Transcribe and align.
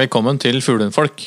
Velkommen 0.00 0.38
til 0.40 0.62
Fuglehundfolk. 0.64 1.20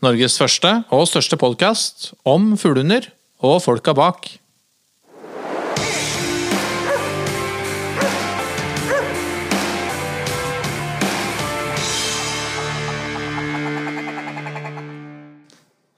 Norges 0.00 0.38
første 0.40 0.70
og 0.94 1.02
største 1.10 1.36
podkast 1.36 2.14
om 2.24 2.54
fuglehunder 2.56 3.10
og 3.44 3.58
folka 3.60 3.92
bak. 3.92 4.28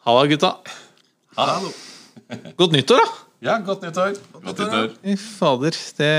Halla, 0.09 0.27
gutta. 0.33 0.51
Hallo. 1.39 1.71
Godt 2.59 2.75
nyttår, 2.75 2.99
da! 3.05 3.07
Ja, 3.47 3.61
godt 3.63 3.87
nyttår. 3.87 4.19
Godt 4.41 4.59
nyttår. 4.65 4.91
Fy 5.05 5.15
fader, 5.23 5.81
det 6.03 6.13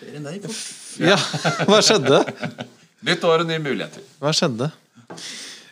Bedre 0.00 0.18
enn 0.18 0.28
deg, 0.32 0.42
fort. 0.50 0.76
Ja, 1.06 1.22
hva 1.70 1.82
skjedde? 1.86 2.24
Nytt 3.06 3.22
år 3.24 3.42
og 3.44 3.48
nye 3.48 3.60
muligheter. 3.62 4.02
Hva 4.20 4.32
skjedde? 4.36 4.70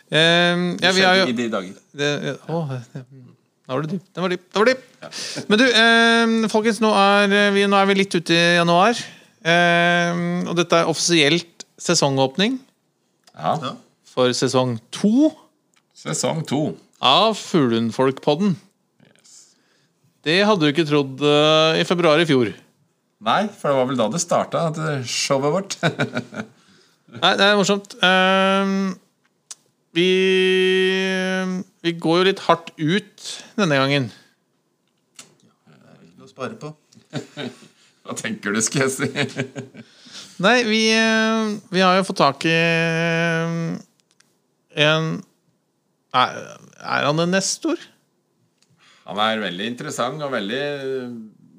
Eh, 0.09 0.61
ja, 0.81 0.91
vi 0.95 1.03
har 1.05 1.19
jo 1.19 1.27
I 1.29 1.35
de 1.37 1.45
dager. 1.53 1.75
det, 1.93 2.09
å, 2.49 2.61
det, 2.73 3.03
Da 3.69 3.75
var 3.75 3.83
det 3.85 3.91
dypt. 3.93 4.07
Den 4.15 4.23
var. 4.25 4.33
Den 4.33 4.63
var 4.63 4.69
dyp. 4.71 4.85
Men 5.51 5.61
du, 5.61 5.65
eh, 5.69 6.47
folkens, 6.49 6.79
nå 6.81 6.89
er, 6.97 7.29
vi, 7.53 7.67
nå 7.69 7.77
er 7.77 7.85
vi 7.91 7.97
litt 8.01 8.15
ute 8.17 8.33
i 8.33 8.55
januar. 8.57 8.97
Eh, 9.45 10.23
og 10.49 10.55
dette 10.57 10.79
er 10.81 10.89
offisielt 10.89 11.63
sesongåpning 11.79 12.57
Ja. 13.37 13.53
Ja. 13.61 13.75
for 14.03 14.33
sesong 14.35 14.79
to 14.91 15.29
Sesong 15.95 16.41
to. 16.47 16.75
av 16.99 17.37
Fuglehundfolk-podden. 17.39 18.55
Det 20.25 20.41
hadde 20.43 20.59
du 20.65 20.71
ikke 20.73 20.83
trodd 20.89 21.21
eh, 21.23 21.79
i 21.79 21.85
februar 21.87 22.19
i 22.19 22.25
fjor. 22.27 22.49
Nei, 23.23 23.41
for 23.51 23.69
det 23.71 23.77
var 23.77 23.87
vel 23.87 23.99
da 23.99 24.07
det 24.11 24.19
starta, 24.23 24.65
det 24.75 24.97
showet 25.07 25.53
vårt. 25.55 25.77
Nei, 27.17 27.33
det 27.39 27.45
er 27.45 27.57
morsomt. 27.57 27.95
Ehm, 28.05 28.93
vi, 29.97 30.09
vi 31.81 31.93
går 31.97 32.21
jo 32.21 32.27
litt 32.29 32.43
hardt 32.45 32.69
ut 32.77 33.29
denne 33.57 33.79
gangen. 33.79 34.09
Ikke 35.17 36.19
noe 36.19 36.27
å 36.27 36.29
spare 36.29 36.59
på. 36.61 36.71
Hva 38.05 38.17
tenker 38.17 38.53
du, 38.53 38.61
skal 38.65 38.85
jeg 38.85 38.93
si? 38.95 39.09
Nei, 40.45 40.59
vi, 40.69 40.83
eh, 40.95 41.55
vi 41.73 41.81
har 41.83 41.97
jo 41.97 42.05
fått 42.07 42.21
tak 42.21 42.45
i 42.47 42.53
eh, 42.55 43.55
en 44.85 45.09
Er, 46.15 46.37
er 46.79 47.05
han 47.05 47.21
en 47.21 47.33
nestor? 47.35 47.81
Han 49.09 49.19
er 49.21 49.41
veldig 49.43 49.67
interessant 49.69 50.21
og 50.25 50.31
veldig 50.33 50.63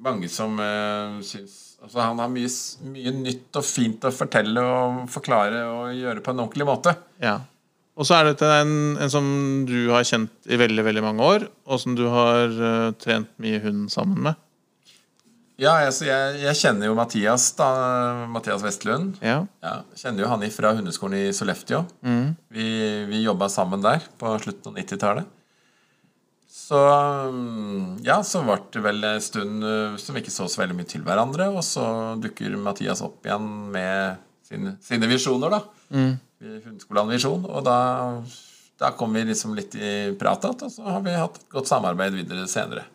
mange 0.03 0.31
som 0.33 0.56
uh, 0.59 1.21
syns 1.23 1.70
Altså, 1.81 2.03
han 2.03 2.20
har 2.20 2.28
mye, 2.33 2.50
mye 2.92 3.12
nytt 3.17 3.56
og 3.56 3.64
fint 3.64 4.05
å 4.05 4.12
fortelle 4.12 4.62
og 4.62 5.06
forklare 5.11 5.62
og 5.70 5.97
gjøre 5.97 6.25
på 6.25 6.34
en 6.34 6.45
ordentlig 6.45 6.69
måte. 6.69 6.95
Ja. 7.22 7.39
Og 8.00 8.06
så 8.09 8.17
er 8.17 8.31
dette 8.31 8.48
en, 8.61 8.75
en 9.00 9.12
som 9.12 9.27
du 9.69 9.91
har 9.92 10.05
kjent 10.09 10.48
i 10.48 10.59
veldig 10.61 10.84
veldig 10.87 11.03
mange 11.05 11.27
år, 11.27 11.48
og 11.69 11.83
som 11.83 11.97
du 11.98 12.06
har 12.12 12.53
eh, 12.53 12.92
trent 13.00 13.33
mye 13.42 13.61
hund 13.64 13.89
sammen 13.92 14.22
med. 14.28 14.39
Ja, 15.61 15.75
altså, 15.84 16.06
jeg, 16.09 16.39
jeg 16.41 16.56
kjenner 16.56 16.89
jo 16.89 16.95
Mathias, 16.97 17.50
da. 17.59 17.67
Mathias 18.33 18.62
Vestlund. 18.65 19.19
Ja. 19.20 19.42
Ja, 19.61 19.75
kjenner 19.98 20.25
jo 20.25 20.31
han 20.31 20.47
fra 20.55 20.72
hundeskolen 20.78 21.19
i 21.19 21.34
Sollefteå. 21.37 21.83
Vi, 22.56 22.69
vi 23.11 23.20
jobba 23.27 23.50
sammen 23.53 23.84
der 23.84 24.06
på 24.20 24.33
slutten 24.41 24.72
av 24.72 24.81
90-tallet. 24.81 25.37
Så 26.71 26.79
mm, 27.35 28.01
ja, 28.07 28.21
så 28.23 28.45
ble 28.47 28.61
det 28.71 28.81
vel 28.85 29.03
en 29.09 29.23
stund 29.25 29.65
eh, 29.67 29.97
som 29.99 30.15
vi 30.15 30.21
ikke 30.23 30.31
så 30.31 30.47
så 30.47 30.61
veldig 30.63 30.77
mye 30.79 30.91
til 30.91 31.03
hverandre, 31.03 31.49
og 31.50 31.65
så 31.67 31.84
dukker 32.22 32.55
Mathias 32.62 33.03
opp 33.03 33.27
igjen 33.27 33.49
med 33.75 34.21
sine, 34.47 34.77
sine 34.84 35.09
visjoner, 35.11 35.50
da. 35.50 35.65
I 36.41 36.61
Hundeskolen 36.62 37.11
Visjon. 37.11 37.43
Og 37.50 37.65
da, 37.67 37.77
da 38.81 38.93
kom 38.94 39.19
vi 39.19 39.25
liksom 39.28 39.56
litt 39.59 39.75
i 39.75 40.12
prat 40.21 40.47
igjen, 40.47 40.62
og 40.69 40.75
så 40.77 40.87
har 40.94 41.03
vi 41.05 41.17
hatt 41.19 41.41
et 41.43 41.50
godt 41.53 41.71
samarbeid 41.72 42.15
videre 42.21 42.47
senere. 42.50 42.87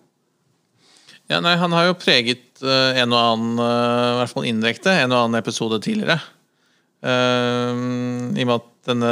ja, 1.27 1.41
nei, 1.43 1.57
han 1.59 1.75
har 1.75 1.89
jo 1.89 1.99
preget 1.99 2.63
eh, 2.63 3.01
en 3.01 3.11
og 3.11 3.19
annen, 3.19 3.59
eh, 3.59 4.13
i 4.13 4.17
hvert 4.21 4.33
fall 4.37 4.47
indirekte, 4.47 4.95
en 5.01 5.11
og 5.11 5.25
annen 5.25 5.41
episode 5.41 5.81
tidligere. 5.83 6.21
Eh, 7.03 7.75
I 7.75 8.47
og 8.47 8.47
med 8.47 8.55
at 8.55 8.71
denne 8.85 9.11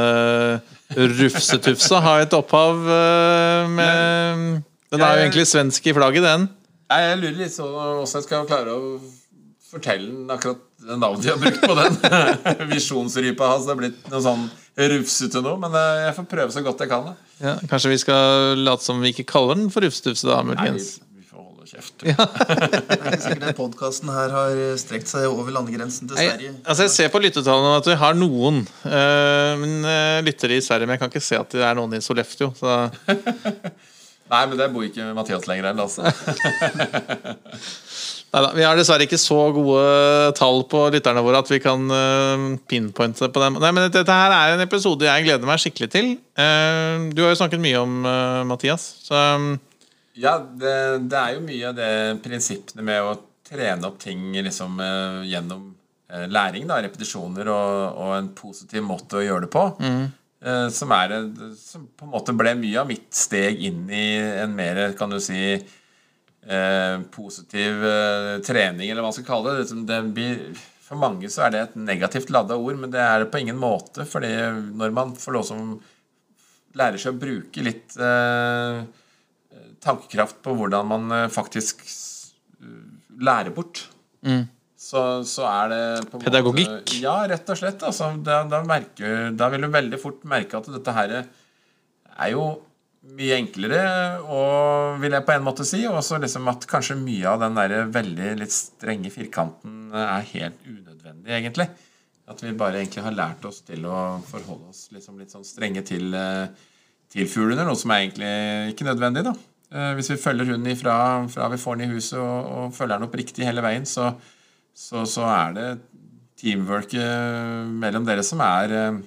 Rufsetufsa 0.93 2.01
har 2.05 2.23
et 2.25 2.33
opphav 2.37 2.83
eh, 2.85 3.71
med 3.73 4.61
Den 4.93 5.01
er 5.01 5.17
jo 5.17 5.23
egentlig 5.25 5.47
svensk 5.49 5.87
i 5.89 5.95
flagget, 5.97 6.25
den. 6.25 6.47
Nei, 6.93 6.99
Jeg 7.07 7.19
lurer 7.23 7.37
litt 7.39 7.55
sånn 7.55 7.71
hvordan 7.73 8.03
jeg 8.05 8.25
skal 8.27 8.47
klare 8.49 8.75
å 8.77 8.97
fortelle 9.73 10.27
akkurat 10.35 10.59
det 10.83 10.97
navnet 10.99 11.25
jeg 11.25 11.33
har 11.33 11.41
brukt 11.41 11.63
på 11.63 11.77
den. 11.79 11.95
Visjonsrypa 12.73 13.47
hans. 13.53 13.65
Det 13.65 13.73
er 13.73 13.79
blitt 13.79 14.11
noe 14.11 14.21
sånn 14.21 14.43
rufsete 14.93 15.41
nå, 15.45 15.55
men 15.61 15.77
eh, 15.79 16.03
jeg 16.07 16.17
får 16.19 16.27
prøve 16.35 16.53
så 16.53 16.63
godt 16.65 16.83
jeg 16.83 16.91
kan. 16.91 17.13
Ja, 17.41 17.55
kanskje 17.71 17.93
vi 17.93 18.01
skal 18.03 18.61
late 18.61 18.85
som 18.85 19.01
vi 19.01 19.13
ikke 19.13 19.25
kaller 19.33 19.57
den 19.59 19.71
for 19.73 19.85
Rufsetufse, 19.85 20.27
da, 20.29 20.41
Nei, 20.41 20.53
muligens. 20.53 20.95
vi 20.99 21.12
Det 22.03 22.13
er 22.13 23.07
ikke 23.09 23.21
sikkert 23.23 23.45
den 23.45 23.57
podkasten 23.57 24.11
her 24.13 24.33
har 24.33 24.59
strekt 24.81 25.11
seg 25.11 25.27
over 25.29 25.51
landegrensen 25.55 26.09
til 26.09 26.19
Sverige. 26.19 26.53
altså 26.63 26.87
Jeg 26.87 26.93
ser 26.95 27.13
på 27.13 27.21
lyttetallene 27.23 27.79
at 27.79 27.89
vi 27.89 27.97
har 28.03 28.17
noen 28.17 28.61
eh, 28.85 29.53
men, 29.61 29.79
eh, 29.87 30.19
lyttere 30.25 30.59
i 30.59 30.63
Sverige, 30.65 30.87
men 30.87 30.97
jeg 30.97 31.03
kan 31.03 31.13
ikke 31.13 31.23
se 31.23 31.39
at 31.39 31.57
det 31.57 31.65
er 31.65 31.79
noen 31.79 31.97
i 31.97 32.03
Sollefteå. 32.03 32.53
Så 32.59 32.77
Nei, 34.33 34.45
men 34.49 34.57
der 34.57 34.71
bor 34.73 34.85
ikke 34.85 35.11
Mathias 35.13 35.45
lenger 35.49 35.69
heller, 35.69 35.83
altså. 35.83 36.03
Neida, 38.33 38.49
vi 38.57 38.63
har 38.65 38.77
dessverre 38.77 39.05
ikke 39.05 39.19
så 39.21 39.37
gode 39.53 39.81
tall 40.39 40.63
på 40.65 40.87
lytterne 40.95 41.21
våre 41.21 41.43
at 41.43 41.51
vi 41.51 41.59
kan 41.61 41.83
eh, 41.93 42.45
pinpointe 42.69 43.29
på 43.29 43.43
dem. 43.43 43.59
Nei, 43.61 43.69
men 43.75 43.93
dette 43.93 44.15
her 44.17 44.33
er 44.33 44.55
en 44.55 44.63
episode 44.63 45.05
jeg 45.05 45.27
gleder 45.27 45.45
meg 45.45 45.61
skikkelig 45.61 45.89
til. 45.93 46.15
Eh, 46.33 47.11
du 47.13 47.21
har 47.21 47.33
jo 47.33 47.41
snakket 47.43 47.61
mye 47.61 47.83
om 47.83 47.99
eh, 48.09 48.39
Mathias, 48.49 48.87
så 49.05 49.21
um, 49.37 49.51
Ja, 50.13 50.37
det, 50.39 50.73
det 51.09 51.19
er 51.19 51.35
jo 51.35 51.45
mye 51.45 51.69
av 51.71 51.77
det 51.77 51.93
prinsippene 52.23 52.85
med 52.85 53.01
å 53.01 53.13
trene 53.47 53.87
opp 53.89 53.97
ting 54.01 54.27
liksom, 54.35 54.75
eh, 54.79 55.21
gjennom 55.31 55.71
eh, 56.11 56.27
læring, 56.29 56.67
da, 56.69 56.81
repetisjoner 56.85 57.49
og, 57.49 58.01
og 58.03 58.11
en 58.17 58.29
positiv 58.37 58.85
måte 58.85 59.19
å 59.19 59.23
gjøre 59.25 59.47
det 59.47 59.51
på. 59.53 59.63
Eh, 60.43 60.67
som, 60.75 60.91
er, 60.91 61.15
som 61.59 61.87
på 61.97 62.05
en 62.07 62.13
måte 62.13 62.35
ble 62.37 62.53
mye 62.59 62.81
av 62.81 62.89
mitt 62.89 63.09
steg 63.15 63.61
inn 63.63 63.87
i 63.89 64.05
en 64.43 64.53
mer, 64.57 64.83
kan 64.99 65.13
du 65.13 65.19
si 65.23 65.41
eh, 65.55 66.95
positiv 67.15 67.85
eh, 67.89 68.35
trening, 68.45 68.89
eller 68.89 69.01
hva 69.01 69.09
man 69.09 69.17
skal 69.17 69.29
kalle 69.29 69.53
det. 69.53 69.65
Liksom, 69.65 69.85
det 69.89 70.01
blir, 70.15 70.41
for 70.83 70.99
mange 70.99 71.31
så 71.31 71.47
er 71.47 71.55
det 71.55 71.61
et 71.67 71.77
negativt 71.89 72.33
ladda 72.33 72.59
ord, 72.59 72.77
men 72.81 72.93
det 72.93 73.01
er 73.01 73.23
det 73.23 73.31
på 73.33 73.41
ingen 73.41 73.59
måte. 73.59 74.05
fordi 74.05 74.33
når 74.77 74.93
man 74.93 75.15
får 75.17 75.37
lov 75.39 75.47
som 75.47 75.77
lærer 76.77 77.01
seg 77.01 77.15
å 77.15 77.21
bruke 77.21 77.63
litt 77.63 77.95
eh, 78.01 78.83
tankekraft 79.83 80.41
på 80.45 80.55
hvordan 80.57 80.87
man 80.89 81.11
eh, 81.11 81.27
faktisk 81.33 81.83
s- 81.87 82.33
lærer 83.19 83.53
bort. 83.55 83.85
Så, 84.83 84.99
så 85.27 85.45
er 85.47 85.69
det 85.71 85.81
på 86.11 86.17
en 86.19 86.23
Pedagogikk? 86.25 86.67
Måte, 86.73 86.97
ja, 87.03 87.15
rett 87.31 87.47
og 87.53 87.59
slett. 87.59 87.83
Altså, 87.87 88.09
da, 88.23 88.41
da, 88.51 88.59
merker, 88.67 89.29
da 89.39 89.47
vil 89.53 89.63
du 89.63 89.69
veldig 89.71 89.99
fort 90.01 90.25
merke 90.27 90.59
at 90.59 90.67
dette 90.73 90.95
her 90.95 91.13
er 91.23 92.31
jo 92.33 92.43
mye 93.15 93.35
enklere, 93.35 93.79
og 94.31 94.99
vil 95.03 95.11
jeg 95.17 95.25
på 95.27 95.33
en 95.35 95.43
måte 95.43 95.65
si. 95.67 95.81
Og 95.89 95.97
også 96.01 96.19
liksom 96.23 96.47
at 96.51 96.67
kanskje 96.71 96.95
mye 96.99 97.27
av 97.31 97.41
den 97.43 97.57
der 97.59 97.87
veldig 97.95 98.33
litt 98.41 98.53
strenge 98.55 99.11
firkanten 99.11 99.89
er 99.95 100.27
helt 100.33 100.61
unødvendig, 100.67 101.31
egentlig. 101.39 101.67
At 102.31 102.39
vi 102.43 102.53
bare 102.55 102.79
egentlig 102.79 103.03
har 103.03 103.15
lært 103.17 103.43
oss 103.49 103.59
til 103.67 103.83
å 103.87 103.97
forholde 104.29 104.69
oss 104.71 104.85
liksom 104.95 105.17
litt 105.19 105.31
sånn 105.35 105.43
strenge 105.47 105.83
til, 105.87 106.13
eh, 106.15 106.47
til 107.11 107.27
fuglene, 107.27 107.65
noe 107.67 107.75
som 107.79 107.91
er 107.91 108.05
egentlig 108.05 108.29
ikke 108.75 108.87
nødvendig, 108.87 109.25
da. 109.27 109.33
Eh, 109.73 109.93
Hvis 109.97 110.11
vi 110.11 110.19
følger 110.21 110.51
hunden 110.51 110.69
ifra 110.69 110.95
fra 111.33 111.47
vi 111.49 111.57
får 111.57 111.79
den 111.79 111.89
i 111.89 111.95
huset 111.95 112.19
og, 112.19 112.51
og 112.57 112.75
følger 112.77 112.99
den 112.99 113.07
opp 113.07 113.15
riktig 113.17 113.47
hele 113.47 113.63
veien, 113.65 113.87
så, 113.89 114.11
så, 114.75 115.01
så 115.09 115.25
er 115.25 115.55
det 115.57 115.69
teamworket 116.43 117.71
mellom 117.81 118.05
dere 118.05 118.25
som 118.25 118.43
er, 118.45 118.75
eh, 118.77 119.01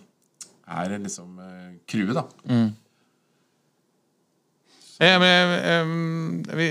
er 0.81 0.99
liksom 0.99 1.39
eh, 1.39 1.71
crewet, 1.87 2.19
da. 2.19 2.59
Ja, 4.97 5.19
men, 5.21 6.39
vi, 6.57 6.71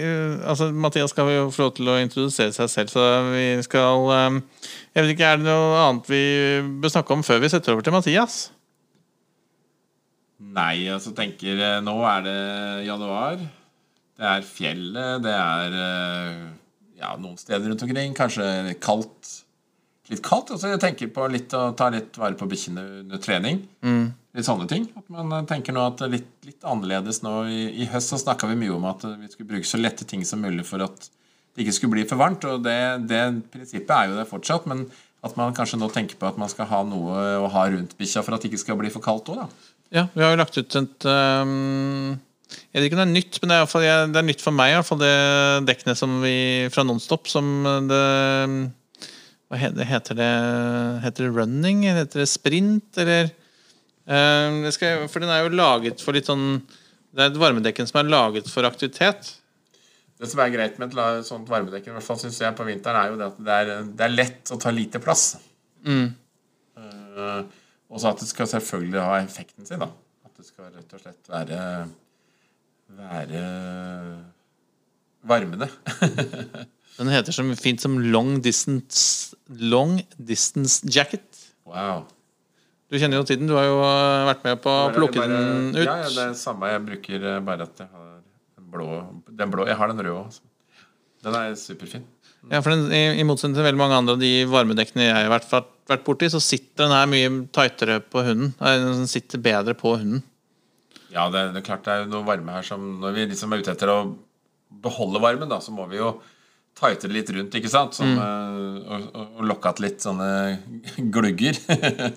altså, 0.49 0.71
Mathias 0.73 1.11
skal 1.13 1.27
jo 1.29 1.49
få 1.53 1.67
lov 1.67 1.75
til 1.77 1.91
å 1.93 1.99
introdusere 2.01 2.55
seg 2.55 2.71
selv, 2.73 2.89
så 2.89 3.03
vi 3.29 3.43
skal 3.61 4.07
Jeg 4.09 5.03
vet 5.03 5.11
ikke, 5.13 5.27
Er 5.29 5.37
det 5.37 5.45
noe 5.45 5.83
annet 5.83 6.09
vi 6.09 6.23
bør 6.81 6.89
snakke 6.95 7.13
om 7.13 7.21
før 7.23 7.43
vi 7.43 7.51
setter 7.53 7.75
over 7.75 7.85
til 7.85 7.93
Mathias? 7.93 8.39
Nei, 10.41 10.87
altså 10.89 11.13
tenker 11.13 11.61
Nå 11.85 11.99
er 12.01 12.25
det 12.25 12.39
januar. 12.87 13.45
Det 14.15 14.27
er 14.31 14.45
fjellet, 14.47 15.23
det 15.25 15.31
er 15.35 15.73
eh, 15.85 16.43
ja, 17.01 17.15
noen 17.19 17.35
steder 17.39 17.67
rundt 17.67 17.83
omkring. 17.83 18.13
Kanskje 18.15 18.45
kaldt. 18.83 19.31
Litt 20.11 20.21
kaldt. 20.23 20.53
Altså 20.53 20.69
jeg 20.71 20.79
tenker 20.83 21.09
på 21.11 21.25
litt 21.33 21.51
å 21.57 21.71
ta 21.75 21.89
litt 21.91 22.15
vare 22.21 22.37
på 22.39 22.47
bikkjene 22.47 22.83
under 23.01 23.19
trening. 23.23 23.63
Litt 24.35 24.47
sånne 24.47 24.67
ting. 24.71 24.85
At 24.95 25.09
man 25.11 25.33
eh, 25.35 25.43
tenker 25.49 25.75
nå 25.75 25.83
at 25.89 26.05
litt, 26.11 26.29
litt 26.47 26.63
annerledes 26.67 27.23
nå. 27.25 27.33
I, 27.51 27.65
I 27.83 27.89
høst 27.91 28.13
så 28.13 28.21
snakka 28.21 28.47
vi 28.51 28.59
mye 28.63 28.75
om 28.77 28.87
at 28.87 29.03
vi 29.19 29.31
skulle 29.33 29.51
bruke 29.55 29.67
så 29.67 29.81
lette 29.81 30.07
ting 30.07 30.23
som 30.27 30.43
mulig 30.45 30.63
for 30.67 30.83
at 30.85 31.09
det 31.55 31.63
ikke 31.63 31.75
skulle 31.75 31.95
bli 31.97 32.07
for 32.07 32.19
varmt. 32.21 32.45
Og 32.47 32.63
det, 32.63 32.79
det 33.09 33.23
prinsippet 33.51 33.95
er 33.95 34.11
jo 34.11 34.17
det 34.21 34.29
fortsatt. 34.31 34.69
Men 34.71 34.87
At 35.25 35.33
man 35.39 35.55
kanskje 35.57 35.79
nå 35.81 35.87
tenker 35.89 36.19
på 36.21 36.27
at 36.29 36.37
man 36.37 36.51
skal 36.51 36.67
ha 36.69 36.83
noe 36.85 37.21
å 37.41 37.47
ha 37.49 37.63
rundt 37.73 37.95
bikkja 37.97 38.21
for 38.21 38.35
at 38.35 38.43
det 38.43 38.51
ikke 38.51 38.61
skal 38.61 38.77
bli 38.77 38.91
for 38.93 39.01
kaldt 39.01 39.31
òg, 39.33 39.39
da. 39.41 39.71
Ja, 39.95 40.03
vi 40.13 40.21
har 40.21 40.35
jo 40.35 40.37
lagt 40.37 40.57
ut 40.59 40.75
et 40.77 41.05
um, 41.09 42.11
Jeg 42.45 42.77
vet 42.77 42.87
ikke 42.87 42.97
om 42.97 43.01
det 43.01 43.07
er 43.07 43.15
nytt, 43.15 43.37
men 43.41 43.51
det 43.51 43.57
er, 43.57 43.69
fall, 43.69 43.85
det 44.13 44.19
er 44.21 44.27
nytt 44.27 44.43
for 44.43 44.55
meg, 44.55 44.71
i 44.71 44.75
hvert 44.77 44.87
fall 44.87 45.01
det 45.01 45.13
dekkene 45.69 45.95
som 45.97 46.19
vi 46.21 46.35
fra 46.73 46.85
Nonstop 46.85 47.29
som 47.31 47.47
det 47.89 48.01
Hva 49.49 49.59
heter 49.61 50.19
det? 50.19 50.29
Heter 51.05 51.25
det 51.25 51.31
running? 51.33 51.85
Heter 51.87 52.21
det 52.21 52.29
sprint? 52.29 52.99
Eller 53.01 53.31
det 54.05 54.73
skal, 54.75 55.07
For 55.09 55.23
den 55.23 55.33
er 55.33 55.41
jo 55.41 55.55
laget 55.57 56.03
for 56.05 56.13
litt 56.13 56.29
sånn 56.29 56.59
Det 57.09 57.23
er 57.23 57.31
et 57.31 57.41
varmedekken 57.41 57.89
som 57.89 58.03
er 58.03 58.11
laget 58.13 58.51
for 58.51 58.67
aktivitet. 58.69 59.31
Det 60.21 60.29
som 60.31 60.39
er 60.43 60.53
greit 60.53 60.77
med 60.79 60.93
et 60.93 61.27
sånt 61.27 61.49
varmedekke, 61.51 61.89
i 61.89 61.95
hvert 61.95 62.05
fall 62.05 62.19
synes 62.21 62.37
jeg 62.39 62.55
på 62.55 62.67
vinteren, 62.67 63.01
er 63.01 63.11
jo 63.11 63.19
det 63.19 63.27
at 63.27 63.39
det 63.47 63.55
er, 63.55 63.71
det 63.99 64.05
er 64.05 64.13
lett 64.13 64.51
å 64.53 64.59
ta 64.61 64.71
lite 64.71 65.01
plass. 65.03 65.25
Eh, 65.85 67.41
og 67.91 67.99
så 68.01 68.11
at 68.11 68.21
det 68.23 68.29
skal 68.29 68.47
selvfølgelig 68.51 69.03
ha 69.03 69.17
effekten 69.23 69.67
sin, 69.67 69.83
da. 69.83 69.89
At 70.27 70.39
det 70.39 70.47
skal 70.47 70.71
rett 70.71 70.95
og 70.95 71.03
slett 71.03 71.31
være 71.31 71.59
være 72.89 73.43
varmende. 75.25 75.69
Den 76.97 77.09
heter 77.11 77.35
så 77.35 77.43
fint 77.59 77.81
som 77.83 77.97
long 77.99 78.37
distance 78.43 79.35
Long 79.59 79.97
distance 80.17 80.85
jacket. 80.87 81.25
wow. 81.67 82.05
Du 82.85 82.99
kjenner 83.01 83.17
jo 83.17 83.25
til 83.25 83.39
den. 83.41 83.47
Du 83.49 83.55
har 83.57 83.65
jo 83.65 83.79
uh, 83.81 84.27
vært 84.29 84.43
med 84.45 84.59
på 84.61 84.69
å 84.69 84.89
plukke 84.93 85.17
Bare- 85.17 85.33
den 85.33 85.71
ut. 85.73 85.79
Ja, 85.81 85.95
ja, 86.03 86.09
det 86.13 86.25
er 86.29 86.35
samme. 86.37 86.69
Jeg 86.69 86.83
bruker 86.85 87.23
eh, 87.31 87.39
bare 87.43 87.65
at 87.65 87.81
jeg 87.81 87.89
har 87.89 88.11
den 88.59 88.67
blå, 88.71 88.87
den 89.41 89.51
blå 89.51 89.65
Jeg 89.67 89.77
har 89.79 89.89
den 89.89 90.03
røde 90.05 90.19
òg. 90.21 90.37
Den 91.25 91.37
er 91.39 91.55
superfin. 91.57 92.05
Ja, 92.51 92.59
for 92.61 92.69
den, 92.75 92.85
i, 92.93 93.01
I 93.17 93.25
motsetning 93.25 93.57
til 93.57 93.65
veldig 93.65 93.81
mange 93.81 93.97
andre 93.97 94.13
av 94.15 94.21
de 94.21 94.29
varmedekkene 94.53 95.07
jeg 95.07 95.15
har 95.17 95.31
vært, 95.33 95.49
vært, 95.89 96.03
borti, 96.05 96.29
så 96.29 96.37
sitter 96.45 96.85
den 96.85 96.93
her 96.93 97.09
mye 97.09 97.31
tightere 97.57 97.97
på 98.05 98.21
hunden. 98.27 98.53
Eh, 98.61 98.85
Den 98.85 99.09
sitter 99.09 99.41
bedre 99.49 99.73
på 99.81 99.95
hunden. 99.97 100.21
Ja, 101.15 101.29
det, 101.31 101.41
det 101.55 101.61
er 101.61 101.67
klart 101.69 101.85
det 101.87 101.93
er 101.95 102.07
noe 102.11 102.25
varme 102.27 102.51
her 102.57 102.65
som 102.67 102.81
Når 102.99 103.13
vi 103.15 103.25
liksom 103.31 103.53
er 103.55 103.61
ute 103.63 103.71
etter 103.71 103.91
å 103.93 103.99
beholde 104.85 105.21
varmen, 105.23 105.47
da, 105.49 105.61
så 105.63 105.71
må 105.71 105.85
vi 105.87 106.01
jo 106.01 106.09
tighte 106.75 107.07
det 107.07 107.15
litt 107.15 107.29
rundt, 107.31 107.53
ikke 107.55 107.71
sant? 107.71 107.95
Som, 107.95 108.09
eh, 108.19 108.57
og, 108.83 109.05
og, 109.15 109.29
og 109.39 109.45
lokke 109.47 109.69
att 109.69 109.79
litt 109.79 110.01
sånne 110.03 110.31
glugger. 111.15 111.55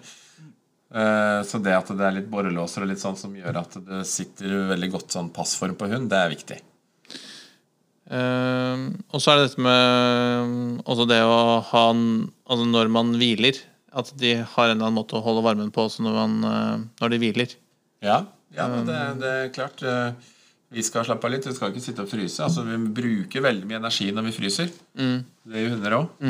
Eh, 0.88 1.40
så 1.44 1.58
det 1.60 1.74
at 1.76 1.90
det 1.92 2.00
er 2.00 2.14
litt 2.16 2.30
borrelåser 2.32 2.80
og 2.80 2.88
litt 2.88 3.02
sånn 3.02 3.16
som 3.20 3.34
gjør 3.36 3.58
at 3.60 3.74
det 3.84 3.98
sitter 4.08 4.54
veldig 4.70 4.88
godt 4.94 5.12
sånn 5.12 5.26
passform 5.36 5.74
på 5.76 5.84
hund, 5.90 6.06
det 6.08 6.16
er 6.16 6.30
viktig. 6.32 6.56
Eh, 8.08 8.84
og 9.12 9.20
så 9.20 9.34
er 9.34 9.36
det 9.42 9.50
dette 9.50 9.64
med 9.66 10.78
også 10.88 11.04
det 11.10 11.18
å 11.28 11.60
ha 11.68 11.82
en- 11.90 12.30
Altså 12.48 12.64
når 12.64 12.88
man 12.88 13.12
hviler, 13.20 13.52
at 13.92 14.14
de 14.16 14.36
har 14.40 14.70
en 14.70 14.78
eller 14.78 14.86
annen 14.88 14.96
måte 14.96 15.12
å 15.18 15.22
holde 15.22 15.44
varmen 15.44 15.70
på 15.70 15.84
også 15.84 16.00
når, 16.00 16.14
man, 16.16 16.44
eh, 16.48 16.78
når 17.02 17.10
de 17.10 17.18
hviler. 17.18 17.54
Ja, 18.00 18.22
ja 18.58 18.66
men 18.72 18.84
det, 18.88 18.98
det 19.22 19.32
er 19.44 19.48
klart. 19.54 19.82
eh, 19.86 20.34
Vi 20.74 20.82
skal 20.84 21.06
slappe 21.08 21.24
av 21.24 21.32
litt. 21.32 21.46
Vi 21.48 21.54
skal 21.56 21.70
ikke 21.72 21.80
sitte 21.80 22.04
og 22.04 22.10
fryse. 22.10 22.42
Altså, 22.44 22.60
Vi 22.68 22.76
bruker 23.00 23.40
veldig 23.46 23.64
mye 23.70 23.78
energi 23.80 24.10
når 24.12 24.26
vi 24.28 24.34
fryser. 24.36 24.72
Det 24.98 25.62
gjør 25.62 25.74
hunder 25.76 25.94
òg. 26.02 26.22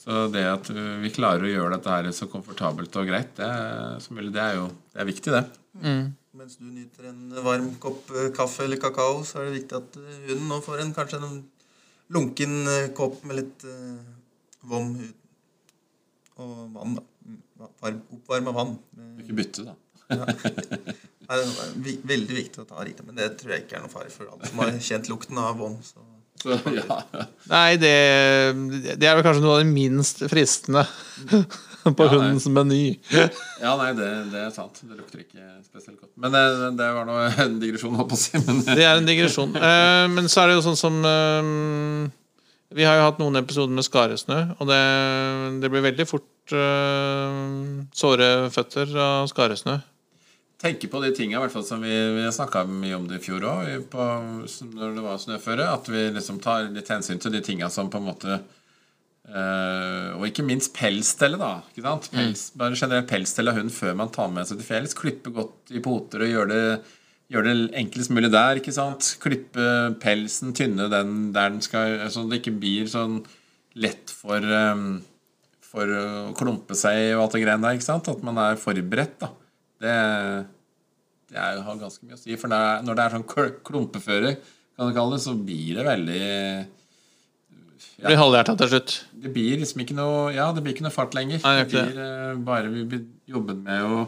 Så 0.00 0.20
det 0.32 0.44
at 0.48 0.68
vi 1.02 1.10
klarer 1.12 1.42
å 1.44 1.50
gjøre 1.50 1.74
dette 1.76 1.90
her 1.92 2.06
så 2.16 2.28
komfortabelt 2.30 2.94
og 2.96 3.08
greit, 3.10 3.34
det 3.36 3.44
er, 3.44 3.98
som 4.00 4.16
mulig, 4.16 4.30
det 4.32 4.40
er 4.40 4.54
jo 4.56 4.68
det 4.94 5.02
er 5.02 5.08
viktig, 5.10 5.34
det. 5.34 5.42
Mens 6.40 6.54
du 6.56 6.64
nyter 6.70 7.10
en 7.10 7.34
varm 7.44 7.66
kopp 7.82 8.08
eh, 8.16 8.30
kaffe 8.32 8.64
eller 8.64 8.78
kakao, 8.80 9.18
så 9.28 9.42
er 9.42 9.50
det 9.50 9.58
viktig 9.58 9.76
at 9.76 9.98
eh, 10.00 10.22
hunden 10.30 10.46
nå 10.48 10.60
får 10.64 10.80
en 10.86 10.94
kanskje 10.96 11.18
en 11.26 11.42
lunken 12.16 12.54
kopp 12.96 13.20
med 13.28 13.36
litt 13.42 13.66
uh, 13.66 13.98
vom. 14.70 14.94
Og 16.40 16.54
vann, 16.78 16.96
da. 16.96 17.04
Mm, 17.26 17.40
Varm, 17.82 18.00
oppvarma 18.16 18.54
vann. 18.56 18.72
Eh, 18.96 19.20
Ikke 19.26 19.36
bytte, 19.42 19.66
da. 19.68 19.76
Nei, 20.10 20.94
det 21.30 21.40
er 21.46 21.74
vi- 21.86 22.00
veldig 22.10 22.36
viktig 22.42 22.62
å 22.64 22.68
ta 22.68 22.82
riktig, 22.84 23.06
men 23.06 23.14
det 23.20 23.28
tror 23.40 23.54
jeg 23.54 23.64
ikke 23.66 23.76
er 23.78 23.84
noe 23.86 23.92
fare 23.92 24.10
for 24.12 24.30
alle 24.32 24.48
som 24.50 24.58
har 24.64 24.72
kjent 24.90 25.08
lukten 25.12 25.38
av. 25.38 25.60
Så, 25.86 26.06
ja. 26.72 27.00
Nei, 27.50 27.76
det, 27.76 27.90
det 28.98 29.08
er 29.10 29.18
vel 29.18 29.24
kanskje 29.26 29.42
noe 29.44 29.58
av 29.58 29.60
det 29.60 29.68
minst 29.74 30.22
fristende 30.32 30.86
på 31.30 32.06
Ja, 32.06 32.12
hundens 32.14 32.46
meny. 32.52 32.78
ja, 33.12 33.74
nei, 33.80 33.90
det, 33.96 34.08
det 34.32 34.40
er 34.46 34.54
sant. 34.54 34.80
Det 34.84 34.96
lukter 34.98 35.20
ikke 35.22 35.44
spesielt 35.66 36.00
godt. 36.00 36.12
Men 36.20 36.32
det, 36.34 36.42
det 36.80 36.88
var 36.96 37.06
nå 37.08 37.18
en 37.44 37.58
digresjon, 37.60 37.94
holdt 38.00 38.10
på 38.14 38.18
å 38.18 38.22
si. 38.22 38.40
Det 38.68 38.84
er 38.84 38.96
en 38.98 39.08
digresjon. 39.08 39.52
Eh, 39.56 40.06
men 40.12 40.28
så 40.32 40.42
er 40.44 40.50
det 40.50 40.58
jo 40.58 40.64
sånn 40.70 40.80
som 40.80 40.98
eh, 41.08 42.10
Vi 42.76 42.84
har 42.88 42.98
jo 43.00 43.06
hatt 43.08 43.20
noen 43.22 43.40
episoder 43.40 43.72
med 43.76 43.84
skaresnø, 43.86 44.40
og 44.60 44.68
det, 44.70 44.80
det 45.64 45.70
blir 45.72 45.84
veldig 45.90 46.08
fort 46.08 46.54
eh, 46.56 47.38
såre 48.00 48.28
føtter 48.54 48.92
av 48.96 49.28
skaresnø. 49.32 49.76
Tenke 50.60 50.90
på 50.92 51.00
de 51.02 51.10
tinga 51.16 51.40
fall 51.48 51.64
som 51.64 51.82
vi, 51.84 51.92
vi 52.16 52.26
snakka 52.32 52.66
mye 52.68 52.96
om 52.98 53.06
det 53.08 53.20
i 53.20 53.24
fjor 53.24 53.46
òg, 53.48 53.94
når 54.76 54.96
det 54.96 55.04
var 55.04 55.20
snøføre. 55.22 55.68
At 55.72 55.88
vi 55.90 56.06
liksom 56.12 56.40
tar 56.44 56.68
litt 56.74 56.90
hensyn 56.92 57.20
til 57.22 57.32
de 57.34 57.42
tinga 57.44 57.70
som 57.72 57.90
på 57.92 58.00
en 58.00 58.08
måte 58.10 58.36
eh, 58.36 60.10
Og 60.18 60.26
ikke 60.28 60.44
minst 60.46 60.74
pelsstelle, 60.76 61.40
da. 61.40 61.62
ikke 61.72 61.86
sant? 61.86 62.10
Pels, 62.14 62.46
Bare 62.60 62.76
generelt 62.76 63.10
pelsstelle 63.10 63.54
av 63.54 63.60
hund 63.60 63.72
før 63.74 63.96
man 64.02 64.12
tar 64.14 64.32
med 64.32 64.48
seg 64.48 64.60
til 64.60 64.68
fjells. 64.68 64.96
Klippe 64.98 65.32
godt 65.34 65.72
i 65.72 65.82
poter 65.84 66.26
og 66.26 66.34
gjøre 66.34 66.52
det, 66.52 66.64
gjør 67.32 67.48
det 67.48 67.56
enklest 67.80 68.12
mulig 68.12 68.32
der. 68.34 68.60
ikke 68.60 68.76
sant? 68.76 69.14
Klippe 69.22 69.68
pelsen, 70.02 70.52
tynne 70.56 70.90
den 70.92 71.30
der 71.36 71.54
den 71.54 71.64
skal 71.64 72.02
Så 72.12 72.26
det 72.28 72.42
ikke 72.42 72.58
blir 72.60 72.90
sånn 72.90 73.22
lett 73.80 74.10
for 74.12 74.44
eh, 74.44 74.88
for 75.70 75.86
å 75.86 76.32
klumpe 76.34 76.74
seg 76.74 77.12
og 77.14 77.28
alt 77.28 77.36
det 77.36 77.44
greiene 77.44 77.62
der. 77.62 77.76
ikke 77.78 77.86
sant? 77.86 78.08
At 78.10 78.24
man 78.26 78.40
er 78.42 78.58
forberedt. 78.58 79.20
da. 79.22 79.30
Det, 79.80 79.94
det 81.30 81.38
er, 81.40 81.60
har 81.64 81.78
ganske 81.80 82.04
mye 82.06 82.18
å 82.18 82.20
si. 82.20 82.36
For 82.40 82.52
det 82.52 82.58
er, 82.60 82.82
når 82.86 82.98
det 82.98 83.04
er 83.06 83.14
sånn 83.16 83.26
kl- 83.30 83.54
klumpeføre, 83.66 84.34
kan 84.76 84.90
du 84.90 84.96
kalle 84.96 85.16
det, 85.16 85.22
så 85.24 85.34
blir 85.36 85.78
det 85.80 85.86
veldig 85.86 86.20
Det 88.00 88.08
blir 88.08 88.20
halvhjerta 88.20 88.54
til 88.60 88.70
slutt. 88.74 88.94
Det 89.24 89.32
blir 89.34 89.60
liksom 89.60 89.82
ikke 89.84 89.96
noe 89.98 90.30
Ja, 90.36 90.50
det 90.56 90.62
blir 90.64 90.74
ikke 90.76 90.86
noe 90.86 90.94
fart 90.94 91.16
lenger. 91.16 91.40
Nei, 91.44 91.54
det 91.62 91.70
blir 91.72 92.02
eh, 92.04 92.34
bare 92.46 92.72
vi 92.72 92.84
blir 92.88 93.06
jobben 93.28 93.60
med 93.66 93.84
å, 93.84 94.04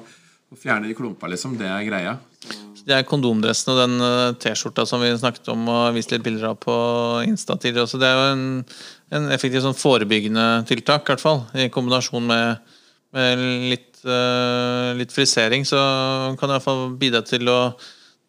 å 0.52 0.58
fjerne 0.60 0.88
de 0.88 0.96
klumpa, 0.96 1.28
liksom. 1.32 1.56
Det 1.60 1.68
er 1.68 1.84
greia. 1.88 2.14
Det 2.82 2.96
er 2.96 3.04
kondomdressen 3.06 3.70
og 3.74 3.78
den 3.78 4.00
eh, 4.02 4.32
T-skjorta 4.42 4.84
som 4.88 5.00
vi 5.04 5.12
snakket 5.14 5.52
om 5.52 5.68
og 5.70 5.92
viste 5.94 6.16
litt 6.16 6.24
bilder 6.26 6.48
av 6.50 6.56
på 6.64 6.74
Insta 7.28 7.54
tidligere 7.60 7.84
også. 7.86 8.00
Det 8.02 8.08
er 8.08 8.16
jo 8.18 8.30
en, 8.32 8.46
en 9.20 9.28
effektiv 9.36 9.62
sånn 9.62 9.76
forebyggende 9.78 10.46
tiltak, 10.66 11.04
i 11.06 11.12
hvert 11.12 11.22
fall. 11.22 11.44
I 11.54 11.68
kombinasjon 11.72 12.26
med, 12.32 12.71
med 13.12 13.42
litt, 13.72 13.98
eh, 14.08 14.92
litt 14.98 15.12
frisering, 15.12 15.66
så 15.68 15.78
kan 16.38 16.48
det 16.48 16.54
i 16.54 16.58
hvert 16.58 16.66
fall 16.66 16.84
bidra 17.00 17.20
til 17.28 17.48
å, 17.52 17.58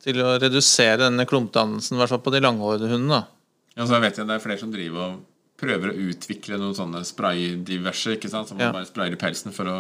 til 0.04 0.20
å 0.24 0.34
redusere 0.42 0.98
denne 1.06 1.26
klumpdannelsen, 1.30 1.96
i 1.96 2.02
hvert 2.02 2.12
fall 2.16 2.24
på 2.26 2.34
de 2.36 2.42
langhårede 2.44 2.90
hundene. 2.92 3.24
Ja, 3.78 3.86
så 3.90 4.00
vet 4.04 4.20
jeg 4.20 4.28
det 4.30 4.36
er 4.38 4.44
flere 4.44 4.60
som 4.62 4.72
driver 4.74 5.08
og 5.08 5.22
prøver 5.64 5.94
å 5.94 5.98
utvikle 6.12 6.60
noen 6.60 6.76
sånne 6.78 7.02
spraydiverser, 7.08 8.18
ikke 8.18 8.30
sant? 8.30 8.50
som 8.52 8.58
man 8.60 8.68
Ja. 8.68 8.74
bare 8.76 8.90
sprayer 8.90 9.16
i 9.16 9.22
pelsen 9.22 9.54
for 9.56 9.66
å, 9.72 9.78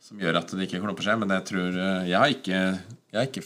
som 0.00 0.18
gjør 0.20 0.38
at 0.38 0.52
det 0.54 0.68
ikke 0.68 0.80
klumper 0.80 1.02
seg. 1.02 1.18
Men 1.18 1.28
jeg 1.34 1.44
tror 1.50 1.74
eh, 1.76 2.08
Jeg 2.08 2.18
har 2.20 2.28
ikke, 2.30 2.60
jeg 3.12 3.18
har 3.18 3.26
ikke 3.26 3.44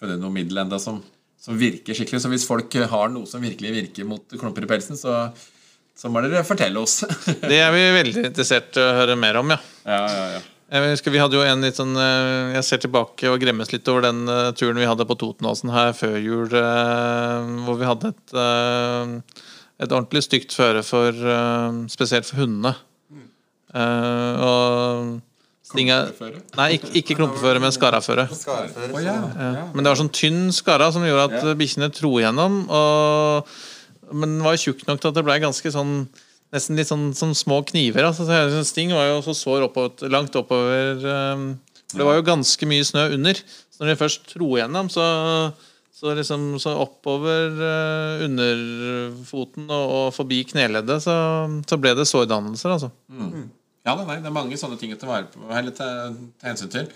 funnet 0.00 0.20
noe 0.20 0.34
middel 0.34 0.58
enda 0.58 0.78
som, 0.82 1.02
som 1.40 1.56
virker 1.56 1.94
skikkelig. 1.94 2.20
Så 2.24 2.28
hvis 2.32 2.46
folk 2.48 2.72
har 2.74 3.08
noe 3.12 3.26
som 3.30 3.40
virkelig 3.40 3.72
virker 3.72 4.04
mot 4.08 4.26
klumper 4.34 4.66
i 4.66 4.70
pelsen, 4.74 4.98
så, 4.98 5.30
så 5.96 6.10
må 6.12 6.20
dere 6.24 6.44
fortelle 6.46 6.82
oss. 6.82 7.00
Det 7.50 7.58
er 7.62 7.72
vi 7.74 7.84
veldig 7.96 8.26
interessert 8.28 8.76
i 8.76 8.84
å 8.84 8.92
høre 9.00 9.16
mer 9.18 9.38
om, 9.40 9.54
ja. 9.54 9.58
ja, 9.88 10.02
ja, 10.12 10.28
ja. 10.36 10.44
Jeg 10.66 10.96
husker 10.96 11.14
Vi 11.14 11.20
hadde 11.22 11.38
jo 11.38 11.44
en 11.46 11.62
litt 11.62 11.76
sånn 11.78 11.92
eh, 11.94 12.56
Jeg 12.56 12.66
ser 12.66 12.80
tilbake 12.82 13.28
og 13.30 13.36
gremmes 13.38 13.68
litt 13.70 13.86
over 13.86 14.02
den 14.08 14.24
eh, 14.26 14.48
turen 14.58 14.80
vi 14.82 14.88
hadde 14.88 15.06
på 15.06 15.14
Totenåsen 15.20 15.70
her 15.70 15.92
før 15.94 16.16
jul, 16.18 16.48
eh, 16.50 17.52
hvor 17.68 17.78
vi 17.78 17.86
hadde 17.86 18.10
et 18.14 18.34
et 19.76 19.92
ordentlig 19.92 20.22
stygt 20.24 20.54
føre 20.56 20.80
for 20.80 21.12
spesielt 21.92 22.24
for 22.24 22.40
hundene. 22.40 22.70
Eh, 23.76 24.44
og 24.46 25.20
stinga? 25.66 25.98
Nei, 26.56 26.68
ikke, 26.78 26.92
ikke 27.00 27.16
klumpeføre, 27.18 27.60
men 27.62 27.74
skaraføre. 27.74 28.26
Skarføre. 28.32 28.90
Å, 28.94 29.02
ja. 29.04 29.16
ja. 29.36 29.64
Men 29.74 29.84
det 29.84 29.92
var 29.92 30.00
sånn 30.00 30.12
tynn 30.14 30.46
skara 30.54 30.90
som 30.94 31.04
gjorde 31.06 31.26
at 31.28 31.36
Ja. 31.50 31.56
bikkjene 31.58 31.90
tro 31.94 32.14
igjennom. 32.20 32.62
Og, 32.70 33.56
men 34.12 34.36
den 34.36 34.44
var 34.44 34.56
jo 34.56 34.68
tjukk 34.68 34.86
nok 34.88 35.02
til 35.02 35.10
at 35.12 35.18
det 35.18 35.26
ble 35.26 35.38
ganske 35.42 35.74
sånn 35.74 35.98
Nesten 36.54 36.78
litt 36.78 36.86
sånn 36.86 37.08
som 37.18 37.32
små 37.34 37.56
kniver. 37.66 38.06
Altså. 38.06 38.22
Sting 38.62 38.92
var 38.94 39.08
jo 39.08 39.16
så 39.26 39.32
sår 39.34 39.64
oppover, 39.66 40.06
langt 40.14 40.36
oppover 40.38 41.02
ehm, 41.02 41.48
for 41.90 41.98
Det 41.98 42.06
var 42.06 42.18
jo 42.18 42.26
ganske 42.26 42.68
mye 42.70 42.84
snø 42.86 43.02
under. 43.16 43.40
Så 43.70 43.82
når 43.82 43.90
de 43.90 43.96
først 43.98 44.28
tro 44.30 44.52
igjennom, 44.54 44.88
så, 44.90 45.06
så, 45.94 46.14
liksom, 46.18 46.46
så 46.62 46.76
oppover 46.82 47.58
uh, 47.58 48.24
underfoten 48.26 49.66
og, 49.66 49.92
og 49.98 50.06
forbi 50.16 50.42
kneleddet, 50.50 51.02
så, 51.04 51.16
så 51.66 51.78
ble 51.82 51.96
det 51.98 52.08
sårdannelser, 52.10 52.74
altså. 52.76 52.92
Mm. 53.10 53.26
mm. 53.26 53.46
Ja, 53.86 53.94
nei, 54.00 54.16
det 54.18 54.26
er 54.26 54.34
mange 54.34 54.56
sånne 54.58 54.78
ting 54.80 54.94
å 54.94 54.98
ta 54.98 55.06
vare 55.06 55.28
på 55.30 55.44
eller 55.46 55.74
ta, 55.74 55.86
ta 56.40 56.48
hensyn 56.48 56.72
til. 56.72 56.88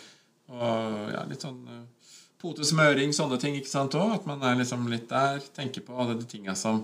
Og 0.51 1.13
ja, 1.15 1.21
litt 1.31 1.45
sånn 1.45 1.61
eh, 1.71 2.17
potesmøring, 2.43 3.13
sånne 3.15 3.39
ting, 3.39 3.55
ikke 3.61 3.71
sant 3.71 3.95
òg. 3.95 4.17
At 4.17 4.27
man 4.27 4.43
er 4.43 4.59
liksom 4.59 4.89
litt 4.91 5.07
der. 5.13 5.39
Tenker 5.55 5.85
på 5.87 5.95
alle 5.95 6.17
de 6.19 6.27
tinga 6.27 6.57
som 6.59 6.83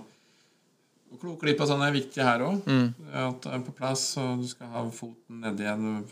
Og 1.13 1.21
Kloklipp 1.21 1.61
og 1.63 1.69
sånn 1.69 1.83
er 1.85 1.93
viktig 1.95 2.23
her 2.23 2.43
òg. 2.43 2.67
At 3.15 3.41
det 3.45 3.53
er 3.55 3.63
på 3.65 3.73
plass, 3.77 4.03
og 4.21 4.41
du 4.43 4.47
skal 4.49 4.67
ha 4.73 4.83
foten 4.91 5.41
nedi 5.45 5.65
en 5.71 6.03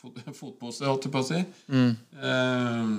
fot, 0.00 0.18
fotpose, 0.34 0.84
holdt 0.88 1.06
jeg 1.06 1.12
på 1.14 1.22
å 1.22 1.26
si. 1.28 1.40
Eh, 1.70 2.92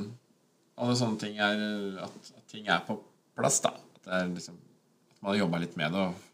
alle 0.81 0.95
sånne 0.97 1.19
ting 1.21 1.37
er 1.43 1.61
at, 2.07 2.13
at 2.37 2.43
ting 2.51 2.67
er 2.71 2.81
på 2.87 2.97
plass, 3.37 3.59
da. 3.65 3.73
At, 4.01 4.29
liksom, 4.31 4.55
at 5.11 5.17
man 5.21 5.33
har 5.33 5.41
jobba 5.43 5.59
litt 5.63 5.75
med 5.77 5.91
det. 5.93 6.05
Og 6.07 6.27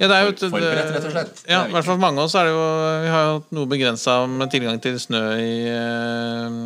Ja, 0.00 0.08
det 0.10 0.14
er 0.16 0.24
jo 0.26 0.30
et, 0.32 0.40
Forberedt, 0.42 0.88
rett 0.94 1.04
og 1.06 1.12
slett. 1.14 1.34
Det 1.44 1.52
Ja, 1.52 1.60
i 1.68 1.70
hvert 1.74 1.86
fall 1.86 1.94
for 1.98 2.02
mange 2.02 2.18
av 2.18 2.26
oss 2.26 2.34
er 2.34 2.48
det 2.48 2.54
jo 2.54 2.62
Vi 3.04 3.10
har 3.12 3.20
jo 3.26 3.34
hatt 3.36 3.52
noe 3.54 3.68
begrensa 3.70 4.16
med 4.26 4.50
tilgang 4.50 4.80
til 4.82 4.96
snø 4.98 5.20
i, 5.38 5.52
eh, 5.70 6.56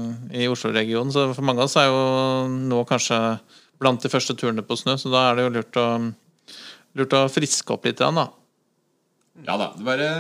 i 0.45 0.49
Oslo-regionen, 0.49 1.13
så 1.13 1.27
for 1.35 1.45
mange 1.45 1.61
av 1.61 1.69
oss 1.69 1.77
er 1.77 1.91
jo 1.91 2.01
nå 2.49 2.85
kanskje 2.89 3.19
blant 3.83 4.01
de 4.05 4.09
første 4.09 4.37
turene 4.39 4.63
på 4.65 4.79
snø, 4.79 4.95
så 4.97 5.11
da 5.13 5.27
er 5.29 5.37
det 5.37 5.45
jo 5.45 5.53
lurt 5.59 5.77
å, 5.83 5.87
lurt 6.99 7.17
å 7.17 7.25
friske 7.33 7.75
opp 7.75 7.87
litt, 7.89 8.01
da. 8.03 8.27
Ja 9.47 9.57
da. 9.57 9.73
det 9.77 9.87
Bare 9.87 10.11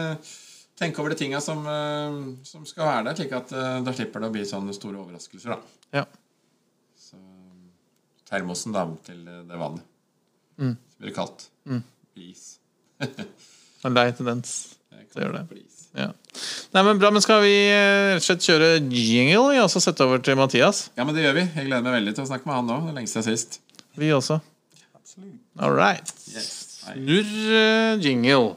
tenk 0.79 0.99
over 0.99 1.13
de 1.13 1.19
tinga 1.21 1.41
som, 1.45 1.63
eh, 1.69 2.19
som 2.49 2.67
skal 2.67 2.89
være 2.89 3.05
der, 3.11 3.19
slik 3.21 3.35
at 3.37 3.53
eh, 3.53 3.79
da 3.85 3.95
slipper 3.95 4.25
det 4.25 4.31
å 4.31 4.35
bli 4.35 4.45
sånne 4.49 4.75
store 4.77 5.03
overraskelser. 5.03 5.57
da 5.57 6.01
Ja. 6.01 6.07
Så 6.99 7.21
termosen 8.31 8.75
da 8.75 8.87
til 9.07 9.25
det 9.27 9.61
vannet. 9.61 9.85
Mm. 10.59 10.77
Så 10.77 10.99
blir 10.99 11.13
det 11.13 11.17
kaldt. 11.17 11.49
Is. 12.17 12.59
En 13.85 13.97
lei 13.97 14.13
tendens. 14.15 14.77
Det 14.93 15.09
Det 15.11 15.25
gjør 15.25 15.33
det. 15.41 15.63
Ja. 15.99 16.13
Nei, 16.73 16.83
men 16.87 17.01
bra, 17.01 17.11
men 17.13 17.21
skal 17.25 17.43
vi 17.45 17.53
eh, 17.67 18.15
rett 18.15 18.23
og 18.23 18.27
slett 18.29 18.47
kjøre 18.47 18.69
jingle, 18.95 19.57
ja, 19.57 19.67
og 19.67 19.73
så 19.73 19.83
sette 19.83 20.07
over 20.07 20.23
til 20.25 20.39
Mathias? 20.39 20.87
Ja, 20.97 21.05
men 21.05 21.17
det 21.17 21.27
gjør 21.27 21.37
vi. 21.41 21.45
Jeg 21.51 21.69
gleder 21.69 21.85
meg 21.85 21.99
veldig 21.99 22.15
til 22.17 22.25
å 22.25 22.31
snakke 22.31 22.49
med 22.49 22.61
han 22.61 22.71
nå. 22.71 22.79
Det 22.87 22.93
er 22.95 22.99
lenge 23.01 23.13
siden 23.13 23.27
sist. 23.27 23.59
Vi 24.01 24.13
også. 24.15 24.39
Absolutt. 24.97 25.41
All 25.61 25.75
right. 25.77 26.15
Yes. 26.33 26.62
Snurr 26.83 27.55
eh, 27.55 28.03
jingle. 28.03 28.57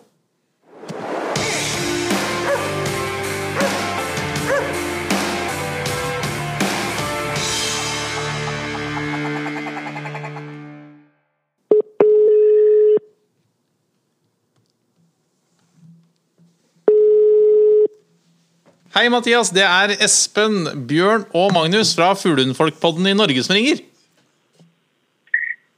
Hei, 18.96 19.10
Mathias. 19.10 19.52
Det 19.54 19.62
er 19.62 19.94
Espen, 20.02 20.88
Bjørn 20.88 21.28
og 21.36 21.54
Magnus 21.54 21.94
fra 21.94 22.16
Fuglehundfolkpodden 22.18 23.06
i 23.06 23.14
Norge 23.14 23.46
som 23.46 23.54
ringer. 23.54 23.86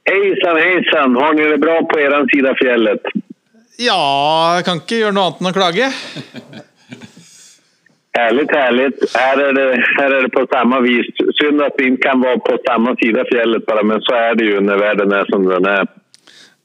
Hejsan 0.08 0.56
hejsan, 0.56 1.16
har 1.20 1.34
ni 1.34 1.48
det 1.52 1.58
bra 1.60 1.82
på 1.90 2.00
er 2.00 2.16
sida 2.32 2.54
fjället? 2.62 3.10
Ja, 3.78 4.02
jeg 4.56 4.64
kan 4.66 4.80
ikke 4.82 5.02
gjøre 5.02 5.14
noe 5.14 5.28
annet 5.28 5.42
enn 5.42 5.50
å 5.50 5.56
klage. 5.56 5.90
Härligt, 8.18 8.50
härligt. 8.50 9.16
Här 9.16 9.38
är, 9.38 9.52
det, 9.52 9.84
här 9.98 10.10
är 10.10 10.22
det 10.22 10.28
på 10.28 10.46
samma 10.52 10.80
vis. 10.80 11.06
Synd 11.40 11.62
att 11.62 11.74
vi 11.78 11.86
inte 11.86 12.02
kan 12.02 12.20
vara 12.20 12.38
på 12.38 12.58
samma 12.66 12.96
sida 12.96 13.24
fjället 13.32 13.66
bara, 13.66 13.82
men 13.82 14.00
så 14.00 14.14
är 14.14 14.34
det 14.34 14.44
ju 14.44 14.60
när 14.60 14.78
världen 14.78 15.12
är 15.12 15.24
som 15.24 15.44
den 15.44 15.64
är. 15.64 15.86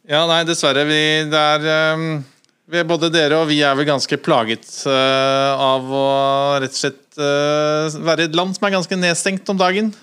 Ja, 0.07 0.25
nei, 0.27 0.43
dessverre. 0.43 0.83
Vi, 0.83 1.01
det 1.31 1.39
er, 1.39 1.67
ehm, 1.73 2.23
vi 2.67 2.83
Både 2.83 3.11
dere 3.13 3.37
og 3.39 3.47
vi 3.51 3.61
er 3.63 3.75
vel 3.77 3.87
ganske 3.87 4.17
plaget 4.17 4.65
eh, 4.89 5.61
av 5.67 5.93
å 5.93 6.07
rett 6.63 6.73
og 6.73 6.81
slett 6.81 7.21
eh, 7.21 8.01
være 8.07 8.25
i 8.25 8.31
et 8.31 8.35
land 8.35 8.57
som 8.57 8.67
er 8.67 8.73
ganske 8.75 8.97
nedstengt 8.99 9.51
om 9.53 9.59
dagen. 9.61 9.93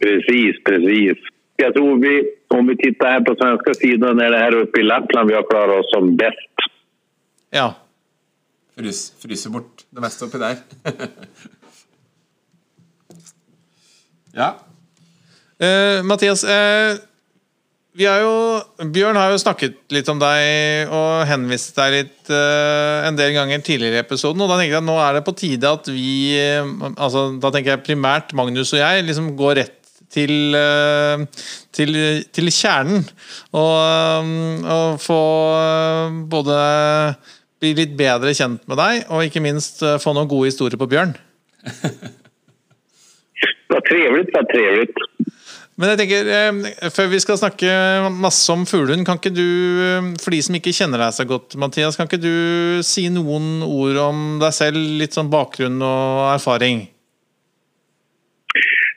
Precis, 0.00 0.62
precis. 0.64 1.32
Jag 1.56 1.74
tror 1.74 2.00
vi, 2.00 2.30
om 2.48 2.66
vi 2.66 2.76
tittar 2.76 3.06
här 3.06 3.20
på 3.20 3.34
svenska 3.34 3.74
sidan, 3.74 4.20
är 4.20 4.30
det 4.30 4.38
här 4.38 4.54
uppe 4.54 4.80
i 4.80 4.82
Lappland 4.82 5.28
vi 5.28 5.34
har 5.34 5.50
klarat 5.50 5.80
oss 5.80 5.90
som 5.90 6.16
bäst. 6.16 6.54
Ja. 7.50 7.74
Frys, 8.76 9.12
fryser 9.22 9.50
bort 9.50 9.84
det 9.90 10.00
meste 10.00 10.24
oppi 10.24 10.38
der. 10.38 10.56
ja. 14.32 14.56
Eh, 15.66 16.02
Mathias, 16.04 16.44
eh, 16.44 16.98
vi 17.96 18.04
har 18.04 18.20
jo, 18.20 18.60
Bjørn 18.92 19.16
har 19.16 19.32
jo 19.32 19.40
snakket 19.40 19.78
litt 19.96 20.08
om 20.12 20.20
deg 20.20 20.92
og 20.92 21.24
henvist 21.30 21.72
deg 21.78 21.94
litt 21.94 22.28
eh, 22.28 23.08
en 23.08 23.16
del 23.16 23.32
ganger 23.32 23.64
tidligere 23.64 23.96
i 23.96 24.04
episoden. 24.04 24.44
Og 24.44 24.52
da 24.52 24.60
tenker 24.60 24.74
jeg 24.76 24.82
at 24.82 24.90
nå 24.90 24.98
er 25.00 25.16
det 25.16 25.24
på 25.24 25.32
tide 25.40 25.72
at 25.72 25.88
vi 25.88 26.36
altså 26.36 27.30
Da 27.40 27.48
tenker 27.54 27.72
jeg 27.72 27.86
primært 27.86 28.36
Magnus 28.36 28.74
og 28.76 28.82
jeg 28.82 29.08
liksom 29.08 29.32
går 29.40 29.62
rett 29.62 29.85
til, 30.12 30.54
eh, 30.54 31.24
til, 31.74 31.96
til 32.32 32.52
kjernen. 32.52 33.06
Og, 33.56 33.74
eh, 33.80 34.68
og 34.76 35.00
få 35.02 35.22
eh, 35.56 36.20
både 36.30 36.58
bli 37.62 37.72
litt 37.78 37.96
bedre 37.96 38.34
kjent 38.36 38.66
med 38.68 38.80
deg, 38.80 39.06
og 39.08 39.24
ikke 39.24 39.44
minst 39.44 39.80
få 40.02 40.12
noen 40.12 40.28
gode 40.28 40.52
historier 40.52 40.80
på 40.80 40.88
Bjørn. 40.90 41.16
Vad 43.66 43.82
trevligt, 43.84 44.30
vad 44.32 44.46
trevligt. 44.48 44.98
Men 45.76 45.90
jeg 45.90 45.98
tenker, 46.00 46.28
eh, 46.32 46.90
før 46.94 47.08
vi 47.10 47.18
skal 47.20 47.36
snakke 47.36 47.68
masse 48.14 48.48
om 48.52 48.62
fuglehund, 48.68 49.04
kan 49.04 49.18
ikke 49.18 49.34
du, 49.34 50.14
for 50.22 50.32
de 50.32 50.38
som 50.46 50.56
ikke 50.56 50.72
kjenner 50.72 51.02
deg 51.02 51.12
så 51.12 51.26
godt, 51.28 51.56
Mathias, 51.60 51.98
kan 51.98 52.08
ikke 52.08 52.22
du 52.22 52.80
si 52.86 53.08
noen 53.12 53.60
ord 53.66 53.98
om 54.00 54.22
deg 54.40 54.54
selv, 54.56 54.78
litt 55.02 55.16
sånn 55.16 55.32
bakgrunn 55.32 55.76
og 55.84 56.30
erfaring? 56.32 56.86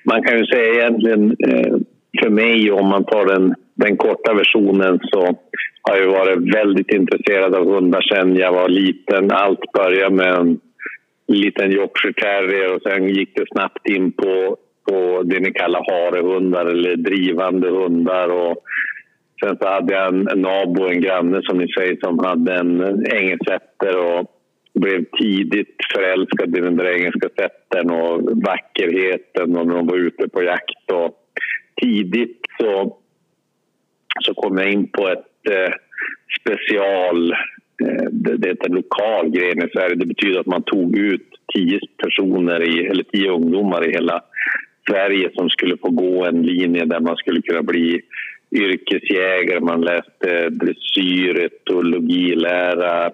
Man 0.03 0.23
kan 0.23 0.37
ju 0.37 0.45
säga 0.45 0.73
egentligen 0.73 1.35
eh, 1.47 1.77
för 2.19 2.29
mig, 2.29 2.71
om 2.71 2.87
man 2.87 3.03
tar 3.03 3.25
den, 3.25 3.55
den 3.75 3.97
korta 3.97 4.33
versionen 4.33 4.99
så 5.03 5.21
har 5.81 5.97
jag 5.97 6.11
varit 6.11 6.55
väldigt 6.55 6.93
intresserad 6.93 7.55
av 7.55 7.65
hundar 7.65 8.01
sedan 8.01 8.35
jag 8.35 8.53
var 8.53 8.69
liten. 8.69 9.31
Allt 9.31 9.71
började 9.73 10.15
med 10.15 10.33
en 10.33 10.59
liten 11.27 11.71
Yorkshire 11.71 12.13
terrier 12.13 12.75
och 12.75 12.81
sen 12.81 13.09
gick 13.09 13.35
det 13.35 13.45
snabbt 13.51 13.87
in 13.87 14.11
på, 14.11 14.57
på 14.89 15.23
det 15.23 15.39
ni 15.39 15.51
kallar 15.51 15.91
harehundar 15.91 16.65
eller 16.65 16.95
drivande 16.95 17.69
hundar. 17.69 18.29
Och 18.29 18.57
sen 19.43 19.57
så 19.61 19.67
hade 19.67 19.93
jag 19.93 20.07
en, 20.07 20.27
en 20.27 20.41
nabo, 20.41 20.87
en 20.87 21.01
granne 21.01 21.41
som 21.43 21.57
ni 21.57 21.67
säger, 21.73 21.97
som 22.01 22.19
hade 22.19 22.53
en 22.53 23.05
engelsetter 23.13 23.97
och 23.97 24.38
blev 24.79 25.05
tidigt 25.19 25.75
förälskad 25.93 26.57
i 26.57 26.61
den 26.61 26.77
där 26.77 26.95
engelska 26.95 27.29
sätten 27.39 27.89
och 27.89 28.29
vackerheten 28.45 29.57
och 29.57 29.67
när 29.67 29.75
de 29.75 29.87
var 29.87 29.97
ute 29.97 30.29
på 30.29 30.43
jakt. 30.43 30.91
Och 30.91 31.15
tidigt 31.81 32.41
så, 32.59 32.97
så 34.21 34.33
kom 34.33 34.57
jag 34.57 34.71
in 34.71 34.87
på 34.87 35.07
ett 35.07 35.51
eh, 35.51 35.73
special, 36.41 37.31
eh, 37.83 38.05
det, 38.11 38.37
det 38.37 38.47
heter 38.47 38.69
lokal 38.69 39.29
gren 39.29 39.67
i 39.67 39.69
Sverige. 39.73 39.95
Det 39.95 40.05
betyder 40.05 40.39
att 40.39 40.45
man 40.45 40.63
tog 40.63 40.97
ut 40.97 41.27
tio 41.53 41.79
personer, 42.03 42.63
i, 42.63 42.85
eller 42.85 43.03
tio 43.03 43.31
ungdomar 43.31 43.89
i 43.89 43.91
hela 43.91 44.23
Sverige 44.89 45.29
som 45.33 45.49
skulle 45.49 45.77
få 45.77 45.89
gå 45.89 46.25
en 46.25 46.41
linje 46.41 46.85
där 46.85 46.99
man 46.99 47.15
skulle 47.15 47.41
kunna 47.41 47.63
bli 47.63 48.01
yrkesjägare. 48.51 49.59
Man 49.59 49.81
läste 49.81 50.49
dressyr, 50.49 51.39
etologilära, 51.39 53.11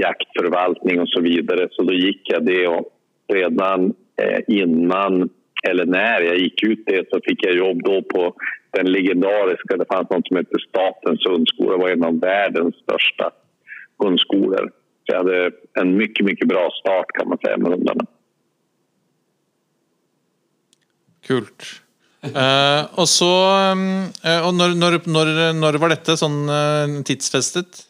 jaktförvaltning 0.00 1.00
och 1.00 1.08
så 1.08 1.20
vidare. 1.20 1.68
Så 1.70 1.82
då 1.82 1.92
gick 1.92 2.20
jag 2.24 2.46
det 2.46 2.68
och 2.68 2.88
redan 3.32 3.94
eh, 4.22 4.40
innan 4.46 5.28
eller 5.62 5.86
när 5.86 6.20
jag 6.20 6.38
gick 6.38 6.62
ut 6.62 6.82
det 6.86 7.08
så 7.10 7.20
fick 7.24 7.44
jag 7.46 7.56
jobb 7.56 7.82
då 7.82 8.02
på 8.02 8.34
den 8.70 8.92
legendariska, 8.92 9.76
det 9.76 9.84
fanns 9.92 10.10
något 10.10 10.26
som 10.28 10.36
hette 10.36 10.58
Statens 10.68 11.26
hundskola, 11.26 11.72
det 11.72 11.82
var 11.82 11.88
en 11.88 12.04
av 12.04 12.20
världens 12.20 12.74
största 12.74 13.30
hundskolor. 13.98 14.70
Så 15.06 15.14
jag 15.14 15.16
hade 15.16 15.50
en 15.74 15.96
mycket, 15.96 16.26
mycket 16.26 16.48
bra 16.48 16.70
start 16.80 17.06
kan 17.18 17.28
man 17.28 17.38
säga 17.38 17.56
med 17.56 17.70
hundarna. 17.70 18.06
Kult. 21.26 21.64
Uh, 22.24 22.98
och 22.98 23.08
så 23.08 23.24
uh, 23.24 24.46
och 24.46 24.54
när, 24.54 24.74
när, 24.74 24.90
när, 24.90 25.52
när 25.52 25.78
var 25.78 25.88
detta 25.88 26.16
sånn 26.16 26.48
uh, 26.48 27.02
tidsfästet? 27.02 27.87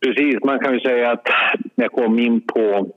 Precis, 0.00 0.44
man 0.44 0.58
kan 0.58 0.74
ju 0.74 0.80
säga 0.80 1.10
att 1.10 1.28
när 1.74 1.84
jag 1.84 1.92
kom 1.92 2.18
in 2.18 2.40
på, 2.40 2.92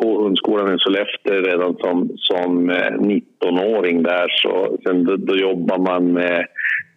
på 0.00 0.22
hundskolan 0.22 0.74
i 0.74 0.78
Sollefteå 0.78 1.40
redan 1.40 1.76
som, 1.76 2.10
som 2.16 2.70
eh, 2.70 2.92
19-åring 2.92 4.02
där. 4.02 4.28
Så, 4.28 4.78
sen 4.84 5.04
då, 5.04 5.16
då 5.16 5.36
jobbar 5.36 5.78
man 5.78 6.12
med, 6.12 6.46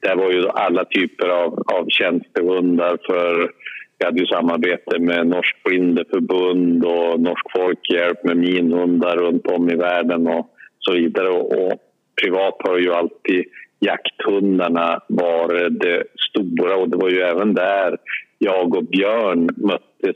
det 0.01 0.15
var 0.15 0.31
ju 0.31 0.47
alla 0.49 0.85
typer 0.85 1.27
av, 1.27 1.53
av 1.53 1.85
tjänstehundar 1.89 2.97
för 3.05 3.51
vi 3.99 4.05
hade 4.05 4.19
ju 4.19 4.25
samarbete 4.25 4.99
med 4.99 5.27
Norsk 5.27 5.63
Blindeförbund 5.63 6.85
och 6.85 7.19
Norsk 7.19 7.45
Folkhjälp 7.57 8.23
med 8.23 8.37
minhundar 8.37 9.17
runt 9.17 9.47
om 9.47 9.69
i 9.69 9.75
världen 9.75 10.27
och 10.27 10.49
så 10.79 10.93
vidare. 10.93 11.29
Och, 11.29 11.65
och 11.65 11.73
privat 12.21 12.55
har 12.59 12.77
ju 12.77 12.93
alltid 12.93 13.45
jakthundarna 13.79 14.99
varit 15.07 15.79
det 15.79 16.03
stora 16.29 16.75
och 16.75 16.89
det 16.89 16.97
var 16.97 17.09
ju 17.09 17.21
även 17.21 17.53
där 17.53 17.97
jag 18.45 18.75
och 18.75 18.85
Björn 18.85 19.49
möttes 19.57 20.15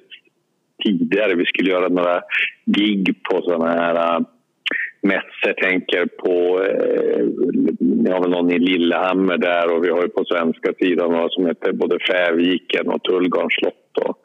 tidigare. 0.84 1.36
Vi 1.36 1.46
skulle 1.46 1.72
göra 1.72 1.88
några 1.88 2.22
gig 2.66 3.16
på 3.24 3.42
sådana 3.42 3.72
här 3.72 3.96
äh, 3.96 4.22
mässor 5.02 5.54
tänker 5.62 6.06
på, 6.06 6.64
eh, 6.64 7.26
vi 8.04 8.12
har 8.12 8.22
väl 8.22 8.30
någon 8.30 8.52
i 8.52 8.60
Lillehammer 8.60 9.38
där 9.38 9.76
och 9.76 9.84
vi 9.84 9.90
har 9.90 10.02
ju 10.02 10.10
på 10.10 10.26
svenska 10.26 10.74
sidan 10.80 11.12
några 11.12 11.30
som 11.30 11.46
heter 11.46 11.72
både 11.72 11.98
Fäviken 12.00 12.88
och 12.88 13.04
Tullgarns 13.04 13.54
slott. 13.54 13.98
Och, 14.06 14.18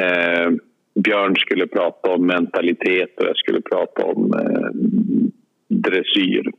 eh, 0.00 0.50
Björn 0.94 1.36
skulle 1.36 1.66
prata 1.66 2.10
om 2.10 2.26
mentalitet 2.26 3.16
och 3.16 3.26
jag 3.26 3.36
skulle 3.36 3.60
prata 3.60 4.04
om 4.04 4.32
eh, 4.34 4.70
dressyr. 5.68 6.52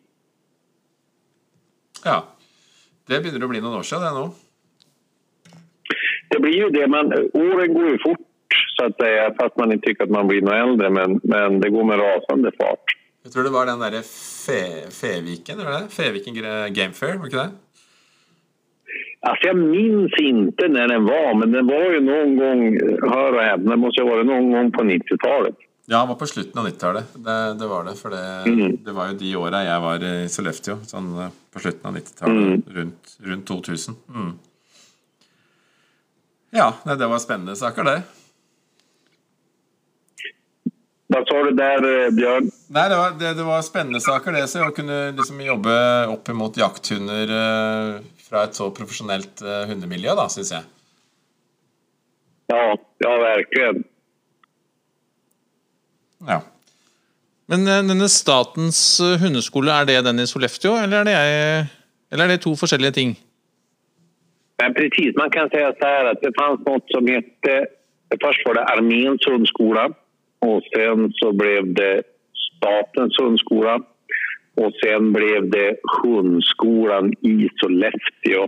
Ja. 2.05 2.23
Det 3.07 3.23
börjar 3.23 3.47
bli 3.47 3.61
några 3.61 3.77
år 3.77 3.83
sedan 3.83 4.01
det 4.01 4.19
nu. 4.19 4.48
Det 6.29 6.39
blir 6.39 6.53
ju 6.53 6.69
det. 6.69 6.87
Man, 6.87 7.05
åren 7.33 7.73
går 7.73 7.87
ju 7.89 7.97
fort, 7.99 8.27
så 8.77 8.85
att 8.85 8.95
säga, 8.95 9.33
fast 9.39 9.57
man 9.57 9.71
inte 9.71 9.87
tycker 9.87 10.03
att 10.03 10.09
man 10.09 10.27
blir 10.27 10.41
något 10.41 10.53
äldre. 10.53 10.89
Men, 10.89 11.19
men 11.23 11.59
det 11.59 11.69
går 11.69 11.83
med 11.83 11.99
rasande 11.99 12.51
fart. 12.59 12.85
Jeg 13.23 13.33
tror 13.33 13.43
det 13.43 13.49
var 13.49 13.65
den 13.65 13.79
derre 13.79 14.01
Fe, 14.45 14.61
Feviken, 15.01 15.59
eller 15.59 15.71
det? 15.71 15.87
Feviken 15.89 16.33
Game 16.73 16.93
Fair, 16.93 17.17
var 17.17 17.29
det? 17.29 17.49
Alltså 19.21 19.47
jag 19.47 19.57
minns 19.57 20.13
inte 20.19 20.67
när 20.67 20.87
den 20.87 21.05
var, 21.05 21.33
men 21.39 21.51
den 21.51 21.67
var 21.67 21.91
ju 21.93 21.99
någon 21.99 22.37
gång, 22.37 22.79
hör 23.11 23.33
och 23.33 23.41
häpna, 23.43 23.75
måste 23.75 24.01
ha 24.01 24.09
varit 24.09 24.25
någon 24.25 24.51
gång 24.51 24.71
på 24.71 24.83
90-talet. 24.83 25.55
Ja, 25.85 26.01
det 26.01 26.07
var 26.07 26.15
på 26.15 26.25
slutten 26.25 26.59
av 26.61 26.67
90-tallet. 26.67 27.05
Det, 27.13 27.53
det, 27.59 27.67
var 27.67 27.83
det. 27.83 27.95
For 27.95 28.09
det, 28.09 28.51
Mm. 28.51 28.77
det 28.85 28.91
var 28.91 29.07
jo 29.11 29.13
de 29.17 29.35
åra 29.35 29.63
jeg 29.63 29.81
var 29.81 30.03
i 30.03 30.29
Sollefteå. 30.29 30.75
Sånn 30.85 31.07
eh, 31.19 31.29
på 31.53 31.59
slutten 31.59 31.89
av 31.89 31.97
90-tallet. 31.97 32.43
Mm. 32.47 32.63
Rundt, 32.75 33.17
rundt 33.25 33.47
2000. 33.47 33.95
Mm. 34.15 34.31
Ja, 36.49 36.73
det 36.83 37.07
var 37.07 37.19
spennende 37.19 37.55
saker, 37.55 37.83
det. 37.83 38.01
Vad 41.11 41.27
sa 41.27 41.43
du 41.43 41.51
där, 41.51 42.05
eh, 42.05 42.11
Björn? 42.11 42.51
Nei, 42.67 42.89
det 42.89 42.95
var, 42.95 43.11
det, 43.19 43.33
det 43.33 43.43
var 43.43 43.61
spennende 43.61 44.01
saker, 44.01 44.31
det. 44.31 44.47
Så 44.47 44.61
å 44.61 44.73
kunne 44.73 44.97
liksom 45.17 45.39
jobbe 45.41 45.73
opp 46.13 46.29
imot 46.29 46.57
jakthunder 46.57 47.31
eh, 47.33 47.95
fra 48.27 48.43
et 48.45 48.57
så 48.57 48.67
profesjonelt 48.77 49.41
eh, 49.41 49.63
hundemiljø, 49.71 50.13
da, 50.17 50.27
syns 50.29 50.53
jeg. 50.53 50.67
Ja, 52.53 52.61
ja 53.01 53.15
verkligen. 53.23 53.81
Ja. 56.29 56.43
Men 57.49 57.65
denne 57.65 58.09
statens 58.13 58.83
hundeskole, 59.21 59.73
er 59.73 59.89
det 59.89 60.03
den 60.05 60.21
i 60.21 60.27
Sollefteå, 60.29 60.75
eller 60.77 61.01
er 61.01 61.09
det, 61.09 61.17
eller 62.13 62.27
er 62.27 62.35
det 62.35 62.43
to 62.45 62.53
forskjellige 62.57 62.97
ting? 62.99 63.17
Men 64.61 64.73
precis, 64.73 65.15
man 65.15 65.29
kan 65.29 65.49
säga 65.49 65.73
så 65.79 65.85
här 65.87 66.05
att 66.05 66.21
det 66.21 66.31
fanns 66.39 66.59
något 66.65 66.83
som 66.87 67.07
hette... 67.07 67.67
Först 68.23 68.45
var 68.45 68.53
det 68.53 68.63
arméns 68.63 69.27
hundskola 69.27 69.91
och 70.39 70.61
sen 70.75 71.11
så 71.13 71.33
blev 71.33 71.73
det 71.73 72.01
statens 72.57 73.19
hundskola 73.21 73.75
och 74.55 74.73
sen 74.83 75.13
blev 75.13 75.49
det 75.49 75.75
hundskolan 76.03 77.13
i 77.13 77.49
Sollefteå. 77.55 78.47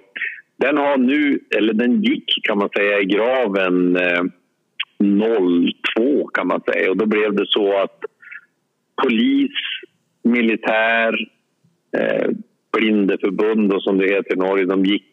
Den 0.58 0.77
har 0.77 0.98
nu, 0.98 1.39
eller 1.58 1.74
den 1.74 2.01
gick 2.01 2.44
kan 2.44 2.58
man 2.58 2.70
säga 2.70 3.00
i 3.00 3.06
graven 3.06 3.96
eh, 3.96 4.24
02 5.96 6.27
kan 6.27 6.48
man 6.48 6.62
säga 6.62 6.89
och 6.89 6.98
då 6.98 7.06
blev 7.06 7.36
det 7.36 7.46
så 7.48 7.77
att 7.82 8.00
polis, 9.03 9.51
militär, 10.24 11.15
eh, 11.98 12.30
blindeförbund 12.74 13.74
och 13.74 13.84
som 13.84 13.98
det 13.98 14.08
heter 14.08 14.34
i 14.34 14.38
Norge, 14.38 14.65
de 14.65 14.86
gick 14.86 15.03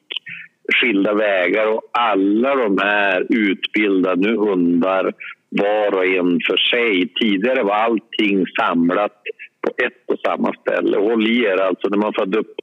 skilda 0.74 1.14
vägar 1.14 1.66
och 1.66 1.82
alla 1.92 2.54
de 2.54 2.78
här 2.78 3.26
utbildar 3.28 4.16
nu 4.16 4.36
hundar 4.36 5.12
var 5.48 5.94
och 5.94 6.06
en 6.06 6.40
för 6.46 6.56
sig. 6.56 7.08
Tidigare 7.20 7.62
var 7.62 7.74
allting 7.74 8.46
samlat 8.60 9.12
på 9.60 9.84
ett 9.84 10.02
och 10.06 10.20
samma 10.24 10.52
ställe. 10.52 10.98
Håll 10.98 11.26
i 11.26 11.44
er, 11.44 11.56
alltså 11.56 11.88
när 11.88 11.98
man 11.98 12.12
födde 12.12 12.38
upp 12.38 12.54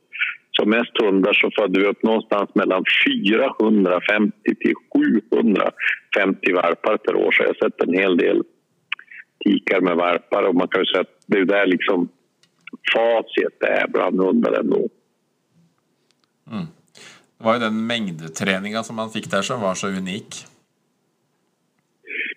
som 0.51 0.69
mest 0.69 1.01
hundar 1.01 1.33
så 1.33 1.51
födde 1.59 1.79
vi 1.79 1.87
upp 1.87 2.03
någonstans 2.03 2.49
mellan 2.55 2.83
450 3.07 4.55
till 4.59 4.73
750 4.93 6.53
valpar 6.53 6.97
per 6.97 7.15
år. 7.15 7.31
Så 7.31 7.43
jag 7.43 7.47
har 7.47 7.53
sett 7.53 7.87
en 7.87 7.93
hel 7.93 8.17
del 8.17 8.43
tikar 9.45 9.81
med 9.81 9.95
valpar 9.95 10.43
och 10.43 10.55
man 10.55 10.67
kan 10.67 10.81
ju 10.81 10.85
säga 10.85 11.01
att 11.01 11.23
det 11.27 11.37
är 11.37 11.45
där 11.45 11.67
liksom 11.67 12.09
facit 12.93 13.63
är 13.63 13.87
bland 13.87 14.21
hundar 14.21 14.59
ändå. 14.59 14.89
Mm. 16.51 16.65
Det 17.37 17.43
var 17.45 17.53
ju 17.53 17.59
den 17.59 17.87
mängdträningen 17.87 18.83
som 18.83 18.95
man 18.95 19.09
fick 19.09 19.31
där 19.31 19.41
som 19.41 19.61
var 19.61 19.73
så 19.73 19.87
unik. 19.87 20.45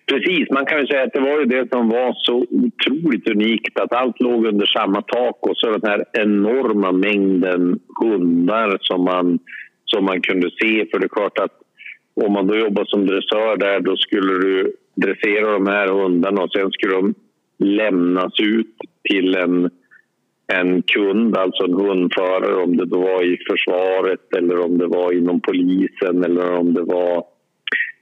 Precis, 0.09 0.49
man 0.51 0.65
kan 0.65 0.79
ju 0.79 0.87
säga 0.87 1.03
att 1.03 1.13
det 1.13 1.19
var 1.19 1.39
ju 1.39 1.45
det 1.45 1.69
som 1.69 1.89
var 1.89 2.13
så 2.17 2.45
otroligt 2.49 3.29
unikt 3.29 3.79
att 3.79 3.93
allt 3.93 4.19
låg 4.19 4.45
under 4.45 4.65
samma 4.65 5.01
tak 5.01 5.37
och 5.41 5.57
så 5.57 5.71
den 5.71 5.89
här 5.89 6.05
enorma 6.13 6.91
mängden 6.91 7.79
hundar 8.01 8.77
som 8.81 9.03
man, 9.03 9.39
som 9.85 10.05
man 10.05 10.21
kunde 10.21 10.49
se. 10.49 10.85
För 10.91 10.99
det 10.99 11.05
är 11.05 11.09
klart 11.09 11.37
att 11.37 11.59
om 12.25 12.33
man 12.33 12.47
då 12.47 12.57
jobbar 12.57 12.85
som 12.85 13.05
dressör 13.05 13.57
där 13.57 13.79
då 13.79 13.97
skulle 13.97 14.33
du 14.33 14.73
dressera 14.95 15.51
de 15.51 15.67
här 15.67 15.87
hundarna 15.87 16.41
och 16.41 16.51
sen 16.51 16.71
skulle 16.71 16.93
de 16.95 17.13
lämnas 17.57 18.39
ut 18.39 18.75
till 19.09 19.35
en, 19.35 19.69
en 20.53 20.81
kund, 20.81 21.37
alltså 21.37 21.63
en 21.63 21.73
hundförare 21.73 22.55
om 22.63 22.77
det 22.77 22.85
då 22.85 23.01
var 23.01 23.23
i 23.23 23.37
försvaret 23.49 24.33
eller 24.37 24.59
om 24.59 24.77
det 24.77 24.87
var 24.87 25.11
inom 25.11 25.41
polisen 25.41 26.23
eller 26.23 26.57
om 26.57 26.73
det 26.73 26.83
var 26.83 27.17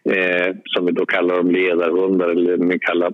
eh, 0.10 0.56
som 0.64 0.86
vi 0.86 0.92
då 0.92 1.06
kallar 1.06 1.38
dem 1.38 1.52
ledarhundar 1.52 2.30
eller 2.30 2.58
vi 2.58 2.80
kallar 2.80 3.14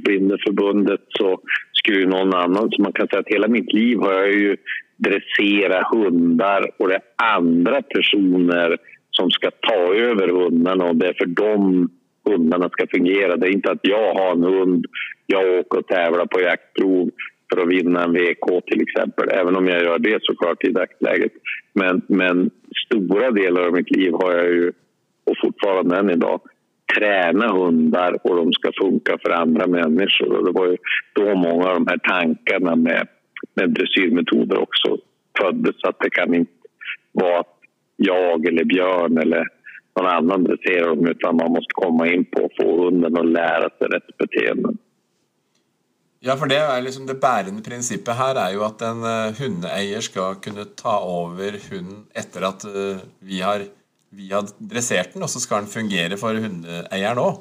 Blindeförbundet 0.00 1.00
så 1.08 1.40
skulle 1.72 1.98
ju 1.98 2.06
någon 2.06 2.34
annan, 2.34 2.70
så 2.70 2.82
man 2.82 2.92
kan 2.92 3.08
säga 3.08 3.20
att 3.20 3.34
hela 3.34 3.48
mitt 3.48 3.72
liv 3.72 3.98
har 3.98 4.12
jag 4.12 4.32
ju 4.32 4.56
dresserat 4.96 5.94
hundar 5.94 6.70
och 6.78 6.88
det 6.88 6.94
är 6.94 7.02
andra 7.36 7.82
personer 7.82 8.76
som 9.10 9.30
ska 9.30 9.50
ta 9.50 9.94
över 9.94 10.28
hundarna 10.28 10.84
och 10.84 10.96
det 10.96 11.08
är 11.08 11.14
för 11.18 11.26
dem 11.26 11.90
hundarna 12.24 12.68
ska 12.68 12.86
fungera. 12.86 13.36
Det 13.36 13.46
är 13.46 13.52
inte 13.52 13.70
att 13.70 13.80
jag 13.82 14.14
har 14.14 14.32
en 14.32 14.42
hund, 14.42 14.86
jag 15.26 15.58
åker 15.58 15.78
och 15.78 15.86
tävlar 15.86 16.26
på 16.26 16.40
jaktprov 16.40 17.10
för 17.52 17.62
att 17.62 17.68
vinna 17.68 18.04
en 18.04 18.12
VK 18.12 18.64
till 18.66 18.82
exempel, 18.82 19.28
även 19.30 19.56
om 19.56 19.66
jag 19.66 19.82
gör 19.82 19.98
det 19.98 20.18
såklart 20.22 20.64
i 20.64 20.72
dagsläget. 20.72 21.32
Men, 21.72 22.02
men 22.06 22.50
stora 22.86 23.30
delar 23.30 23.62
av 23.66 23.72
mitt 23.72 23.96
liv 23.96 24.12
har 24.12 24.32
jag 24.32 24.46
ju 24.46 24.72
och 25.24 25.36
fortfarande 25.42 25.96
än 25.96 26.10
idag 26.10 26.40
träna 26.98 27.52
hundar 27.52 28.18
och 28.24 28.36
de 28.36 28.52
ska 28.52 28.70
funka 28.82 29.18
för 29.22 29.30
andra 29.30 29.66
människor. 29.66 30.32
Och 30.32 30.44
det 30.44 30.52
var 30.52 30.66
ju 30.66 30.76
då 31.12 31.34
många 31.34 31.68
av 31.68 31.74
de 31.74 31.86
här 31.86 31.98
tankarna 31.98 32.76
med, 32.76 33.08
med 33.54 33.70
dressyrmetoder 33.70 34.58
också 34.58 34.98
föddes. 35.40 35.84
Att 35.84 36.00
det 36.00 36.10
kan 36.10 36.34
inte 36.34 36.52
vara 37.12 37.40
att 37.40 37.58
jag 37.96 38.46
eller 38.46 38.64
Björn 38.64 39.18
eller 39.18 39.46
någon 40.00 40.10
annan 40.10 40.44
dresserar 40.44 40.88
dem 40.88 41.06
utan 41.08 41.36
man 41.36 41.50
måste 41.50 41.72
komma 41.72 42.08
in 42.08 42.24
på 42.24 42.44
att 42.44 42.64
få 42.64 42.84
hunden 42.84 43.16
att 43.16 43.26
lära 43.26 43.68
sig 43.78 43.86
rätt 43.88 44.18
beteende. 44.18 44.68
Ja, 46.22 46.36
for 46.38 46.46
det 46.46 46.60
er 46.62 46.82
liksom 46.84 47.06
det 47.08 47.18
bærende 47.18 47.64
prinsippet 47.66 48.14
her 48.14 48.38
er 48.38 48.52
jo 48.54 48.62
at 48.62 48.82
en 48.86 49.00
eh, 49.02 49.32
hundeeier 49.40 50.04
skal 50.06 50.36
kunne 50.44 50.68
ta 50.78 51.00
over 51.02 51.56
hunden 51.64 52.04
etter 52.14 52.46
at 52.46 52.62
eh, 52.68 53.00
vi 53.26 53.40
har, 53.42 53.64
vi 54.14 54.28
har 54.30 54.46
dressert 54.60 55.16
den, 55.16 55.24
og 55.26 55.32
så 55.32 55.42
skal 55.42 55.64
den 55.64 55.72
fungere 55.72 56.18
for 56.20 56.38
hundeeieren 56.38 57.18
òg. 57.18 57.40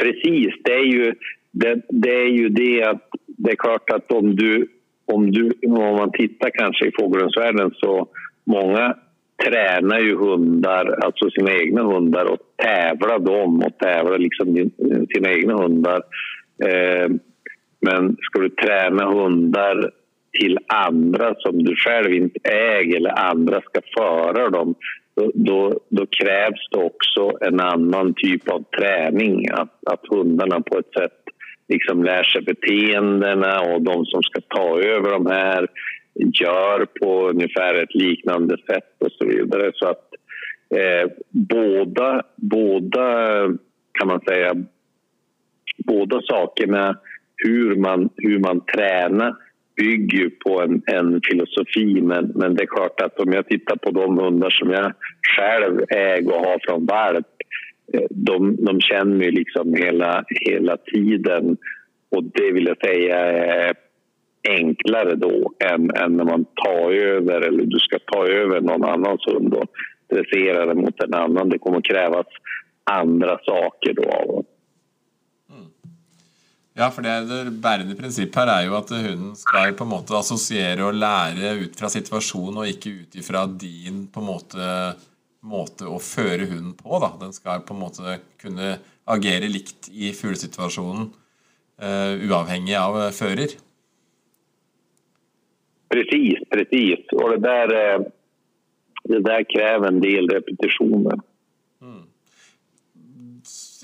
Precis, 0.00 0.56
det 0.64 0.72
är 0.72 0.88
ju 0.88 1.14
det, 1.52 1.74
det 1.88 2.14
är 2.14 2.32
ju 2.38 2.48
det 2.48 2.82
att 2.82 3.04
det 3.26 3.50
är 3.50 3.56
klart 3.56 3.90
att 3.90 4.12
om 4.12 4.36
du, 4.36 4.68
om 5.04 5.30
du 5.30 5.50
om 5.66 5.96
man 5.96 6.12
tittar 6.12 6.50
kanske 6.50 6.88
i 6.88 6.92
fågelhundsvärlden 7.00 7.70
så 7.76 8.08
många 8.44 8.96
tränar 9.44 10.00
ju 10.00 10.16
hundar, 10.16 10.98
alltså 11.04 11.30
sina 11.30 11.52
egna 11.52 11.82
hundar 11.82 12.24
och 12.24 12.38
tävlar 12.56 13.18
dem 13.18 13.62
och 13.62 13.78
tävlar 13.78 14.18
liksom 14.18 14.56
eh, 14.56 15.02
sina 15.14 15.30
egna 15.32 15.54
hundar. 15.54 16.02
Eh, 16.64 17.10
men 17.80 18.16
ska 18.20 18.40
du 18.40 18.48
träna 18.48 19.10
hundar 19.10 19.90
till 20.40 20.58
andra 20.66 21.34
som 21.38 21.64
du 21.64 21.76
själv 21.76 22.14
inte 22.14 22.50
äger 22.50 22.96
eller 22.96 23.30
andra 23.30 23.60
ska 23.60 23.80
föra 23.96 24.50
dem 24.50 24.74
då, 25.16 25.30
då, 25.34 25.80
då 25.88 26.06
krävs 26.06 26.68
det 26.70 26.78
också 26.78 27.32
en 27.40 27.60
annan 27.60 28.14
typ 28.14 28.48
av 28.48 28.64
träning. 28.78 29.50
Att, 29.50 29.78
att 29.86 30.00
hundarna 30.10 30.60
på 30.60 30.78
ett 30.78 30.92
sätt 30.98 31.20
liksom 31.68 32.04
lär 32.04 32.22
sig 32.22 32.42
beteendena 32.42 33.60
och 33.60 33.82
de 33.82 34.04
som 34.04 34.22
ska 34.22 34.40
ta 34.40 34.80
över 34.80 35.10
de 35.10 35.26
här 35.26 35.68
gör 36.14 36.86
på 37.00 37.28
ungefär 37.28 37.82
ett 37.82 37.94
liknande 37.94 38.56
sätt 38.56 38.96
och 38.98 39.12
så 39.12 39.26
vidare. 39.26 39.70
Så 39.74 39.88
att 39.88 40.08
eh, 40.74 41.10
båda, 41.30 42.22
båda 42.36 43.38
kan 43.98 44.08
man 44.08 44.20
säga 44.20 44.54
båda 45.86 46.20
sakerna, 46.22 46.98
hur 47.36 47.76
man, 47.76 48.10
hur 48.16 48.38
man 48.38 48.60
tränar 48.60 49.36
bygger 49.76 50.18
ju 50.18 50.30
på 50.30 50.62
en, 50.62 50.82
en 50.86 51.20
filosofi 51.30 52.00
men, 52.00 52.32
men 52.34 52.54
det 52.54 52.62
är 52.62 52.66
klart 52.66 53.00
att 53.00 53.20
om 53.20 53.32
jag 53.32 53.48
tittar 53.48 53.76
på 53.76 53.90
de 53.90 54.18
hundar 54.18 54.50
som 54.50 54.70
jag 54.70 54.92
själv 55.36 55.80
äger 55.88 56.28
och 56.28 56.46
har 56.46 56.58
från 56.68 56.86
valp 56.86 57.26
eh, 57.92 58.06
de, 58.10 58.56
de 58.64 58.80
känner 58.80 59.24
ju 59.24 59.30
liksom 59.30 59.74
hela, 59.74 60.24
hela 60.28 60.76
tiden 60.76 61.56
och 62.10 62.24
det 62.24 62.52
vill 62.52 62.66
jag 62.66 62.90
säga 62.90 63.16
är 63.16 63.74
enklare 64.48 65.14
då 65.14 65.52
än, 65.64 65.90
än 65.90 66.16
när 66.16 66.24
man 66.24 66.44
tar 66.44 66.90
över 66.90 67.40
eller 67.40 67.64
du 67.64 67.78
ska 67.78 67.98
ta 67.98 68.26
över 68.26 68.60
någon 68.60 68.84
annans 68.84 69.26
hund 69.26 69.54
och 69.54 69.66
dressera 70.10 70.66
den 70.66 70.78
mot 70.78 71.00
en 71.00 71.14
annan. 71.14 71.48
Det 71.48 71.58
kommer 71.58 71.78
att 71.78 71.84
krävas 71.84 72.26
andra 72.84 73.38
saker 73.38 73.92
då 73.94 74.02
av 74.02 74.44
mm. 75.50 75.70
Ja, 76.74 76.90
för 76.90 77.02
det, 77.02 77.44
det 77.44 77.50
bärande 77.50 77.94
prinsipp 77.94 78.36
här 78.36 78.46
är 78.46 78.62
ju 78.62 78.74
att 78.76 78.90
hunden 78.90 79.36
ska 79.36 79.72
på 79.72 79.84
en 79.84 79.90
måte 79.90 80.16
associera 80.16 80.86
och 80.86 80.94
lära 80.94 81.50
utifrån 81.50 82.20
fra 82.20 82.58
och 82.58 82.66
inte 82.66 82.88
utifrån 82.88 83.58
din 83.58 84.06
på 84.06 84.20
måte, 84.20 84.92
måte 85.42 85.86
å 85.86 85.98
føre 85.98 86.44
hunden 86.44 86.74
på. 86.74 86.98
Da. 86.98 87.12
Den 87.20 87.32
ska 87.32 87.58
på 87.60 87.74
en 87.74 87.80
måte 87.80 88.18
kunne 88.40 88.78
agere 89.04 89.48
likt 89.48 89.88
i 89.92 90.12
fuglesituasjonen, 90.12 91.12
uh, 91.82 91.88
eh, 91.88 92.30
uavhengig 92.30 92.76
av 92.76 93.10
fører. 93.10 93.54
Precis, 95.88 96.38
precis. 96.50 96.98
Och 97.12 97.30
det 97.30 97.38
där, 97.38 97.94
eh, 97.94 98.00
det 99.04 99.20
där 99.20 99.44
kräver 99.54 99.88
en 99.88 100.00
del 100.00 100.28
repetitioner. 100.28 101.18
Mm. 101.82 102.02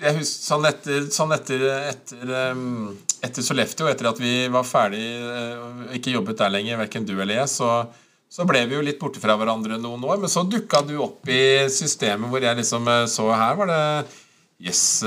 Jeg 0.01 0.17
husker, 0.17 0.47
sånn 0.49 0.65
etter, 0.65 1.09
sånn 1.13 1.35
etter, 1.37 1.65
etter, 1.91 2.31
mm, 2.57 2.87
etter 3.21 3.45
Sollefteå, 3.45 3.91
etter 3.91 4.09
at 4.09 4.21
vi 4.23 4.33
var 4.49 4.65
ferdig 4.65 5.03
og 5.21 5.35
eh, 5.35 5.83
inte 5.91 5.99
ikke 5.99 6.15
jobbet 6.15 6.41
der 6.41 6.55
lenger, 6.55 6.81
verken 6.81 7.05
du 7.05 7.13
eller 7.19 7.43
jeg, 7.43 7.51
så, 7.53 7.69
så, 8.33 8.47
ble 8.49 8.65
vi 8.65 8.79
jo 8.79 8.87
litt 8.87 9.01
borte 9.03 9.21
fra 9.21 9.37
hverandre 9.37 9.77
noen 9.77 10.07
år. 10.09 10.17
Men 10.23 10.33
så 10.33 10.47
dukka 10.49 10.81
du 10.89 10.97
opp 11.05 11.29
i 11.29 11.69
systemet 11.69 12.33
hvor 12.33 12.41
jeg 12.41 12.63
liksom 12.63 12.89
eh, 12.89 13.05
så 13.13 13.29
her 13.35 13.61
var 13.61 13.73
det 13.75 13.85
Yes, 14.61 15.01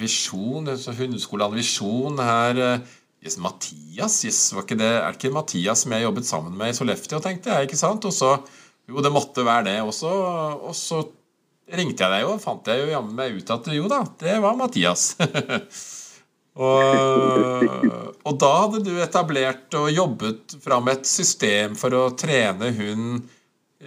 Visjon, 0.00 0.70
alltså 0.72 0.94
Hundeskolen 0.96 1.52
Visjon 1.52 2.16
her 2.24 2.78
Yes, 3.24 3.34
Mattias, 3.42 4.20
yes, 4.24 4.40
var 4.54 4.62
ikke 4.62 4.78
det, 4.78 4.88
Er 4.94 5.10
det 5.10 5.18
ikke 5.18 5.34
Mattias 5.34 5.82
som 5.82 5.94
jeg 5.94 6.04
jobbet 6.04 6.28
sammen 6.28 6.54
med 6.58 6.70
i 6.70 6.76
Sollefteå, 6.76 7.18
tenkte 7.22 7.50
jeg. 7.50 7.66
ikke 7.66 7.80
sant? 7.80 8.06
Og 8.06 8.14
så, 8.14 8.36
Jo, 8.88 9.02
det 9.04 9.12
måtte 9.12 9.44
være 9.44 9.66
det. 9.66 9.78
Og 9.84 9.92
så, 9.92 10.08
og 10.08 10.74
så 10.76 11.02
ringte 11.68 12.04
jeg 12.04 12.14
deg 12.14 12.22
jo, 12.24 12.34
og 12.36 12.42
fant 12.42 12.68
jeg 12.70 12.80
jo 12.80 12.92
jammen 12.94 13.16
meg 13.18 13.36
ut 13.36 13.50
at 13.52 13.66
jo 13.74 13.88
da, 13.90 14.00
det 14.22 14.38
var 14.40 14.56
Mathias. 14.56 15.10
og, 16.68 17.66
og, 18.24 18.38
da 18.40 18.52
hadde 18.62 18.80
du 18.86 18.94
etablert 19.04 19.76
og 19.76 19.90
jobbet 19.92 20.56
fram 20.64 20.88
et 20.94 21.04
system 21.08 21.76
for 21.76 21.92
å 21.98 22.06
trene 22.16 22.72
hunden 22.78 23.26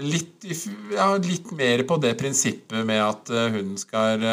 litt, 0.06 0.46
ja, 0.94 1.10
litt 1.18 1.50
mer 1.58 1.84
på 1.88 1.98
det 2.04 2.14
prinsippet 2.20 2.86
med 2.88 3.02
at 3.04 3.32
eh, 3.34 3.50
hunden 3.58 3.80
skal 3.82 4.24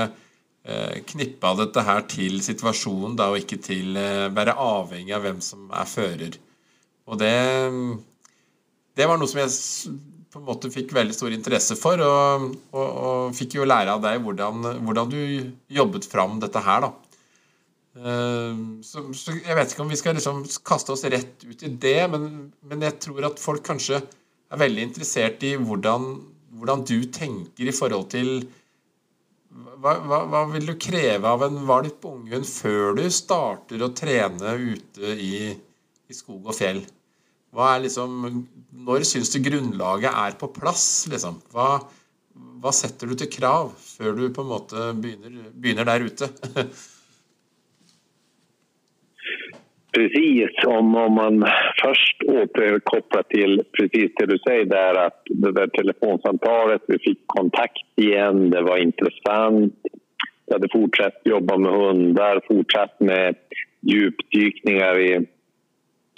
Eh, 0.69 0.99
knippa 1.09 1.55
dette 1.57 1.81
her 1.81 2.03
til 2.11 2.43
situasjonen, 2.45 3.15
da, 3.17 3.31
og 3.33 3.41
ikke 3.41 3.57
til 3.65 3.97
eh, 3.97 4.27
være 4.37 4.53
avhengig 4.61 5.15
av 5.17 5.23
hvem 5.25 5.39
som 5.41 5.71
er 5.73 5.89
fører. 5.89 6.35
Og 7.09 7.17
det, 7.23 7.33
det 8.99 9.07
var 9.09 9.17
noe 9.17 9.31
som 9.31 9.41
jeg 9.41 9.95
på 10.29 10.43
en 10.43 10.45
måte 10.45 10.69
fikk 10.69 10.93
veldig 10.93 11.17
stor 11.17 11.33
interesse 11.33 11.79
for, 11.81 12.03
og, 12.05 12.51
og, 12.75 12.85
og 12.85 13.39
fikk 13.39 13.57
jo 13.57 13.69
lære 13.69 13.95
av 13.95 14.05
deg 14.05 14.21
hvordan, 14.27 14.69
hvordan, 14.85 15.15
du 15.15 15.23
jobbet 15.73 16.11
fram 16.13 16.37
dette 16.43 16.61
her, 16.67 16.85
da. 16.85 16.93
Eh, 17.97 18.61
så, 18.85 19.07
så, 19.17 19.39
jeg 19.39 19.57
vet 19.57 19.73
ikke 19.73 19.87
om 19.87 19.97
vi 19.97 20.03
skal 20.03 20.21
liksom 20.21 20.45
kaste 20.69 20.93
oss 20.93 21.07
rett 21.09 21.49
ut 21.49 21.65
i 21.65 21.73
det, 21.81 22.01
men, 22.13 22.29
men, 22.61 22.85
jeg 22.91 23.01
tror 23.09 23.31
at 23.31 23.41
folk 23.41 23.65
kanskje 23.73 24.03
er 24.05 24.65
veldig 24.67 24.85
interessert 24.91 25.49
i 25.49 25.57
hvordan, 25.57 26.11
hvordan 26.61 26.85
du 26.93 26.99
tenker 27.09 27.73
i 27.73 27.79
forhold 27.81 28.11
til 28.13 28.43
hva, 29.83 29.95
hva, 30.03 30.21
hva, 30.31 30.43
vil 30.53 30.67
du 30.69 30.75
kreve 30.81 31.31
av 31.31 31.45
en 31.47 31.59
valp 31.69 32.07
unghund 32.09 32.47
før 32.49 32.99
du 32.99 33.05
starter 33.12 33.83
å 33.85 33.93
trene 33.97 34.55
ute 34.59 35.14
i, 35.14 35.53
i 35.55 36.17
skog 36.17 36.49
og 36.49 36.57
fjell? 36.57 36.83
Hva 37.55 37.73
er 37.75 37.87
liksom, 37.87 38.43
når 38.85 39.07
syns 39.09 39.33
du 39.33 39.38
grunnlaget 39.45 40.11
er 40.11 40.37
på 40.41 40.51
plass? 40.53 41.07
Liksom? 41.11 41.38
Hva, 41.55 41.79
hva, 42.61 42.75
setter 42.77 43.09
du 43.09 43.17
til 43.19 43.31
krav 43.38 43.73
før 43.81 44.19
du 44.19 44.27
på 44.35 44.45
en 44.45 44.53
måte 44.53 44.91
begynner, 44.99 45.51
begynner 45.55 45.88
der 45.88 46.09
ute? 46.11 46.31
Precis, 49.99 50.51
om, 50.67 50.95
om 50.95 51.15
man 51.15 51.45
först 51.85 52.23
återkopplar 52.23 53.23
till 53.23 53.63
precis 53.73 54.11
det 54.17 54.27
du 54.27 54.39
säger 54.39 54.65
där 54.65 55.07
att 55.07 55.23
det 55.25 55.53
där 55.53 55.67
telefonsamtalet, 55.67 56.83
vi 56.89 56.99
fick 56.99 57.19
kontakt 57.27 57.87
igen, 57.97 58.51
det 58.51 58.63
var 58.63 58.77
intressant. 58.77 59.75
Jag 60.47 60.55
hade 60.55 60.69
fortsatt 60.73 61.21
jobba 61.25 61.57
med 61.57 61.73
hundar, 61.73 62.41
fortsatt 62.49 63.01
med 63.01 63.35
djupdykningar 63.81 65.01
i 65.01 65.27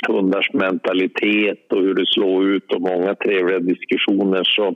hundars 0.09 0.53
mentalitet 0.53 1.73
och 1.73 1.83
hur 1.83 1.95
det 1.95 2.07
slår 2.07 2.49
ut 2.49 2.73
och 2.73 2.81
många 2.81 3.15
trevliga 3.15 3.59
diskussioner. 3.59 4.45
Så 4.45 4.75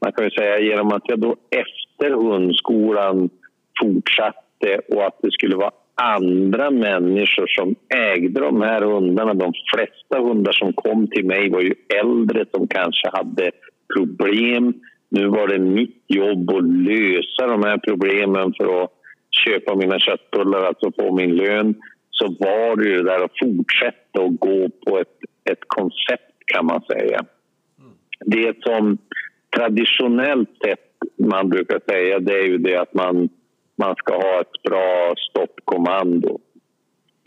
man 0.00 0.12
kan 0.12 0.24
ju 0.24 0.30
säga 0.30 0.60
genom 0.60 0.88
att 0.88 1.04
jag 1.04 1.18
då 1.18 1.36
efter 1.50 2.10
hundskolan 2.10 3.30
fortsatte 3.82 4.80
och 4.88 5.06
att 5.06 5.18
det 5.22 5.32
skulle 5.32 5.56
vara 5.56 5.70
andra 6.00 6.70
människor 6.70 7.46
som 7.46 7.74
ägde 7.94 8.40
de 8.40 8.60
här 8.60 8.82
hundarna. 8.82 9.34
De 9.34 9.52
flesta 9.74 10.18
hundar 10.18 10.52
som 10.52 10.72
kom 10.72 11.06
till 11.06 11.26
mig 11.26 11.50
var 11.50 11.60
ju 11.60 11.74
äldre 12.00 12.44
som 12.50 12.68
kanske 12.68 13.08
hade 13.12 13.50
problem. 13.96 14.74
Nu 15.08 15.26
var 15.28 15.48
det 15.48 15.58
mitt 15.58 16.04
jobb 16.06 16.50
att 16.50 16.64
lösa 16.64 17.46
de 17.46 17.62
här 17.62 17.78
problemen 17.78 18.52
för 18.56 18.82
att 18.82 18.90
köpa 19.44 19.74
mina 19.74 19.98
köttbullar, 19.98 20.62
alltså 20.62 20.92
få 21.00 21.16
min 21.16 21.36
lön. 21.36 21.74
Så 22.10 22.26
var 22.38 22.76
det 22.76 22.88
ju 22.88 23.02
där 23.02 23.24
att 23.24 23.38
fortsätta 23.42 24.22
att 24.22 24.40
gå 24.40 24.68
på 24.86 24.98
ett, 24.98 25.18
ett 25.50 25.64
koncept 25.66 26.34
kan 26.46 26.66
man 26.66 26.80
säga. 26.82 27.20
Det 28.24 28.56
som 28.60 28.98
traditionellt 29.56 30.50
sett 30.64 30.86
man 31.18 31.48
brukar 31.48 31.80
säga 31.90 32.18
det 32.18 32.38
är 32.38 32.46
ju 32.46 32.58
det 32.58 32.76
att 32.76 32.94
man 32.94 33.28
man 33.80 33.94
ska 33.96 34.14
ha 34.14 34.40
ett 34.40 34.62
bra 34.68 35.14
stoppkommando. 35.30 36.38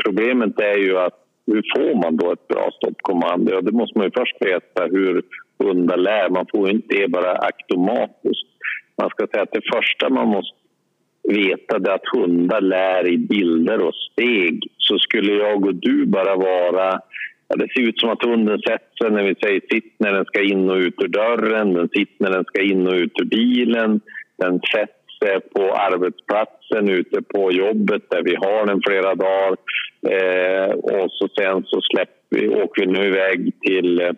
Problemet 0.03 0.59
är 0.59 0.77
ju 0.77 0.97
att 0.97 1.19
hur 1.45 1.63
får 1.75 1.95
man 2.03 2.17
då 2.17 2.31
ett 2.31 2.47
bra 2.47 2.69
stoppkommando? 2.71 3.51
Ja, 3.51 3.61
det 3.61 3.71
måste 3.71 3.97
man 3.97 4.07
ju 4.07 4.11
först 4.11 4.37
veta 4.39 4.85
hur 4.85 5.23
hundar 5.63 5.97
lär. 5.97 6.29
Man 6.29 6.45
får 6.51 6.69
inte 6.69 6.95
det 6.95 7.07
bara 7.07 7.37
automatiskt. 7.49 8.47
Man 9.01 9.09
ska 9.09 9.27
säga 9.27 9.43
att 9.43 9.51
det 9.51 9.71
första 9.73 10.09
man 10.09 10.27
måste 10.27 10.57
veta 11.23 11.75
är 11.75 11.89
att 11.89 12.15
hundar 12.15 12.61
lär 12.61 13.07
i 13.07 13.17
bilder 13.17 13.81
och 13.81 13.95
steg. 13.95 14.63
Så 14.77 14.99
skulle 14.99 15.33
jag 15.33 15.65
och 15.65 15.75
du 15.75 16.05
bara 16.05 16.35
vara... 16.35 16.99
Ja, 17.47 17.55
det 17.55 17.67
ser 17.73 17.81
ut 17.81 17.99
som 17.99 18.09
att 18.09 18.23
hunden 18.23 18.59
sätter 18.59 18.95
sig 19.01 19.11
när 19.11 19.23
vi 19.23 19.35
säger 19.43 19.61
sitt 19.71 19.95
när 19.97 20.13
den 20.13 20.25
ska 20.25 20.41
in 20.41 20.69
och 20.69 20.77
ut 20.77 21.01
ur 21.03 21.07
dörren, 21.07 21.73
den 21.73 21.89
sitter 21.89 22.23
när 22.23 22.31
den 22.31 22.45
ska 22.45 22.61
in 22.61 22.87
och 22.87 22.93
ut 22.93 23.21
ur 23.21 23.25
bilen, 23.25 24.01
den 24.37 24.59
sätter 24.73 25.02
på 25.55 25.73
arbetsplatsen, 25.73 26.89
ute 26.89 27.21
på 27.21 27.51
jobbet 27.51 28.09
där 28.09 28.23
vi 28.23 28.35
har 28.35 28.65
den 28.65 28.81
flera 28.87 29.15
dagar. 29.15 29.55
Eh, 30.09 30.73
och 30.73 31.11
så 31.11 31.27
sen 31.37 31.63
så 31.65 31.81
släpper 31.81 32.13
vi, 32.29 32.47
åker 32.47 32.85
vi 32.85 32.87
nu 32.87 33.07
iväg 33.07 33.51
till 33.61 34.01
eh, 34.01 34.11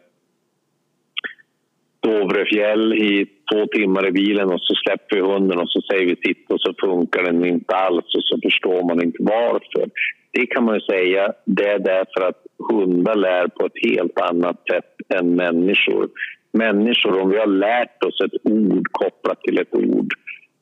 Dovrefjäll 1.99 2.93
i 2.93 3.25
två 3.51 3.65
timmar 3.65 4.07
i 4.07 4.11
bilen 4.11 4.49
och 4.49 4.61
så 4.61 4.75
släpper 4.75 5.15
vi 5.15 5.21
hunden 5.21 5.59
och 5.59 5.69
så 5.69 5.81
säger 5.81 6.05
vi 6.05 6.15
sitt 6.15 6.51
och 6.51 6.61
så 6.61 6.73
funkar 6.79 7.23
den 7.23 7.45
inte 7.45 7.75
alls 7.75 8.15
och 8.15 8.23
så 8.23 8.39
förstår 8.43 8.83
man 8.83 9.03
inte 9.03 9.17
varför. 9.19 9.89
Det 10.31 10.45
kan 10.45 10.63
man 10.63 10.81
säga, 10.81 11.33
det 11.45 11.67
är 11.67 11.79
därför 11.79 12.27
att 12.27 12.41
hundar 12.69 13.15
lär 13.15 13.47
på 13.47 13.65
ett 13.65 13.89
helt 13.91 14.19
annat 14.19 14.57
sätt 14.71 15.19
än 15.19 15.35
människor. 15.35 16.09
Människor, 16.51 17.19
om 17.21 17.29
vi 17.29 17.37
har 17.37 17.47
lärt 17.47 18.03
oss 18.03 18.21
ett 18.25 18.51
ord 18.51 18.87
kopplat 18.91 19.41
till 19.41 19.59
ett 19.59 19.75
ord 19.75 20.13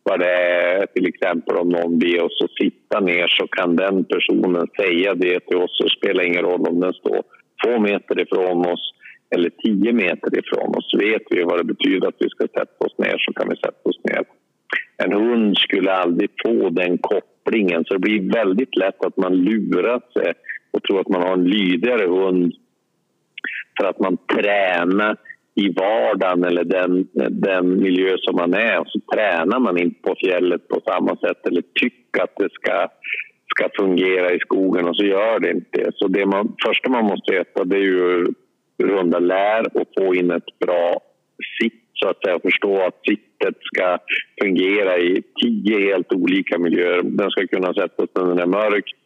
vad 0.04 0.20
det 0.20 0.34
är. 0.34 0.86
Till 0.86 1.08
exempel 1.08 1.58
om 1.58 1.70
någon 1.70 2.00
ber 2.00 2.24
oss 2.24 2.42
att 2.44 2.64
sitta 2.64 3.00
ner 3.00 3.28
så 3.28 3.48
kan 3.48 3.76
den 3.76 4.06
personen 4.06 4.68
säga 4.80 5.14
det 5.16 5.40
till 5.40 5.58
oss. 5.58 5.80
Det 5.84 5.90
spelar 5.90 6.24
ingen 6.24 6.42
roll 6.42 6.68
om 6.68 6.80
den 6.80 6.94
står 6.94 7.24
två 7.66 7.80
meter 7.80 8.22
ifrån 8.22 8.66
oss 8.66 8.94
eller 9.36 9.50
tio 9.50 9.94
meter 9.94 10.40
ifrån 10.40 10.76
oss. 10.76 10.94
Vet 11.00 11.22
vi 11.30 11.44
vad 11.44 11.60
det 11.60 11.64
betyder 11.64 12.08
att 12.08 12.20
vi 12.20 12.30
ska 12.30 12.48
sätta 12.48 12.86
oss 12.86 12.98
ner 12.98 13.16
så 13.18 13.34
kan 13.34 13.50
vi 13.50 13.56
sätta 13.56 13.90
oss 13.90 14.00
ner. 14.04 14.24
En 14.98 15.14
hund 15.14 15.58
skulle 15.58 15.92
aldrig 15.92 16.30
få 16.46 16.70
den 16.70 16.98
kopplingen 16.98 17.86
så 17.86 17.94
det 17.94 18.00
blir 18.00 18.34
väldigt 18.34 18.76
lätt 18.78 19.06
att 19.06 19.18
man 19.18 19.36
lurar 19.36 20.02
sig 20.14 20.34
och 20.72 20.84
tror 20.84 21.00
att 21.00 21.10
man 21.10 21.22
har 21.22 21.34
en 21.34 21.44
lydigare 21.44 22.08
hund 22.08 22.54
för 23.80 23.88
att 23.88 24.00
man 24.00 24.18
tränar 24.18 25.18
i 25.56 25.70
vardagen 25.70 26.44
eller 26.44 26.64
den, 26.64 27.08
den 27.32 27.84
miljö 27.84 28.16
som 28.18 28.36
man 28.36 28.54
är. 28.54 28.80
Och 28.80 28.88
så 28.88 29.00
tränar 29.14 29.60
man 29.60 29.78
inte 29.78 30.02
på 30.02 30.16
fjället 30.26 30.68
på 30.68 30.82
samma 30.86 31.16
sätt 31.16 31.48
eller 31.48 31.62
tycker 31.62 32.24
att 32.24 32.36
det 32.38 32.50
ska, 32.52 32.88
ska 33.56 33.70
fungera 33.80 34.32
i 34.32 34.40
skogen 34.40 34.88
och 34.88 34.96
så 34.96 35.06
gör 35.06 35.40
det 35.40 35.52
inte 35.52 35.78
det. 35.78 35.92
Så 35.96 36.08
det 36.08 36.26
man, 36.26 36.56
första 36.68 36.90
man 36.90 37.06
måste 37.06 37.32
veta 37.32 37.64
det 37.64 37.76
är 37.76 37.82
ju 37.82 38.28
runda 38.84 39.20
lär 39.20 39.78
och 39.78 39.88
få 39.98 40.16
in 40.16 40.32
ett 40.32 40.60
bra 40.60 41.02
sitt 41.60 41.84
så 41.94 42.10
att 42.10 42.24
säga 42.24 42.40
förstå 42.40 42.82
att 42.82 43.00
sittet 43.08 43.58
ska 43.62 43.98
fungera 44.42 44.98
i 44.98 45.24
tio 45.42 45.80
helt 45.80 46.14
olika 46.14 46.58
miljöer. 46.58 47.02
Den 47.04 47.30
ska 47.30 47.48
kunna 47.48 47.74
sättas 47.74 48.10
när 48.16 48.26
den 48.26 48.40
är 48.40 48.46
mörkt, 48.46 48.98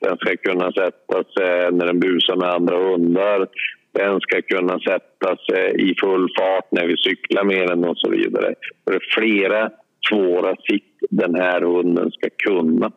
den 0.00 0.16
ska 0.16 0.36
kunna 0.36 0.72
sättas 0.72 1.26
eh, 1.40 1.72
när 1.72 1.86
den 1.86 2.00
busar 2.00 2.36
med 2.36 2.48
andra 2.48 2.76
hundar, 2.76 3.48
den 3.92 4.20
ska 4.20 4.42
kunna 4.42 4.78
sätta 4.80 5.36
sig 5.36 5.90
i 5.90 5.94
full 6.00 6.28
fart 6.38 6.68
när 6.70 6.86
vi 6.86 6.96
cyklar 6.96 7.44
med 7.44 7.68
den 7.68 7.84
och 7.84 7.98
så 7.98 8.10
vidare. 8.10 8.54
Det 8.84 8.94
är 8.94 9.00
flera 9.14 9.70
svåra 10.08 10.56
sitt 10.56 10.98
den 11.10 11.34
här 11.34 11.60
hunden 11.60 12.10
ska 12.10 12.28
kunna. 12.36 12.92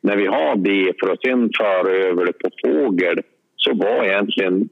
När 0.00 0.16
vi 0.16 0.26
har 0.26 0.56
det 0.56 0.92
för 1.00 1.12
att 1.12 1.22
sen 1.22 1.50
föra 1.58 1.90
över 1.90 2.26
det 2.26 2.32
på 2.32 2.50
fågel 2.64 3.20
så 3.56 3.74
var 3.74 4.04
egentligen 4.04 4.68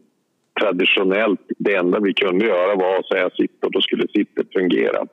traditionellt 0.60 1.40
det 1.58 1.74
enda 1.74 2.00
vi 2.00 2.14
kunde 2.14 2.46
göra 2.46 2.74
var 2.74 2.98
att 2.98 3.06
säga 3.06 3.30
sitt 3.30 3.64
och 3.64 3.72
då 3.72 3.80
skulle 3.80 4.08
sittet 4.08 4.52
fungera. 4.52 5.06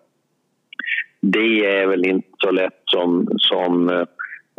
Det 1.22 1.66
är 1.66 1.88
väl 1.88 2.08
inte 2.08 2.28
så 2.38 2.52
lätt 2.52 2.82
som, 2.86 3.28
som 3.38 3.90
eh, 3.90 4.06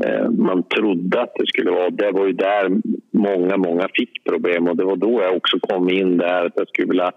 Eh, 0.04 0.30
man 0.30 0.62
trodde 0.62 1.20
att 1.20 1.34
det 1.34 1.46
skulle 1.46 1.70
vara. 1.70 1.90
Det 1.90 2.10
var 2.10 2.26
ju 2.26 2.32
där 2.32 2.70
många, 3.10 3.56
många 3.56 3.88
fick 3.94 4.24
problem 4.24 4.68
och 4.68 4.76
det 4.76 4.84
var 4.84 4.96
då 4.96 5.22
jag 5.22 5.36
också 5.36 5.58
kom 5.60 5.90
in 5.90 6.16
där 6.16 6.46
att 6.46 6.52
jag 6.56 6.68
skulle 6.68 6.88
vilja 6.88 7.12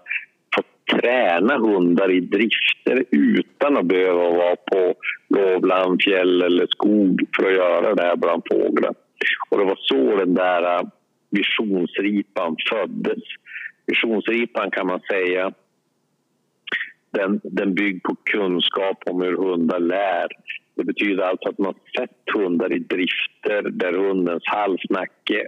få 0.56 0.62
träna 0.96 1.58
hundar 1.58 2.10
i 2.10 2.20
drifter 2.20 3.04
utan 3.10 3.76
att 3.76 3.86
behöva 3.86 4.30
vara 4.30 4.56
på 4.56 4.94
lovland, 5.28 6.02
fjäll 6.02 6.42
eller 6.42 6.66
skog 6.66 7.20
för 7.36 7.46
att 7.46 7.56
göra 7.56 7.94
det 7.94 8.02
här 8.02 8.16
bland 8.16 8.42
fåglar. 8.52 8.94
Och 9.48 9.58
det 9.58 9.64
var 9.64 9.78
så 9.80 10.16
den 10.16 10.34
där 10.34 10.62
eh, 10.62 10.88
visionsripan 11.30 12.56
föddes. 12.70 13.22
Visionsripan 13.86 14.70
kan 14.70 14.86
man 14.86 15.00
säga 15.00 15.52
den, 17.10 17.40
den 17.44 17.74
bygger 17.74 18.00
på 18.00 18.16
kunskap 18.24 19.02
om 19.06 19.22
hur 19.22 19.36
hundar 19.36 19.80
lär. 19.80 20.28
Det 20.74 20.84
betyder 20.84 21.22
alltså 21.22 21.48
att 21.48 21.58
man 21.58 21.74
sett 21.98 22.34
hundar 22.34 22.72
i 22.72 22.78
drifter 22.78 23.62
där 23.70 23.92
hundens 23.92 24.42
hals, 24.46 24.80
nacke, 24.90 25.46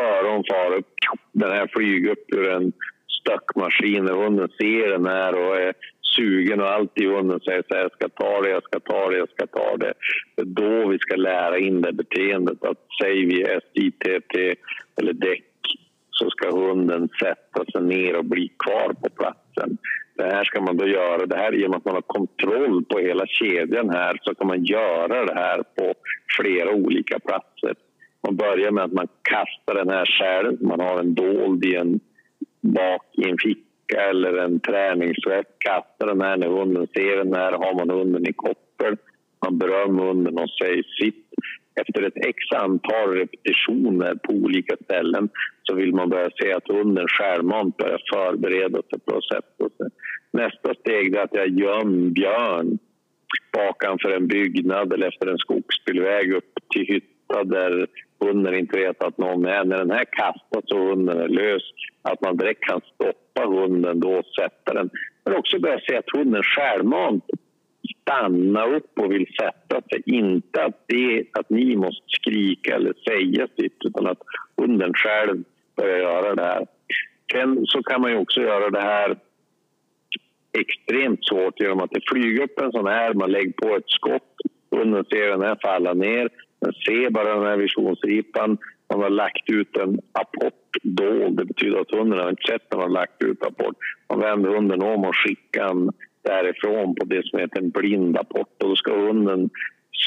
öron 0.00 0.44
far 0.50 0.76
upp. 0.76 0.94
Den 1.32 1.50
här 1.50 1.70
flyger 1.72 2.10
upp 2.10 2.24
ur 2.28 2.48
en 2.48 2.72
stöckmaskin 3.20 4.10
och 4.10 4.22
hunden 4.22 4.48
ser 4.48 4.90
den 4.90 5.06
här 5.06 5.34
och 5.34 5.56
är 5.56 5.74
sugen 6.16 6.60
och 6.60 6.70
allt 6.70 6.98
i 6.98 7.06
hunden 7.06 7.40
säger 7.40 7.64
så 7.68 7.74
här, 7.74 7.82
jag 7.82 7.92
ska 7.92 8.08
ta 8.08 8.40
det, 8.40 8.50
jag 8.50 8.62
ska 8.62 8.80
ta 8.80 9.10
det, 9.10 9.18
jag 9.18 9.30
ska 9.30 9.46
ta 9.46 9.76
det. 9.76 9.92
Det 10.36 10.42
är 10.42 10.46
då 10.46 10.88
vi 10.88 10.98
ska 10.98 11.16
lära 11.16 11.58
in 11.58 11.80
det 11.80 11.92
beteendet 11.92 12.64
att 12.64 12.86
säger 13.02 13.26
vi 13.26 13.60
SITT 13.74 14.06
eller 14.96 15.12
däck 15.12 15.44
så 16.10 16.30
ska 16.30 16.50
hunden 16.50 17.08
sätta 17.22 17.64
sig 17.72 17.82
ner 17.82 18.16
och 18.16 18.24
bli 18.24 18.52
kvar 18.58 18.92
på 18.92 19.10
platsen. 19.10 19.78
Det 20.18 20.24
här 20.24 20.44
ska 20.44 20.60
man 20.60 20.76
då 20.76 20.86
göra, 20.86 21.26
det 21.26 21.36
här 21.36 21.52
genom 21.52 21.76
att 21.76 21.84
man 21.84 21.94
har 21.94 22.02
kontroll 22.02 22.84
på 22.84 22.98
hela 22.98 23.26
kedjan 23.26 23.90
här 23.90 24.18
så 24.22 24.34
kan 24.34 24.46
man 24.46 24.64
göra 24.64 25.24
det 25.24 25.34
här 25.34 25.62
på 25.62 25.94
flera 26.36 26.70
olika 26.74 27.18
platser. 27.18 27.74
Man 28.26 28.36
börjar 28.36 28.70
med 28.70 28.84
att 28.84 28.92
man 28.92 29.08
kastar 29.22 29.74
den 29.74 29.90
här 29.90 30.06
själv, 30.06 30.62
man 30.62 30.80
har 30.80 30.98
en 30.98 31.14
dold 31.14 31.64
i 31.64 31.74
en, 31.74 32.00
bak 32.60 33.02
i 33.12 33.30
en 33.30 33.36
ficka 33.38 34.00
eller 34.10 34.36
en 34.36 34.60
träningsväst, 34.60 35.48
kastar 35.58 36.06
den 36.06 36.20
här 36.20 36.36
när 36.36 36.48
hunden 36.48 36.86
ser 36.86 37.16
den 37.16 37.34
här, 37.34 37.52
har 37.52 37.74
man 37.74 37.90
hunden 37.90 38.28
i 38.28 38.32
koppel, 38.32 38.96
man 39.44 39.58
berömmer 39.58 40.02
hunden 40.04 40.38
och 40.38 40.50
säger 40.50 40.82
sitt 40.82 41.27
efter 41.80 42.02
ett 42.02 42.26
x 42.26 42.38
antal 42.56 43.08
repetitioner 43.14 44.14
på 44.14 44.32
olika 44.32 44.76
ställen 44.84 45.28
så 45.62 45.74
vill 45.74 45.94
man 45.94 46.08
börja 46.08 46.30
se 46.42 46.52
att 46.52 46.68
hunden 46.68 47.06
självmant 47.08 47.76
börjar 47.76 48.02
förbereda 48.12 48.82
sig 48.82 49.00
på 49.06 49.16
att 49.16 49.24
sätta 49.24 49.64
sig. 49.76 49.90
Nästa 50.32 50.74
steg 50.74 51.14
är 51.14 51.22
att 51.22 51.34
jag 51.34 51.48
gömmer 51.48 52.10
björn 52.10 52.78
bakanför 53.52 54.10
en 54.10 54.28
byggnad 54.28 54.92
eller 54.92 55.08
efter 55.08 55.26
en 55.26 55.38
skogsbilväg 55.38 56.32
upp 56.32 56.54
till 56.74 56.86
hytta 56.86 57.44
där 57.44 57.86
hunden 58.20 58.54
inte 58.54 58.78
vet 58.78 59.02
att 59.02 59.18
någon 59.18 59.46
är. 59.46 59.64
När 59.64 59.78
den 59.78 59.90
här 59.90 60.04
kastas 60.04 60.72
och 60.72 60.88
hunden 60.88 61.18
är 61.20 61.28
lös, 61.28 61.62
att 62.02 62.20
man 62.20 62.36
direkt 62.36 62.64
kan 62.64 62.80
stoppa 62.94 63.46
hunden 63.46 64.00
då 64.00 64.12
och 64.12 64.26
sätta 64.26 64.74
den. 64.74 64.90
Men 65.24 65.36
också 65.36 65.58
börja 65.58 65.80
se 65.80 65.96
att 65.96 66.16
hunden 66.16 66.42
självmant 66.42 67.24
stanna 68.02 68.66
upp 68.66 68.98
och 68.98 69.12
vill 69.12 69.26
sätta 69.40 69.82
sig. 69.82 70.02
Inte 70.06 70.64
att, 70.64 70.84
det, 70.86 71.24
att 71.32 71.50
ni 71.50 71.76
måste 71.76 72.04
skrika 72.06 72.74
eller 72.74 72.94
säga 73.08 73.48
sitt 73.56 73.76
utan 73.84 74.06
att 74.06 74.18
hunden 74.56 74.92
själv 74.94 75.44
börjar 75.76 75.98
göra 75.98 76.34
det 76.34 76.42
här. 76.42 76.66
Sen 77.32 77.66
så 77.66 77.82
kan 77.82 78.00
man 78.00 78.16
också 78.16 78.40
göra 78.40 78.70
det 78.70 78.80
här 78.80 79.16
extremt 80.58 81.24
svårt 81.24 81.60
genom 81.60 81.80
att 81.80 81.90
det 81.90 82.00
flyger 82.12 82.42
upp 82.42 82.60
en 82.60 82.72
sån 82.72 82.86
här, 82.86 83.14
man 83.14 83.30
lägger 83.30 83.52
på 83.52 83.76
ett 83.76 83.88
skott, 83.90 84.34
hunden 84.70 85.04
ser 85.04 85.28
den 85.28 85.42
här 85.42 85.58
falla 85.62 85.94
ner, 85.94 86.28
den 86.60 86.72
ser 86.72 87.10
bara 87.10 87.34
den 87.34 87.46
här 87.46 87.56
visionsripan, 87.56 88.58
man 88.90 89.02
har 89.02 89.10
lagt 89.10 89.50
ut 89.50 89.76
en 89.76 90.00
apport 90.12 90.68
dold, 90.82 91.36
det 91.36 91.44
betyder 91.44 91.80
att 91.80 91.90
hunden 91.90 92.18
har 92.18 92.30
inte 92.30 92.52
sett 92.52 92.70
när 92.70 92.78
man 92.78 92.90
har 92.90 93.00
lagt 93.00 93.22
ut 93.22 93.42
apport. 93.42 93.76
Man 94.08 94.20
vänder 94.20 94.50
hunden 94.50 94.82
om 94.82 95.04
och 95.04 95.16
skickar 95.16 95.70
en 95.70 95.90
därifrån 96.28 96.94
på 96.94 97.04
det 97.04 97.26
som 97.26 97.38
heter 97.38 97.58
en 97.58 97.70
blind 97.70 98.16
apport. 98.16 98.62
Och 98.62 98.68
då 98.68 98.76
ska 98.76 98.92
hunden 99.06 99.50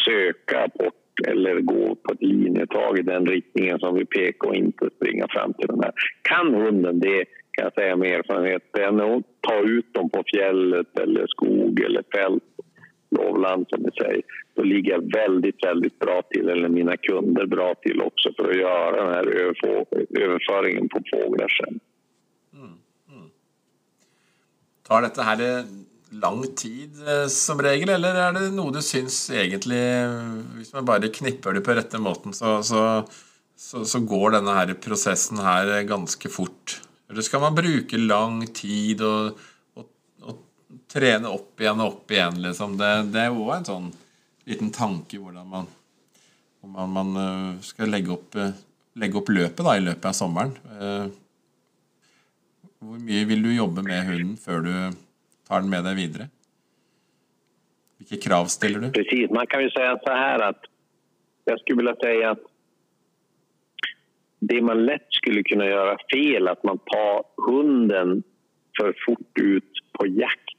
söka 0.05 0.63
apport 0.63 1.01
eller 1.27 1.61
gå 1.61 1.95
på 1.95 2.13
ett 2.13 2.21
linjetag 2.21 2.99
i 2.99 3.01
den 3.01 3.25
riktningen 3.25 3.79
som 3.79 3.95
vi 3.95 4.05
pekar 4.05 4.47
och 4.47 4.55
inte 4.55 4.89
springa 4.95 5.27
fram 5.29 5.53
till 5.53 5.67
den 5.67 5.83
här. 5.83 5.93
Kan 6.21 6.53
hunden 6.53 6.99
det, 6.99 7.25
kan 7.51 7.63
jag 7.63 7.73
säga 7.73 7.95
med 7.95 8.11
erfarenhet, 8.19 8.63
det 8.73 8.83
är 8.83 9.17
att 9.17 9.23
ta 9.41 9.59
ut 9.59 9.93
dem 9.93 10.09
på 10.09 10.23
fjället 10.33 10.99
eller 10.99 11.27
skog 11.27 11.79
eller 11.79 12.03
fält, 12.15 12.43
lovland 13.17 13.65
som 13.69 13.83
vi 13.83 13.91
säger, 14.03 14.21
då 14.53 14.63
ligger 14.63 14.91
jag 14.91 15.13
väldigt, 15.13 15.65
väldigt 15.65 15.99
bra 15.99 16.21
till, 16.29 16.49
eller 16.49 16.69
mina 16.69 16.97
kunder 16.97 17.45
bra 17.45 17.75
till 17.75 18.01
också 18.01 18.33
för 18.37 18.49
att 18.49 18.57
göra 18.57 19.03
den 19.03 19.13
här 19.13 19.27
överföringen 20.19 20.89
på 20.89 20.99
fåglar 21.11 21.47
sen. 21.47 21.79
Mm, 22.53 22.73
mm. 23.11 23.29
Tar 24.87 25.01
detta 25.01 25.21
här 25.21 25.63
lang 26.11 26.43
tid 26.59 26.99
eh, 27.07 27.27
som 27.31 27.61
regel, 27.63 27.93
eller 27.95 28.17
er 28.19 28.35
det 28.35 28.45
noe 28.55 28.73
du 28.75 28.81
syns 28.83 29.23
egentlig 29.31 29.79
Hvis 30.57 30.73
man 30.75 30.87
bare 30.87 31.11
knipper 31.13 31.55
det 31.55 31.63
på 31.65 31.75
rette 31.77 32.01
måten, 32.01 32.35
så, 32.35 32.59
så, 32.65 32.81
så, 33.55 33.85
så 33.87 34.01
går 34.03 34.37
denne 34.37 34.55
her 34.57 34.73
prosessen 34.83 35.39
her 35.43 35.71
eh, 35.77 35.85
ganske 35.87 36.31
fort? 36.31 36.81
Eller 37.11 37.25
skal 37.27 37.43
man 37.43 37.55
bruke 37.55 37.99
lang 37.99 38.43
tid 38.55 39.03
og, 39.03 39.39
og, 39.75 39.87
og 40.27 40.39
trene 40.91 41.31
opp 41.31 41.59
igjen 41.59 41.83
og 41.83 41.93
opp 41.95 42.15
igjen, 42.15 42.41
liksom? 42.43 42.77
Det, 42.79 42.91
det 43.11 43.25
er 43.27 43.35
òg 43.35 43.53
en 43.57 43.69
sånn 43.71 43.91
liten 44.47 44.71
tanke 44.73 45.19
hvordan 45.21 45.47
man, 45.47 45.69
man, 46.65 46.93
man 46.97 47.15
eh, 47.23 47.49
skal 47.65 47.91
legge 47.91 48.13
opp, 48.15 48.35
eh, 48.39 48.55
legge 48.99 49.19
opp 49.19 49.31
løpet 49.31 49.63
da, 49.63 49.77
i 49.77 49.85
løpet 49.85 50.09
av 50.11 50.17
sommeren. 50.17 50.55
Eh, 50.75 51.07
hvor 52.81 52.99
mye 52.99 53.25
vil 53.29 53.43
du 53.45 53.51
jobbe 53.53 53.83
med 53.85 54.07
hunden 54.07 54.37
før 54.41 54.63
du 54.65 54.73
tar 55.51 55.61
den 55.61 55.69
med 55.69 55.83
dig 55.83 55.95
vidare? 55.95 56.27
Vilka 57.97 58.29
krav 58.29 58.45
ställer 58.45 58.79
du? 58.79 58.91
Precis, 58.91 59.29
man 59.29 59.47
kan 59.47 59.63
ju 59.63 59.69
säga 59.69 59.99
så 60.03 60.11
här 60.11 60.39
att 60.39 60.61
jag 61.45 61.59
skulle 61.59 61.77
vilja 61.77 61.95
säga 61.95 62.31
att 62.31 62.43
det 64.39 64.61
man 64.61 64.85
lätt 64.85 65.07
skulle 65.09 65.43
kunna 65.43 65.65
göra 65.65 65.97
fel, 66.13 66.47
att 66.47 66.63
man 66.63 66.77
tar 66.77 67.23
hunden 67.47 68.23
för 68.79 68.95
fort 69.05 69.39
ut 69.39 69.73
på 69.91 70.07
jakt. 70.07 70.49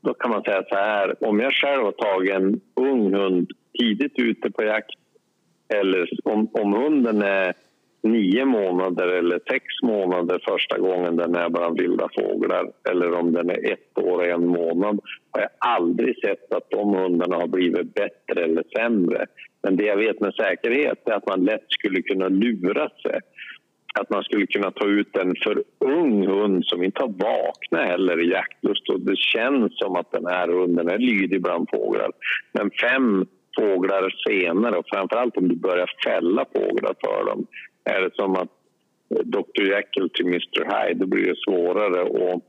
Då 0.00 0.14
kan 0.14 0.30
man 0.30 0.42
säga 0.42 0.62
så 0.68 0.74
här, 0.74 1.24
om 1.28 1.40
jag 1.40 1.52
själv 1.52 1.82
har 1.84 1.92
tagit 1.92 2.34
en 2.34 2.60
ung 2.74 3.14
hund 3.14 3.50
tidigt 3.78 4.18
ute 4.18 4.50
på 4.50 4.62
jakt 4.62 4.98
eller 5.68 6.08
om, 6.24 6.48
om 6.52 6.72
hunden 6.72 7.22
är 7.22 7.54
nio 8.12 8.44
månader 8.44 9.06
eller 9.06 9.40
sex 9.50 9.64
månader 9.82 10.40
första 10.48 10.78
gången 10.78 11.16
den 11.16 11.34
är 11.34 11.48
bland 11.48 11.80
vilda 11.80 12.08
fåglar 12.18 12.70
eller 12.90 13.12
om 13.12 13.32
den 13.32 13.50
är 13.50 13.72
ett 13.72 13.98
år 13.98 14.18
och 14.18 14.26
en 14.26 14.46
månad 14.46 15.00
har 15.30 15.40
jag 15.40 15.50
aldrig 15.58 16.20
sett 16.20 16.52
att 16.52 16.70
de 16.70 16.94
hundarna 16.94 17.36
har 17.36 17.48
blivit 17.48 17.94
bättre 17.94 18.44
eller 18.44 18.64
sämre. 18.76 19.26
Men 19.62 19.76
det 19.76 19.84
jag 19.84 19.96
vet 19.96 20.20
med 20.20 20.34
säkerhet 20.34 21.02
är 21.04 21.12
att 21.12 21.26
man 21.26 21.44
lätt 21.44 21.64
skulle 21.68 22.02
kunna 22.02 22.28
lura 22.28 22.88
sig. 22.88 23.20
Att 24.00 24.10
man 24.10 24.22
skulle 24.22 24.46
kunna 24.46 24.70
ta 24.70 24.86
ut 24.86 25.16
en 25.16 25.34
för 25.44 25.62
ung 25.78 26.26
hund 26.26 26.66
som 26.66 26.82
inte 26.82 27.02
har 27.02 27.08
vaknat 27.08 27.88
heller 27.88 28.20
i 28.20 28.30
jaktlust 28.30 28.88
och 28.88 29.00
det 29.00 29.16
känns 29.16 29.78
som 29.78 29.96
att 29.96 30.12
den 30.12 30.26
här 30.26 30.48
hunden 30.48 30.88
är 30.88 30.98
lydig 30.98 31.42
bland 31.42 31.68
fåglar. 31.70 32.10
Men 32.52 32.70
fem 32.70 33.26
fåglar 33.58 34.14
senare 34.28 34.76
och 34.76 34.88
framförallt 34.92 35.36
om 35.36 35.48
du 35.48 35.56
börjar 35.56 35.90
fälla 36.04 36.44
fåglar 36.54 36.94
för 37.04 37.24
dem 37.24 37.46
är 37.88 38.00
det 38.00 38.14
som 38.14 38.32
att 38.36 38.48
eh, 39.10 39.24
Dr 39.24 39.62
Jekyll 39.62 40.10
till 40.10 40.26
Mr 40.26 40.64
Hyde, 40.64 41.00
då 41.00 41.06
blir 41.06 41.26
det 41.26 41.38
svårare 41.38 42.02
att 42.02 42.42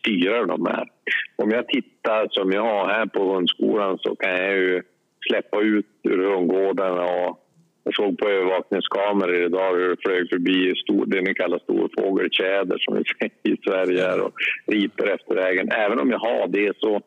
styra 0.00 0.46
de 0.46 0.66
här. 0.66 0.88
Om 1.36 1.50
jag 1.50 1.68
tittar 1.68 2.28
som 2.30 2.52
jag 2.52 2.62
har 2.62 2.88
här 2.88 3.06
på 3.06 3.34
hundskolan 3.34 3.98
så 3.98 4.16
kan 4.16 4.30
jag 4.30 4.56
ju 4.56 4.82
släppa 5.28 5.60
ut 5.60 5.86
ur 6.02 6.34
hundgårdarna 6.34 7.02
och 7.02 7.40
Jag 7.86 7.94
såg 7.94 8.18
på 8.18 8.28
övervakningskameror 8.28 9.44
idag 9.44 9.74
hur 9.74 9.88
det 9.88 10.02
flög 10.02 10.28
förbi 10.28 10.74
stor, 10.76 11.06
det 11.06 11.20
ni 11.20 11.34
kallar 11.34 11.58
storfågeltjäder 11.58 12.78
som 12.78 12.96
vi 12.96 13.04
säger 13.04 13.54
i 13.54 13.56
Sverige 13.64 14.02
här 14.02 14.20
och 14.20 14.32
riper 14.66 15.06
efter 15.06 15.34
vägen. 15.34 15.68
Även 15.72 15.98
om 15.98 16.10
jag 16.10 16.18
har 16.18 16.48
det 16.48 16.76
så 16.78 17.00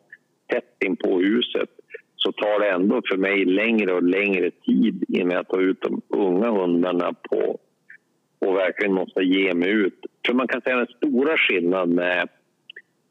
tätt 0.52 0.84
in 0.84 0.96
på 0.96 1.20
huset 1.20 1.67
ändå 2.78 3.02
för 3.08 3.16
mig 3.16 3.44
längre 3.44 3.92
och 3.94 4.02
längre 4.02 4.50
tid 4.50 5.04
innan 5.08 5.36
jag 5.36 5.48
tar 5.48 5.60
ut 5.60 5.80
de 5.80 6.02
unga 6.08 6.50
hundarna 6.50 7.12
på 7.30 7.58
och 8.38 8.56
verkligen 8.56 8.94
måste 8.94 9.22
ge 9.22 9.54
mig 9.54 9.70
ut. 9.70 10.06
För 10.26 10.34
man 10.34 10.48
kan 10.48 10.60
säga 10.60 10.76
den 10.76 10.96
stora 10.96 11.36
skillnaden 11.36 11.94
med, 11.94 12.28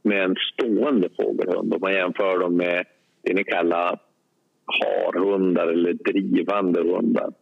med 0.03 0.23
en 0.23 0.35
stående 0.53 1.09
fågelhund 1.21 1.73
om 1.73 1.81
man 1.81 1.93
jämför 1.93 2.39
dem 2.39 2.57
med 2.57 2.85
det 3.21 3.33
ni 3.33 3.43
kallar 3.43 3.99
harhundar 4.65 5.67
eller 5.67 5.93
drivande 5.93 6.81
hundar. 6.81 7.33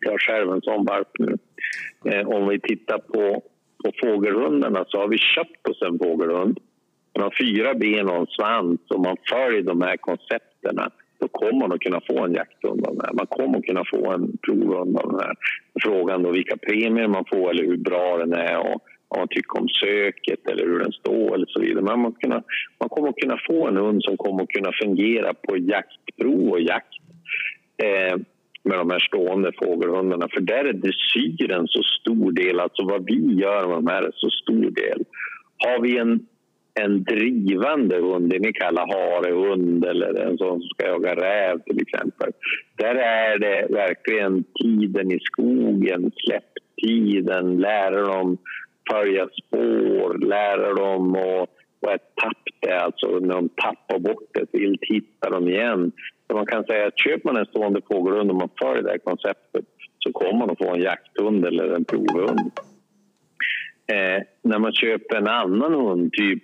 Jag 0.00 0.10
har 0.10 0.18
själv 0.18 0.52
en 0.52 0.62
sån 0.62 0.84
valp 0.84 1.08
nu. 1.18 1.36
Eh, 2.04 2.28
om 2.28 2.48
vi 2.48 2.60
tittar 2.60 2.98
på, 2.98 3.42
på 3.84 3.92
fågelhundarna 4.02 4.84
så 4.88 4.98
har 4.98 5.08
vi 5.08 5.18
köpt 5.18 5.68
oss 5.68 5.82
en 5.82 5.98
fågelhund. 5.98 6.58
Den 7.12 7.22
har 7.22 7.34
fyra 7.40 7.74
ben 7.74 8.08
och 8.08 8.16
en 8.16 8.26
svans 8.26 8.80
och 8.90 9.00
man 9.00 9.16
följer 9.30 9.62
de 9.62 9.80
här 9.82 9.96
koncepterna 9.96 10.90
då 11.24 11.28
kommer 11.28 11.60
man 11.60 11.72
att 11.72 11.80
kunna 11.80 12.00
få 12.10 12.24
en 12.24 12.34
jakthund 12.34 12.86
av 12.86 12.92
den 12.96 13.04
här. 13.06 13.14
Man 13.14 13.26
kommer 13.26 13.58
att 13.58 13.64
kunna 13.64 13.84
få 13.94 14.12
en 14.12 14.38
provhund 14.46 14.96
av 14.98 15.06
den 15.10 15.20
här. 15.20 15.34
Frågan 15.82 16.22
då 16.22 16.30
vilka 16.30 16.56
premier 16.56 17.08
man 17.08 17.24
får 17.32 17.50
eller 17.50 17.64
hur 17.64 17.76
bra 17.76 18.18
den 18.18 18.32
är 18.32 18.58
och 18.58 18.80
vad 19.08 19.18
man 19.18 19.28
tycker 19.28 19.60
om 19.60 19.68
söket 19.68 20.42
eller 20.50 20.64
hur 20.66 20.78
den 20.78 20.92
står 20.92 21.34
eller 21.34 21.46
så 21.48 21.60
vidare. 21.60 21.84
Men 21.84 22.00
man, 22.00 22.12
kunna, 22.12 22.42
man 22.80 22.88
kommer 22.88 23.08
att 23.08 23.22
kunna 23.22 23.38
få 23.48 23.68
en 23.68 23.76
hund 23.76 24.04
som 24.04 24.16
kommer 24.16 24.42
att 24.42 24.48
kunna 24.48 24.72
fungera 24.82 25.34
på 25.34 25.56
jaktprov 25.56 26.48
och 26.48 26.60
jakt 26.60 26.94
eh, 27.82 28.16
med 28.68 28.78
de 28.78 28.90
här 28.90 29.00
stående 29.08 29.52
fågelhundarna. 29.62 30.28
För 30.34 30.40
där 30.40 30.64
är 30.64 30.72
dressyren 30.72 31.66
så 31.68 31.82
stor 32.00 32.32
del, 32.32 32.60
alltså 32.60 32.84
vad 32.84 33.04
vi 33.06 33.34
gör 33.42 33.66
med 33.66 33.76
de 33.76 33.86
här 33.86 34.02
är 34.02 34.12
så 34.14 34.30
stor 34.30 34.70
del. 34.70 35.04
Har 35.58 35.80
vi 35.82 35.98
en 35.98 36.26
en 36.80 37.04
drivande 37.04 37.96
hund, 37.96 38.30
det 38.30 38.38
ni 38.38 38.52
kallar 38.52 38.86
harehund 38.86 39.84
eller 39.84 40.20
en 40.20 40.38
sån 40.38 40.60
som 40.60 40.68
ska 40.68 40.86
jaga 40.86 41.14
räv 41.14 41.58
till 41.58 41.82
exempel. 41.82 42.32
Där 42.76 42.94
är 42.94 43.38
det 43.38 43.66
verkligen 43.70 44.44
tiden 44.62 45.12
i 45.12 45.18
skogen, 45.20 46.12
släpptiden, 46.16 47.56
lära 47.56 48.00
dem 48.00 48.38
följa 48.90 49.28
spår, 49.28 50.18
lära 50.18 50.74
dem 50.74 51.16
och 51.16 51.48
vad 51.80 51.94
ett 51.94 52.14
tapp 52.22 52.42
det 52.60 52.70
är, 52.70 52.78
alltså 52.78 53.06
när 53.06 53.34
de 53.34 53.48
tappar 53.48 53.98
bort 53.98 54.36
ett 54.36 54.48
vilt 54.52 54.80
hittar 54.82 55.30
de 55.30 55.48
igen. 55.48 55.92
Så 56.26 56.36
man 56.36 56.46
kan 56.46 56.64
säga 56.64 56.86
att 56.86 56.98
köper 56.98 57.32
man 57.32 57.36
en 57.36 57.46
stående 57.46 57.80
fågelhund 57.90 58.30
och 58.30 58.36
man 58.36 58.48
följer 58.62 58.82
det 58.82 58.90
här 58.90 58.98
konceptet 58.98 59.64
så 59.98 60.12
kommer 60.12 60.38
man 60.38 60.50
att 60.50 60.58
få 60.58 60.74
en 60.74 60.82
jakthund 60.82 61.46
eller 61.46 61.74
en 61.74 61.84
provhund. 61.84 62.50
Eh, 63.86 64.22
när 64.42 64.58
man 64.58 64.72
köper 64.72 65.16
en 65.16 65.28
annan 65.28 65.74
hund, 65.74 66.12
typ 66.12 66.42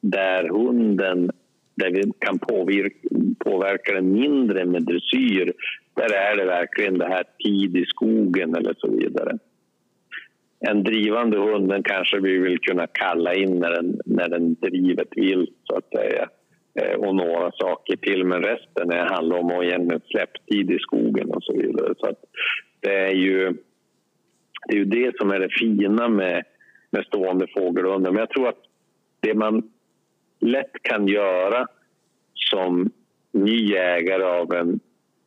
där 0.00 0.48
hunden 0.48 1.30
där 1.74 1.90
vi 1.90 2.12
kan 2.18 2.38
påverka, 2.38 3.08
påverka 3.38 3.94
den 3.94 4.12
mindre 4.12 4.64
med 4.64 4.82
dressyr 4.82 5.52
där 5.94 6.14
är 6.14 6.36
det 6.36 6.44
verkligen 6.44 6.98
det 6.98 7.08
här 7.08 7.24
tid 7.44 7.76
i 7.76 7.84
skogen 7.86 8.54
eller 8.54 8.74
så 8.78 8.90
vidare. 8.90 9.38
En 10.60 10.84
drivande 10.84 11.38
hund 11.38 11.68
den 11.68 11.82
kanske 11.82 12.20
vi 12.20 12.38
vill 12.38 12.58
kunna 12.58 12.86
kalla 12.86 13.34
in 13.34 13.58
när 13.58 13.70
den, 13.70 14.00
när 14.04 14.28
den 14.28 14.54
driver 14.54 15.02
ett 15.02 15.16
vilt 15.16 15.56
så 15.64 15.76
att 15.76 15.88
säga 15.88 16.28
eh, 16.74 16.94
och 16.98 17.14
några 17.14 17.52
saker 17.52 17.96
till, 17.96 18.24
men 18.24 18.42
resten 18.42 18.90
är, 18.90 19.06
handlar 19.14 19.38
om 19.38 19.50
att 19.50 19.66
ge 19.66 19.72
en 19.72 20.00
släpptid 20.10 20.70
i 20.70 20.78
skogen 20.78 21.30
och 21.30 21.44
så 21.44 21.56
vidare. 21.56 21.94
Så 21.98 22.06
att 22.06 22.24
det 22.80 22.96
är 22.96 23.14
ju 23.14 23.52
det, 24.68 24.74
är 24.74 24.78
ju 24.78 24.84
det 24.84 25.12
som 25.16 25.30
är 25.30 25.40
det 25.40 25.48
fina 25.58 26.08
med, 26.08 26.42
med 26.90 27.04
stående 27.04 27.46
fågelhundar. 27.56 28.10
Men 28.10 28.20
jag 28.20 28.30
tror 28.30 28.48
att 28.48 28.62
det 29.20 29.34
man 29.34 29.70
lätt 30.40 30.72
kan 30.82 31.08
göra 31.08 31.66
som 32.34 32.90
ny 33.32 33.74
ägare 33.74 34.24
av 34.24 34.52
en, 34.52 34.80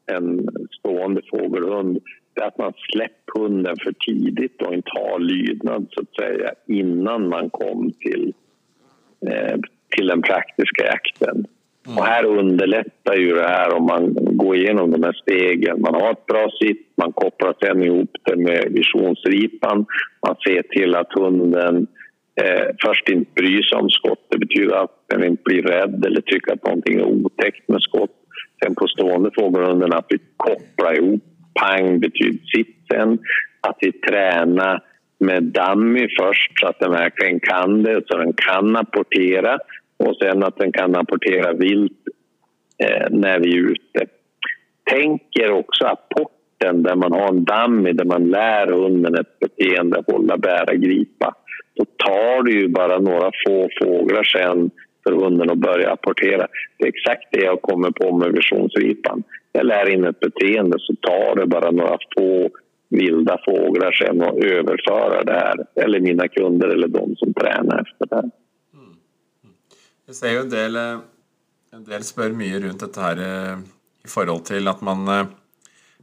en 0.05 0.47
stående 0.79 1.21
fågelhund 1.31 1.99
är 2.35 2.41
att 2.41 2.57
man 2.57 2.73
släpper 2.91 3.39
hunden 3.39 3.75
för 3.83 3.91
tidigt 3.91 4.61
och 4.61 4.73
inte 4.73 4.91
har 4.93 5.19
lydnad 5.19 5.87
så 5.91 6.01
att 6.01 6.15
säga 6.15 6.51
innan 6.67 7.29
man 7.29 7.49
kom 7.49 7.91
till, 7.99 8.33
eh, 9.27 9.57
till 9.89 10.07
den 10.07 10.21
praktiska 10.21 10.85
jakten. 10.85 11.45
Mm. 11.87 11.97
Och 11.97 12.05
här 12.05 12.25
underlättar 12.25 13.15
ju 13.15 13.35
det 13.35 13.47
här 13.47 13.73
om 13.75 13.85
man 13.85 14.13
går 14.37 14.55
igenom 14.55 14.91
de 14.91 15.03
här 15.03 15.13
stegen. 15.13 15.81
Man 15.81 15.93
har 15.95 16.11
ett 16.11 16.25
bra 16.25 16.49
sitt, 16.61 16.87
man 16.95 17.13
kopplar 17.13 17.55
sen 17.61 17.83
ihop 17.83 18.11
det 18.23 18.35
med 18.35 18.67
visionsripan. 18.71 19.85
Man 20.27 20.35
ser 20.45 20.61
till 20.61 20.95
att 20.95 21.13
hunden 21.13 21.87
eh, 22.35 22.65
först 22.83 23.09
inte 23.09 23.31
bry 23.35 23.63
sig 23.63 23.77
om 23.77 23.89
skott. 23.89 24.25
Det 24.29 24.37
betyder 24.37 24.75
att 24.75 25.05
den 25.07 25.23
inte 25.23 25.43
blir 25.43 25.63
rädd 25.63 26.05
eller 26.05 26.21
tycker 26.21 26.53
att 26.53 26.65
någonting 26.65 26.99
är 26.99 27.05
otäckt 27.05 27.67
med 27.67 27.81
skott. 27.81 28.11
Sen 28.63 28.75
på 28.75 28.87
stående 28.87 29.31
fågelhunden 29.39 29.93
att 29.93 30.05
vi 30.09 30.17
kopplar 30.37 30.97
ihop. 30.97 31.23
Pang 31.53 31.99
betyder 31.99 32.39
sitsen. 32.55 33.19
Att 33.61 33.77
vi 33.81 33.91
tränar 33.91 34.83
med 35.19 35.43
dummy 35.43 36.07
först 36.19 36.59
så 36.59 36.67
att 36.67 36.79
den 36.79 36.91
verkligen 36.91 37.39
kan 37.39 37.83
det, 37.83 38.01
så 38.07 38.17
den 38.17 38.33
kan 38.33 38.75
apportera 38.75 39.59
och 39.97 40.15
sen 40.21 40.43
att 40.43 40.57
den 40.57 40.71
kan 40.71 40.95
apportera 40.95 41.53
vilt 41.53 42.01
eh, 42.77 43.07
när 43.09 43.39
vi 43.39 43.57
är 43.57 43.71
ute. 43.71 44.05
Tänk 44.83 45.21
er 45.39 45.51
också 45.51 45.85
apporten 45.85 46.83
där 46.83 46.95
man 46.95 47.11
har 47.11 47.27
en 47.27 47.43
dummy 47.43 47.91
där 47.91 48.05
man 48.05 48.29
lär 48.29 48.67
hunden 48.67 49.15
ett 49.15 49.39
beteende, 49.39 50.03
hålla, 50.07 50.37
bära, 50.37 50.75
gripa 50.75 51.35
då 51.73 51.85
tar 51.85 52.43
det 52.43 52.51
ju 52.51 52.67
bara 52.67 52.99
några 52.99 53.31
få 53.45 53.69
fåglar 53.81 54.23
sen 54.23 54.71
för 55.03 55.11
hunden 55.11 55.49
att 55.49 55.57
börja 55.57 55.91
apportera. 55.91 56.47
Det 56.77 56.83
är 56.83 56.87
exakt 56.87 57.27
det 57.31 57.43
jag 57.43 57.61
kommer 57.61 57.91
på 57.91 58.17
med 58.17 58.31
visionsripan. 58.31 59.23
Jag 59.51 59.65
lär 59.65 59.89
in 59.89 60.03
ett 60.03 60.19
beteende 60.19 60.77
så 60.79 60.95
tar 60.95 61.35
det 61.35 61.47
bara 61.47 61.71
några 61.71 61.97
få 62.17 62.49
vilda 62.89 63.37
fåglar 63.45 63.91
sen 63.91 64.21
och 64.21 64.43
överföra 64.43 65.23
det 65.23 65.33
här. 65.33 65.65
Eller 65.75 65.99
mina 65.99 66.27
kunder 66.27 66.67
eller 66.67 66.87
de 66.87 67.15
som 67.15 67.33
tränar 67.33 67.81
efter 67.81 68.05
det 68.09 68.15
här. 68.15 68.31
Mm. 68.73 68.95
Jag 70.05 70.15
ser 70.15 70.31
ju 70.31 70.37
en 70.37 70.49
del, 70.49 70.75
en 71.73 71.83
del 71.87 72.03
spör 72.03 72.29
mycket 72.29 72.61
runt 72.61 72.93
det 72.93 73.01
här 73.01 73.17
eh, 73.17 73.59
i 74.05 74.07
förhållande 74.07 74.45
till 74.45 74.67
att 74.67 74.81
man 74.81 75.07
eh, 75.07 75.25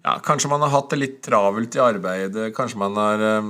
ja, 0.02 0.20
kanske 0.24 0.48
man 0.48 0.61
har 0.61 0.68
haft 0.68 0.90
det 0.90 0.96
lite 0.96 1.31
travelt 1.31 1.76
i 1.76 1.78
arbetet, 1.78 2.57
kanske 2.57 2.78
man 2.78 2.96
har 2.96 3.37
eh, 3.37 3.42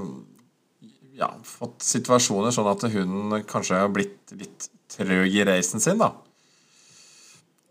ja, 1.19 1.33
fått 1.45 1.83
situasjoner 1.85 2.55
sånn 2.55 2.71
at 2.71 2.87
hunden 2.93 3.45
kanskje 3.49 3.83
har 3.83 3.93
blitt 3.93 4.33
litt 4.39 4.71
trøg 4.93 5.35
i 5.35 5.45
reisen 5.47 5.83
sin, 5.83 6.01
da. 6.01 6.13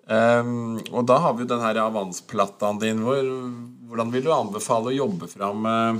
Um, 0.07 0.77
og 0.95 1.03
da 1.09 1.17
har 1.19 1.33
vi 1.35 1.43
jo 1.43 1.49
den 1.51 1.63
her 1.63 1.81
avansplattaen 1.83 2.79
din. 2.79 3.01
Hvor, 3.03 3.19
hvordan 3.89 4.13
vil 4.13 4.23
du 4.23 4.31
anbefale 4.31 4.93
å 4.93 4.95
jobbe 4.95 5.27
fram 5.27 5.67
uh, 5.67 5.99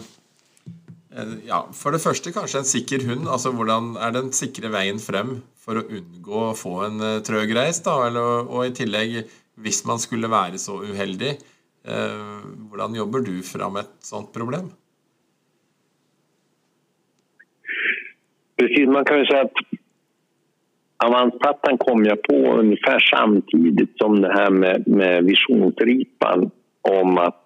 ja, 1.43 1.65
For 1.75 1.91
det 1.91 1.99
første 2.03 2.31
kanskje 2.35 2.61
en 2.61 2.69
sikker 2.69 3.03
hund. 3.09 3.27
altså 3.27 3.51
Hvordan 3.55 3.97
er 3.99 4.15
den 4.15 4.31
sikre 4.35 4.71
veien 4.71 5.01
frem 5.03 5.41
for 5.59 5.81
å 5.81 5.85
unngå 5.99 6.45
å 6.45 6.55
få 6.55 6.77
en 6.87 7.03
uh, 7.03 7.19
trøg 7.25 7.51
reis? 7.57 7.83
da, 7.83 7.97
Eller, 8.07 8.47
Og 8.47 8.69
i 8.69 8.75
tillegg, 8.79 9.19
hvis 9.59 9.83
man 9.89 9.99
skulle 9.99 10.31
være 10.31 10.61
så 10.61 10.79
uheldig, 10.87 11.35
uh, 11.91 12.47
hvordan 12.71 12.95
jobber 13.01 13.27
du 13.27 13.35
fram 13.43 13.81
et 13.83 13.91
sånt 14.07 14.31
problem? 14.35 14.71
Precis, 18.57 18.87
man 18.87 19.05
kan 19.05 19.19
ju 19.19 19.25
säga 19.25 19.41
att 19.41 19.51
Avansplattan 21.05 21.77
kom 21.77 22.05
jag 22.05 22.21
på 22.21 22.35
ungefär 22.35 22.99
samtidigt 22.99 23.97
som 23.97 24.21
det 24.21 24.33
här 24.33 24.49
med, 24.49 24.87
med 24.87 25.23
visionsripan 25.23 26.51
om 26.81 27.17
att 27.17 27.43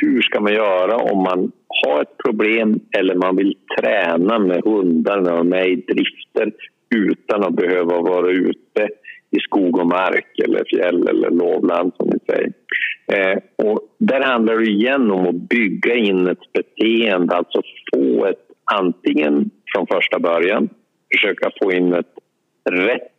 hur 0.00 0.22
ska 0.22 0.40
man 0.40 0.52
göra 0.52 0.96
om 0.96 1.22
man 1.22 1.52
har 1.84 2.02
ett 2.02 2.18
problem 2.24 2.80
eller 2.98 3.14
man 3.14 3.36
vill 3.36 3.56
träna 3.78 4.38
med 4.38 4.64
hundar 4.64 5.20
när 5.20 5.36
de 5.36 5.52
är 5.52 5.68
i 5.68 5.76
drifter 5.76 6.52
utan 6.94 7.44
att 7.44 7.54
behöva 7.54 8.00
vara 8.00 8.30
ute 8.30 8.88
i 9.30 9.40
skog 9.40 9.78
och 9.78 9.86
mark 9.86 10.38
eller 10.44 10.64
fjäll 10.64 11.08
eller 11.08 11.30
lovland 11.30 11.92
som 11.96 12.10
vi 12.12 12.18
säger. 12.34 12.52
Eh, 13.12 13.38
och 13.56 13.80
där 13.98 14.20
handlar 14.20 14.56
det 14.56 14.70
igen 14.70 15.10
om 15.10 15.26
att 15.26 15.48
bygga 15.48 15.94
in 15.94 16.28
ett 16.28 16.52
beteende, 16.52 17.36
alltså 17.36 17.62
få 17.94 18.26
ett 18.26 18.46
antingen 18.64 19.50
från 19.74 19.86
första 19.86 20.18
början, 20.18 20.68
försöka 21.12 21.50
få 21.62 21.72
in 21.72 21.92
ett 21.92 22.14
rätt 22.70 23.12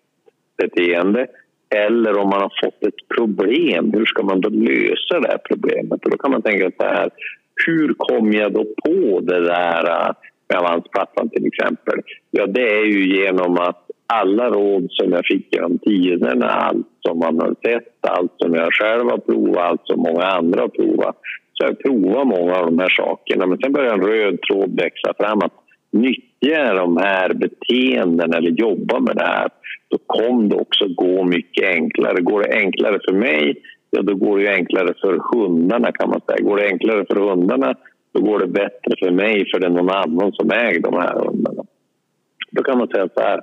beteende 0.58 1.28
eller 1.76 2.18
om 2.18 2.30
man 2.30 2.41
har 2.41 2.51
fått 2.64 2.84
ett 2.84 3.08
problem, 3.16 3.91
hur 3.93 4.06
ska 4.06 4.24
man 4.24 4.41
då 4.41 4.49
lösa 4.49 5.20
det 5.20 5.28
här 5.28 5.41
problemet? 5.49 6.06
Och 6.06 6.12
då 6.12 6.18
kan 6.18 6.32
man 6.32 6.41
tänka 6.41 6.72
så 6.78 6.88
här, 6.88 7.10
hur 7.66 7.93
kom 7.97 8.34
jag 8.34 8.54
då 8.54 8.66
på 8.86 9.20
det 9.20 9.39
där 9.45 9.89
äh, 9.89 10.12
med 10.49 10.58
avansplattan 10.58 11.30
till 11.30 11.45
exempel? 11.47 11.99
Ja, 12.32 12.47
det 12.47 12.70
är 12.80 12.86
ju 12.86 13.18
genom 13.18 13.58
att 13.58 13.86
alla 14.08 14.49
råd 14.49 14.88
som 14.89 15.12
jag 15.12 15.26
fick 15.26 15.56
genom 15.56 15.80
tiderna, 15.80 16.49
allt 16.49 16.88
som 17.08 17.20
man 17.20 17.39
har 17.39 17.56
sett, 17.66 17.97
allt 18.01 18.32
som 18.38 18.54
jag 18.54 18.74
själv 18.74 19.10
har 19.10 19.18
provat, 19.18 19.64
allt 19.64 19.82
som 19.84 19.99
många 19.99 20.26
andra 20.26 20.62
har 20.62 20.68
provat, 20.68 21.18
så 21.54 21.66
jag 21.66 21.80
provar 21.80 22.26
många 22.26 22.56
av 22.56 22.66
de 22.66 22.80
här 22.80 22.89
sakerna. 22.89 23.45
Men 23.45 23.58
sen 23.58 23.74
börjar 23.74 23.93
en 23.93 24.08
röd 24.08 24.41
tråd 24.41 24.76
växa 24.82 25.14
fram 25.20 25.39
att 25.39 25.54
nyttja 26.44 26.74
de 26.74 26.98
här 26.98 27.34
beteendena 27.34 28.38
eller 28.38 28.52
jobba 28.52 29.00
med 29.00 29.16
det 29.16 29.26
här 29.26 29.50
då 29.89 29.98
kommer 30.06 30.50
det 30.50 30.56
också 30.56 30.88
gå 30.88 31.24
mycket 31.24 31.70
enklare. 31.70 32.22
Går 32.22 32.44
det 32.44 32.54
enklare 32.54 33.00
för 33.08 33.14
mig, 33.14 33.56
ja 33.91 34.02
då 34.02 34.16
går 34.16 34.39
det 34.39 34.54
enklare 34.54 34.94
för 35.02 35.20
hundarna 35.34 35.91
kan 35.91 36.10
man 36.10 36.22
säga. 36.22 36.48
Går 36.50 36.58
det 36.58 36.68
enklare 36.68 37.06
för 37.06 37.16
hundarna, 37.16 37.76
då 38.14 38.22
går 38.22 38.39
det 38.39 38.48
bättre 38.48 38.96
för 39.00 39.12
mig 39.12 39.46
för 39.52 39.60
det 39.60 39.68
är 39.68 39.70
någon 39.70 39.89
annan 39.89 40.32
som 40.32 40.52
äger 40.52 40.80
de 40.80 40.94
här 40.94 41.26
hundarna. 41.26 41.64
Då 42.52 42.64
kan 42.64 42.78
man 42.78 42.88
säga 42.88 43.10
så 43.16 43.22
här. 43.22 43.41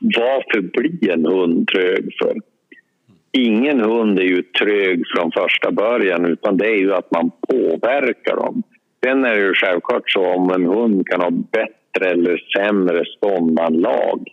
Varför 0.00 0.60
blir 0.60 1.10
en 1.10 1.26
hund 1.26 1.68
trög 1.68 2.08
för? 2.22 2.34
Ingen 3.32 3.80
hund 3.80 4.18
är 4.18 4.24
ju 4.24 4.42
trög 4.42 5.02
från 5.14 5.32
första 5.32 5.70
början 5.70 6.26
utan 6.26 6.56
det 6.56 6.66
är 6.66 6.78
ju 6.78 6.94
att 6.94 7.10
man 7.10 7.30
påverkar 7.48 8.36
dem. 8.36 8.62
Sen 9.06 9.24
är 9.24 9.34
det 9.34 9.42
ju 9.42 9.54
självklart 9.54 10.10
så 10.10 10.26
om 10.26 10.50
en 10.50 10.66
hund 10.66 11.06
kan 11.06 11.20
ha 11.20 11.30
bättre 11.30 12.10
eller 12.10 12.42
sämre 12.56 13.04
ståndanlag. 13.16 14.28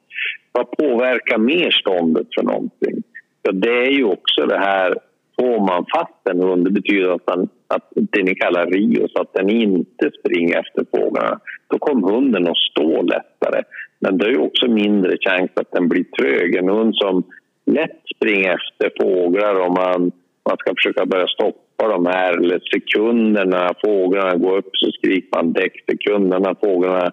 Vad 0.52 0.72
påverkar 0.72 1.38
mer 1.38 1.72
ståndet 1.72 2.28
för 2.36 2.44
någonting? 2.44 3.04
Ja, 3.42 3.52
det 3.52 3.86
är 3.88 3.92
ju 3.92 4.04
också 4.04 4.46
det 4.46 4.58
här, 4.58 4.94
får 5.40 5.60
man 5.60 5.86
fast 5.96 6.28
en 6.30 6.42
hund, 6.42 6.66
det 6.66 6.72
betyder 6.72 7.10
att, 7.16 7.28
man, 7.28 7.50
att 7.68 7.90
det 7.96 8.24
ni 8.24 8.36
kallar 8.36 8.66
rio, 8.66 9.08
så 9.08 9.22
att 9.22 9.34
den 9.34 9.50
inte 9.50 10.12
springer 10.20 10.60
efter 10.60 10.86
fåglarna, 10.98 11.40
då 11.68 11.78
kommer 11.78 12.12
hunden 12.12 12.48
att 12.48 12.58
stå 12.58 13.02
lättare. 13.02 13.64
Men 14.00 14.18
det 14.18 14.26
är 14.26 14.30
ju 14.30 14.38
också 14.38 14.68
mindre 14.68 15.18
chans 15.20 15.52
att 15.56 15.72
den 15.72 15.90
blir 15.90 16.04
trög. 16.04 16.56
En 16.56 16.70
hund 16.70 16.96
som 16.96 17.24
lätt 17.66 18.02
springer 18.16 18.56
efter 18.56 18.92
fåglar 19.02 19.56
och 19.56 19.74
man, 19.74 20.12
man 20.50 20.58
ska 20.58 20.76
försöka 20.76 21.06
börja 21.06 21.28
stoppa 21.28 21.88
de 21.88 22.06
här 22.06 22.38
eller 22.38 22.60
sekunderna 22.74 23.74
fåglarna 23.84 24.36
går 24.36 24.58
upp 24.58 24.70
så 24.74 24.92
skriker 24.92 25.30
man 25.36 25.54
däck, 25.54 25.84
sekunderna 25.90 26.56
fåglarna 26.62 27.12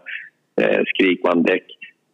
eh, 0.63 0.83
skriker 0.87 1.29
man 1.29 1.43
däck. 1.43 1.65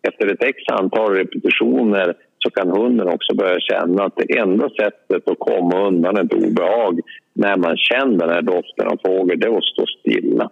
Efter 0.09 0.27
ett 0.27 0.43
x 0.43 0.59
antal 0.73 1.15
repetitioner 1.15 2.15
så 2.39 2.51
kan 2.51 2.71
hunden 2.71 3.09
också 3.09 3.35
börja 3.35 3.61
känna 3.61 4.05
att 4.05 4.17
det 4.17 4.39
enda 4.39 4.69
sättet 4.69 5.29
att 5.31 5.39
komma 5.39 5.87
undan 5.87 6.17
ett 6.17 6.35
obehag 6.35 7.01
när 7.33 7.57
man 7.57 7.77
känner 7.77 8.19
den 8.19 8.31
här 8.31 8.43
doften 8.43 8.87
av 8.87 8.99
fågel, 9.07 9.41
det 9.41 9.47
är 9.47 9.57
att 9.57 9.65
stå 9.65 9.87
stilla. 9.87 10.51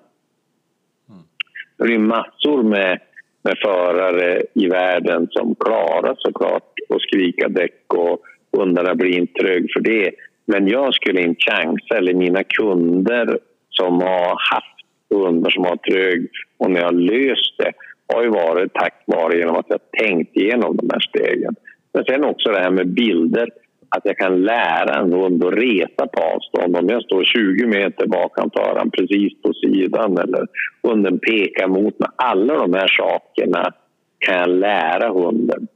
Det 1.79 1.95
är 1.95 1.99
massor 1.99 2.63
med, 2.63 3.01
med 3.43 3.59
förare 3.65 4.43
i 4.55 4.67
världen 4.69 5.29
som 5.31 5.55
klarar 5.55 6.15
såklart 6.19 6.73
att 6.89 7.01
skrika 7.01 7.49
däck 7.49 7.95
och 7.95 8.23
hundarna 8.57 8.95
blir 8.95 9.19
inte 9.19 9.33
trög 9.33 9.73
för 9.73 9.81
det. 9.81 10.11
Men 10.47 10.69
jag 10.69 10.95
skulle 10.95 11.23
inte 11.23 11.51
chansa, 11.51 11.97
eller 11.97 12.15
mina 12.15 12.45
kunder 12.45 13.39
som 13.71 14.01
har 14.01 14.53
haft 14.53 14.75
hundar 15.11 15.51
som 15.51 15.65
har 15.65 15.77
trög 15.77 16.29
och 16.59 16.71
när 16.71 16.81
jag 16.81 16.87
har 16.87 16.93
löst 16.93 17.55
det 17.59 17.73
har 18.15 18.23
ju 18.23 18.31
varit 18.31 18.75
tack 18.75 19.03
vare 19.07 19.39
genom 19.39 19.57
att 19.57 19.67
jag 19.69 19.81
tänkt 19.91 20.37
igenom 20.37 20.77
de 20.77 20.91
här 20.93 21.01
stegen. 21.01 21.55
Men 21.93 22.05
sen 22.05 22.25
också 22.25 22.51
det 22.51 22.61
här 22.61 22.71
med 22.71 22.89
bilder, 22.89 23.49
att 23.89 24.05
jag 24.05 24.17
kan 24.17 24.43
lära 24.43 24.95
en 25.01 25.13
hund 25.13 25.45
att 25.45 25.55
resa 25.55 26.07
på 26.07 26.23
avstånd. 26.23 26.77
Om 26.77 26.89
jag 26.89 27.03
står 27.03 27.25
20 27.25 27.67
meter 27.67 28.07
bakom 28.07 28.51
föraren 28.51 28.91
precis 28.91 29.43
på 29.43 29.53
sidan 29.53 30.19
eller 30.19 30.47
hunden 30.83 31.19
pekar 31.19 31.69
mot 31.69 31.99
mig. 31.99 32.09
Alla 32.17 32.55
de 32.55 32.75
här 32.75 32.89
sakerna 32.89 33.73
kan 34.19 34.35
jag 34.35 34.49
lära 34.49 35.09
hunden. 35.09 35.67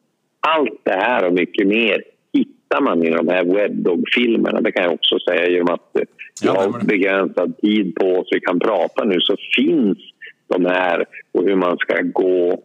Allt 0.40 0.80
det 0.82 0.98
här 1.00 1.26
och 1.26 1.32
mycket 1.32 1.66
mer 1.66 2.02
hittar 2.68 2.80
man 2.80 3.02
i 3.02 3.10
de 3.10 3.28
här 3.28 3.44
webdog-filmerna. 3.44 4.60
Det 4.60 4.72
kan 4.72 4.84
jag 4.84 4.92
också 4.92 5.18
säga 5.18 5.48
genom 5.48 5.74
att 5.74 5.96
jag 6.42 6.52
har 6.52 6.84
begränsad 6.84 7.58
tid 7.58 7.94
på 7.94 8.06
oss 8.06 8.28
vi 8.30 8.40
kan 8.40 8.60
prata 8.60 9.04
nu 9.04 9.20
så 9.20 9.36
finns 9.56 9.98
de 10.46 10.64
här 10.64 11.04
och 11.32 11.44
hur 11.44 11.56
man 11.56 11.76
ska 11.78 12.02
gå 12.02 12.62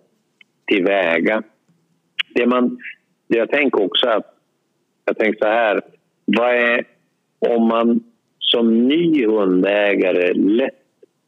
tillväga. 0.68 1.44
Det, 2.36 2.46
man, 2.46 2.78
det 3.28 3.38
jag 3.38 3.52
tänker 3.52 3.84
också 3.84 4.08
att 4.08 4.36
jag 5.06 5.18
tänker 5.18 5.40
så 5.40 5.46
här. 5.46 5.82
Vad 6.26 6.56
är 6.56 6.84
om 7.40 7.68
man 7.68 8.04
som 8.40 8.88
ny 8.88 9.26
hundägare 9.26 10.34
lätt 10.34 10.80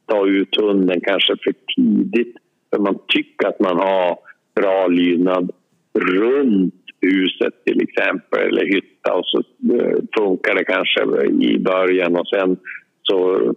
tar 0.06 0.26
ut 0.26 0.56
hunden 0.56 1.00
kanske 1.00 1.36
för 1.44 1.54
tidigt 1.76 2.36
för 2.70 2.78
man 2.78 2.98
tycker 3.08 3.48
att 3.48 3.60
man 3.60 3.76
har 3.76 4.18
bra 4.54 4.86
lydnad 4.86 5.50
runt 5.98 6.85
huset 7.00 7.64
till 7.64 7.80
exempel 7.82 8.48
eller 8.48 8.66
hytta 8.66 9.14
och 9.14 9.26
så 9.26 9.38
eh, 9.74 9.98
funkar 10.18 10.54
det 10.54 10.64
kanske 10.64 11.26
i 11.44 11.58
början 11.58 12.16
och 12.16 12.28
sen 12.28 12.56
så 13.02 13.16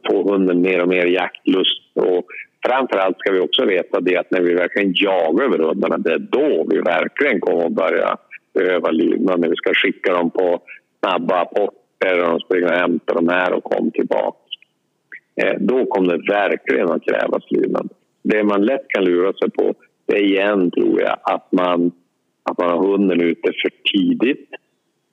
får 0.09 0.31
hunden 0.31 0.61
mer 0.61 0.81
och 0.81 0.89
mer 0.89 1.05
jaktlust 1.05 1.91
och 1.95 2.25
framförallt 2.65 3.19
ska 3.19 3.31
vi 3.31 3.39
också 3.39 3.65
veta 3.65 4.01
det 4.01 4.17
att 4.17 4.31
när 4.31 4.41
vi 4.41 4.53
verkligen 4.53 4.93
jagar 4.95 5.45
över 5.45 5.59
hundarna 5.59 5.97
det 5.97 6.13
är 6.13 6.19
då 6.19 6.67
vi 6.69 6.77
verkligen 6.77 7.39
kommer 7.39 7.65
att 7.65 7.71
börja 7.71 8.17
behöva 8.53 8.91
lydnad 8.91 9.39
när 9.39 9.49
vi 9.49 9.55
ska 9.55 9.73
skicka 9.73 10.13
dem 10.13 10.29
på 10.31 10.61
snabba 10.99 11.41
apporter 11.41 12.23
och 12.23 12.29
de 12.29 12.39
springer 12.39 12.67
och 12.67 12.79
hämtar 12.79 13.15
de 13.15 13.27
här 13.27 13.53
och 13.53 13.63
kommer 13.63 13.91
tillbaka. 13.91 14.37
Eh, 15.41 15.55
då 15.59 15.85
kommer 15.85 16.17
det 16.17 16.33
verkligen 16.33 16.89
att 16.91 17.03
krävas 17.03 17.43
lydnad. 17.51 17.89
Det 18.23 18.43
man 18.43 18.65
lätt 18.65 18.87
kan 18.87 19.03
lura 19.03 19.33
sig 19.33 19.49
på 19.49 19.73
det 20.05 20.15
är 20.17 20.23
igen, 20.23 20.71
tror 20.71 21.01
jag, 21.01 21.17
att 21.23 21.51
man, 21.51 21.91
att 22.49 22.57
man 22.57 22.69
har 22.69 22.87
hunden 22.87 23.21
ute 23.21 23.51
för 23.61 23.71
tidigt 23.93 24.49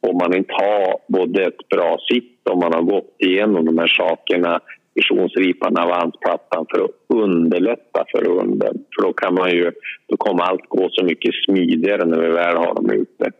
och 0.00 0.14
man 0.14 0.36
inte 0.36 0.52
har 0.52 0.98
både 1.08 1.42
ett 1.42 1.68
bra 1.68 1.98
sitt 2.12 2.48
och 2.50 2.58
man 2.58 2.74
har 2.74 2.82
gått 2.82 3.14
igenom 3.18 3.64
de 3.64 3.78
här 3.78 3.86
sakerna 3.86 4.60
visionsripan, 4.96 5.78
avansplattan 5.78 6.66
för 6.70 6.84
att 6.84 6.90
underlätta 7.08 8.04
för 8.12 8.24
hunden. 8.24 8.84
För 8.94 9.02
då 9.02 9.12
kan 9.12 9.34
man 9.34 9.50
ju, 9.50 9.72
då 10.06 10.16
kommer 10.16 10.42
allt 10.42 10.68
gå 10.68 10.88
så 10.90 11.04
mycket 11.04 11.34
smidigare 11.44 12.04
när 12.04 12.20
vi 12.20 12.28
väl 12.28 12.56
har 12.56 12.74
dem 12.74 12.90
ute. 12.90 13.30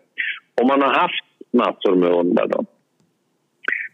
Om 0.61 0.67
man 0.67 0.83
har 0.83 0.95
haft 0.95 1.25
massor 1.53 1.95
med 1.97 2.09
hundar 2.09 2.47
då, 2.47 2.65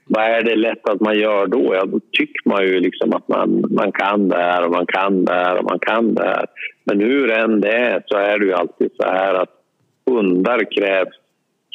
vad 0.06 0.24
är 0.24 0.42
det 0.42 0.56
lätt 0.56 0.88
att 0.88 1.00
man 1.00 1.18
gör 1.18 1.46
då? 1.46 1.74
Ja, 1.74 1.84
då 1.84 2.00
tycker 2.12 2.48
man 2.48 2.62
ju 2.64 2.80
liksom 2.80 3.12
att 3.12 3.28
man, 3.28 3.64
man 3.70 3.92
kan 3.92 4.28
det 4.28 4.36
här 4.36 4.64
och 4.64 4.72
man 4.72 4.86
kan 4.86 5.24
det 5.24 5.32
här 5.32 5.58
och 5.58 5.64
man 5.64 5.78
kan 5.78 6.14
det 6.14 6.24
här. 6.24 6.46
Men 6.84 7.00
hur 7.00 7.30
än 7.30 7.60
det 7.60 7.76
är 7.76 8.02
så 8.06 8.16
är 8.16 8.38
det 8.38 8.44
ju 8.44 8.52
alltid 8.52 8.90
så 8.96 9.06
här 9.06 9.34
att 9.34 9.61
hundar 10.06 10.72
krävs 10.76 11.16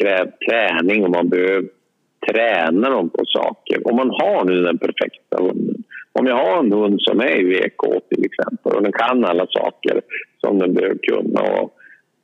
kräver 0.02 0.32
träning 0.50 1.04
och 1.04 1.12
man 1.12 1.30
behöver 1.30 1.64
träna 2.32 2.90
dem 2.90 3.10
på 3.10 3.26
saker. 3.26 3.88
Om 3.88 3.96
man 3.96 4.10
har 4.10 4.46
nu 4.46 4.62
den 4.64 4.78
perfekta 4.78 5.38
hunden. 5.40 5.84
Om 6.14 6.28
jag 6.28 6.36
har 6.36 6.60
en 6.60 6.72
hund 6.72 7.02
som 7.02 7.20
är 7.20 7.36
i 7.40 7.44
VK 7.44 8.10
till 8.10 8.26
exempel 8.26 8.72
och 8.76 8.84
den 8.84 8.92
kan 8.92 9.26
alla 9.26 9.48
saker 9.50 10.02
som 10.38 10.60
den 10.60 10.74
behöver 10.74 10.98
kunna. 10.98 11.42
Och, 11.42 11.74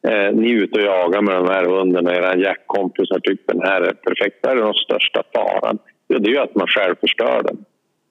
eh, 0.10 0.34
ni 0.34 0.52
är 0.52 0.64
ute 0.64 0.80
och 0.80 0.86
jagar 0.86 1.22
med 1.22 1.36
de 1.36 1.48
här 1.48 1.66
hundarna 1.66 2.10
och 2.10 2.16
era 2.16 2.38
jaktkompisar 2.38 3.20
tycker 3.20 3.54
den 3.54 3.62
här 3.62 3.82
är 3.82 3.94
perfekt. 3.94 4.38
Det 4.42 4.50
är 4.50 4.56
den 4.56 4.74
största 4.74 5.24
faran. 5.34 5.78
Ja, 6.08 6.20
det 6.20 6.30
är 6.30 6.34
ju 6.34 6.40
att 6.40 6.56
man 6.56 6.68
själv 6.68 6.96
förstör 7.02 7.42
den. 7.44 7.66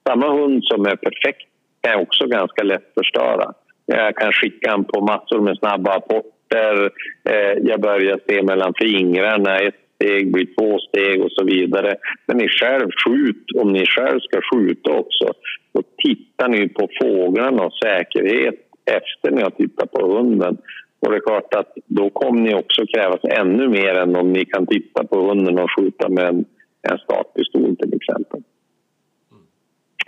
Samma 0.06 0.32
hund 0.32 0.64
som 0.64 0.86
är 0.86 0.96
perfekt 0.96 1.48
kan 1.80 1.92
jag 1.92 2.02
också 2.02 2.26
ganska 2.26 2.62
lätt 2.62 2.94
förstöra. 2.94 3.52
Jag 3.86 4.16
kan 4.16 4.32
skicka 4.32 4.70
den 4.70 4.84
på 4.84 5.00
massor 5.00 5.40
med 5.40 5.58
snabba 5.58 5.92
apporter. 5.94 6.41
Eh, 6.54 7.58
jag 7.62 7.80
börjar 7.80 8.20
se 8.28 8.42
mellan 8.42 8.74
fingrarna. 8.80 9.58
Ett 9.58 9.74
steg 9.94 10.32
blir 10.32 10.46
två 10.58 10.78
steg 10.78 11.22
och 11.22 11.32
så 11.32 11.44
vidare. 11.44 11.96
Men 12.26 12.36
ni 12.36 12.48
själv 12.48 12.90
skjut, 13.04 13.46
om 13.56 13.72
ni 13.72 13.86
själv 13.86 14.20
ska 14.20 14.40
skjuta 14.52 14.90
också, 14.90 15.32
då 15.72 15.82
tittar 16.04 16.48
ni 16.48 16.68
på 16.68 16.88
fåglarna 17.02 17.62
och 17.62 17.72
säkerhet 17.72 18.54
efter 18.84 19.30
ni 19.30 19.42
har 19.42 19.50
tittat 19.50 19.92
på 19.92 20.16
hunden. 20.16 20.58
Och 21.00 21.10
det 21.10 21.16
är 21.16 21.20
klart 21.20 21.54
att 21.54 21.72
då 21.86 22.10
kommer 22.10 22.40
ni 22.40 22.54
också 22.54 22.86
krävas 22.86 23.20
ännu 23.24 23.68
mer 23.68 23.94
än 23.94 24.16
om 24.16 24.32
ni 24.32 24.44
kan 24.44 24.66
titta 24.66 25.04
på 25.04 25.28
hunden 25.28 25.58
och 25.58 25.70
skjuta 25.78 26.08
med 26.08 26.24
en, 26.24 26.44
en 26.82 26.98
startpistol 26.98 27.76
till 27.76 27.94
exempel. 27.94 28.42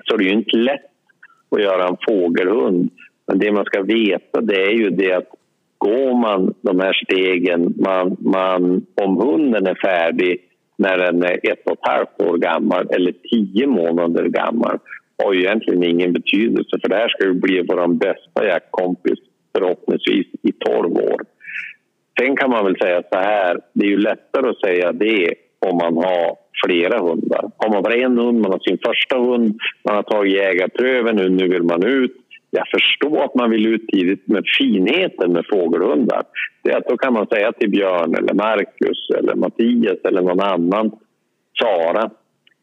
Så 0.05 0.17
det 0.17 0.25
är 0.25 0.29
ju 0.29 0.39
inte 0.39 0.57
lätt 0.57 0.91
att 1.51 1.63
göra 1.63 1.89
en 1.89 1.97
fågelhund. 2.09 2.91
Men 3.27 3.39
det 3.39 3.53
man 3.53 3.65
ska 3.65 3.83
veta 3.83 4.41
det 4.41 4.63
är 4.63 4.73
ju 4.73 4.91
det 4.91 5.13
att 5.13 5.29
går 5.85 6.15
man 6.27 6.55
de 6.63 6.81
här 6.81 6.93
stegen, 7.05 7.75
man, 7.77 8.17
man, 8.21 8.87
om 9.03 9.17
hunden 9.17 9.67
är 9.67 9.79
färdig 9.89 10.41
när 10.77 10.99
den 10.99 11.23
är 11.23 11.53
ett 11.53 11.67
och 11.67 11.73
ett 11.73 11.89
halvt 11.89 12.23
år 12.23 12.39
gammal 12.39 12.89
eller 12.91 13.13
tio 13.13 13.67
månader 13.67 14.25
gammal 14.29 14.79
har 15.23 15.33
ju 15.33 15.41
egentligen 15.41 15.83
ingen 15.83 16.13
betydelse 16.13 16.79
för 16.83 16.89
det 16.89 16.97
här 16.97 17.09
ska 17.09 17.25
ju 17.25 17.35
bli 17.35 17.67
vår 17.69 17.89
bästa 17.89 18.47
jaktkompis 18.47 19.19
förhoppningsvis 19.59 20.27
i 20.43 20.53
tolv 20.53 20.93
år. 20.93 21.21
Sen 22.21 22.37
kan 22.37 22.51
man 22.51 22.65
väl 22.65 22.77
säga 22.79 23.03
så 23.13 23.19
här, 23.19 23.61
det 23.73 23.87
är 23.87 23.91
ju 23.91 23.99
lättare 23.99 24.49
att 24.49 24.61
säga 24.61 24.93
det 24.93 25.35
om 25.67 25.77
man 25.77 25.97
har 25.97 26.37
flera 26.67 26.99
hundar. 26.99 27.51
Har 27.57 27.73
man 27.73 27.83
bara 27.83 27.95
en 27.95 28.19
hund, 28.19 28.41
man 28.41 28.53
har 28.53 28.59
sin 28.59 28.79
första 28.87 29.19
hund, 29.19 29.59
man 29.85 29.95
har 29.97 30.03
tagit 30.03 30.33
jägarpröven, 30.33 31.17
nu, 31.17 31.29
nu 31.29 31.49
vill 31.49 31.63
man 31.63 31.87
ut 31.87 32.17
jag 32.55 32.69
förstår 32.69 33.25
att 33.25 33.35
man 33.35 33.51
vill 33.51 33.75
ut 33.75 33.89
tidigt, 33.89 34.29
med 34.29 34.45
finheten 34.59 35.33
med 35.33 35.45
fågelhundar 35.51 36.23
det 36.63 36.71
är 36.71 36.79
att 36.79 36.89
då 36.89 36.97
kan 36.97 37.13
man 37.13 37.27
säga 37.27 37.53
till 37.53 37.71
Björn, 37.71 38.15
eller 38.15 38.35
Marcus, 38.35 39.11
eller 39.19 39.35
Mattias 39.35 39.99
eller 40.05 40.23
någon 40.23 40.41
annan, 40.41 40.91
Sara 41.59 42.11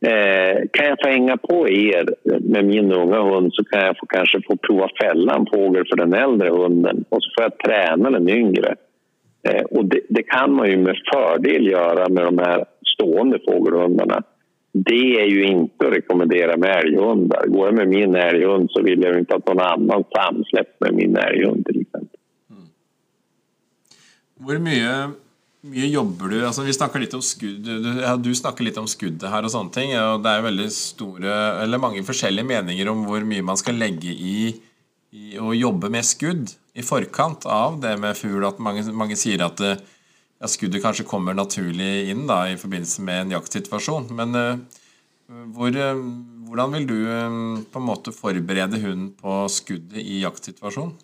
Eh, 0.05 0.61
kan 0.71 0.85
jag 0.85 0.97
få 1.03 1.09
hänga 1.09 1.37
på 1.37 1.69
er 1.69 2.05
med 2.39 2.65
min 2.65 2.91
unga 2.91 3.21
hund 3.21 3.53
så 3.53 3.63
kan 3.63 3.81
jag 3.81 3.97
få, 3.99 4.05
kanske 4.05 4.41
få 4.47 4.57
prova 4.57 4.87
fälla 5.01 5.35
en 5.35 5.45
fågel 5.53 5.85
för 5.89 5.97
den 5.97 6.13
äldre 6.13 6.49
hunden 6.49 7.05
och 7.09 7.23
så 7.23 7.29
får 7.35 7.43
jag 7.43 7.57
träna 7.57 8.09
den 8.09 8.29
yngre. 8.29 8.75
Eh, 9.47 9.61
och 9.61 9.85
det, 9.85 10.01
det, 10.09 10.23
kan 10.23 10.53
man 10.53 10.69
ju 10.69 10.77
med 10.77 10.97
fördel 11.13 11.67
göra 11.67 12.09
med 12.09 12.23
de 12.23 12.37
här 12.37 12.65
stående 12.85 13.39
fågelhundarna. 13.47 14.23
Det 14.71 15.21
är 15.21 15.25
ju 15.25 15.43
inte 15.43 15.87
att 15.87 15.93
rekommendera 15.93 16.57
med 16.57 16.69
älghundar. 16.69 17.47
Går 17.47 17.65
jag 17.65 17.75
med 17.75 17.87
min 17.87 18.15
älghund 18.15 18.71
så 18.71 18.81
vill 18.81 19.01
jag 19.01 19.19
inte 19.19 19.35
att 19.35 19.47
någon 19.47 19.59
annan 19.59 20.03
samsläpper 20.15 20.85
med 20.85 20.93
min 20.93 21.17
älghund 21.17 21.65
till 21.65 21.81
exempel. 21.81 22.19
Mm. 22.49 22.63
Hur 24.49 24.59
mycket 24.59 25.21
mycket 25.61 25.89
jobbar 25.89 26.27
du 26.27 26.45
Alltså, 26.45 26.61
Vi 26.61 26.73
snackar 26.73 26.99
lite 26.99 27.15
om 27.15 27.21
skudd. 27.21 27.61
Du, 27.61 28.01
ja, 28.01 28.15
du 28.15 28.35
snackar 28.35 28.63
lite 28.65 28.79
om 28.79 28.87
skuddet 28.87 29.29
här 29.29 29.43
och 29.43 29.51
sånt. 29.51 29.73
ting. 29.73 29.89
Det 29.91 30.29
är 30.29 30.41
väldigt 30.41 30.73
stora, 30.73 31.63
eller 31.63 31.77
många 31.77 31.93
olika 31.93 32.43
meningar 32.43 32.87
om 32.87 33.05
hur 33.05 33.23
mycket 33.23 33.43
man 33.43 33.57
ska 33.57 33.71
lägga 33.71 34.09
i, 34.09 34.55
i 35.11 35.39
å 35.39 35.53
jobbe 35.53 35.89
med 35.89 36.05
skudd 36.05 36.49
i 36.73 36.81
förkant 36.81 37.45
av 37.45 37.81
det 37.81 37.97
med 37.97 38.17
ful. 38.17 38.45
Att 38.45 38.59
många, 38.59 38.83
många 38.91 39.15
säger 39.15 39.43
att 39.45 39.61
at 39.61 39.83
ja, 40.41 40.47
skuddet 40.47 40.81
kanske 40.81 41.03
kommer 41.03 41.33
naturligt 41.37 42.09
in 42.09 42.25
da, 42.27 42.43
i 42.49 42.57
förbindelse 42.57 43.01
med 43.01 43.21
en 43.21 43.31
jaktsituation, 43.31 44.09
Men 44.15 44.35
hur 44.35 45.45
hvor, 45.53 45.75
eh, 45.77 45.95
uh, 46.65 46.73
vill 46.73 46.87
du 46.87 46.97
uh, 47.07 47.59
på 47.71 47.79
en 47.79 47.85
måte 47.85 48.11
förbereda 48.11 48.77
hunden 48.77 49.13
på 49.21 49.47
skuddet 49.49 49.97
i 49.97 50.21
jaktsituationen? 50.21 50.97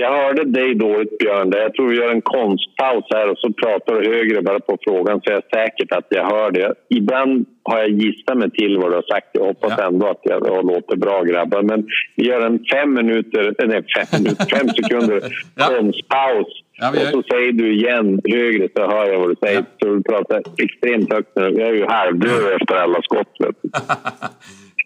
Jag 0.00 0.12
hörde 0.22 0.44
dig 0.44 0.74
dåligt, 0.74 1.18
Björn. 1.18 1.52
Jag 1.52 1.74
tror 1.74 1.88
vi 1.88 1.96
gör 1.96 2.10
en 2.10 2.22
konstpaus 2.22 3.04
här 3.10 3.30
och 3.30 3.38
så 3.38 3.52
pratar 3.52 3.94
du 3.94 4.08
högre 4.14 4.42
bara 4.42 4.60
på 4.60 4.78
frågan 4.86 5.20
så 5.20 5.30
jag 5.32 5.42
är 5.44 5.56
säkert 5.56 5.92
att 5.92 6.06
jag 6.08 6.24
hör 6.24 6.50
det. 6.50 6.74
Ibland 6.88 7.46
har 7.62 7.78
jag 7.78 7.90
gissat 7.90 8.38
mig 8.38 8.50
till 8.50 8.78
vad 8.78 8.90
du 8.90 8.94
har 8.94 9.02
sagt. 9.02 9.26
Jag 9.32 9.44
hoppas 9.44 9.74
ja. 9.78 9.86
ändå 9.86 10.06
att 10.06 10.20
jag 10.22 10.66
låter 10.66 10.96
bra, 10.96 11.22
grabbar. 11.22 11.62
Men 11.62 11.86
vi 12.16 12.26
gör 12.26 12.46
en 12.46 12.64
fem 12.72 12.94
minuter, 12.94 13.54
nej 13.66 13.82
fem, 13.96 14.06
minuter, 14.22 14.46
fem 14.56 14.68
sekunder 14.68 15.20
ja. 15.56 15.66
konstpaus. 15.66 16.48
Ja. 16.80 16.90
Och 16.90 17.06
så 17.06 17.22
säger 17.22 17.52
du 17.52 17.74
igen 17.74 18.20
högre 18.24 18.68
så 18.76 18.82
hör 18.90 19.06
jag 19.12 19.18
vad 19.18 19.28
du 19.28 19.36
säger. 19.46 19.64
Så 19.82 19.86
du 19.94 20.02
pratar 20.02 20.42
extremt 20.58 21.12
högt 21.12 21.36
nu. 21.36 21.42
Jag 21.42 21.68
är 21.68 21.74
ju 21.74 21.86
halvdöd 21.86 22.60
efter 22.60 22.74
alla 22.74 23.02
skott. 23.02 23.34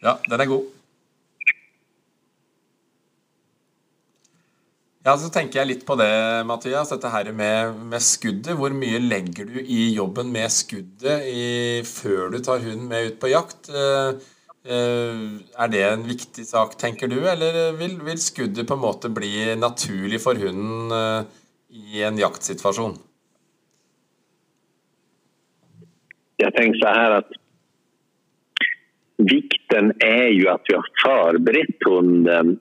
ja, 0.03 0.19
den 0.31 0.41
är 0.41 0.47
god. 0.47 0.65
Ja, 5.07 5.17
så 5.17 5.29
tänker 5.29 5.59
jag 5.59 5.69
lite 5.69 5.87
på 5.87 5.95
det, 5.95 6.45
Mattias, 6.45 6.89
Dette 6.89 7.09
her 7.13 7.33
med, 7.33 7.75
med 7.77 8.03
skuddet. 8.03 8.55
Hvor 8.57 8.73
mye 8.73 9.03
legger 9.05 9.45
du 9.45 9.59
i 9.61 9.91
jobben 9.93 10.31
med 10.33 10.49
skuddet 10.49 11.27
i, 11.29 11.83
før 11.85 12.33
du 12.33 12.39
tar 12.41 12.65
hunden 12.65 12.87
med 12.89 13.11
ut 13.11 13.19
på 13.21 13.29
jakt? 13.29 13.69
Eh, 13.69 14.17
eh, 14.65 15.21
er 15.61 15.73
det 15.75 15.85
en 15.91 16.09
viktig 16.09 16.47
sak, 16.49 16.79
tenker 16.81 17.13
du, 17.13 17.19
eller 17.21 17.77
vil, 17.77 17.99
vil 18.07 18.25
skuddet 18.25 18.65
på 18.65 18.81
en 18.81 18.85
måte 18.87 19.13
bli 19.13 19.53
naturlig 19.61 20.23
for 20.25 20.41
hunden 20.41 20.97
eh, 20.97 21.29
i 21.69 22.03
en 22.09 22.25
jaktsituasjon? 22.25 22.97
Jag 26.41 26.55
tänker 26.57 26.81
så 26.81 26.97
här 26.97 27.11
att 27.21 27.41
vikten 29.21 29.93
är 30.01 30.33
ju 30.33 30.49
att 30.49 30.65
vi 30.65 30.75
har 30.81 30.89
förberett 31.05 31.91
hunden 31.93 32.57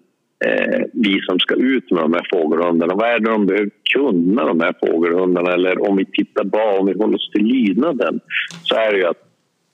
eh, 0.45 0.81
vi 0.93 1.21
som 1.21 1.39
ska 1.39 1.55
ut 1.55 1.91
med 1.91 2.03
de 2.03 2.13
här 2.13 2.27
fågelhundarna. 2.33 2.95
Vad 2.95 3.09
är 3.09 3.19
det 3.19 3.29
de 3.29 3.45
behöver 3.45 3.69
kunna, 3.93 4.45
de 4.45 4.59
här 4.59 4.73
fågelhundarna? 4.85 5.53
Eller 5.53 5.89
om 5.89 5.97
vi 5.97 6.05
tittar 6.05 6.43
bara, 6.43 6.79
om 6.79 6.85
vi 6.85 6.93
håller 6.93 7.15
oss 7.15 7.31
till 7.31 7.45
lydnaden 7.45 8.19
så 8.63 8.75
är 8.75 8.91
det 8.91 8.97
ju 8.97 9.05
att 9.05 9.23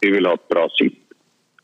vi 0.02 0.12
vill 0.12 0.26
ha 0.26 0.34
ett 0.34 0.48
bra 0.48 0.68
sitt. 0.70 1.00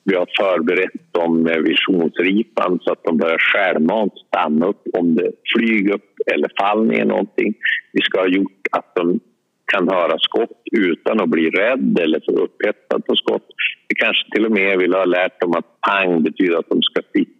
Vi 0.04 0.16
har 0.16 0.28
förberett 0.40 1.14
dem 1.14 1.42
med 1.42 1.64
visionsripan 1.64 2.80
så 2.82 2.92
att 2.92 3.04
de 3.04 3.18
börjar 3.18 3.38
självmant 3.38 4.14
stanna 4.28 4.66
upp 4.66 4.82
om 4.94 5.16
det 5.16 5.32
flyger 5.56 5.94
upp 5.94 6.14
eller 6.26 6.50
faller 6.60 6.86
ner 6.86 7.06
någonting. 7.06 7.54
Vi 7.92 8.02
ska 8.02 8.20
ha 8.20 8.28
gjort 8.28 8.68
att 8.72 8.96
de 8.96 9.20
kan 9.66 9.90
höra 9.90 10.20
skott 10.20 10.62
utan 10.72 11.22
att 11.22 11.30
bli 11.30 11.50
rädd 11.50 12.00
eller 12.00 12.20
för 12.26 12.40
upphettad 12.42 13.00
på 13.00 13.16
skott. 13.16 13.48
Vi 13.88 13.96
kanske 13.96 14.32
till 14.32 14.46
och 14.46 14.52
med 14.52 14.78
vill 14.78 14.94
ha 14.94 15.06
lärt 15.06 15.42
dem 15.42 15.52
att 15.52 15.82
pang 15.82 16.24
betyder 16.24 16.58
att 16.58 16.70
de 16.70 16.82
ska 16.82 17.02
sitta. 17.14 17.35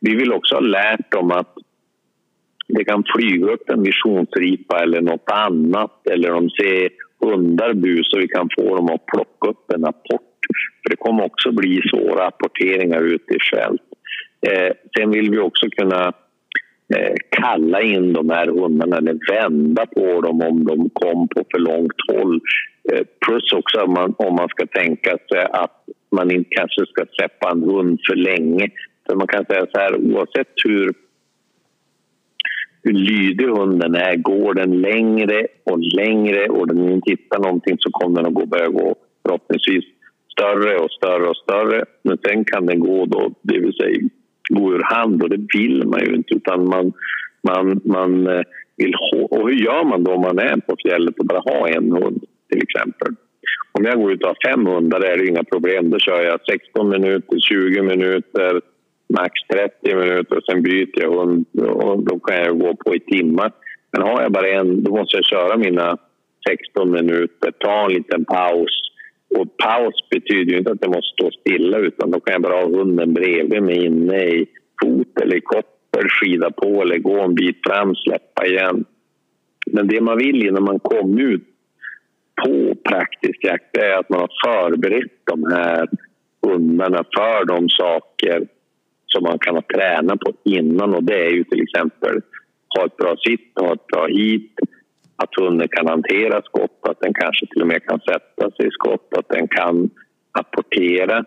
Vi 0.00 0.14
vill 0.14 0.32
också 0.32 0.54
ha 0.54 0.60
lärt 0.60 1.10
dem 1.10 1.30
att 1.30 1.54
det 2.68 2.84
kan 2.84 3.04
flyga 3.16 3.46
upp 3.46 3.70
en 3.70 3.82
visionsripa 3.82 4.82
eller 4.82 5.00
nåt 5.00 5.30
annat 5.30 6.06
eller 6.10 6.30
de 6.30 6.50
ser 6.50 6.88
hundar 7.20 7.74
busa 7.74 8.16
och 8.16 8.22
vi 8.22 8.28
kan 8.28 8.48
få 8.58 8.76
dem 8.76 8.86
att 8.86 9.06
plocka 9.06 9.48
upp 9.48 9.72
en 9.72 9.84
apport. 9.84 10.38
För 10.82 10.90
det 10.90 10.96
kommer 10.96 11.24
också 11.24 11.52
bli 11.52 11.80
svåra 11.90 12.26
apporteringar 12.26 13.02
ute 13.02 13.34
i 13.34 13.38
fält. 13.54 13.82
Eh, 14.46 14.72
sen 14.96 15.10
vill 15.10 15.30
vi 15.30 15.38
också 15.38 15.66
kunna 15.70 16.12
eh, 16.94 17.14
kalla 17.30 17.82
in 17.82 18.12
de 18.12 18.30
här 18.30 18.46
hundarna 18.46 18.96
eller 18.96 19.18
vända 19.32 19.86
på 19.86 20.20
dem 20.20 20.42
om 20.42 20.64
de 20.64 20.90
kom 20.92 21.28
på 21.28 21.44
för 21.50 21.58
långt 21.58 21.96
håll. 22.12 22.40
Eh, 22.92 23.04
plus 23.26 23.52
också 23.52 23.80
om 23.80 23.92
man, 23.92 24.14
om 24.18 24.34
man 24.34 24.48
ska 24.48 24.66
tänka 24.66 25.10
sig 25.10 25.46
att 25.52 25.84
man 26.10 26.30
inte 26.30 26.50
kanske 26.50 26.86
ska 26.86 27.04
släppa 27.12 27.50
en 27.50 27.62
hund 27.62 28.00
för 28.08 28.16
länge 28.16 28.70
för 29.08 29.16
man 29.16 29.26
kan 29.26 29.44
säga 29.44 29.66
så 29.72 29.80
här, 29.80 29.96
oavsett 29.96 30.52
hur, 30.64 30.92
hur 32.82 32.92
lydig 32.92 33.46
hunden 33.46 33.94
är, 33.94 34.16
går 34.16 34.54
den 34.54 34.80
längre 34.80 35.46
och 35.64 35.78
längre 35.78 36.48
och 36.48 36.66
den 36.68 36.90
inte 36.92 37.10
hittar 37.10 37.38
någonting 37.38 37.76
så 37.78 37.90
kommer 37.90 38.16
den 38.16 38.26
att 38.26 38.34
gå, 38.34 38.46
börja 38.46 38.68
gå 38.68 38.96
förhoppningsvis 39.22 39.84
större 40.32 40.78
och 40.78 40.90
större 40.90 41.28
och 41.28 41.36
större. 41.36 41.84
Men 42.02 42.18
sen 42.18 42.44
kan 42.44 42.66
den 42.66 42.80
gå 42.80 43.06
då, 43.06 43.32
det 43.42 43.58
vill 43.58 43.74
säga 43.74 44.08
gå 44.50 44.74
ur 44.74 44.82
hand 44.82 45.22
och 45.22 45.30
det 45.30 45.46
vill 45.58 45.86
man 45.86 46.00
ju 46.00 46.14
inte 46.14 46.34
utan 46.34 46.68
man, 46.68 46.92
man, 47.42 47.80
man 47.84 48.26
eh, 48.26 48.42
vill 48.76 48.94
ha, 48.94 49.18
och 49.18 49.48
hur 49.48 49.56
gör 49.56 49.84
man 49.84 50.04
då 50.04 50.12
om 50.12 50.20
man 50.20 50.38
är 50.38 50.56
på 50.56 50.76
fjället 50.82 51.18
och 51.18 51.26
bara 51.26 51.42
har 51.44 51.68
en 51.68 51.92
hund 51.92 52.24
till 52.52 52.62
exempel? 52.62 53.14
Om 53.72 53.84
jag 53.84 54.00
går 54.00 54.12
ut 54.12 54.22
och 54.22 54.28
har 54.28 54.50
fem 54.50 54.66
hundar 54.66 55.00
är 55.00 55.16
det 55.16 55.26
inga 55.26 55.44
problem. 55.44 55.90
Då 55.90 55.98
kör 55.98 56.22
jag 56.22 56.40
16 56.50 56.88
minuter, 56.88 57.38
20 57.48 57.82
minuter, 57.82 58.60
max 59.08 59.32
30 59.52 59.96
minuter 59.96 60.36
och 60.36 60.44
sen 60.44 60.62
byter 60.62 61.02
jag 61.02 61.12
och, 61.12 61.28
och 61.86 62.04
då 62.04 62.18
kan 62.18 62.36
jag 62.36 62.58
gå 62.58 62.76
på 62.76 62.94
i 62.94 63.00
timmar. 63.00 63.52
Men 63.92 64.02
har 64.02 64.22
jag 64.22 64.32
bara 64.32 64.48
en, 64.48 64.84
då 64.84 64.96
måste 64.96 65.16
jag 65.16 65.24
köra 65.24 65.56
mina 65.56 65.96
16 66.48 66.90
minuter, 66.90 67.50
ta 67.58 67.84
en 67.84 67.92
liten 67.92 68.24
paus. 68.24 68.70
Och 69.36 69.56
paus 69.56 69.94
betyder 70.10 70.52
ju 70.52 70.58
inte 70.58 70.72
att 70.72 70.78
jag 70.80 70.94
måste 70.94 71.12
stå 71.12 71.30
stilla 71.30 71.78
utan 71.78 72.10
då 72.10 72.20
kan 72.20 72.32
jag 72.32 72.42
bara 72.42 72.60
ha 72.60 72.78
hunden 72.78 73.14
bredvid 73.14 73.62
mig 73.62 73.84
inne 73.86 74.24
i 74.24 74.46
fot 74.82 75.20
eller 75.22 75.36
i 75.36 75.40
koppel, 75.40 76.08
skida 76.08 76.50
på 76.50 76.82
eller 76.82 76.98
gå 76.98 77.20
en 77.20 77.34
bit 77.34 77.58
fram, 77.66 77.94
släppa 77.94 78.46
igen. 78.46 78.84
Men 79.72 79.88
det 79.88 80.00
man 80.00 80.18
vill 80.18 80.46
innan 80.46 80.62
man 80.62 80.78
kommer 80.78 81.22
ut 81.22 81.44
på 82.44 82.74
praktisk 82.74 83.44
jakt 83.44 83.76
är 83.76 83.98
att 83.98 84.08
man 84.08 84.20
har 84.20 84.30
förberett 84.44 85.12
de 85.24 85.44
här 85.52 85.88
hundarna 86.42 87.04
för 87.16 87.44
de 87.44 87.68
saker 87.68 88.46
som 89.08 89.22
man 89.22 89.38
kan 89.38 89.62
träna 89.62 90.16
på 90.16 90.32
innan 90.44 90.94
och 90.94 91.04
det 91.04 91.26
är 91.26 91.30
ju 91.30 91.44
till 91.44 91.62
exempel 91.62 92.20
ha 92.76 92.86
ett 92.86 92.96
bra 92.96 93.16
sitt, 93.16 93.52
ha 93.60 93.72
ett 93.72 93.86
bra 93.86 94.06
hit, 94.06 94.52
att 95.16 95.34
hunden 95.40 95.68
kan 95.68 95.86
hantera 95.86 96.42
skott, 96.42 96.78
att 96.82 97.00
den 97.00 97.14
kanske 97.14 97.46
till 97.46 97.62
och 97.62 97.68
med 97.68 97.84
kan 97.84 98.00
sätta 98.00 98.50
sig 98.50 98.66
i 98.66 98.70
skott, 98.70 99.14
att 99.18 99.28
den 99.28 99.48
kan 99.48 99.90
apportera. 100.32 101.24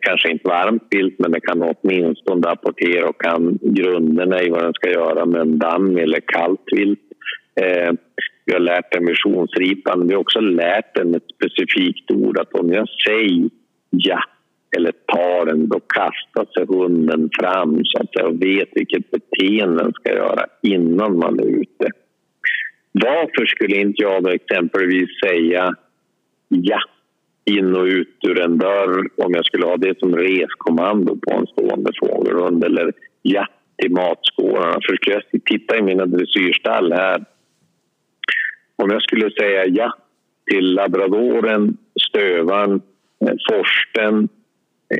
Kanske 0.00 0.30
inte 0.30 0.48
varmt 0.48 0.86
vilt, 0.90 1.18
men 1.18 1.32
den 1.32 1.40
kan 1.40 1.62
åtminstone 1.62 2.48
apportera 2.48 3.08
och 3.08 3.22
kan 3.22 3.58
grunderna 3.62 4.42
i 4.42 4.48
vad 4.48 4.62
den 4.62 4.72
ska 4.72 4.90
göra 4.90 5.26
med 5.26 5.40
en 5.40 5.58
damm 5.58 5.96
eller 5.96 6.20
kallt 6.20 6.64
vilt. 6.72 7.00
Eh, 7.60 7.92
vi 8.44 8.52
har 8.52 8.60
lärt 8.60 8.92
den 8.92 9.04
missionsripan, 9.04 10.06
Vi 10.08 10.14
har 10.14 10.20
också 10.20 10.40
lärt 10.40 10.94
den 10.94 11.14
ett 11.14 11.26
specifikt 11.34 12.10
ord. 12.10 12.38
Att 12.38 12.52
om 12.52 12.72
jag 12.72 12.88
säger 13.06 13.50
ja 13.90 14.22
eller 14.76 14.92
tar 14.92 15.46
den, 15.46 15.68
då 15.68 15.80
kastar 15.80 16.52
sig 16.52 16.76
hunden 16.76 17.30
fram 17.40 17.80
så 17.84 18.02
att 18.02 18.10
jag 18.12 18.38
vet 18.38 18.68
vilket 18.72 19.10
beteende 19.10 19.82
den 19.82 19.92
ska 19.92 20.14
göra 20.14 20.46
innan 20.62 21.18
man 21.18 21.40
är 21.40 21.46
ute. 21.46 21.90
Varför 22.92 23.46
skulle 23.46 23.76
inte 23.76 24.02
jag 24.02 24.22
då 24.22 24.30
exempelvis 24.30 25.08
säga 25.24 25.74
ja 26.48 26.80
in 27.44 27.74
och 27.74 27.84
ut 27.84 28.16
ur 28.26 28.40
en 28.40 28.58
dörr 28.58 29.08
om 29.16 29.34
jag 29.34 29.46
skulle 29.46 29.66
ha 29.66 29.76
det 29.76 29.98
som 29.98 30.16
reskommando 30.16 31.16
på 31.16 31.32
en 31.34 31.46
stående 31.46 31.90
fågelhund 32.00 32.64
eller 32.64 32.92
ja 33.22 33.46
till 33.76 33.90
matskålarna. 33.90 34.78
För 34.86 34.96
skulle 34.96 35.14
jag 35.14 35.44
titta 35.44 35.78
i 35.78 35.82
mina 35.82 36.06
dressyrstall 36.06 36.92
här 36.92 37.24
om 38.76 38.90
jag 38.90 39.02
skulle 39.02 39.30
säga 39.30 39.66
ja 39.66 39.92
till 40.50 40.74
labradoren, 40.74 41.76
stövaren, 42.08 42.80
eh, 43.20 43.34
forsten 43.50 44.28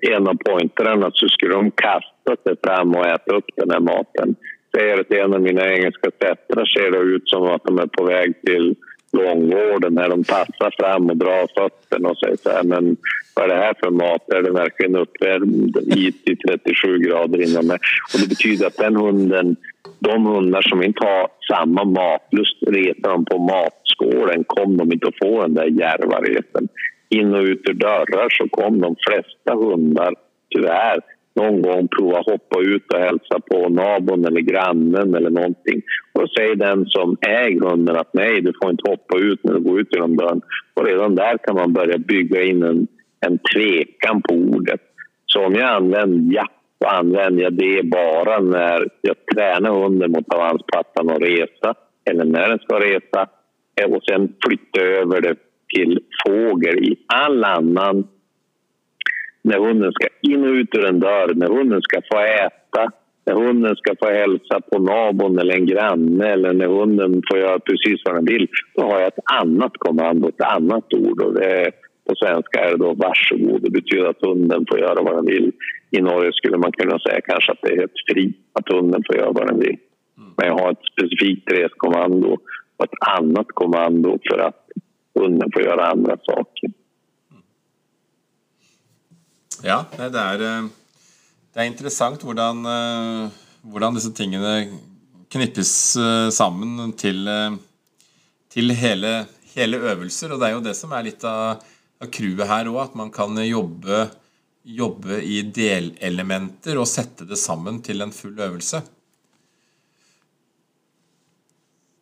en 0.02 0.28
av 0.28 0.34
pointrarna 0.34 1.10
så 1.14 1.28
skulle 1.28 1.54
de 1.54 1.70
kasta 1.70 2.42
sig 2.42 2.56
fram 2.64 2.94
och 2.94 3.06
äta 3.06 3.36
upp 3.36 3.44
den 3.56 3.70
här 3.70 3.80
maten. 3.80 4.34
Säger 4.76 5.00
att 5.00 5.10
en 5.10 5.34
av 5.34 5.40
mina 5.40 5.72
engelska 5.72 6.10
sättrar 6.22 6.64
ser 6.64 6.90
det 6.90 6.98
ut 6.98 7.28
som 7.28 7.42
att 7.44 7.64
de 7.64 7.78
är 7.78 7.86
på 7.86 8.04
väg 8.04 8.42
till 8.42 8.76
långvården 9.12 9.94
när 9.94 10.08
de 10.08 10.24
passar 10.24 10.74
fram 10.80 11.10
och 11.10 11.16
drar 11.16 11.46
fötterna 11.58 12.08
och 12.08 12.18
säger 12.18 12.36
så 12.36 12.50
här, 12.50 12.62
men 12.62 12.96
vad 13.34 13.44
är 13.44 13.54
det 13.54 13.62
här 13.62 13.74
för 13.82 13.90
mat? 13.90 14.28
Är 14.28 14.42
den 14.42 14.54
verkligen 14.54 14.96
uppvärmd 14.96 15.76
i 15.76 16.12
till 16.12 16.38
37 16.48 16.98
grader 16.98 17.50
inom 17.50 17.66
mig? 17.66 17.78
Och 18.14 18.20
det 18.20 18.28
betyder 18.28 18.66
att 18.66 18.76
den 18.76 18.96
hunden, 18.96 19.56
de 19.98 20.26
hundar 20.26 20.62
som 20.62 20.82
inte 20.82 21.06
har 21.06 21.28
samma 21.48 21.84
matlust, 21.84 22.56
retar 22.66 23.10
de 23.10 23.24
på 23.24 23.38
matskålen 23.38 24.44
kommer 24.44 24.78
de 24.78 24.92
inte 24.92 25.08
att 25.08 25.18
få 25.22 25.42
den 25.42 25.54
där 25.54 25.66
djärvarheten. 25.66 26.68
In 27.16 27.34
och 27.34 27.42
ut 27.42 27.62
ur 27.68 27.74
dörrar 27.74 28.28
så 28.30 28.48
kom 28.48 28.80
de 28.80 28.96
flesta 29.06 29.54
hundar 29.54 30.14
tyvärr 30.54 31.00
någon 31.34 31.62
gång 31.62 31.88
prova 31.88 32.18
hoppa 32.18 32.60
ut 32.60 32.92
och 32.92 33.00
hälsa 33.00 33.40
på 33.50 33.68
nabon 33.68 34.24
eller 34.24 34.40
grannen 34.40 35.14
eller 35.14 35.30
någonting. 35.30 35.82
Och 36.12 36.20
då 36.20 36.28
säger 36.28 36.54
den 36.54 36.86
som 36.86 37.16
äger 37.20 37.60
hunden 37.60 37.96
att 37.96 38.14
nej, 38.14 38.40
du 38.40 38.52
får 38.62 38.70
inte 38.70 38.90
hoppa 38.90 39.18
ut 39.18 39.44
när 39.44 39.54
du 39.54 39.60
går 39.60 39.80
ut 39.80 39.94
genom 39.94 40.16
dörren. 40.16 40.40
Och 40.74 40.86
redan 40.86 41.14
där 41.14 41.38
kan 41.38 41.54
man 41.54 41.72
börja 41.72 41.98
bygga 41.98 42.42
in 42.42 42.62
en, 42.62 42.86
en 43.26 43.38
tvekan 43.54 44.22
på 44.22 44.34
ordet. 44.34 44.80
Så 45.26 45.44
om 45.46 45.54
jag 45.54 45.68
använder 45.68 46.34
ja, 46.34 46.46
så 46.82 46.88
använder 46.88 47.42
jag 47.42 47.52
det 47.52 47.82
bara 47.82 48.40
när 48.40 48.88
jag 49.00 49.16
tränar 49.34 49.70
hunden 49.70 50.12
mot 50.12 50.34
avansplattan 50.34 51.10
och 51.10 51.20
resa 51.20 51.74
eller 52.10 52.24
när 52.24 52.48
den 52.48 52.58
ska 52.58 52.80
resa 52.80 53.26
och 53.88 54.04
sen 54.04 54.32
flytta 54.46 54.80
över 54.80 55.20
det 55.20 55.34
till 55.74 56.00
fågel. 56.26 56.84
I 56.84 56.96
all 57.06 57.44
annan 57.44 58.08
när 59.42 59.58
hunden 59.58 59.92
ska 59.92 60.06
in 60.20 60.44
och 60.44 60.52
ut 60.52 60.74
ur 60.74 60.86
en 60.86 61.00
dörr, 61.00 61.34
när 61.34 61.48
hunden 61.48 61.82
ska 61.82 62.00
få 62.12 62.18
äta, 62.18 62.90
när 63.26 63.34
hunden 63.34 63.76
ska 63.76 63.94
få 64.02 64.10
hälsa 64.10 64.60
på 64.60 64.78
nabon 64.78 65.38
eller 65.38 65.54
en 65.54 65.66
granne 65.66 66.28
eller 66.28 66.52
när 66.52 66.66
hunden 66.66 67.22
får 67.30 67.38
göra 67.38 67.58
precis 67.58 68.00
vad 68.04 68.14
den 68.14 68.24
vill, 68.24 68.48
då 68.74 68.82
har 68.82 69.00
jag 69.00 69.08
ett 69.08 69.24
annat 69.40 69.72
kommando, 69.78 70.28
ett 70.28 70.40
annat 70.40 70.94
ord. 70.94 71.22
Och 71.22 71.34
det, 71.34 71.70
på 72.08 72.14
svenska 72.14 72.60
är 72.60 72.70
det 72.70 72.76
då 72.76 72.94
varsågod. 72.94 73.62
Det 73.62 73.70
betyder 73.70 74.04
att 74.04 74.26
hunden 74.26 74.66
får 74.70 74.78
göra 74.78 75.02
vad 75.02 75.16
den 75.16 75.26
vill. 75.26 75.52
I 75.90 76.00
Norge 76.00 76.32
skulle 76.32 76.58
man 76.58 76.72
kunna 76.72 76.98
säga 76.98 77.20
kanske 77.20 77.52
att 77.52 77.62
det 77.62 77.72
är 77.72 77.76
helt 77.76 78.02
fri, 78.10 78.32
att 78.52 78.68
hunden 78.68 79.02
får 79.06 79.16
göra 79.16 79.32
vad 79.32 79.46
den 79.46 79.60
vill. 79.60 79.76
Men 80.36 80.46
jag 80.46 80.58
har 80.58 80.72
ett 80.72 80.86
specifikt 80.92 81.52
reskommando 81.52 82.38
och 82.76 82.84
ett 82.84 83.18
annat 83.18 83.46
kommando 83.48 84.18
för 84.30 84.38
att 84.38 84.68
hunden 85.14 85.50
får 85.52 85.62
göra 85.62 85.90
andra 85.90 86.16
saker. 86.16 86.70
Ja, 89.62 89.84
det 89.96 90.18
är, 90.18 90.40
eh, 90.40 90.66
det 91.52 91.60
är 91.60 91.64
intressant 91.64 92.24
hvordan, 92.24 92.66
eh, 92.66 93.30
hvordan, 93.62 93.94
disse 93.94 94.12
tingene 94.12 94.78
knippes 95.28 95.96
eh, 95.96 96.30
sammen 96.30 96.92
til, 96.92 97.28
eh, 97.28 97.52
til 98.50 98.70
hele, 98.70 99.26
hele, 99.54 99.76
øvelser. 99.76 100.32
Og 100.32 100.40
det 100.40 100.46
är 100.46 100.54
ju 100.54 100.60
det 100.60 100.74
som 100.74 100.92
är 100.92 101.02
lite 101.02 101.30
av, 101.30 101.56
av 102.00 102.06
crewet 102.06 102.48
her 102.48 102.66
òg, 102.66 102.82
at 102.82 102.94
man 102.94 103.10
kan 103.10 103.36
jobba 103.46 104.08
jobba 104.62 105.18
i 105.18 105.42
delelementer 105.42 106.78
och 106.78 106.88
sätta 106.88 107.24
det 107.24 107.36
sammen 107.36 107.82
till 107.82 108.00
en 108.00 108.12
full 108.12 108.38
øvelse. 108.38 108.82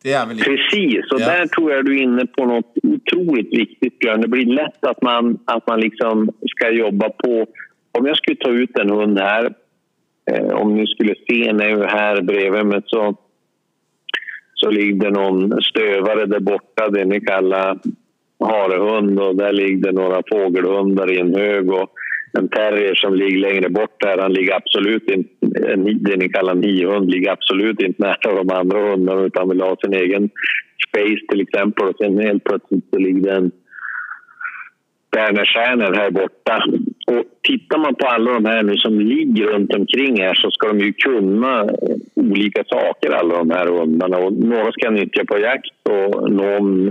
Det 0.03 0.13
är 0.13 0.27
väl 0.27 0.37
Precis, 0.37 1.11
och 1.11 1.21
ja. 1.21 1.25
där 1.25 1.45
tror 1.45 1.71
jag 1.71 1.85
du 1.85 1.97
är 1.97 2.03
inne 2.03 2.25
på 2.25 2.45
något 2.45 2.73
otroligt 2.83 3.53
viktigt, 3.53 3.99
Björn. 3.99 4.21
Det 4.21 4.27
blir 4.27 4.45
lätt 4.45 4.85
att 4.85 5.01
man, 5.01 5.39
att 5.45 5.67
man 5.67 5.79
liksom 5.79 6.29
ska 6.49 6.69
jobba 6.69 7.09
på... 7.09 7.45
Om 7.91 8.05
jag 8.05 8.17
skulle 8.17 8.37
ta 8.37 8.49
ut 8.49 8.77
en 8.77 8.89
hund 8.89 9.19
här, 9.19 9.53
eh, 10.31 10.47
om 10.47 10.75
ni 10.75 10.87
skulle 10.87 11.15
se 11.27 11.53
nu 11.53 11.85
här 11.85 12.21
bredvid 12.21 12.65
mig 12.65 12.81
så, 12.85 13.15
så 14.53 14.69
ligger 14.69 15.09
det 15.09 15.09
någon 15.09 15.61
stövare 15.61 16.25
där 16.25 16.39
borta, 16.39 16.89
det 16.89 17.05
ni 17.05 17.21
kallar 17.21 17.79
harehund 18.39 19.19
och 19.19 19.35
där 19.35 19.53
ligger 19.53 19.91
några 19.91 20.23
fågelhundar 20.31 21.11
i 21.11 21.19
en 21.19 21.35
hög. 21.35 21.71
Och 21.71 21.93
en 22.37 22.49
terrier 22.49 22.95
som 22.95 23.15
ligger 23.15 23.37
längre 23.37 23.69
bort 23.69 23.99
där, 23.99 24.17
han 24.17 24.33
ligger 24.33 24.55
absolut 24.55 25.09
inte, 25.09 25.29
det 25.99 26.17
ni 26.17 26.29
kallar 26.29 26.55
niohund, 26.55 27.11
ligger 27.11 27.31
absolut 27.31 27.81
inte 27.81 28.03
nära 28.03 28.43
de 28.43 28.55
andra 28.55 28.91
hundarna 28.91 29.21
utan 29.21 29.49
vill 29.49 29.61
ha 29.61 29.75
sin 29.75 29.93
egen 29.93 30.29
space 30.87 31.21
till 31.29 31.41
exempel. 31.41 31.87
Och 31.87 31.95
sen 31.97 32.17
helt 32.17 32.43
plötsligt 32.43 32.85
så 32.89 32.99
ligger 32.99 33.21
det 33.21 33.35
en 33.35 33.51
Bernerstjärnor 35.11 35.93
här 35.93 36.11
borta. 36.11 36.63
Och 37.07 37.23
tittar 37.43 37.77
man 37.77 37.95
på 37.95 38.07
alla 38.07 38.33
de 38.33 38.45
här 38.45 38.63
nu 38.63 38.75
som 38.77 38.99
ligger 38.99 39.45
runt 39.45 39.75
omkring 39.75 40.21
här 40.21 40.33
så 40.33 40.51
ska 40.51 40.67
de 40.67 40.79
ju 40.79 40.93
kunna 40.93 41.69
olika 42.15 42.63
saker, 42.63 43.11
alla 43.11 43.37
de 43.37 43.51
här 43.51 43.67
hundarna. 43.67 44.17
Och 44.17 44.33
några 44.33 44.71
ska 44.71 44.89
nyttja 44.89 45.25
på 45.25 45.39
jakt 45.39 45.89
och 45.89 46.31
någon 46.31 46.87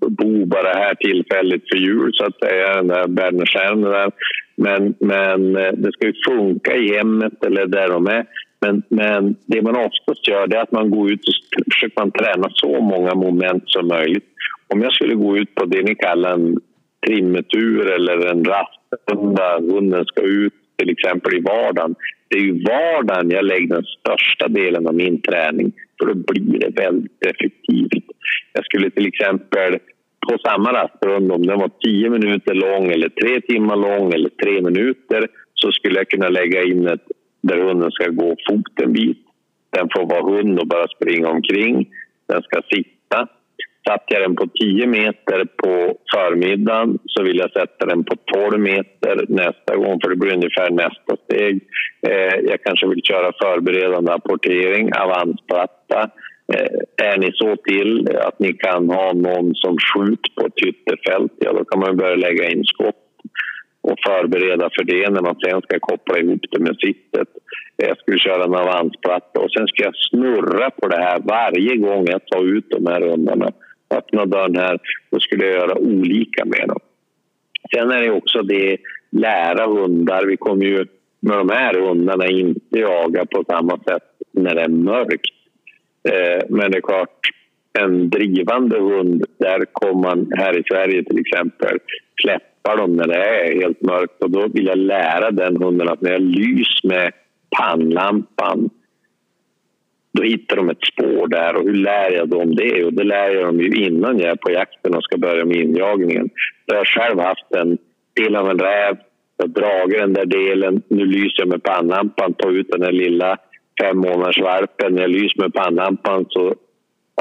bor 0.00 0.46
bara 0.46 0.72
här 0.72 0.94
tillfälligt 0.94 1.68
för 1.70 1.78
jul, 1.78 2.10
så 2.12 2.24
att 2.24 2.38
säga, 2.38 2.74
den 2.74 2.86
där 2.86 3.08
Bernerstjärnorna 3.08 3.90
där. 3.90 4.10
Men, 4.56 4.94
men 5.00 5.56
eh, 5.56 5.72
det 5.72 5.92
ska 5.92 6.06
ju 6.06 6.14
funka 6.28 6.76
i 6.76 6.96
hemmet 6.96 7.44
eller 7.44 7.66
där 7.66 7.88
de 7.88 8.06
är. 8.06 8.26
Men, 8.60 8.82
men 8.88 9.36
det 9.46 9.62
man 9.62 9.76
oftast 9.76 10.28
gör 10.28 10.54
är 10.54 10.62
att 10.62 10.72
man 10.72 10.90
går 10.90 11.12
ut 11.12 11.20
och 11.28 11.64
försöker 11.72 12.00
man 12.00 12.10
träna 12.10 12.48
så 12.52 12.80
många 12.80 13.14
moment 13.14 13.62
som 13.66 13.88
möjligt. 13.88 14.24
Om 14.68 14.82
jag 14.82 14.92
skulle 14.92 15.14
gå 15.14 15.36
ut 15.36 15.54
på 15.54 15.64
det 15.64 15.82
ni 15.82 15.94
kallar 15.94 16.32
en 16.32 16.60
trimmetur 17.06 17.86
eller 17.86 18.26
en 18.26 18.44
rastrunda, 18.44 19.58
hunden 19.58 20.04
ska 20.04 20.22
ut 20.22 20.52
till 20.76 20.90
exempel 20.90 21.34
i 21.34 21.40
vardagen. 21.40 21.94
Det 22.28 22.38
är 22.38 22.42
ju 22.42 22.64
vardagen 22.64 23.30
jag 23.30 23.44
lägger 23.44 23.68
den 23.68 23.84
största 23.84 24.48
delen 24.48 24.86
av 24.86 24.94
min 24.94 25.22
träning 25.22 25.72
för 25.98 26.06
då 26.06 26.14
blir 26.14 26.58
det 26.58 26.82
väldigt 26.82 27.26
effektivt. 27.26 28.04
Jag 28.52 28.64
skulle 28.64 28.90
till 28.90 29.06
exempel 29.06 29.78
på 30.28 30.38
samma 30.38 30.72
rastrunda, 30.72 31.34
om 31.34 31.46
den 31.46 31.58
var 31.58 31.70
tio 31.84 32.10
minuter 32.10 32.54
lång 32.54 32.90
eller 32.90 33.08
tre 33.08 33.40
timmar 33.40 33.76
lång 33.76 34.12
eller 34.12 34.28
tre 34.28 34.62
minuter 34.62 35.26
så 35.54 35.72
skulle 35.72 35.98
jag 35.98 36.08
kunna 36.08 36.28
lägga 36.28 36.62
in 36.62 36.88
ett 36.88 37.06
där 37.42 37.58
hunden 37.58 37.90
ska 37.90 38.08
gå 38.08 38.36
fot 38.48 38.80
en 38.82 38.92
bit. 38.92 39.18
Den 39.70 39.88
får 39.94 40.06
vara 40.06 40.36
hund 40.36 40.58
och 40.58 40.66
bara 40.66 40.88
springa 40.88 41.28
omkring. 41.28 41.88
Den 42.28 42.42
ska 42.42 42.62
sitta. 42.74 43.28
Satt 43.88 44.04
jag 44.06 44.22
den 44.22 44.36
på 44.36 44.46
10 44.46 44.86
meter 44.86 45.44
på 45.44 45.96
förmiddagen 46.14 46.98
så 47.06 47.22
vill 47.22 47.38
jag 47.38 47.52
sätta 47.52 47.86
den 47.86 48.04
på 48.04 48.16
12 48.16 48.60
meter 48.60 49.24
nästa 49.28 49.76
gång 49.76 50.00
för 50.00 50.10
det 50.10 50.16
blir 50.16 50.34
ungefär 50.34 50.70
nästa 50.70 51.16
steg. 51.24 51.60
Eh, 52.06 52.36
jag 52.50 52.62
kanske 52.62 52.88
vill 52.88 53.02
köra 53.02 53.32
förberedande 53.42 54.12
apportering, 54.12 54.90
avansplatta. 54.94 56.10
Eh, 56.54 57.06
är 57.06 57.18
ni 57.18 57.30
så 57.34 57.56
till 57.56 58.16
att 58.16 58.38
ni 58.38 58.52
kan 58.52 58.90
ha 58.90 59.12
någon 59.12 59.54
som 59.54 59.76
skjuter 59.78 60.30
på 60.36 60.46
ett 60.46 60.66
ytterfält, 60.66 61.32
ja 61.38 61.52
då 61.52 61.64
kan 61.64 61.80
man 61.80 61.96
börja 61.96 62.16
lägga 62.16 62.50
in 62.50 62.64
skott 62.64 62.96
och 63.80 63.98
förbereda 64.06 64.70
för 64.76 64.84
det 64.84 65.10
när 65.10 65.20
man 65.20 65.36
sen 65.44 65.62
ska 65.62 65.78
koppla 65.80 66.18
ihop 66.18 66.40
det 66.50 66.58
med 66.58 66.76
sittet. 66.76 67.28
Jag 67.76 67.98
skulle 67.98 68.18
köra 68.18 68.44
en 68.44 68.54
avansplatta 68.54 69.40
och 69.40 69.50
sen 69.50 69.66
ska 69.66 69.82
jag 69.82 69.96
snurra 70.10 70.70
på 70.70 70.88
det 70.88 70.96
här 70.96 71.20
varje 71.24 71.76
gång 71.76 72.06
jag 72.08 72.26
tar 72.26 72.56
ut 72.56 72.70
de 72.70 72.86
här 72.86 73.00
hundarna. 73.00 73.52
Öppna 73.90 74.26
dörren 74.26 74.56
här, 74.56 74.78
då 75.10 75.20
skulle 75.20 75.44
jag 75.44 75.54
göra 75.54 75.78
olika 75.78 76.44
med 76.44 76.68
dem. 76.68 76.80
Sen 77.74 77.90
är 77.90 78.02
det 78.02 78.10
också 78.10 78.42
det 78.42 78.76
lära 79.10 79.66
hundar. 79.66 80.26
Vi 80.26 80.36
kommer 80.36 80.64
ju 80.64 80.86
med 81.20 81.38
de 81.38 81.48
här 81.48 81.74
hundarna 81.74 82.26
inte 82.26 82.78
jaga 82.78 83.26
på 83.26 83.44
samma 83.48 83.78
sätt 83.78 84.02
när 84.32 84.54
det 84.54 84.62
är 84.62 84.68
mörkt. 84.68 85.31
Eh, 86.08 86.44
men 86.48 86.70
det 86.70 86.78
är 86.78 86.82
klart, 86.82 87.18
en 87.78 88.10
drivande 88.10 88.78
hund, 88.78 89.24
där 89.38 89.64
kommer 89.72 90.02
man 90.02 90.32
här 90.36 90.58
i 90.58 90.62
Sverige 90.62 91.04
till 91.04 91.18
exempel 91.18 91.78
släppa 92.22 92.76
dem 92.76 92.96
när 92.96 93.06
det 93.06 93.14
är 93.14 93.60
helt 93.60 93.82
mörkt 93.82 94.22
och 94.22 94.30
då 94.30 94.48
vill 94.48 94.66
jag 94.66 94.78
lära 94.78 95.30
den 95.30 95.56
hunden 95.56 95.88
att 95.88 96.00
när 96.00 96.12
jag 96.12 96.22
lyser 96.22 96.88
med 96.88 97.12
pannlampan 97.58 98.70
då 100.12 100.22
hittar 100.22 100.56
de 100.56 100.70
ett 100.70 100.84
spår 100.92 101.28
där 101.28 101.56
och 101.56 101.62
hur 101.62 101.74
lär 101.74 102.10
jag 102.10 102.28
dem 102.28 102.54
det? 102.54 102.84
Och 102.84 102.92
det 102.92 103.04
lär 103.04 103.30
jag 103.30 103.44
dem 103.44 103.60
ju 103.60 103.86
innan 103.86 104.18
jag 104.18 104.30
är 104.30 104.36
på 104.36 104.50
jakten 104.50 104.94
och 104.94 105.04
ska 105.04 105.18
börja 105.18 105.44
med 105.44 105.56
injagningen. 105.56 106.30
Då 106.66 106.74
har 106.74 106.78
jag 106.78 106.86
själv 106.86 107.20
haft 107.20 107.54
en 107.54 107.78
del 108.16 108.36
av 108.36 108.50
en 108.50 108.58
räv, 108.58 108.96
jag 109.36 109.50
drar 109.50 110.00
den 110.00 110.12
där 110.12 110.26
delen, 110.26 110.82
nu 110.88 111.06
lyser 111.06 111.42
jag 111.42 111.48
med 111.48 111.62
pannlampan, 111.62 112.34
tar 112.34 112.50
ut 112.50 112.68
den 112.70 112.80
där 112.80 112.92
lilla 112.92 113.36
fem 113.80 113.98
månaders 113.98 114.40
valpen. 114.40 114.94
När 114.94 115.02
jag 115.02 115.10
lyser 115.10 115.40
med 115.40 115.54
pannlampan 115.54 116.26
så 116.28 116.54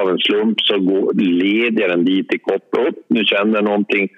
av 0.01 0.09
en 0.09 0.17
slump 0.17 0.61
så 0.61 0.79
går, 0.79 1.13
leder 1.13 1.81
jag 1.81 1.89
den 1.89 2.05
dit 2.05 2.33
i 2.33 2.39
koppel. 2.39 2.93
Nu 3.07 3.25
känner 3.25 3.55
jag 3.55 3.63
någonting, 3.63 4.09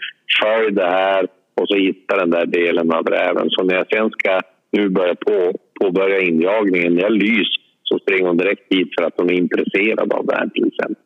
följ 0.42 0.72
det 0.72 0.90
här 0.90 1.28
och 1.56 1.68
så 1.68 1.76
hittar 1.76 2.18
den 2.18 2.30
där 2.30 2.46
delen 2.46 2.92
av 2.92 3.06
räven. 3.06 3.50
Så 3.50 3.64
när 3.64 3.76
jag 3.76 3.88
sen 3.88 4.10
ska 4.10 4.42
nu 4.72 4.90
börja 4.90 5.16
på, 5.16 5.54
påbörja 5.82 6.20
injagningen, 6.20 6.96
när 6.96 7.02
jag 7.02 7.12
lyser 7.12 7.64
så 7.84 8.00
springer 8.00 8.28
hon 8.28 8.38
direkt 8.38 8.70
dit 8.70 8.90
för 8.98 9.06
att 9.06 9.14
hon 9.18 9.30
är 9.30 9.34
intresserad 9.34 10.14
av 10.14 10.26
det 10.26 10.36
här 10.36 10.50
till 10.50 10.68
exempel. 10.68 11.04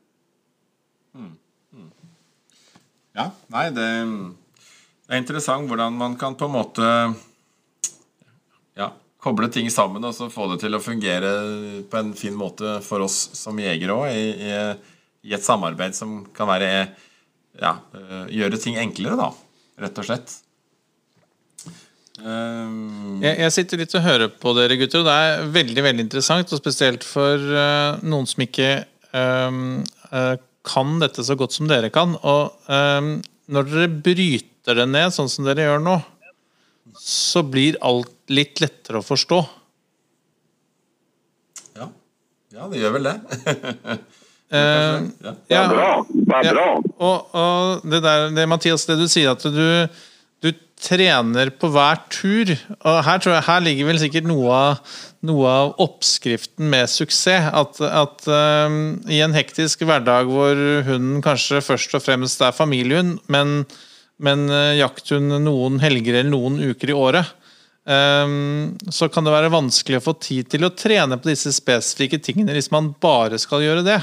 Mm. 1.15 1.32
Mm. 1.73 1.89
Ja, 3.13 3.32
nej, 3.47 3.71
det, 3.71 3.82
mm, 3.82 4.36
det 5.07 5.13
är 5.13 5.17
intressant 5.17 5.71
hur 5.71 5.89
man 5.89 6.15
kan 6.15 6.36
på 6.36 6.47
något 6.47 6.75
sätt 6.75 6.78
eh, 6.78 7.11
koble 9.22 9.49
ting 9.53 9.70
sammen 9.74 10.05
og 10.05 10.15
så 10.15 10.30
få 10.32 10.47
det 10.51 10.61
til 10.61 10.78
å 10.78 10.84
fungere 10.84 11.32
på 11.89 11.99
en 11.99 12.13
fin 12.18 12.36
måte 12.38 12.78
for 12.86 13.05
oss 13.05 13.18
som 13.38 13.57
jegere 13.59 13.95
òg, 13.95 14.07
i, 14.13 14.28
i, 14.47 14.57
i, 15.28 15.36
et 15.36 15.45
samarbeid 15.45 15.97
som 15.97 16.20
kan 16.38 16.49
være 16.49 16.72
ja, 17.57 17.78
eh, 17.97 18.28
gjøre 18.38 18.59
ting 18.61 18.78
enklere, 18.78 19.18
da. 19.18 19.32
Rett 19.82 20.01
og 20.01 20.05
slett. 20.07 20.36
Um... 22.18 23.20
Jeg, 23.22 23.38
jeg, 23.43 23.53
sitter 23.53 23.82
litt 23.82 23.93
og 23.97 24.05
hører 24.05 24.32
på 24.41 24.53
dere 24.57 24.78
gutter, 24.80 25.03
og 25.03 25.09
det 25.09 25.15
er 25.22 25.49
veldig 25.53 25.86
veldig 25.86 26.05
interessant. 26.07 26.53
Og 26.53 26.61
spesielt 26.61 27.05
for 27.05 27.41
uh, 27.53 27.97
noen 28.05 28.30
som 28.30 28.45
ikke 28.45 28.72
um, 29.13 29.82
uh, 30.13 30.36
kan 30.68 30.97
dette 31.01 31.26
så 31.26 31.38
godt 31.38 31.55
som 31.57 31.70
dere 31.70 31.91
kan. 31.93 32.15
Og 32.18 32.70
um, 32.70 33.18
når 33.53 33.70
dere 33.72 33.89
bryter 34.09 34.82
det 34.82 34.88
ned 34.89 35.13
sånn 35.15 35.30
som 35.32 35.45
dere 35.47 35.68
gjør 35.68 35.84
nå, 35.84 35.97
så 36.97 37.43
blir 37.45 37.79
alt 37.85 38.13
litt 38.33 38.61
lettere 38.63 39.01
å 39.01 39.05
forstå. 39.05 39.41
Ja, 41.77 41.89
ja 42.55 42.69
det 42.71 42.83
gjør 42.83 42.97
vel 42.99 43.11
det. 43.11 43.17
Uh, 44.47 45.03
ja. 45.19 45.31
ja. 45.51 45.61
Bra. 45.67 45.88
bra. 46.07 46.38
Ja. 46.39 46.51
Og, 47.03 47.33
og, 47.35 47.81
det 47.83 47.97
der, 47.99 48.29
det, 48.31 48.45
Mathias, 48.47 48.85
det 48.88 48.95
du 48.95 49.03
sier 49.11 49.33
at 49.33 49.43
du 49.43 49.89
trener 50.81 51.49
på 51.57 51.69
hver 51.73 52.01
tur. 52.13 52.53
Og 52.77 52.99
her, 53.05 53.21
tror 53.21 53.38
jeg, 53.38 53.45
her 53.47 53.63
ligger 53.65 53.89
vel 53.89 53.99
sikkert 54.01 54.27
noe 54.29 54.53
av, 54.53 54.95
noe 55.25 55.49
av 55.49 55.73
oppskriften 55.83 56.69
med 56.71 56.89
suksess. 56.91 57.49
At, 57.49 57.81
at 57.81 58.27
um, 58.29 58.97
i 59.09 59.21
en 59.25 59.35
hektisk 59.35 59.85
hverdag 59.88 60.29
hvor 60.29 60.61
hunden 60.88 61.23
kanskje 61.25 61.63
først 61.65 61.97
og 61.97 62.05
fremst 62.05 62.43
er 62.45 62.55
familiehund, 62.55 63.17
men, 63.31 63.63
men 64.18 64.47
uh, 64.49 64.76
jakthund 64.78 65.36
noen 65.43 65.80
helger 65.84 66.20
eller 66.20 66.32
noen 66.32 66.59
uker 66.72 66.91
i 66.91 66.97
året, 66.97 67.34
um, 67.86 68.74
så 68.89 69.09
kan 69.13 69.28
det 69.28 69.36
være 69.36 69.53
vanskelig 69.53 69.99
å 69.99 70.05
få 70.09 70.18
tid 70.22 70.49
til 70.53 70.68
å 70.68 70.74
trene 70.74 71.20
på 71.20 71.32
disse 71.32 71.53
spesifikke 71.55 72.20
tingene 72.24 72.57
hvis 72.57 72.72
man 72.74 72.93
bare 73.01 73.39
skal 73.41 73.65
gjøre 73.65 73.86
det. 73.88 74.01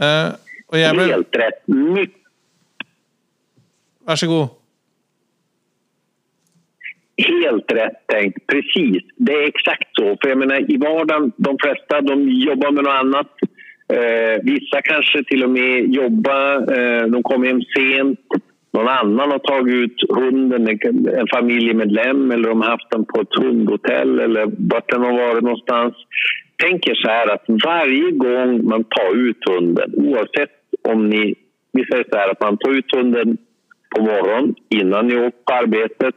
Uh, 0.00 0.34
Helt 0.74 1.36
rett. 1.38 1.60
Mycket 1.70 2.24
Varsågod. 4.04 4.48
Helt 7.16 7.72
rätt 7.72 8.06
tänkt, 8.06 8.46
precis. 8.46 9.02
Det 9.16 9.32
är 9.32 9.48
exakt 9.48 9.88
så. 9.92 10.16
För 10.22 10.28
jag 10.28 10.38
menar, 10.38 10.70
I 10.70 10.76
vardagen, 10.76 11.32
de 11.36 11.58
flesta 11.62 12.00
de 12.00 12.28
jobbar 12.28 12.70
med 12.70 12.84
något 12.84 12.92
annat. 12.92 13.26
Eh, 13.92 14.42
vissa 14.42 14.82
kanske 14.82 15.24
till 15.24 15.44
och 15.44 15.50
med 15.50 15.94
jobbar, 15.94 16.78
eh, 16.78 17.06
de 17.06 17.22
kommer 17.22 17.46
hem 17.46 17.62
sent. 17.76 18.20
Någon 18.72 18.88
annan 18.88 19.30
har 19.30 19.38
tagit 19.38 19.74
ut 19.74 19.96
hunden, 20.08 20.68
en 21.18 21.26
familjemedlem 21.34 22.30
eller 22.30 22.48
de 22.48 22.60
har 22.60 22.70
haft 22.70 22.90
den 22.90 23.04
på 23.04 23.20
ett 23.20 23.34
hundhotell 23.40 24.20
eller 24.20 24.46
vart 24.58 24.90
den 24.90 25.00
har 25.00 25.12
varit 25.12 25.42
någonstans. 25.42 25.94
Tänker 26.56 26.94
så 26.94 27.08
här 27.08 27.34
att 27.34 27.44
varje 27.64 28.10
gång 28.10 28.68
man 28.68 28.84
tar 28.84 29.16
ut 29.16 29.48
hunden, 29.50 29.94
oavsett 29.96 30.50
om 30.88 31.08
ni... 31.08 31.34
Vi 31.72 31.84
säger 31.84 32.04
så 32.10 32.16
här 32.16 32.30
att 32.30 32.40
man 32.40 32.56
tar 32.56 32.70
ut 32.78 32.94
hunden 32.94 33.36
på 33.96 34.02
morgonen 34.02 34.54
innan 34.68 35.06
ni 35.06 35.16
åker 35.16 35.44
på 35.44 35.52
arbetet. 35.52 36.14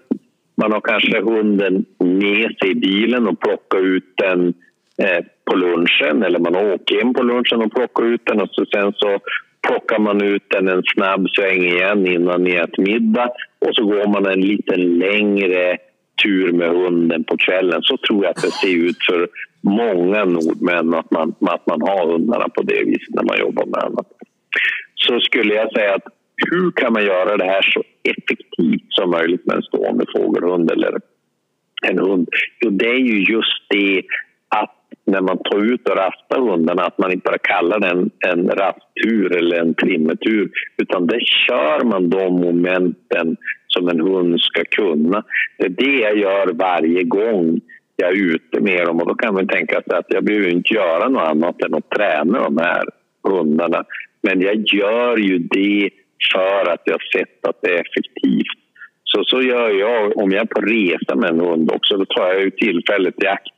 Man 0.55 0.71
har 0.71 0.81
kanske 0.81 1.21
hunden 1.21 1.85
med 1.99 2.55
sig 2.59 2.71
i 2.71 2.75
bilen 2.75 3.27
och 3.27 3.39
plockar 3.39 3.79
ut 3.79 4.13
den 4.15 4.53
eh, 4.97 5.25
på 5.47 5.55
lunchen 5.55 6.23
eller 6.23 6.39
man 6.39 6.55
åker 6.55 7.01
in 7.01 7.13
på 7.13 7.23
lunchen 7.23 7.61
och 7.61 7.73
plockar 7.73 8.03
ut 8.05 8.21
den 8.25 8.41
och 8.41 8.49
så 8.51 8.65
sen 8.65 8.93
så 8.95 9.19
plockar 9.67 9.99
man 9.99 10.23
ut 10.23 10.43
den 10.47 10.67
en 10.67 10.83
snabb 10.83 11.27
sväng 11.29 11.63
igen 11.63 12.07
innan 12.07 12.43
ni 12.43 12.51
äter 12.51 12.83
middag 12.83 13.29
och 13.59 13.75
så 13.75 13.85
går 13.85 14.07
man 14.07 14.25
en 14.25 14.41
lite 14.41 14.75
längre 14.75 15.77
tur 16.23 16.51
med 16.51 16.69
hunden 16.69 17.23
på 17.23 17.37
kvällen. 17.37 17.81
Så 17.81 17.97
tror 17.97 18.23
jag 18.23 18.31
att 18.31 18.41
det 18.41 18.51
ser 18.51 18.75
ut 18.75 18.97
för 19.09 19.27
många 19.61 20.25
nordmän 20.25 20.93
att 20.93 21.11
man, 21.11 21.35
att 21.41 21.67
man 21.67 21.81
har 21.81 22.11
hundarna 22.11 22.49
på 22.49 22.61
det 22.61 22.83
viset 22.83 23.15
när 23.15 23.23
man 23.23 23.39
jobbar 23.39 23.65
med 23.65 23.83
annat. 23.83 24.07
Så 24.95 25.19
skulle 25.19 25.53
jag 25.53 25.73
säga 25.73 25.95
att 25.95 26.07
hur 26.51 26.71
kan 26.71 26.93
man 26.93 27.05
göra 27.05 27.37
det 27.37 27.45
här 27.45 27.61
så 27.61 27.83
effektivt 28.03 28.87
som 28.89 29.09
möjligt 29.09 29.45
med 29.45 29.55
en 29.55 29.61
stående 29.61 30.05
fågelhund 30.15 30.71
eller 30.71 30.99
en 31.87 31.99
hund? 31.99 32.27
Jo, 32.59 32.69
det 32.69 32.89
är 32.89 32.99
ju 32.99 33.23
just 33.33 33.69
det 33.69 34.03
när 35.07 35.21
man 35.21 35.37
tar 35.37 35.73
ut 35.73 35.89
och 35.89 35.97
rastar 35.97 36.39
hundarna 36.51 36.83
att 36.83 36.97
man 36.97 37.11
inte 37.11 37.23
bara 37.25 37.37
kallar 37.37 37.79
det 37.79 38.09
en 38.29 38.49
rasttur 38.49 39.37
eller 39.37 39.59
en 39.59 39.73
trimmetur 39.73 40.49
utan 40.77 41.07
det 41.07 41.19
kör 41.47 41.83
man 41.83 42.09
de 42.09 42.33
momenten 42.33 43.37
som 43.67 43.89
en 43.89 43.99
hund 43.99 44.41
ska 44.41 44.63
kunna. 44.63 45.23
Det 45.57 45.65
är 45.65 45.69
det 45.69 45.97
jag 45.97 46.17
gör 46.17 46.53
varje 46.53 47.03
gång 47.03 47.61
jag 47.95 48.09
är 48.09 48.35
ute 48.35 48.61
med 48.61 48.85
dem 48.85 48.99
och 49.01 49.07
då 49.07 49.15
kan 49.15 49.33
man 49.33 49.47
tänka 49.47 49.81
sig 49.81 49.97
att 49.97 50.05
jag 50.09 50.23
behöver 50.23 50.49
inte 50.49 50.73
göra 50.73 51.09
något 51.09 51.29
annat 51.29 51.61
än 51.63 51.73
att 51.73 51.89
träna 51.89 52.43
de 52.43 52.57
här 52.57 52.83
hundarna. 53.23 53.83
Men 54.21 54.41
jag 54.41 54.55
gör 54.73 55.17
ju 55.17 55.37
det 55.37 55.89
för 56.33 56.71
att 56.71 56.81
jag 56.85 56.99
sett 57.15 57.47
att 57.47 57.59
det 57.61 57.69
är 57.69 57.81
effektivt. 57.81 58.59
Så, 59.03 59.23
så 59.23 59.41
gör 59.41 59.69
jag 59.69 60.17
om 60.17 60.31
jag 60.31 60.41
är 60.41 60.45
på 60.45 60.61
resa 60.61 61.15
med 61.15 61.29
en 61.29 61.39
hund 61.39 61.71
också. 61.71 61.97
Då 61.97 62.05
tar 62.05 62.27
jag 62.27 62.43
ju 62.43 62.51
tillfället 62.51 63.23
i 63.23 63.27
akt 63.27 63.56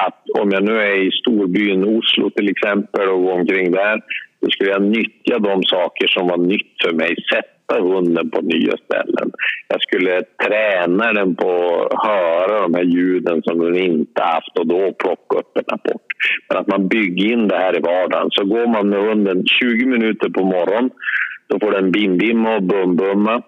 att 0.00 0.40
om 0.40 0.50
jag 0.50 0.64
nu 0.64 0.80
är 0.80 1.06
i 1.06 1.10
storbyn 1.10 1.84
Oslo 1.84 2.30
till 2.30 2.48
exempel 2.48 3.08
och 3.08 3.22
går 3.22 3.32
omkring 3.32 3.72
där 3.72 4.00
då 4.40 4.50
skulle 4.50 4.70
jag 4.70 4.82
nyttja 4.82 5.38
de 5.38 5.62
saker 5.62 6.06
som 6.06 6.26
var 6.26 6.38
nytt 6.38 6.74
för 6.82 6.92
mig. 6.92 7.16
Sätta 7.32 7.82
hunden 7.82 8.30
på 8.30 8.40
nya 8.40 8.76
ställen. 8.84 9.30
Jag 9.68 9.82
skulle 9.82 10.22
träna 10.46 11.12
den 11.12 11.34
på 11.36 11.50
att 11.90 12.06
höra 12.08 12.62
de 12.62 12.74
här 12.74 12.84
ljuden 12.84 13.42
som 13.42 13.58
den 13.58 13.76
inte 13.76 14.22
haft 14.22 14.58
och 14.58 14.66
då 14.66 14.92
plocka 14.92 15.38
upp 15.38 15.56
en 15.56 15.64
rapport. 15.68 16.06
Men 16.48 16.58
att 16.58 16.66
man 16.66 16.88
bygger 16.88 17.32
in 17.32 17.48
det 17.48 17.56
här 17.56 17.76
i 17.76 17.80
vardagen. 17.80 18.28
Så 18.30 18.44
går 18.44 18.66
man 18.66 18.88
med 18.88 19.00
hunden 19.08 19.44
20 19.46 19.86
minuter 19.86 20.28
på 20.28 20.44
morgonen 20.44 20.90
då 21.46 21.60
får 21.60 21.72
den 21.72 21.92
bim-bimma 21.92 22.56
och 22.56 22.62
bum-bumma 22.62 23.42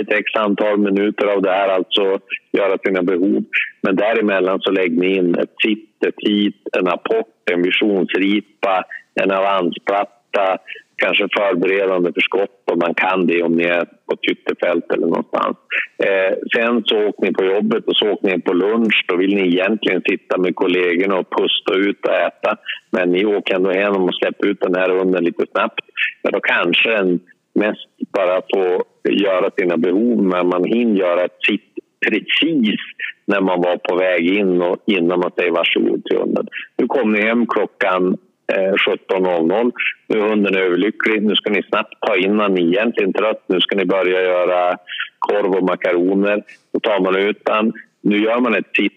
ett 0.00 0.12
x 0.12 0.24
antal 0.34 0.78
minuter 0.78 1.26
av 1.26 1.42
det 1.42 1.50
här, 1.50 1.68
alltså 1.68 2.18
göra 2.52 2.78
sina 2.84 3.02
behov. 3.02 3.44
Men 3.82 3.96
däremellan 3.96 4.60
så 4.60 4.70
lägger 4.70 5.00
ni 5.00 5.16
in 5.16 5.34
ett 5.34 5.54
sitt, 5.64 6.04
ett 6.06 6.28
hit, 6.28 6.62
en 6.78 6.88
apport, 6.88 7.50
en 7.52 7.62
visionsripa, 7.62 8.84
en 9.14 9.30
avansplatta, 9.30 10.58
kanske 10.96 11.28
förberedande 11.38 12.12
för 12.12 12.20
skott 12.20 12.62
om 12.72 12.78
man 12.78 12.94
kan 12.94 13.26
det 13.26 13.42
om 13.42 13.52
ni 13.52 13.64
är 13.64 13.84
på 13.84 14.12
ett 14.14 14.30
ytterfält 14.30 14.92
eller 14.92 15.06
någonstans. 15.06 15.56
Eh, 16.04 16.34
sen 16.54 16.82
så 16.84 17.06
åker 17.08 17.26
ni 17.26 17.32
på 17.32 17.44
jobbet 17.44 17.84
och 17.86 17.96
så 17.96 18.10
åker 18.10 18.28
ni 18.28 18.40
på 18.40 18.52
lunch. 18.52 19.04
Då 19.08 19.16
vill 19.16 19.34
ni 19.34 19.46
egentligen 19.46 20.02
sitta 20.08 20.38
med 20.38 20.54
kollegorna 20.54 21.18
och 21.18 21.30
pusta 21.30 21.74
ut 21.74 22.06
och 22.06 22.14
äta. 22.14 22.56
Men 22.90 23.12
ni 23.12 23.24
åker 23.24 23.54
ändå 23.54 23.70
hem 23.70 23.96
och 23.96 24.14
släpper 24.14 24.46
ut 24.46 24.60
den 24.60 24.74
här 24.74 24.90
hunden 24.90 25.24
lite 25.24 25.46
snabbt. 25.52 25.80
Men 26.22 26.32
då 26.32 26.40
kanske 26.40 26.94
en 26.94 27.20
mest 27.58 27.88
bara 28.12 28.42
få 28.54 28.84
göra 29.10 29.50
sina 29.58 29.76
behov 29.76 30.22
men 30.22 30.48
man 30.48 30.64
hinner 30.64 31.00
göra 31.00 31.28
sitt 31.46 31.68
precis 32.06 32.80
när 33.26 33.40
man 33.40 33.60
var 33.60 33.76
på 33.76 33.96
väg 33.96 34.26
in 34.26 34.62
och 34.62 34.76
innan 34.86 35.20
man 35.20 35.30
säger 35.38 35.50
varsågod 35.50 36.04
till 36.04 36.18
hunden. 36.18 36.46
Nu 36.76 36.86
kom 36.86 37.12
ni 37.12 37.20
hem 37.20 37.46
klockan 37.46 38.16
eh, 38.52 38.72
17.00. 38.72 39.72
Nu 40.08 40.18
är 40.18 40.28
hunden 40.28 40.54
överlycklig. 40.54 41.22
Nu 41.22 41.34
ska 41.34 41.50
ni 41.50 41.62
snabbt 41.62 41.94
ta 42.06 42.16
in 42.16 42.30
honom. 42.30 42.54
ni 42.54 42.62
egentligen 42.62 43.12
trött. 43.12 43.44
Nu 43.46 43.60
ska 43.60 43.76
ni 43.76 43.84
börja 43.84 44.22
göra 44.22 44.76
korv 45.18 45.52
och 45.54 45.64
makaroner. 45.64 46.42
Då 46.72 46.80
tar 46.80 47.00
man 47.00 47.16
ut 47.16 47.44
den. 47.44 47.72
Nu 48.00 48.18
gör 48.18 48.40
man 48.40 48.54
ett 48.54 48.72
titt 48.72 48.92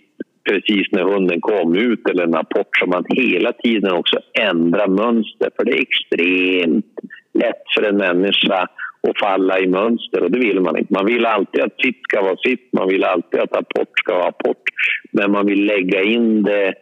precis 0.50 0.88
när 0.92 1.04
hunden 1.04 1.42
kom 1.42 1.76
ut 1.76 2.10
eller 2.10 2.24
en 2.24 2.34
rapport 2.34 2.78
så 2.80 2.86
man 2.86 3.06
hela 3.10 3.52
tiden 3.52 3.92
också 3.92 4.20
ändrar 4.34 4.88
mönster. 4.88 5.50
För 5.56 5.66
det 5.66 5.72
är 5.72 5.82
extremt 5.82 6.96
lätt 7.34 7.64
för 7.76 7.84
en 7.84 7.98
människa 7.98 8.68
att 9.08 9.20
falla 9.20 9.60
i 9.60 9.68
mönster 9.68 10.24
och 10.24 10.32
det 10.32 10.40
vill 10.40 10.60
man 10.60 10.78
inte. 10.78 10.94
Man 10.94 11.06
vill 11.06 11.26
alltid 11.26 11.62
att 11.62 11.82
sitt 11.82 12.02
ska 12.04 12.22
vara 12.22 12.38
sitt, 12.38 12.70
man 12.74 12.88
vill 12.88 13.04
alltid 13.04 13.40
att 13.40 13.56
apport 13.56 14.00
ska 14.00 14.14
vara 14.14 14.28
apport. 14.28 14.64
Men 15.12 15.32
man 15.32 15.46
vill 15.46 15.66
lägga 15.66 16.04
in 16.04 16.44
det 16.44 16.74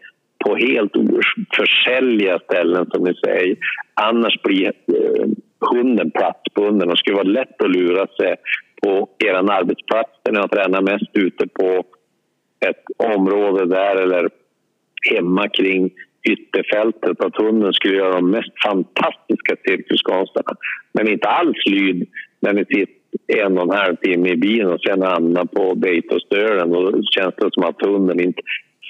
på 0.46 0.56
helt 0.56 0.96
oförsäljliga 0.96 2.40
ställen 2.40 2.86
som 2.92 3.04
ni 3.04 3.14
säger. 3.14 3.58
Annars 3.94 4.42
blir 4.42 4.68
eh, 4.68 5.28
hunden 5.72 6.12
platsbunden 6.12 6.92
och 6.92 6.98
skulle 6.98 7.16
vara 7.16 7.28
lätt 7.28 7.62
att 7.62 7.72
lura 7.72 8.08
sig 8.08 8.36
på 8.82 9.10
er 9.18 9.34
arbetsplats 9.34 10.10
där 10.24 10.32
ni 10.32 10.40
har 10.40 10.48
tränat 10.48 10.84
mest 10.84 11.12
ute 11.14 11.48
på 11.48 11.84
ett 12.60 12.84
område 13.16 13.66
där 13.66 13.96
eller 13.96 14.30
hemma 15.12 15.50
kring 15.50 15.92
ytterfältet 16.24 17.26
att 17.26 17.36
hunden 17.36 17.74
skulle 17.74 17.98
göra 17.98 18.16
de 18.16 18.32
mest 18.32 18.54
fantastiska 18.66 19.56
cirkuskonsterna. 19.66 20.52
Men 20.94 21.08
inte 21.08 21.28
alls 21.28 21.66
lyd 21.66 22.08
när 22.40 22.54
ni 22.54 22.66
sitter 22.66 23.00
en 23.28 23.58
och 23.58 23.64
en 23.64 23.80
halv 23.80 23.96
timme 23.96 24.30
i 24.30 24.38
bilen 24.38 24.74
och 24.74 24.82
sen 24.82 25.02
hamnar 25.02 25.46
på 25.46 25.76
Beitostölen. 25.76 26.70
Då 26.70 27.02
känns 27.04 27.36
det 27.38 27.54
som 27.54 27.64
att 27.64 27.82
hunden 27.86 28.20
inte 28.20 28.42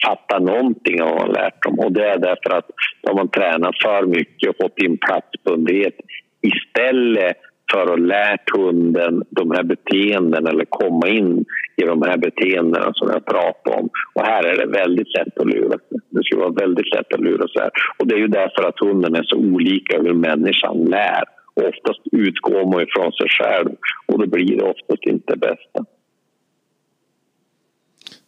fattar 0.06 0.40
någonting 0.40 1.02
av 1.02 1.10
vad 1.10 1.22
man 1.22 1.32
lärt 1.32 1.64
dem. 1.64 1.80
Och 1.80 1.92
det 1.92 2.06
är 2.06 2.18
därför 2.18 2.58
att 2.58 2.70
de 3.02 3.18
har 3.18 3.28
tränat 3.28 3.76
för 3.84 4.06
mycket 4.06 4.50
och 4.50 4.56
fått 4.62 4.80
in 4.80 4.98
platsbundhet 4.98 5.96
istället 6.42 7.38
för 7.72 7.94
att 7.94 8.00
lärt 8.00 8.50
hunden 8.58 9.24
de 9.30 9.52
här 9.52 9.64
beteendena 9.64 10.50
eller 10.50 10.66
komma 10.70 11.08
in 11.08 11.46
i 11.76 11.82
de 11.86 12.02
här 12.02 12.18
beteendena 12.18 12.92
som 12.94 13.10
jag 13.14 13.26
pratar 13.26 13.80
om. 13.80 13.90
Och 14.14 14.26
här 14.26 14.44
är 14.44 14.58
det 14.58 14.78
väldigt 14.78 15.18
lätt 15.18 15.40
att 15.40 15.48
lura 15.48 15.78
sig. 15.78 15.98
Det 16.10 16.24
skulle 16.24 16.42
vara 16.42 16.66
väldigt 16.66 16.94
lätt 16.96 17.14
att 17.14 17.20
lura 17.20 17.48
sig. 17.48 17.70
Och 17.98 18.08
det 18.08 18.16
är 18.16 18.20
ju 18.20 18.28
därför 18.28 18.64
att 18.64 18.80
hunden 18.80 19.16
är 19.16 19.24
så 19.24 19.38
olika 19.38 20.02
hur 20.02 20.14
människan 20.14 20.86
lär 20.86 21.24
Oftast 21.68 22.02
utgår 22.12 22.66
man 22.72 22.82
ifrån 22.82 23.12
sig 23.12 23.28
själv 23.30 23.70
och 24.06 24.20
då 24.20 24.28
blir 24.28 24.58
det 24.58 24.64
oftast 24.64 25.04
inte 25.04 25.34
det 25.34 25.40
bästa. 25.40 25.86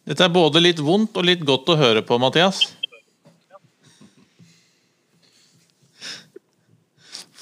Det 0.04 0.20
är 0.20 0.28
både 0.28 0.60
lite 0.60 0.82
ont 0.82 1.16
och 1.16 1.24
lite 1.24 1.44
gott 1.44 1.68
att 1.68 1.78
höra 1.78 2.02
på, 2.02 2.18
Mattias. 2.18 2.76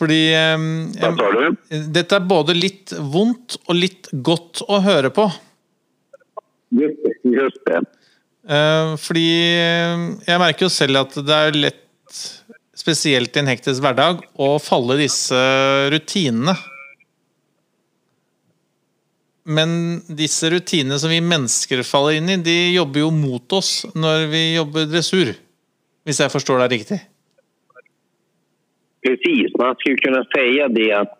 Fordi 0.00 0.20
du? 0.32 1.56
Dette 1.92 2.16
er 2.16 2.24
både 2.24 2.54
litt 2.56 2.94
vondt 3.12 3.58
og 3.66 3.76
litt 3.76 4.08
godt 4.24 4.62
å 4.64 4.78
høre 4.80 5.10
på. 5.12 5.26
Just 6.72 7.60
det. 7.68 7.82
Eh, 8.50 8.94
fordi 8.96 9.26
jeg 10.24 10.40
merker 10.40 10.66
jo 10.66 10.72
selv 10.72 11.02
at 11.02 11.18
det 11.20 11.36
er 11.36 11.58
lett, 11.66 12.22
spesielt 12.80 13.36
i 13.36 13.42
en 13.42 13.50
hektisk 13.50 13.84
hverdag, 13.84 14.24
å 14.40 14.54
falle 14.62 14.96
disse 15.02 15.40
rutinene. 15.92 16.56
Men 19.50 20.00
disse 20.06 20.48
rutinene 20.52 20.98
som 21.00 21.12
vi 21.12 21.20
mennesker 21.24 21.84
faller 21.86 22.18
inn 22.20 22.32
i, 22.32 22.40
de 22.40 22.58
jobber 22.76 23.04
jo 23.04 23.12
mot 23.14 23.56
oss 23.56 23.82
når 23.98 24.28
vi 24.32 24.42
jobber 24.54 24.88
dressur. 24.88 25.34
Hvis 26.06 26.22
jeg 26.22 26.32
forstår 26.32 26.62
deg 26.64 26.78
riktig. 26.78 27.00
Precis, 29.06 29.52
man 29.58 29.74
skulle 29.78 29.96
kunna 29.96 30.24
säga 30.24 30.68
det 30.68 30.92
att 30.92 31.16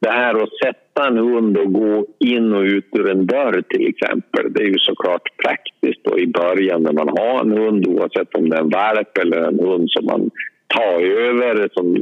det 0.00 0.10
här 0.10 0.42
att 0.42 0.58
sätta 0.64 1.08
en 1.08 1.18
hund 1.18 1.58
och 1.58 1.72
gå 1.72 2.06
in 2.18 2.54
och 2.54 2.62
ut 2.62 2.88
ur 2.92 3.10
en 3.10 3.26
dörr 3.26 3.62
till 3.68 3.88
exempel, 3.88 4.52
det 4.52 4.62
är 4.62 4.68
ju 4.68 4.78
såklart 4.78 5.36
praktiskt 5.44 6.04
då 6.04 6.18
i 6.18 6.26
början 6.26 6.82
när 6.82 6.92
man 6.92 7.08
har 7.08 7.40
en 7.40 7.58
hund 7.58 7.86
oavsett 7.86 8.34
om 8.34 8.50
det 8.50 8.56
är 8.56 8.60
en 8.60 8.68
valp 8.68 9.18
eller 9.18 9.40
en 9.48 9.60
hund 9.60 9.90
som 9.90 10.04
man 10.04 10.30
tar 10.66 11.00
över 11.00 11.68
som, 11.72 11.96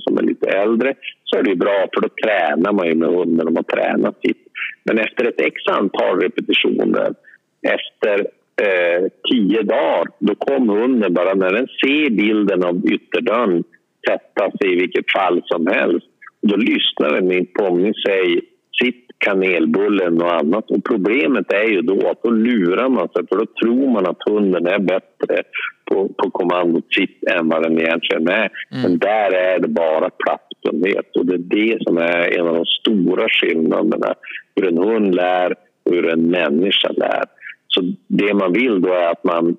som 0.00 0.18
är 0.18 0.22
lite 0.22 0.48
äldre 0.48 0.94
så 1.24 1.38
är 1.38 1.42
det 1.42 1.56
bra 1.56 1.86
för 1.94 2.00
då 2.00 2.08
tränar 2.08 2.72
man 2.72 2.86
ju 2.86 2.94
med 2.94 3.08
hunden 3.08 3.46
och 3.46 3.52
man 3.52 3.64
tränar 3.64 4.14
sitt. 4.24 4.46
Men 4.84 4.98
efter 4.98 5.24
ett 5.24 5.40
x 5.40 5.62
antal 5.70 6.20
repetitioner, 6.20 7.14
efter 7.62 8.20
eh, 8.62 9.08
tio 9.30 9.62
dagar, 9.62 10.04
då 10.18 10.34
kommer 10.34 10.74
hunden 10.74 11.14
bara 11.14 11.34
när 11.34 11.52
den 11.52 11.66
ser 11.66 12.10
bilden 12.10 12.64
av 12.64 12.86
ytterdörren 12.86 13.64
sätta 14.08 14.50
sig 14.58 14.72
i 14.72 14.76
vilket 14.76 15.12
fall 15.12 15.42
som 15.44 15.66
helst. 15.66 16.06
Då 16.42 16.56
lyssnar 16.56 17.10
den 17.12 17.32
inte 17.32 17.52
på 17.52 17.64
om 17.64 17.82
ni 17.82 17.92
säger 18.06 18.40
sitt 18.82 19.06
kanelbullen 19.18 20.22
och 20.22 20.34
annat. 20.34 20.70
Och 20.70 20.84
problemet 20.84 21.52
är 21.52 21.68
ju 21.68 21.80
då 21.82 22.08
att 22.08 22.22
då 22.22 22.30
lurar 22.30 22.88
man 22.88 23.08
sig 23.08 23.26
för 23.28 23.36
då 23.36 23.46
tror 23.46 23.90
man 23.90 24.06
att 24.06 24.28
hunden 24.30 24.66
är 24.66 24.78
bättre 24.78 25.42
på, 25.84 26.08
på 26.08 26.30
kommandot 26.30 26.94
sitt 26.94 27.24
än 27.24 27.48
vad 27.48 27.62
den 27.62 27.80
egentligen 27.80 28.28
är. 28.28 28.48
Mm. 28.70 28.82
Men 28.82 28.98
där 28.98 29.34
är 29.34 29.58
det 29.58 29.68
bara 29.68 30.10
plattfullhet 30.10 31.16
och 31.16 31.26
det 31.26 31.34
är 31.34 31.38
det 31.38 31.78
som 31.84 31.98
är 31.98 32.38
en 32.38 32.46
av 32.46 32.54
de 32.54 32.64
stora 32.64 33.28
skillnaderna. 33.28 34.14
Hur 34.56 34.68
en 34.68 34.78
hund 34.78 35.14
lär 35.14 35.52
och 35.84 35.92
hur 35.94 36.08
en 36.08 36.30
människa 36.30 36.88
lär. 36.96 37.24
Så 37.68 37.92
det 38.06 38.34
man 38.34 38.52
vill 38.52 38.80
då 38.80 38.92
är 38.92 39.10
att 39.10 39.24
man... 39.24 39.56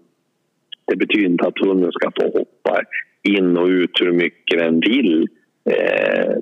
Det 0.87 0.95
betyder 0.95 1.29
inte 1.29 1.47
att 1.47 1.67
hunden 1.67 1.91
ska 1.91 2.11
få 2.21 2.25
hoppa 2.25 2.81
in 3.25 3.57
och 3.57 3.67
ut 3.67 4.01
hur 4.01 4.11
mycket 4.11 4.59
den 4.59 4.79
vill 4.79 5.27
eh, 5.69 6.35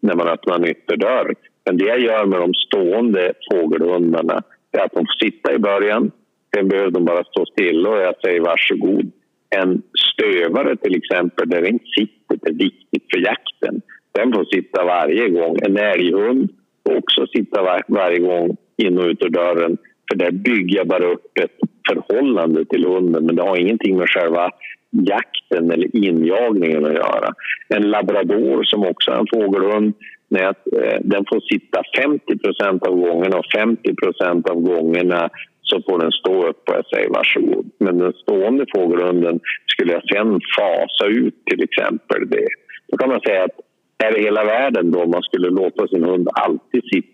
när 0.00 0.14
man 0.14 0.28
öppnar 0.28 0.56
en 0.56 0.68
ytterdörr. 0.68 1.34
Men 1.64 1.76
det 1.76 1.84
jag 1.84 2.00
gör 2.00 2.26
med 2.26 2.40
de 2.40 2.54
stående 2.54 3.32
fågelhundarna 3.50 4.42
är 4.72 4.80
att 4.84 4.92
de 4.92 5.00
får 5.06 5.24
sitta 5.24 5.54
i 5.54 5.58
början. 5.58 6.10
Sen 6.54 6.68
behöver 6.68 6.90
de 6.90 7.04
bara 7.04 7.24
stå 7.24 7.46
stilla 7.46 7.88
och 7.88 8.00
jag 8.00 8.20
säger 8.20 8.40
varsågod. 8.40 9.12
En 9.50 9.82
stövare 10.12 10.76
till 10.76 10.96
exempel, 10.96 11.48
där 11.48 11.62
den 11.62 11.78
sitter, 11.98 12.48
är 12.48 12.52
viktigt 12.52 13.04
för 13.12 13.20
jakten. 13.20 13.80
Den 14.12 14.32
får 14.32 14.44
sitta 14.44 14.84
varje 14.84 15.28
gång. 15.28 15.56
En 15.62 15.76
älghund 15.76 16.50
får 16.86 16.96
också 16.96 17.26
sitta 17.26 17.62
var 17.62 17.82
varje 17.88 18.18
gång 18.18 18.56
in 18.76 18.98
och 18.98 19.06
ut 19.06 19.22
ur 19.24 19.28
dörren. 19.28 19.76
För 20.10 20.18
där 20.18 20.30
bygger 20.30 20.76
jag 20.76 20.88
bara 20.88 21.12
upp 21.12 21.38
ett 21.40 21.58
förhållande 21.88 22.64
till 22.64 22.84
hunden 22.84 23.26
men 23.26 23.36
det 23.36 23.42
har 23.42 23.60
ingenting 23.60 23.96
med 23.96 24.08
själva 24.08 24.50
jakten 24.94 25.70
eller 25.70 25.96
injagningen 25.96 26.84
att 26.84 26.94
göra. 26.94 27.34
En 27.68 27.90
labrador 27.90 28.62
som 28.62 28.86
också 28.86 29.10
är 29.10 29.18
en 29.18 29.26
fågelhund, 29.34 29.94
eh, 30.36 30.52
den 31.00 31.24
får 31.28 31.40
sitta 31.40 31.82
50% 31.98 32.86
av 32.86 32.94
gångerna 32.96 33.38
och 33.38 33.46
50% 33.54 34.50
av 34.50 34.60
gångerna 34.60 35.30
så 35.62 35.82
får 35.82 35.98
den 35.98 36.10
stå 36.10 36.46
upp 36.48 36.68
och 36.68 36.76
jag 36.76 36.86
säger 36.86 37.08
varsågod. 37.08 37.70
Men 37.78 37.98
den 37.98 38.12
stående 38.12 38.66
fågelhunden 38.74 39.40
skulle 39.66 39.92
jag 39.92 40.02
sen 40.02 40.40
fasa 40.56 41.06
ut 41.06 41.34
till 41.44 41.62
exempel 41.62 42.30
det. 42.30 42.48
Då 42.88 42.96
kan 42.96 43.08
man 43.08 43.20
säga 43.20 43.44
att 43.44 43.60
är 44.04 44.12
det 44.12 44.20
hela 44.20 44.44
världen 44.44 44.90
då 44.90 45.06
man 45.06 45.22
skulle 45.22 45.50
låta 45.50 45.88
sin 45.88 46.04
hund 46.04 46.28
alltid 46.32 46.82
sitta 46.84 47.13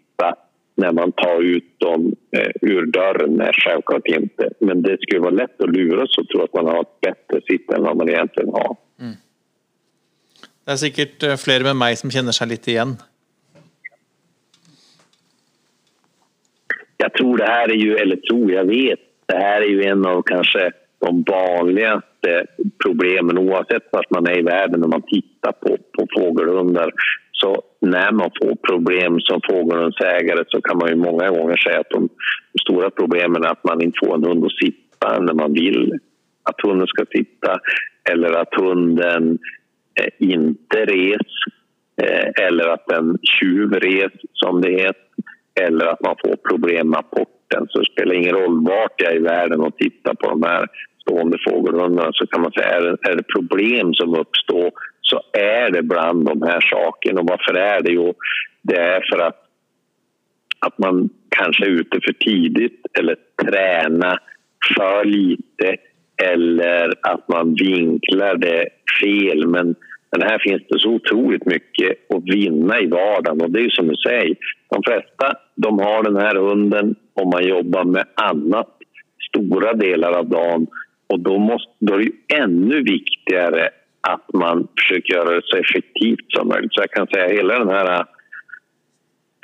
när 0.81 0.93
man 0.93 1.13
tar 1.13 1.43
ut 1.43 1.79
dem 1.79 2.15
eh, 2.37 2.51
ur 2.61 2.87
dörren. 2.87 3.31
Nej, 3.35 3.53
självklart 3.65 4.07
inte. 4.07 4.51
Men 4.61 4.83
det 4.83 4.99
skulle 5.01 5.21
vara 5.21 5.31
lätt 5.31 5.61
att 5.63 5.71
lura 5.71 6.07
sig 6.07 6.23
och 6.23 6.29
tro 6.29 6.43
att 6.43 6.55
man 6.55 6.67
har 6.67 6.81
ett 6.81 7.01
bättre 7.01 7.41
sitt 7.47 7.73
än 7.73 7.83
vad 7.83 7.97
man 7.97 8.09
egentligen 8.09 8.51
har. 8.53 8.77
Mm. 9.01 9.15
Det 10.65 10.71
är 10.71 10.77
säkert 10.77 11.23
eh, 11.23 11.37
fler 11.37 11.61
med 11.63 11.77
mig 11.77 11.97
som 11.97 12.11
känner 12.11 12.33
sig 12.33 12.49
lite 12.49 12.71
igen. 12.71 12.97
Jag 16.97 17.13
tror 17.13 17.37
det 17.37 17.47
här 17.47 17.69
är 17.69 17.75
ju, 17.75 17.97
eller 17.97 18.17
tror 18.17 18.53
jag 18.53 18.65
vet, 18.65 19.01
det 19.27 19.37
här 19.37 19.61
är 19.63 19.69
ju 19.69 19.83
en 19.83 20.07
av 20.07 20.23
kanske 20.23 20.73
de 21.01 21.25
vanligaste 21.31 22.47
problemen 22.85 23.39
oavsett 23.39 23.89
vart 23.93 24.11
man 24.11 24.27
är 24.27 24.39
i 24.39 24.43
världen 24.43 24.81
när 24.81 24.89
man 24.89 25.03
tittar 25.03 25.53
på, 25.53 25.77
på 25.99 26.07
fågelhundar 26.17 26.91
så 27.33 27.63
när 27.81 28.13
man 28.13 28.31
får 28.43 28.55
problem 28.69 29.21
som 29.21 29.41
fågelhundsägare 29.51 30.45
så 30.49 30.61
kan 30.61 30.79
man 30.79 30.89
ju 30.89 30.97
många 30.97 31.31
gånger 31.31 31.57
säga 31.57 31.81
att 31.81 31.91
de, 31.91 32.09
de 32.53 32.59
stora 32.59 32.91
problemen 32.91 33.45
är 33.45 33.49
att 33.49 33.65
man 33.65 33.83
inte 33.83 33.99
får 34.05 34.15
en 34.15 34.25
hund 34.25 34.45
att 34.45 34.65
sitta 34.65 35.19
när 35.21 35.35
man 35.35 35.53
vill 35.53 35.99
att 36.43 36.61
hunden 36.63 36.87
ska 36.87 37.05
sitta 37.11 37.59
eller 38.11 38.33
att 38.33 38.55
hunden 38.55 39.39
eh, 40.01 40.29
inte 40.29 40.85
res 40.85 41.27
eh, 42.03 42.47
eller 42.47 42.69
att 42.69 42.87
den 42.87 43.19
tjuvres, 43.23 44.13
som 44.33 44.61
det 44.61 44.71
heter 44.71 45.11
eller 45.61 45.87
att 45.87 46.03
man 46.03 46.17
får 46.25 46.37
problem 46.37 46.89
med 46.89 46.99
apporten. 46.99 47.67
Så 47.69 47.79
det 47.79 47.93
spelar 47.93 48.15
ingen 48.15 48.35
roll 48.35 48.65
vart 48.65 48.95
jag 48.97 49.13
är 49.13 49.17
i 49.17 49.23
världen 49.23 49.61
och 49.61 49.77
tittar 49.77 50.15
på 50.15 50.31
de 50.31 50.43
här 50.43 50.67
stående 51.11 51.39
fågelhundarna 51.49 52.11
så 52.13 52.27
kan 52.27 52.43
man 52.43 52.53
säga 52.53 52.69
är 52.69 52.81
det, 52.81 53.11
är 53.11 53.17
det 53.17 53.33
problem 53.37 53.95
som 53.95 54.15
uppstår 54.15 54.71
så 55.01 55.21
är 55.33 55.71
det 55.71 55.83
bland 55.83 56.25
de 56.25 56.43
här 56.43 56.61
sakerna. 56.61 57.21
Och 57.21 57.29
varför 57.29 57.55
är 57.55 57.83
det? 57.83 57.93
Jo, 57.93 58.15
det 58.63 58.77
är 58.77 59.03
för 59.13 59.23
att, 59.27 59.37
att 60.59 60.79
man 60.79 61.11
kanske 61.29 61.65
är 61.65 61.71
ute 61.71 62.01
för 62.05 62.13
tidigt 62.13 62.87
eller 62.99 63.17
tränar 63.43 64.19
för 64.77 65.05
lite 65.05 65.77
eller 66.23 66.95
att 67.03 67.29
man 67.29 67.55
vinklar 67.55 68.37
det 68.37 68.69
fel. 69.03 69.49
Men, 69.49 69.75
men 70.13 70.23
här 70.23 70.39
finns 70.39 70.63
det 70.69 70.79
så 70.79 70.89
otroligt 70.89 71.47
mycket 71.47 71.91
att 72.15 72.35
vinna 72.35 72.81
i 72.81 72.87
vardagen. 72.87 73.43
Och 73.43 73.51
det 73.51 73.61
är 73.61 73.71
som 73.71 73.89
du 73.89 73.97
säger, 73.97 74.37
de 74.71 74.83
flesta 74.83 75.33
de 75.55 75.79
har 75.79 76.03
den 76.03 76.17
här 76.17 76.37
hunden 76.37 76.95
om 77.15 77.31
man 77.31 77.45
jobbar 77.45 77.85
med 77.85 78.05
annat 78.15 78.77
stora 79.29 79.73
delar 79.73 80.13
av 80.13 80.29
dagen. 80.29 80.67
Och 81.11 81.21
då, 81.21 81.39
måste, 81.39 81.73
då 81.79 81.95
är 81.95 81.99
det 81.99 82.37
ännu 82.37 82.83
viktigare 82.83 83.69
att 84.01 84.33
man 84.35 84.69
försöker 84.79 85.15
göra 85.15 85.35
det 85.35 85.43
så 85.45 85.57
effektivt 85.57 86.27
som 86.29 86.49
möjligt. 86.49 86.75
Så 86.75 86.81
jag 86.81 86.91
kan 86.91 87.07
säga 87.07 87.29
hela 87.29 87.59
den 87.59 87.69
här 87.69 88.01
äh, 88.01 88.05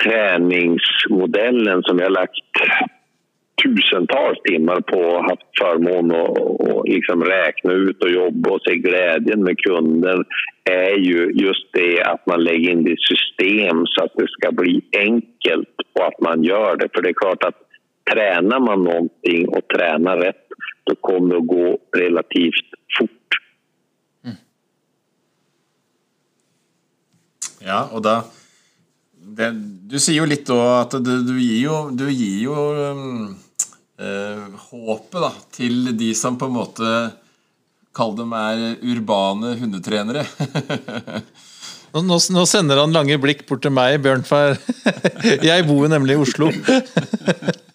träningsmodellen 0.03 1.83
som 1.83 1.99
jag 1.99 2.11
lagt 2.11 2.31
tusentals 3.63 4.39
timmar 4.43 4.81
på 4.81 4.99
och 4.99 5.23
haft 5.23 5.57
förmån 5.59 6.11
att 6.11 6.89
liksom 6.89 7.23
räkna 7.23 7.73
ut 7.73 8.03
och 8.03 8.11
jobba 8.11 8.49
och 8.49 8.61
se 8.61 8.75
glädjen 8.75 9.43
med 9.43 9.59
kunder 9.59 10.23
är 10.63 10.97
ju 10.97 11.31
just 11.33 11.73
det 11.73 12.03
att 12.03 12.25
man 12.25 12.43
lägger 12.43 12.69
in 12.69 12.83
det 12.83 12.91
i 12.91 12.97
system 12.97 13.85
så 13.85 14.03
att 14.03 14.13
det 14.15 14.27
ska 14.27 14.51
bli 14.51 14.81
enkelt 14.97 15.75
och 15.99 16.05
att 16.07 16.19
man 16.21 16.43
gör 16.43 16.75
det. 16.75 16.89
För 16.95 17.01
det 17.01 17.09
är 17.09 17.13
klart 17.13 17.43
att 17.43 17.66
tränar 18.11 18.59
man 18.59 18.83
någonting 18.83 19.47
och 19.47 19.67
tränar 19.67 20.17
rätt 20.17 20.47
då 20.83 20.95
kommer 20.95 21.29
det 21.35 21.37
att 21.37 21.47
gå 21.47 21.77
relativt 21.97 22.71
fort 22.97 23.11
Ja, 27.67 27.87
og 27.91 28.03
da 28.05 28.21
det, 29.37 29.51
Du 29.91 29.97
sier 29.99 30.21
jo 30.21 30.29
litt 30.29 30.47
da 30.47 30.83
at 30.85 30.97
du, 31.03 31.13
du 31.25 31.35
gir 31.39 31.59
jo, 31.65 31.77
du 31.91 32.05
gir 32.11 32.45
jo 32.45 32.55
um, 32.55 33.35
eh, 33.99 34.43
håpet 34.69 35.19
da, 35.23 35.31
til 35.55 35.91
de 35.97 36.13
som 36.15 36.37
på 36.39 36.49
en 36.49 36.57
måte 36.57 36.93
Kall 37.97 38.13
dem 38.13 38.33
er 38.37 38.75
urbane 38.85 39.55
hundetrenere. 39.57 40.21
nå, 41.97 42.03
nå, 42.05 42.43
sender 42.45 42.77
han 42.77 42.93
lange 42.93 43.17
blikk 43.17 43.41
bort 43.49 43.63
til 43.65 43.73
meg, 43.73 43.97
Bjørn, 44.05 44.21
for 44.27 44.53
jeg 45.49 45.65
bor 45.65 45.89
nemlig 45.89 46.13
i 46.13 46.21
Oslo. 46.21 46.51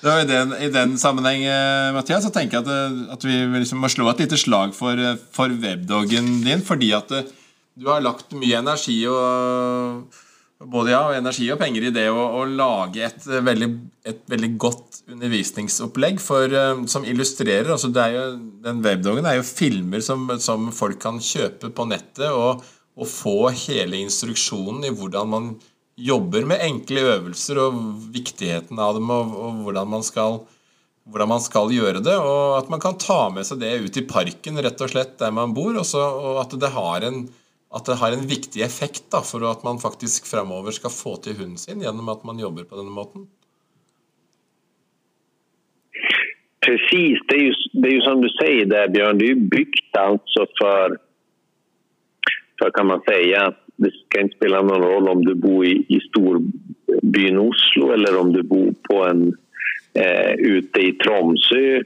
Så 0.00 0.14
i, 0.22 0.24
den, 0.24 0.54
I 0.56 0.70
den 0.72 0.94
sammenheng 0.98 1.42
eh, 1.44 1.90
Mattias, 1.92 2.24
så 2.24 2.32
tenker 2.32 2.58
jeg 2.58 2.64
at, 2.64 2.72
eh, 2.72 3.12
at 3.12 3.26
vi 3.26 3.36
liksom 3.60 3.82
må 3.84 3.90
slå 3.92 4.08
et 4.08 4.22
lite 4.24 4.38
slag 4.40 4.72
for, 4.76 4.96
eh, 4.96 5.20
for 5.34 5.52
webdoggen 5.52 6.40
din. 6.46 6.64
Fordi 6.64 6.88
at 6.96 7.12
eh, 7.12 7.28
du 7.76 7.88
har 7.90 8.00
lagt 8.04 8.32
mye 8.36 8.62
energi 8.62 8.96
og 9.10 10.08
både 10.72 10.92
ja, 10.92 11.02
energi 11.16 11.46
og 11.52 11.60
penger 11.60 11.88
i 11.88 11.92
det 11.92 12.06
å, 12.12 12.24
å 12.40 12.46
lage 12.48 13.04
et 13.04 13.28
eh, 13.28 13.44
veldig, 13.44 13.68
et 14.08 14.24
veldig, 14.32 14.50
godt 14.60 15.02
undervisningsopplegg 15.10 16.20
for, 16.22 16.52
som 16.88 17.04
illustrerer 17.08 17.72
altså 17.74 17.88
det 17.92 18.02
er 18.04 18.12
jo, 18.14 18.24
Den 18.64 18.80
webdoggen 18.84 19.26
er 19.28 19.40
jo 19.40 19.46
filmer 19.48 20.04
som, 20.04 20.28
som 20.40 20.68
folk 20.72 21.00
kan 21.02 21.20
kjøpe 21.20 21.72
på 21.76 21.88
nettet, 21.90 22.28
og, 22.30 22.64
og, 22.96 23.08
få 23.08 23.50
hele 23.66 24.00
instruksjonen 24.04 24.86
i 24.86 24.92
hvordan 24.94 25.32
man 25.32 25.50
jobber 26.00 26.46
med 26.48 26.62
enkle 26.64 27.02
øvelser 27.14 27.60
og 27.62 27.76
viktigheten 28.14 28.78
av 28.80 28.96
dem, 28.96 29.10
og, 29.12 29.34
og 29.36 29.60
hvordan, 29.66 29.90
man 29.92 30.04
skal, 30.06 30.40
hvordan, 31.08 31.32
man 31.34 31.44
skal, 31.44 31.72
gjøre 31.74 32.02
det. 32.04 32.16
Og 32.16 32.56
at 32.58 32.70
man 32.72 32.82
kan 32.82 32.98
ta 33.00 33.22
med 33.34 33.48
seg 33.48 33.60
det 33.62 33.74
ut 33.84 34.00
i 34.00 34.06
parken, 34.08 34.60
rett 34.64 34.80
og 34.80 34.92
slett 34.92 35.18
der 35.20 35.34
man 35.36 35.54
bor. 35.56 35.76
Også, 35.82 36.00
og 36.00 36.40
at 36.44 36.56
det 36.60 36.72
har 36.76 37.06
en, 37.08 37.26
at 37.70 37.86
det 37.86 37.98
har 38.00 38.16
en 38.16 38.24
viktig 38.30 38.64
effekt 38.66 39.10
da, 39.12 39.20
for 39.26 39.44
at 39.50 39.66
man 39.66 39.82
faktisk 39.82 40.26
framover 40.30 40.74
skal 40.74 40.94
få 40.94 41.16
til 41.22 41.38
hunden 41.38 41.60
sin 41.60 41.84
gjennom 41.84 42.08
at 42.12 42.24
man 42.26 42.40
jobber 42.42 42.66
på 42.66 42.80
denne 42.80 42.94
måten. 42.94 43.28
Precis, 46.66 47.18
det 47.28 47.34
är, 47.34 47.40
ju, 47.40 47.52
det 47.72 47.88
är 47.88 47.92
ju 47.92 48.00
som 48.00 48.20
du 48.20 48.28
säger 48.28 48.66
där 48.66 48.88
Björn, 48.88 49.18
det 49.18 49.24
är 49.24 49.28
ju 49.28 49.34
byggt 49.34 49.96
alltså 49.96 50.46
för, 50.60 50.98
för 52.58 52.70
kan 52.70 52.86
man 52.86 53.00
säga, 53.08 53.54
det 53.80 53.90
ska 53.90 54.20
inte 54.20 54.36
spela 54.36 54.62
någon 54.62 54.82
roll 54.82 55.08
om 55.08 55.24
du 55.24 55.34
bor 55.34 55.66
i, 55.66 55.86
i 55.88 56.00
storbyn 56.00 57.38
Oslo 57.38 57.92
eller 57.92 58.20
om 58.20 58.32
du 58.32 58.42
bor 58.42 58.74
på 58.88 59.04
en, 59.04 59.32
eh, 59.94 60.32
ute 60.34 60.80
i 60.80 60.92
Tromsö 60.92 61.82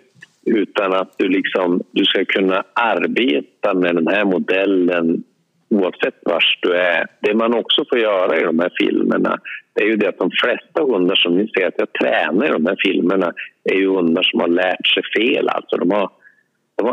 utan 0.47 0.93
att 0.93 1.15
du, 1.19 1.29
liksom, 1.29 1.83
du 1.91 2.05
ska 2.05 2.25
kunna 2.25 2.65
arbeta 2.73 3.75
med 3.75 3.95
den 3.95 4.07
här 4.07 4.25
modellen 4.25 5.25
oavsett 5.69 6.15
var 6.23 6.45
du 6.63 6.73
är. 6.73 7.07
Det 7.21 7.35
man 7.35 7.55
också 7.55 7.85
får 7.89 7.99
göra 7.99 8.41
i 8.41 8.45
de 8.45 8.59
här 8.59 8.73
filmerna 8.81 9.39
det 9.75 9.83
är 9.83 9.87
ju 9.87 9.97
det 9.97 10.09
att 10.09 10.19
de 10.19 10.31
flesta 10.31 10.83
hundar 10.83 11.15
som 11.15 11.39
ni 11.39 11.49
ser 11.49 11.67
att 11.67 11.75
jag 11.79 11.93
tränar 11.93 12.47
i 12.47 12.53
de 12.53 12.67
här 12.67 12.77
filmerna 12.85 13.33
är 13.65 13.75
ju 13.75 13.89
hundar 13.89 14.23
som 14.23 14.41
har 14.41 14.49
lärt 14.49 14.87
sig 14.87 15.03
fel. 15.17 15.49
Alltså 15.49 15.77
de 15.77 15.91
har 15.91 16.11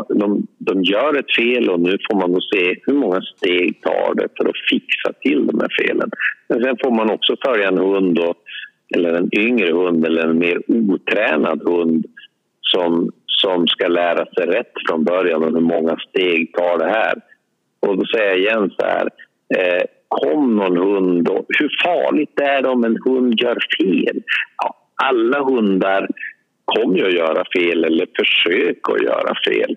de, 0.08 0.46
de 0.58 0.82
gör 0.82 1.18
ett 1.18 1.36
fel 1.36 1.70
och 1.70 1.80
nu 1.80 1.98
får 2.10 2.16
man 2.16 2.32
då 2.32 2.40
se 2.40 2.76
hur 2.86 2.94
många 2.94 3.20
steg 3.20 3.82
tar 3.82 4.14
det 4.14 4.28
för 4.36 4.48
att 4.48 4.68
fixa 4.70 5.12
till 5.20 5.46
de 5.46 5.60
här 5.60 5.68
felen. 5.80 6.10
Men 6.48 6.62
sen 6.62 6.76
får 6.84 6.90
man 6.90 7.10
också 7.10 7.36
följa 7.44 7.68
en 7.68 7.78
hund, 7.78 8.18
och, 8.18 8.36
eller 8.94 9.12
en 9.12 9.38
yngre 9.38 9.72
hund 9.72 10.06
eller 10.06 10.22
en 10.22 10.38
mer 10.38 10.58
otränad 10.66 11.62
hund 11.62 12.06
som, 12.60 13.10
som 13.26 13.66
ska 13.66 13.88
lära 13.88 14.26
sig 14.26 14.46
rätt 14.46 14.72
från 14.88 15.04
början 15.04 15.44
och 15.44 15.52
hur 15.52 15.60
många 15.60 15.96
steg 16.08 16.52
tar 16.52 16.78
det 16.78 16.90
här. 16.90 17.14
Och 17.80 17.98
då 17.98 18.04
säger 18.06 18.30
jag 18.30 18.38
igen 18.38 18.70
så 18.78 18.86
här, 18.86 19.08
eh, 19.54 19.82
kom 20.08 20.56
någon 20.56 20.76
hund 20.76 21.28
och 21.28 21.46
hur 21.48 21.70
farligt 21.84 22.40
är 22.40 22.62
det 22.62 22.68
om 22.68 22.84
en 22.84 22.98
hund 23.04 23.40
gör 23.40 23.58
fel? 23.78 24.22
Ja, 24.56 24.74
alla 25.04 25.44
hundar 25.44 26.08
kommer 26.74 26.98
ju 26.98 27.06
att 27.06 27.14
göra 27.14 27.44
fel 27.56 27.84
eller 27.84 28.06
försöka 28.18 28.92
att 28.92 29.02
göra 29.02 29.34
fel. 29.48 29.76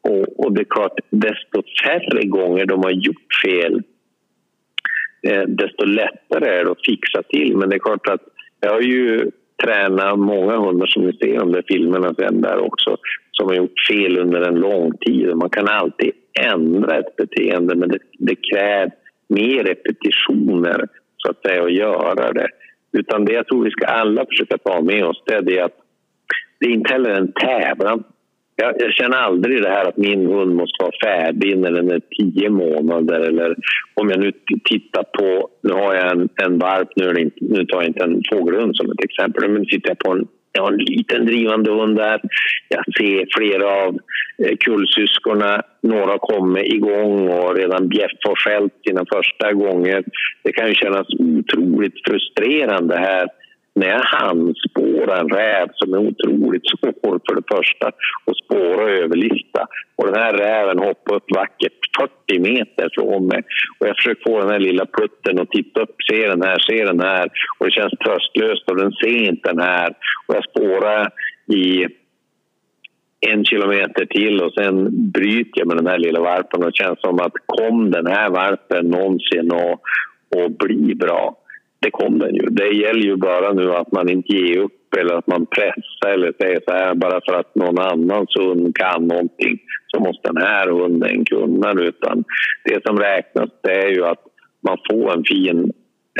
Och, 0.00 0.44
och, 0.44 0.52
det 0.52 0.60
är 0.60 0.64
klart, 0.64 0.98
desto 1.10 1.62
färre 1.84 2.24
gånger 2.24 2.66
de 2.66 2.82
har 2.82 2.90
gjort 2.90 3.34
fel 3.44 3.82
eh, 5.22 5.42
desto 5.42 5.84
lättare 5.84 6.48
är 6.48 6.64
det 6.64 6.70
att 6.70 6.86
fixa 6.86 7.22
till. 7.22 7.56
Men 7.56 7.68
det 7.68 7.76
är 7.76 7.80
klart 7.80 8.08
att 8.08 8.22
jag 8.60 8.72
har 8.72 8.80
ju 8.80 9.30
tränat 9.64 10.18
många 10.18 10.56
hundar 10.56 10.86
som 10.86 11.06
ni 11.06 11.12
ser 11.12 11.58
i 11.58 11.62
filmerna 11.68 12.14
sen 12.14 12.40
där 12.40 12.58
också 12.58 12.96
som 13.32 13.46
har 13.48 13.54
gjort 13.54 13.86
fel 13.90 14.18
under 14.18 14.40
en 14.40 14.54
lång 14.54 14.92
tid. 14.96 15.36
Man 15.36 15.50
kan 15.50 15.68
alltid 15.68 16.12
ändra 16.40 16.98
ett 16.98 17.16
beteende 17.16 17.74
men 17.74 17.88
det, 17.88 17.98
det 18.18 18.36
krävs 18.52 18.92
mer 19.28 19.64
repetitioner 19.64 20.88
så 21.16 21.30
att 21.30 21.42
säga 21.42 21.62
att 21.62 21.72
göra 21.72 22.32
det. 22.32 22.48
Utan 22.92 23.24
det 23.24 23.32
jag 23.32 23.46
tror 23.46 23.64
vi 23.64 23.70
ska 23.70 23.86
alla 23.86 24.26
försöka 24.26 24.58
ta 24.58 24.82
med 24.82 25.04
oss 25.04 25.22
det 25.26 25.34
är 25.34 25.42
det 25.42 25.60
att 25.60 25.78
det 26.60 26.66
är 26.66 26.70
inte 26.70 26.92
heller 26.92 27.10
en 27.10 27.32
tävlan. 27.32 28.04
Jag, 28.56 28.74
jag, 28.78 28.92
känner 28.92 29.16
aldrig 29.16 29.62
det 29.62 29.68
här 29.68 29.84
att 29.88 29.96
min 29.96 30.26
hund 30.26 30.54
måste 30.54 30.82
vara 30.82 30.92
färdig 31.04 31.58
när 31.58 31.70
den 31.70 31.90
är 31.90 32.00
tio 32.18 32.50
månader. 32.50 33.20
Eller 33.20 33.56
om 33.94 34.10
jag 34.10 34.20
nu 34.20 34.32
tittar 34.64 35.02
på, 35.02 35.48
nu 35.62 35.72
har 35.72 35.94
jag 35.94 36.12
en, 36.12 36.28
en 36.42 36.58
varp, 36.58 36.88
nu, 36.96 37.30
nu 37.40 37.64
tar 37.64 37.78
jag 37.78 37.86
inte 37.86 38.04
en 38.04 38.22
fågelhund 38.32 38.76
som 38.76 38.90
ett 38.90 39.04
exempel, 39.04 39.50
men 39.50 39.60
nu 39.60 39.64
tittar 39.64 39.90
jag 39.90 39.98
på 39.98 40.12
en, 40.12 40.26
jag 40.52 40.62
har 40.62 40.72
en 40.72 40.78
liten 40.78 41.26
drivande 41.26 41.70
hund 41.70 41.96
där. 41.96 42.20
Jag 42.68 42.84
ser 42.96 43.26
flera 43.36 43.86
av 43.86 43.98
eh, 44.44 44.56
kullsyskorna, 44.56 45.62
några 45.82 46.18
kommer 46.18 46.74
igång 46.74 47.28
och 47.28 47.56
redan 47.56 47.88
Bjeff 47.88 48.12
har 48.24 48.36
skällt 48.36 48.72
sina 48.86 49.04
första 49.14 49.52
gånger. 49.52 50.04
Det 50.42 50.52
kan 50.52 50.68
ju 50.68 50.74
kännas 50.74 51.06
otroligt 51.18 51.94
frustrerande 52.06 52.96
här 52.96 53.28
när 53.76 53.86
jag 53.86 54.02
handspårar 54.04 55.20
en 55.20 55.28
räv 55.28 55.68
som 55.74 55.94
är 55.94 55.98
otroligt 55.98 56.62
svår 56.66 57.20
för 57.28 57.34
det 57.34 57.56
första 57.56 57.86
och 58.24 58.36
spåra 58.36 58.84
och 58.84 58.90
överlista. 58.90 59.66
Och 59.96 60.06
den 60.06 60.22
här 60.22 60.32
räven 60.32 60.78
hoppar 60.78 61.14
upp 61.14 61.30
vackert 61.34 61.80
40 62.26 62.38
meter 62.40 62.88
från 62.94 63.26
mig. 63.26 63.42
Och 63.78 63.86
jag 63.88 63.96
försöker 63.96 64.30
få 64.30 64.40
den 64.40 64.50
här 64.50 64.58
lilla 64.58 64.86
putten 64.86 65.38
att 65.38 65.50
titta 65.50 65.80
upp, 65.80 65.96
se 66.10 66.28
den 66.28 66.42
här, 66.42 66.58
se 66.58 66.84
den 66.84 67.00
här. 67.00 67.28
Och 67.58 67.66
det 67.66 67.72
känns 67.72 67.92
tröstlöst 67.92 68.70
och 68.70 68.76
den 68.76 68.92
ser 68.92 69.28
inte 69.28 69.48
den 69.48 69.60
här. 69.60 69.88
Och 70.26 70.34
jag 70.34 70.44
spårar 70.44 71.12
i 71.54 71.86
en 73.20 73.44
kilometer 73.44 74.06
till 74.06 74.40
och 74.42 74.52
sen 74.52 74.88
bryter 75.12 75.58
jag 75.60 75.68
med 75.68 75.76
den 75.76 75.86
här 75.86 75.98
lilla 75.98 76.20
varpen 76.20 76.62
och 76.62 76.70
det 76.70 76.76
känns 76.76 77.00
som 77.00 77.20
att 77.20 77.32
kom 77.46 77.90
den 77.90 78.06
här 78.06 78.30
varpen 78.30 78.86
någonsin 78.86 79.52
och, 79.52 79.80
och 80.36 80.50
bli 80.50 80.94
bra? 80.94 81.36
Det 81.80 81.90
kom 81.90 82.18
den 82.18 82.34
ju. 82.34 82.42
Det 82.42 82.68
gäller 82.68 83.02
ju 83.02 83.16
bara 83.16 83.52
nu 83.52 83.72
att 83.74 83.92
man 83.92 84.08
inte 84.08 84.32
ger 84.32 84.58
upp 84.58 84.94
eller 84.98 85.14
att 85.14 85.26
man 85.26 85.46
pressar 85.46 86.10
eller 86.14 86.32
säger 86.40 86.60
så 86.66 86.72
här 86.72 86.94
bara 86.94 87.20
för 87.26 87.34
att 87.40 87.54
någon 87.54 87.78
annans 87.78 88.30
hund 88.38 88.76
kan 88.76 89.06
någonting 89.06 89.58
så 89.86 90.00
måste 90.00 90.32
den 90.32 90.42
här 90.42 90.68
hunden 90.68 91.24
kunna 91.24 91.72
utan 91.72 92.24
det 92.64 92.86
som 92.86 92.98
räknas 92.98 93.50
det 93.62 93.72
är 93.72 93.88
ju 93.88 94.04
att 94.04 94.24
man 94.68 94.78
får 94.90 95.12
en 95.12 95.24
fin 95.24 95.72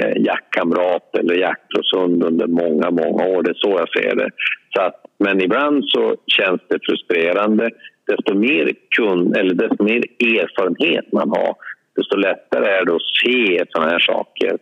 eh, 0.03 0.23
jaktkamrat 0.23 1.17
eller 1.19 1.35
jaktlöshund 1.35 2.25
under 2.25 2.47
många, 2.47 2.91
många 2.91 3.27
år. 3.27 3.43
Det 3.43 3.51
är 3.51 3.55
så 3.55 3.71
jag 3.71 4.03
ser 4.03 4.15
det. 4.17 4.31
Så 4.75 4.83
att, 4.83 5.05
men 5.19 5.41
ibland 5.41 5.85
så 5.85 6.17
känns 6.27 6.61
det 6.69 6.79
frustrerande. 6.87 7.71
Desto 8.07 8.35
mer, 8.35 8.73
kun, 8.97 9.35
eller 9.37 9.55
desto 9.55 9.85
mer 9.85 10.03
erfarenhet 10.21 11.13
man 11.13 11.31
har 11.31 11.55
desto 11.97 12.17
lättare 12.17 12.67
är 12.67 12.85
det 12.85 12.95
att 12.95 13.13
se 13.23 13.65
sådana 13.69 13.91
här 13.91 13.99
saker 13.99 14.59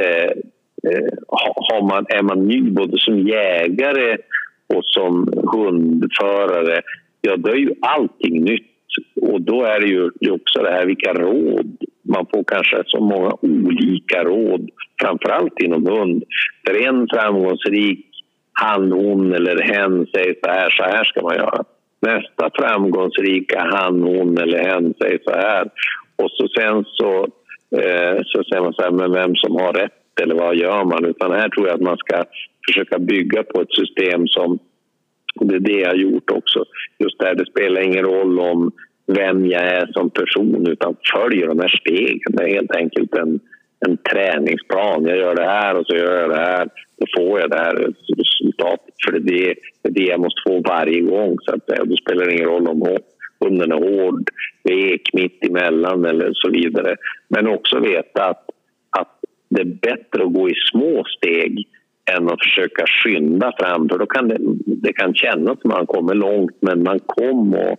eh, 0.00 0.30
eh 0.90 1.08
har 1.68 1.82
man, 1.88 2.06
är 2.08 2.22
man 2.22 2.48
ny 2.48 2.70
både 2.70 2.98
som 2.98 3.18
jägare 3.18 4.16
och 4.74 4.84
som 4.84 5.28
hundförare, 5.52 6.82
ja 7.20 7.36
då 7.36 7.50
är 7.50 7.56
ju 7.56 7.74
allting 7.80 8.44
nytt. 8.44 8.64
Och 9.22 9.40
då 9.40 9.64
är 9.64 9.80
det 9.80 9.86
ju 9.86 10.30
också 10.30 10.62
det 10.62 10.70
här 10.70 10.86
vilka 10.86 11.12
råd. 11.12 11.76
Man 12.02 12.26
får 12.34 12.44
kanske 12.44 12.82
så 12.86 13.00
många 13.00 13.32
olika 13.40 14.24
råd, 14.24 14.70
framförallt 15.02 15.60
inom 15.60 15.86
hund. 15.86 16.24
För 16.66 16.86
en 16.86 17.08
framgångsrik 17.12 18.08
han, 18.52 18.92
hon 18.92 19.32
eller 19.32 19.62
hen 19.62 20.06
säger 20.06 20.34
så 20.42 20.50
här, 20.50 20.70
så 20.70 20.82
här 20.82 21.04
ska 21.04 21.22
man 21.22 21.36
göra. 21.36 21.64
Nästa 22.00 22.50
framgångsrika 22.54 23.60
han, 23.72 24.02
hon 24.02 24.38
eller 24.38 24.58
hen 24.58 24.94
säger 25.02 25.20
så 25.24 25.32
här. 25.32 25.64
Och 26.16 26.30
så 26.30 26.48
sen 26.48 26.84
så 26.84 27.26
Eh, 27.76 28.18
så 28.24 28.44
säger 28.44 28.62
man 28.62 28.72
så 28.72 28.82
här, 28.82 28.90
men 28.90 29.12
vem 29.12 29.34
som 29.34 29.56
har 29.56 29.72
rätt 29.72 30.20
eller 30.22 30.34
vad 30.34 30.56
gör 30.56 30.84
man? 30.84 31.04
Utan 31.04 31.32
här 31.32 31.48
tror 31.48 31.66
jag 31.66 31.74
att 31.74 31.88
man 31.90 31.96
ska 31.96 32.24
försöka 32.66 32.98
bygga 32.98 33.42
på 33.42 33.60
ett 33.60 33.72
system 33.72 34.26
som, 34.26 34.58
det 35.40 35.54
är 35.54 35.60
det 35.60 35.80
jag 35.80 35.88
har 35.88 35.96
gjort 35.96 36.30
också, 36.30 36.64
just 36.98 37.18
där 37.18 37.34
det 37.34 37.46
spelar 37.46 37.80
ingen 37.80 38.04
roll 38.04 38.40
om 38.40 38.72
vem 39.06 39.46
jag 39.46 39.62
är 39.62 39.86
som 39.86 40.10
person 40.10 40.66
utan 40.66 40.96
följ 41.14 41.40
de 41.40 41.60
här 41.60 41.80
stegen. 41.80 42.32
Det 42.32 42.44
är 42.44 42.54
helt 42.54 42.76
enkelt 42.76 43.14
en, 43.14 43.40
en 43.86 43.96
träningsplan. 43.96 45.06
Jag 45.06 45.18
gör 45.18 45.34
det 45.34 45.50
här 45.50 45.74
och 45.74 45.86
så 45.86 45.96
gör 45.96 46.20
jag 46.20 46.30
det 46.30 46.36
här. 46.36 46.68
Då 46.98 47.06
får 47.16 47.40
jag 47.40 47.50
det 47.50 47.58
här 47.58 47.74
resultatet. 48.16 48.94
För 49.04 49.12
det 49.12 49.18
är 49.18 49.20
det, 49.20 49.54
det, 49.82 49.88
är 49.88 49.92
det 49.92 50.10
jag 50.10 50.20
måste 50.20 50.42
få 50.46 50.60
varje 50.60 51.00
gång. 51.00 51.36
Så 51.40 51.54
att, 51.54 51.66
då 51.66 51.96
spelar 51.96 52.26
det 52.26 52.32
ingen 52.32 52.48
roll 52.48 52.68
om 52.68 52.82
hunden 53.40 53.72
är 53.72 53.76
hård, 53.76 54.30
vek, 54.64 55.10
mitt 55.12 55.44
emellan 55.44 56.04
eller 56.04 56.30
så 56.34 56.50
vidare. 56.50 56.96
Men 57.28 57.46
också 57.46 57.80
veta 57.80 58.24
att, 58.24 58.44
att 58.98 59.20
det 59.50 59.60
är 59.60 59.64
bättre 59.64 60.22
att 60.22 60.32
gå 60.32 60.50
i 60.50 60.54
små 60.72 61.04
steg 61.04 61.66
än 62.16 62.28
att 62.28 62.42
försöka 62.42 62.84
skynda 62.86 63.52
fram. 63.58 63.88
För 63.88 63.98
då 63.98 64.06
kan 64.06 64.28
det, 64.28 64.36
det 64.66 64.92
kan 64.92 65.14
kännas 65.14 65.60
som 65.60 65.70
att 65.70 65.76
man 65.76 65.86
kommer 65.86 66.14
långt, 66.14 66.56
men 66.60 66.82
man 66.82 67.00
kommer 67.06 67.72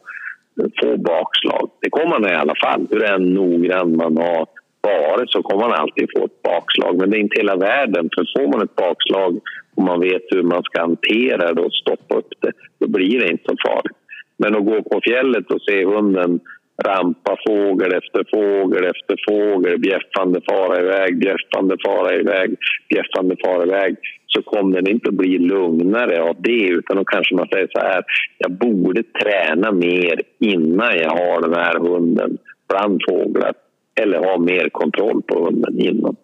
att 0.63 0.79
få 0.83 0.97
bakslag. 0.97 1.69
Det 1.81 1.89
kommer 1.89 2.19
man 2.19 2.31
i 2.31 2.35
alla 2.35 2.55
fall, 2.55 2.87
hur 2.89 3.03
än 3.03 3.33
noggrann 3.33 3.97
man 3.97 4.17
har 4.17 4.47
varit 4.81 5.31
så 5.31 5.41
kommer 5.41 5.67
man 5.67 5.79
alltid 5.79 6.09
få 6.17 6.25
ett 6.25 6.41
bakslag. 6.41 6.97
Men 6.97 7.09
det 7.09 7.17
är 7.17 7.19
inte 7.19 7.39
hela 7.39 7.55
världen. 7.55 8.09
För 8.15 8.25
får 8.37 8.47
man 8.51 8.61
ett 8.61 8.75
bakslag 8.75 9.39
och 9.75 9.83
man 9.83 9.99
vet 9.99 10.21
hur 10.29 10.43
man 10.43 10.63
ska 10.63 10.81
hantera 10.81 11.53
det 11.53 11.61
och 11.61 11.73
stoppa 11.73 12.15
upp 12.15 12.33
det, 12.41 12.51
då 12.79 12.87
blir 12.87 13.19
det 13.19 13.31
inte 13.31 13.43
så 13.45 13.55
farligt. 13.67 13.97
Men 14.41 14.55
att 14.55 14.65
gå 14.65 14.83
på 14.83 15.01
fjället 15.03 15.51
och 15.51 15.61
se 15.61 15.85
hunden 15.85 16.39
rampa 16.83 17.37
fågel 17.47 17.93
efter 17.93 18.21
fågel 18.33 18.83
efter 18.85 19.15
fågel, 19.29 19.79
bjäffande 19.79 20.41
fara 20.49 20.81
iväg, 20.81 21.19
bjäffande 21.19 21.75
fara 21.85 22.15
iväg, 22.15 22.55
bjäffande 22.89 23.35
fara 23.43 23.63
iväg 23.63 23.95
så 24.27 24.41
kommer 24.41 24.75
den 24.75 24.87
inte 24.87 25.09
att 25.09 25.15
bli 25.15 25.37
lugnare 25.37 26.21
av 26.21 26.35
det 26.39 26.67
utan 26.67 26.97
då 26.97 27.05
kanske 27.05 27.35
man 27.35 27.47
säger 27.53 27.69
så 27.71 27.79
här, 27.79 28.03
jag 28.37 28.51
borde 28.51 29.03
träna 29.03 29.71
mer 29.71 30.21
innan 30.39 30.97
jag 30.97 31.09
har 31.09 31.41
den 31.41 31.53
här 31.53 31.79
hunden 31.79 32.37
bland 32.69 33.01
fåglar 33.09 33.53
eller 34.01 34.17
ha 34.17 34.37
mer 34.37 34.69
kontroll 34.69 35.21
på 35.21 35.45
hunden 35.45 35.79
innan. 35.79 36.15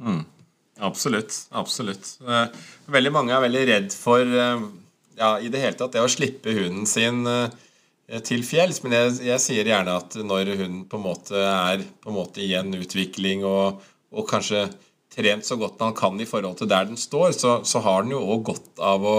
Mm. 0.00 0.24
Absolut, 0.80 1.32
absolut. 1.50 2.18
Eh, 2.28 2.92
väldigt 2.92 3.12
mange 3.12 3.32
er 3.36 3.40
veldig 3.40 3.68
redd 3.68 3.90
eh, 4.38 4.60
ja, 5.18 5.36
i 5.40 5.50
det 5.52 5.62
hele 5.62 5.78
tatt 5.78 5.94
det 5.96 6.04
å 6.04 6.10
slippe 6.10 6.54
hunden 6.56 6.86
sin 6.88 7.26
eh, 7.28 8.20
til 8.26 8.44
fjells. 8.46 8.82
Men 8.84 8.96
jeg, 8.96 9.14
jeg, 9.28 9.42
sier 9.42 9.70
gjerne 9.70 9.96
at 10.00 10.16
når 10.20 10.54
hunden 10.54 10.84
på 10.90 11.00
en 11.00 11.06
måte 11.06 11.40
er 11.40 11.84
på 12.02 12.12
en 12.12 12.18
måte 12.18 12.44
i 12.44 12.52
en 12.58 12.74
utvikling 12.76 13.44
og, 13.48 13.82
og 14.12 14.28
kanskje 14.30 14.66
trent 15.16 15.46
så 15.48 15.56
godt 15.60 15.80
man 15.80 15.96
kan 15.96 16.18
i 16.20 16.28
forhold 16.28 16.58
til 16.60 16.70
der 16.70 16.88
den 16.88 17.00
står, 17.00 17.32
så, 17.36 17.58
så 17.64 17.80
har 17.84 18.04
den 18.04 18.16
jo 18.16 18.24
òg 18.34 18.48
godt 18.50 18.82
av 18.84 19.04
å, 19.06 19.16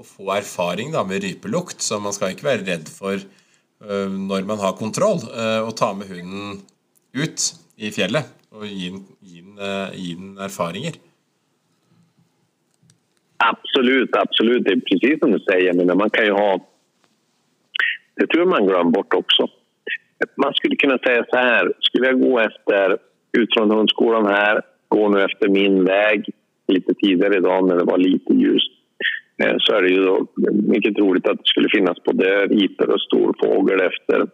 å, 0.00 0.06
få 0.06 0.30
erfaring 0.38 0.94
da, 0.94 1.04
med 1.06 1.24
rypelukt. 1.24 1.84
Så 1.84 2.00
man 2.00 2.16
skal 2.16 2.32
ikke 2.32 2.48
være 2.48 2.64
redd 2.64 2.88
for 2.88 3.20
uh, 3.20 4.08
når 4.08 4.48
man 4.48 4.62
har 4.62 4.78
kontroll, 4.78 5.20
uh, 5.28 5.60
å 5.68 5.74
ta 5.76 5.92
med 5.96 6.08
hunden 6.08 6.62
ut 7.14 7.50
i 7.76 7.92
fjellet 7.92 8.32
och 8.54 8.66
ge, 8.66 8.90
gi 9.20 10.14
den 10.14 10.38
erfaringer. 10.38 10.96
Absolut, 13.52 14.16
absolut. 14.16 14.64
Det 14.64 14.72
är 14.72 14.80
precis 14.80 15.18
som 15.18 15.32
du 15.32 15.38
säger. 15.38 15.72
Men 15.72 15.98
man 15.98 16.10
kan 16.10 16.24
ju 16.24 16.32
ha... 16.32 16.58
Det 18.16 18.26
tror 18.26 18.40
jag 18.40 18.48
man 18.48 18.66
glömmer 18.66 18.90
bort 18.90 19.14
också. 19.14 19.48
Man 20.36 20.54
skulle 20.54 20.76
kunna 20.76 20.98
säga 20.98 21.24
så 21.28 21.36
här. 21.36 21.72
Skulle 21.80 22.06
jag 22.06 22.20
gå 22.20 22.38
efter, 22.38 22.98
ut 23.38 23.54
från 23.54 23.70
hundskolan 23.70 24.26
här, 24.26 24.62
gå 24.88 25.08
nu 25.08 25.22
efter 25.22 25.48
min 25.48 25.84
väg 25.84 26.30
lite 26.68 26.94
tidigare 26.94 27.36
idag 27.36 27.68
när 27.68 27.76
det 27.76 27.84
var 27.84 27.98
lite 27.98 28.32
ljust 28.34 28.72
eh, 29.42 29.54
så 29.58 29.74
är 29.76 29.82
det 29.82 29.88
ju 29.88 30.04
då 30.04 30.26
mycket 30.68 30.96
troligt 30.96 31.28
att 31.28 31.38
det 31.38 31.44
skulle 31.46 31.68
finnas 31.68 32.02
både 32.04 32.46
riper 32.46 32.90
och 32.90 33.00
storfågel 33.00 33.80
efter 33.80 34.26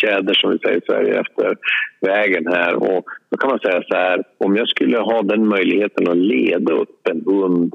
tjäder 0.00 0.34
som 0.34 0.50
vi 0.50 0.58
säger 0.58 0.78
i 0.78 0.86
Sverige 0.86 1.20
efter 1.20 1.56
vägen 2.00 2.46
här. 2.46 2.74
Och 2.74 3.04
då 3.30 3.36
kan 3.36 3.50
man 3.50 3.58
säga 3.58 3.82
så 3.88 3.96
här, 3.96 4.24
om 4.38 4.56
jag 4.56 4.68
skulle 4.68 4.98
ha 4.98 5.22
den 5.22 5.48
möjligheten 5.48 6.08
att 6.08 6.16
leda 6.16 6.72
upp 6.72 7.08
en 7.10 7.22
hund 7.26 7.74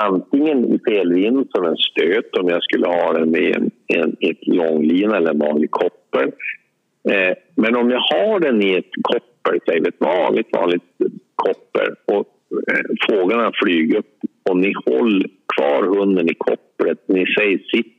antingen 0.00 0.64
i 0.64 0.78
felvind 0.88 1.46
som 1.50 1.64
en 1.64 1.76
stöt 1.76 2.36
om 2.36 2.48
jag 2.48 2.62
skulle 2.62 2.86
ha 2.86 3.12
den 3.12 3.36
i 3.36 3.52
en, 3.52 3.70
en, 3.86 4.16
ett 4.20 4.46
långlina 4.46 5.16
eller 5.16 5.30
en 5.30 5.38
vanlig 5.38 5.70
koppel. 5.70 6.32
Eh, 7.10 7.36
men 7.54 7.76
om 7.76 7.90
jag 7.90 8.00
har 8.00 8.40
den 8.40 8.62
i 8.62 8.74
ett 8.74 8.90
koppel, 9.02 9.60
säg 9.66 9.78
ett 9.78 10.00
vanligt, 10.00 10.48
vanligt 10.52 10.82
koppel 11.34 11.94
och 12.04 12.26
eh, 12.72 12.84
fåglarna 13.08 13.52
flyger 13.62 13.98
upp 13.98 14.18
och 14.50 14.56
ni 14.56 14.72
håller 14.86 15.28
kvar 15.56 15.98
hunden 15.98 16.30
i 16.30 16.34
kopplet, 16.34 16.98
ni 17.08 17.26
säger 17.38 17.58
sitt 17.58 17.94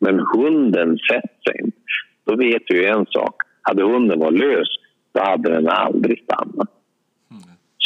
men 0.00 0.20
hunden 0.34 0.98
sätter 0.98 1.52
sig 1.52 1.60
inte 1.64 1.76
då 2.24 2.36
vet 2.36 2.62
vi 2.68 2.86
en 2.86 3.06
sak. 3.06 3.34
Hade 3.62 3.82
hunden 3.82 4.18
varit 4.18 4.38
lös, 4.38 4.68
då 5.12 5.20
hade 5.20 5.50
den 5.52 5.68
aldrig 5.68 6.22
stannat. 6.24 6.68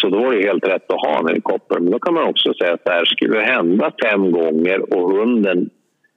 Så 0.04 0.08
då 0.08 0.18
var 0.18 0.34
det 0.34 0.46
helt 0.46 0.66
rätt 0.66 0.90
att 0.90 1.06
ha 1.06 1.18
en 1.18 1.28
helikopter. 1.28 1.80
Men 1.80 1.90
då 1.90 1.98
kan 1.98 2.14
man 2.14 2.28
också 2.28 2.54
säga 2.54 2.74
att 2.74 2.84
det 2.84 2.92
här 2.92 3.04
skulle 3.04 3.40
hända 3.40 3.92
fem 4.04 4.32
gånger 4.32 4.94
och 4.94 5.10
hunden, 5.12 5.70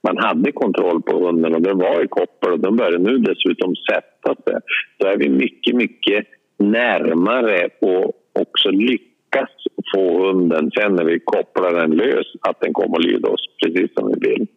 man 0.04 0.18
hade 0.18 0.52
kontroll 0.52 1.02
på 1.02 1.26
hunden 1.26 1.56
och 1.56 1.62
den 1.62 1.78
var 1.78 2.04
i 2.04 2.08
koppel 2.08 2.52
och 2.52 2.60
den 2.60 2.76
började 2.76 2.98
nu 2.98 3.18
dessutom 3.18 3.76
sätta 3.76 4.36
sig. 4.44 4.60
Då 4.98 5.08
är 5.08 5.18
vi 5.18 5.30
mycket, 5.30 5.76
mycket 5.76 6.28
närmare 6.58 7.70
och 7.82 8.14
också 8.42 8.70
lyckas 8.70 9.50
få 9.94 10.28
hunden 10.28 10.72
sen 10.72 10.96
när 10.96 11.04
vi 11.04 11.20
kopplar 11.20 11.76
den 11.76 11.92
lös 11.92 12.28
att 12.42 12.60
den 12.60 12.74
kommer 12.74 12.98
att 12.98 13.06
lyda 13.06 13.30
oss 13.30 13.42
precis 13.64 13.94
som 13.94 14.08
vi 14.12 14.30
vill. 14.30 14.48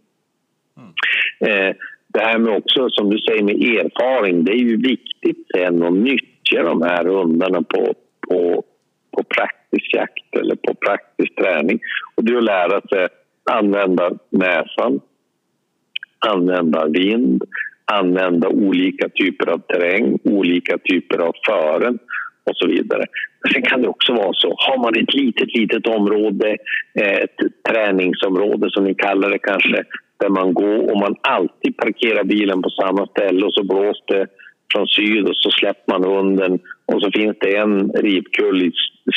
Mm. 0.76 1.68
Eh, 1.68 1.76
det 2.12 2.20
här 2.20 2.38
med 2.38 2.56
också, 2.56 2.88
som 2.90 3.10
du 3.10 3.18
säger, 3.18 3.42
med 3.42 3.54
erfaring. 3.54 4.44
Det 4.44 4.52
är 4.52 4.64
ju 4.70 4.76
viktigt 4.76 5.46
sen 5.54 5.82
att 5.82 5.92
nyttja 5.92 6.62
de 6.62 6.82
här 6.82 7.04
hundarna 7.04 7.62
på, 7.62 7.94
på, 8.28 8.64
på 9.16 9.22
praktisk 9.22 9.94
jakt 9.94 10.36
eller 10.40 10.56
på 10.56 10.74
praktisk 10.74 11.34
träning. 11.34 11.80
Och 12.14 12.24
det 12.24 12.32
är 12.32 12.38
att 12.38 12.44
lära 12.44 12.80
sig 12.80 13.08
använda 13.50 14.10
näsan, 14.30 15.00
använda 16.26 16.86
vind, 16.86 17.42
använda 17.92 18.48
olika 18.48 19.08
typer 19.08 19.50
av 19.50 19.58
terräng, 19.58 20.18
olika 20.24 20.78
typer 20.78 21.18
av 21.18 21.32
fören 21.46 21.98
och 22.44 22.56
så 22.56 22.66
vidare. 22.66 23.04
Sen 23.52 23.62
kan 23.62 23.82
det 23.82 23.88
också 23.88 24.12
vara 24.12 24.32
så, 24.32 24.54
har 24.56 24.78
man 24.78 25.02
ett 25.02 25.14
litet, 25.14 25.54
litet 25.54 25.86
område, 25.86 26.56
ett 26.94 27.36
träningsområde 27.68 28.70
som 28.70 28.84
ni 28.84 28.94
kallar 28.94 29.30
det 29.30 29.38
kanske, 29.38 29.84
där 30.20 30.28
man 30.28 30.54
går 30.54 30.90
och 30.90 30.98
man 30.98 31.16
alltid 31.20 31.76
parkerar 31.76 32.24
bilen 32.24 32.62
på 32.62 32.70
samma 32.70 33.06
ställe 33.06 33.46
och 33.46 33.54
så 33.54 33.64
blåser 33.64 34.04
det 34.06 34.26
från 34.72 34.86
syd 34.86 35.28
och 35.28 35.36
så 35.36 35.50
släpper 35.50 35.92
man 35.92 36.04
hunden 36.04 36.58
och 36.86 37.02
så 37.02 37.10
finns 37.10 37.36
det 37.40 37.56
en 37.56 37.92
ripkull 37.92 38.62
i 38.62 38.72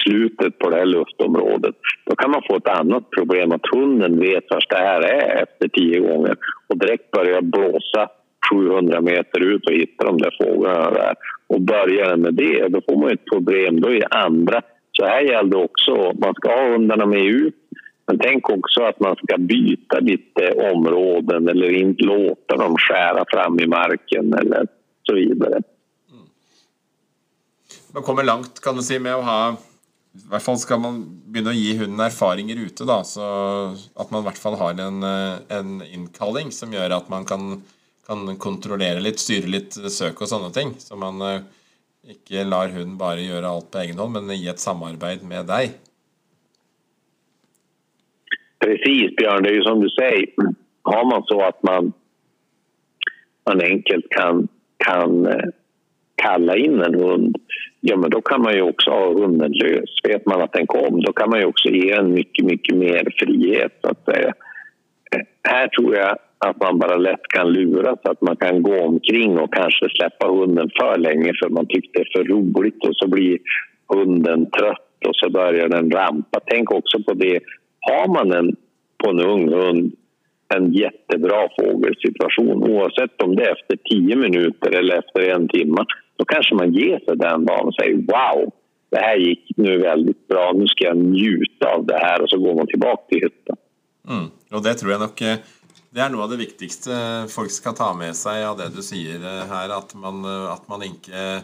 slutet 0.05 0.59
på 0.59 0.69
det 0.69 0.77
här 0.77 0.85
luftområdet. 0.85 1.75
Då 2.05 2.15
kan 2.15 2.31
man 2.31 2.41
få 2.49 2.55
ett 2.57 2.67
annat 2.79 3.09
problem 3.09 3.51
att 3.51 3.73
hunden 3.73 4.19
vet 4.19 4.43
var 4.49 4.63
det 4.69 4.75
här 4.75 5.01
är 5.01 5.43
efter 5.43 5.67
tio 5.67 5.99
gånger 5.99 6.35
och 6.67 6.77
direkt 6.77 7.11
börjar 7.11 7.41
blåsa 7.41 8.09
700 8.51 9.01
meter 9.01 9.39
ut 9.39 9.65
och 9.67 9.73
hitta 9.73 10.05
de 10.05 10.17
där 10.17 10.35
fåglarna 10.41 10.91
där. 10.91 11.13
Och 11.47 11.61
börjar 11.61 12.09
den 12.09 12.21
med 12.21 12.33
det, 12.33 12.67
då 12.67 12.81
får 12.81 12.97
man 12.97 13.11
ett 13.11 13.25
problem. 13.31 13.81
Då 13.81 13.89
är 13.89 13.99
det 13.99 14.07
andra. 14.07 14.61
Så 14.91 15.05
här 15.05 15.21
gäller 15.21 15.49
det 15.49 15.57
också. 15.57 16.13
Man 16.19 16.33
ska 16.33 16.49
ha 16.49 16.71
hundarna 16.71 17.05
med 17.05 17.25
ut 17.25 17.55
men 18.05 18.19
tänk 18.19 18.49
också 18.49 18.83
att 18.83 18.99
man 18.99 19.15
ska 19.15 19.37
byta 19.37 19.99
lite 19.99 20.51
områden 20.73 21.47
eller 21.47 21.69
inte 21.69 22.03
låta 22.03 22.57
dem 22.57 22.75
skära 22.77 23.25
fram 23.27 23.59
i 23.59 23.67
marken 23.67 24.33
eller 24.33 24.67
så 25.03 25.15
vidare. 25.15 25.61
Mm. 26.11 26.25
Man 27.93 28.03
kommer 28.03 28.23
långt 28.23 28.59
kan 28.59 28.75
man 28.75 28.83
säga 28.83 28.99
med 28.99 29.15
att 29.15 29.25
ha 29.25 29.55
i 30.13 30.27
hvert 30.29 30.45
fall 30.45 30.59
skal 30.61 30.77
man 30.79 30.97
begynne 31.25 31.49
å 31.49 31.57
gi 31.57 31.71
hunden 31.79 32.01
erfaringer 32.05 32.59
ute, 32.61 32.85
da, 32.85 32.99
så 33.01 33.23
at 33.97 34.11
man 34.13 34.21
i 34.21 34.27
hvert 34.27 34.37
fall 34.37 34.57
har 34.59 34.77
en, 34.77 35.01
eh, 35.03 35.39
en 35.57 35.81
innkalling 35.81 36.51
som 36.53 36.73
gjør 36.73 36.99
at 36.99 37.09
man 37.09 37.25
kan, 37.25 37.63
kan, 38.05 38.35
kontrollere 38.37 39.01
litt, 39.01 39.17
styre 39.17 39.49
litt 39.49 39.73
søk 39.73 40.21
og 40.21 40.29
sånne 40.29 40.51
ting. 40.53 40.75
Så 40.77 40.99
man 41.01 41.17
eh, 41.25 41.39
inte 42.05 42.13
ikke 42.13 42.45
lar 42.45 42.69
hunden 42.75 42.99
bare 42.99 43.25
gjøre 43.25 43.49
alt 43.49 43.71
på 43.73 43.81
egen 43.81 43.97
hånd, 43.97 44.13
men 44.19 44.35
i 44.35 44.45
et 44.51 44.61
samarbeid 44.61 45.25
med 45.25 45.49
deg. 45.49 45.73
Precis 48.63 49.15
Björn, 49.15 49.43
det 49.43 49.49
är 49.49 49.53
ju 49.53 49.61
som 49.61 49.79
du 49.79 49.89
säger. 49.89 50.25
Har 50.81 51.05
man 51.05 51.23
så 51.23 51.41
att 51.41 51.63
man, 51.63 51.93
man 53.45 53.61
enkelt 53.61 54.09
kan, 54.09 54.47
kan 54.77 55.25
eh, 55.25 55.49
kalla 56.15 56.57
in 56.57 56.81
en 56.81 56.95
hund, 56.95 57.37
ja 57.81 57.97
men 57.97 58.09
då 58.09 58.21
kan 58.21 58.41
man 58.41 58.53
ju 58.53 58.61
också 58.61 58.89
ha 58.91 59.13
hunden 59.13 59.51
lös. 59.51 59.89
Vet 60.03 60.25
man 60.25 60.41
att 60.41 60.53
den 60.53 60.67
kom, 60.67 61.01
då 61.01 61.13
kan 61.13 61.29
man 61.29 61.39
ju 61.39 61.45
också 61.45 61.69
ge 61.69 61.91
en 61.91 62.13
mycket, 62.13 62.45
mycket 62.45 62.77
mer 62.77 63.07
frihet 63.19 63.79
så 63.81 63.89
att. 63.89 64.07
Eh, 64.07 64.31
eh, 65.15 65.21
här 65.43 65.67
tror 65.67 65.95
jag 65.95 66.17
att 66.37 66.61
man 66.61 66.79
bara 66.79 66.95
lätt 66.95 67.27
kan 67.35 67.53
lura 67.53 67.95
så 68.03 68.11
att 68.11 68.21
man 68.21 68.35
kan 68.35 68.63
gå 68.63 68.79
omkring 68.79 69.39
och 69.39 69.53
kanske 69.53 69.89
släppa 69.89 70.27
hunden 70.27 70.69
för 70.79 70.97
länge 70.97 71.33
för 71.43 71.49
man 71.49 71.67
tyckte 71.67 71.99
det 71.99 72.01
är 72.01 72.17
för 72.17 72.23
roligt 72.23 72.85
och 72.87 72.95
så 72.95 73.07
blir 73.07 73.39
hunden 73.87 74.51
trött 74.51 75.07
och 75.07 75.15
så 75.15 75.29
börjar 75.29 75.69
den 75.69 75.91
rampa. 75.91 76.39
Tänk 76.45 76.71
också 76.71 77.03
på 77.03 77.13
det 77.13 77.39
har 77.89 78.07
man 78.07 78.31
en, 78.31 78.55
på 78.97 79.09
en 79.09 79.19
ung 79.19 79.53
hund 79.53 79.95
en 80.55 80.73
jättebra 80.73 81.47
fågelsituation 81.59 82.63
oavsett 82.71 83.21
om 83.21 83.35
det 83.35 83.43
är 83.43 83.51
efter 83.51 83.77
tio 83.89 84.15
minuter 84.15 84.71
eller 84.71 84.95
efter 84.95 85.21
en 85.35 85.47
timme 85.47 85.85
då 86.17 86.25
kanske 86.25 86.55
man 86.55 86.73
ger 86.73 86.99
sig 86.99 87.17
den 87.17 87.45
dagen 87.45 87.67
och 87.67 87.75
säger 87.75 87.95
wow, 87.95 88.51
det 88.89 88.99
här 88.99 89.15
gick 89.15 89.45
nu 89.57 89.77
väldigt 89.77 90.27
bra, 90.27 90.51
nu 90.55 90.67
ska 90.67 90.85
jag 90.85 90.97
njuta 90.97 91.69
av 91.75 91.85
det 91.85 91.97
här 91.97 92.21
och 92.21 92.29
så 92.29 92.37
går 92.39 92.55
man 92.55 92.67
tillbaka 92.67 93.03
till 93.09 93.21
hytten. 93.21 93.55
Mm. 94.09 94.25
Och 94.51 94.63
det 94.63 94.73
tror 94.73 94.91
jag 94.91 95.01
nog 95.01 95.21
eh, 95.21 95.37
det 95.89 96.01
är 96.01 96.09
nog 96.09 96.21
av 96.21 96.29
det 96.29 96.37
viktigaste 96.37 96.91
folk 97.29 97.51
ska 97.51 97.71
ta 97.71 97.93
med 97.93 98.15
sig 98.15 98.45
av 98.45 98.57
det 98.57 98.69
du 98.75 98.81
säger 98.81 99.15
eh, 99.15 99.45
här, 99.53 99.69
att 99.77 99.95
man, 99.95 100.25
eh, 100.25 100.51
att 100.51 100.67
man 100.67 100.83
inte 100.83 101.41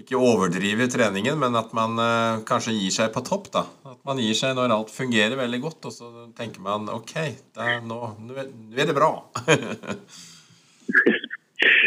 inte 0.00 0.14
överdriver 0.14 0.86
träningen, 0.86 1.38
men 1.38 1.56
att 1.56 1.72
man 1.72 1.98
eh, 1.98 2.38
uh, 2.38 2.44
kanske 2.46 2.72
ger 2.72 2.90
sig 2.90 3.08
på 3.12 3.20
topp. 3.20 3.52
Då. 3.52 3.58
Att 3.90 4.04
man 4.04 4.18
ger 4.18 4.34
sig 4.34 4.54
när 4.54 4.68
allt 4.68 4.90
fungerar 4.90 5.36
väldigt 5.36 5.62
gott 5.62 5.84
och 5.84 5.92
så 5.92 6.32
tänker 6.36 6.60
man 6.60 6.88
okej, 6.88 7.38
okay, 7.52 7.80
nu, 7.80 8.34
nu 8.70 8.82
är 8.82 8.86
det 8.86 8.94
bra. 8.94 9.30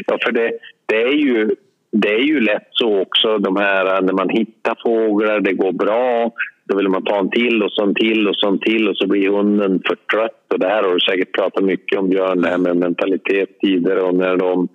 ja, 0.05 0.17
för 0.23 0.31
det, 0.31 0.51
det, 0.85 1.01
är 1.01 1.13
ju 1.13 1.55
det 1.91 2.13
är 2.13 2.23
ju 2.23 2.39
lätt 2.39 2.67
så 2.71 3.01
också, 3.01 3.37
de 3.37 3.55
här 3.55 4.01
när 4.01 4.13
man 4.13 4.29
hittar 4.29 4.77
fåglar, 4.83 5.39
det 5.39 5.53
går 5.53 5.71
bra. 5.71 6.31
Då 6.65 6.77
vill 6.77 6.89
man 6.89 7.03
ta 7.03 7.19
en 7.19 7.29
till 7.29 7.63
och 7.63 7.71
så 7.71 7.83
en 7.83 7.95
till 7.95 8.27
och 8.27 8.35
så 8.35 8.47
en 8.47 8.59
till 8.59 8.89
och 8.89 8.97
så 8.97 9.07
blir 9.07 9.29
hunden 9.29 9.81
för 9.87 9.95
trött. 9.95 10.45
Och 10.53 10.59
det 10.59 10.67
här 10.67 10.83
har 10.83 10.93
du 10.93 10.99
säkert 10.99 11.35
pratat 11.35 11.63
mycket 11.63 11.99
om 11.99 12.09
Björn, 12.09 12.41
det 12.41 12.49
här 12.49 12.57
med 12.57 12.77
mentalitet 12.77 13.59
tidigare 13.59 14.01
och 14.01 14.15
när 14.15 14.37
de 14.37 14.67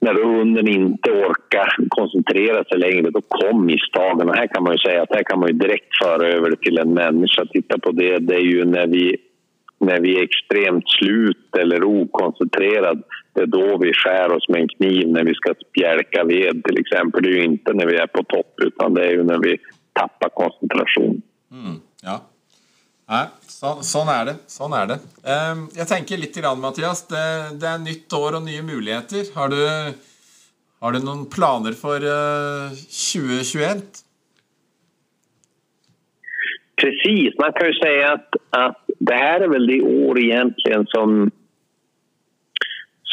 när 0.00 0.14
hunden 0.14 0.68
inte 0.68 1.10
orkar 1.10 1.76
koncentrera 1.88 2.64
sig 2.64 2.78
längre, 2.78 3.10
då 3.10 3.20
kom 3.20 3.66
misstagen. 3.66 4.28
Och 4.28 4.36
här 4.36 4.46
kan 4.46 4.62
man 4.62 4.72
ju 4.72 4.78
säga 4.78 5.02
att 5.02 5.14
här 5.14 5.22
kan 5.22 5.40
man 5.40 5.48
ju 5.48 5.54
direkt 5.54 5.98
föra 6.02 6.28
över 6.28 6.50
det 6.50 6.56
till 6.56 6.78
en 6.78 6.94
människa. 6.94 7.44
Titta 7.44 7.78
på 7.78 7.90
det, 7.90 8.18
det 8.18 8.34
är 8.34 8.46
ju 8.54 8.64
när 8.64 8.86
vi, 8.86 9.16
när 9.80 10.00
vi 10.00 10.18
är 10.18 10.22
extremt 10.22 10.88
slut 10.88 11.56
eller 11.58 11.84
okoncentrerad. 11.84 13.02
Det 13.34 13.40
är 13.40 13.46
då 13.46 13.78
vi 13.78 13.92
skär 13.92 14.32
oss 14.32 14.48
med 14.48 14.60
en 14.60 14.68
kniv 14.68 15.08
när 15.08 15.24
vi 15.24 15.34
ska 15.34 15.54
spjälka 15.68 16.24
ved 16.24 16.64
till 16.64 16.78
exempel. 16.78 17.22
Det 17.22 17.28
är 17.28 17.32
ju 17.32 17.44
inte 17.44 17.72
när 17.72 17.86
vi 17.86 17.96
är 17.96 18.06
på 18.06 18.22
topp 18.22 18.54
utan 18.62 18.94
det 18.94 19.06
är 19.06 19.10
ju 19.10 19.24
när 19.24 19.38
vi 19.38 19.58
tappar 19.92 20.28
koncentration. 20.28 21.22
Mm, 21.52 21.76
ja. 22.02 22.20
Nej, 23.08 23.28
så, 23.48 23.70
sånn 23.80 24.10
er 24.12 24.26
det. 24.28 24.34
Sånn 24.52 24.74
er 24.76 24.90
det. 24.90 24.98
Ehm, 25.24 25.62
um, 25.62 25.68
jeg 25.72 25.88
tenker 25.88 26.20
litt 26.20 26.36
grann, 26.36 26.60
Mathias. 26.60 27.06
Det, 27.08 27.24
det, 27.56 27.70
er 27.70 27.80
nytt 27.80 28.12
år 28.18 28.36
og 28.36 28.44
nye 28.44 28.64
muligheter. 28.66 29.30
Har 29.36 29.48
du, 29.54 29.62
har 30.84 30.92
du 30.92 31.00
noen 31.00 31.24
planer 31.32 31.76
for 31.78 32.04
uh, 32.04 32.68
2021? 32.76 34.04
Precis, 36.78 37.34
man 37.40 37.52
kan 37.56 37.66
ju 37.66 37.74
säga 37.80 38.12
att, 38.12 38.36
att 38.50 38.84
det 38.98 39.14
här 39.14 39.40
är 39.40 39.48
väl 39.48 39.66
det 39.66 39.82
år 39.82 40.20
egentligen 40.20 40.86
som 40.86 41.30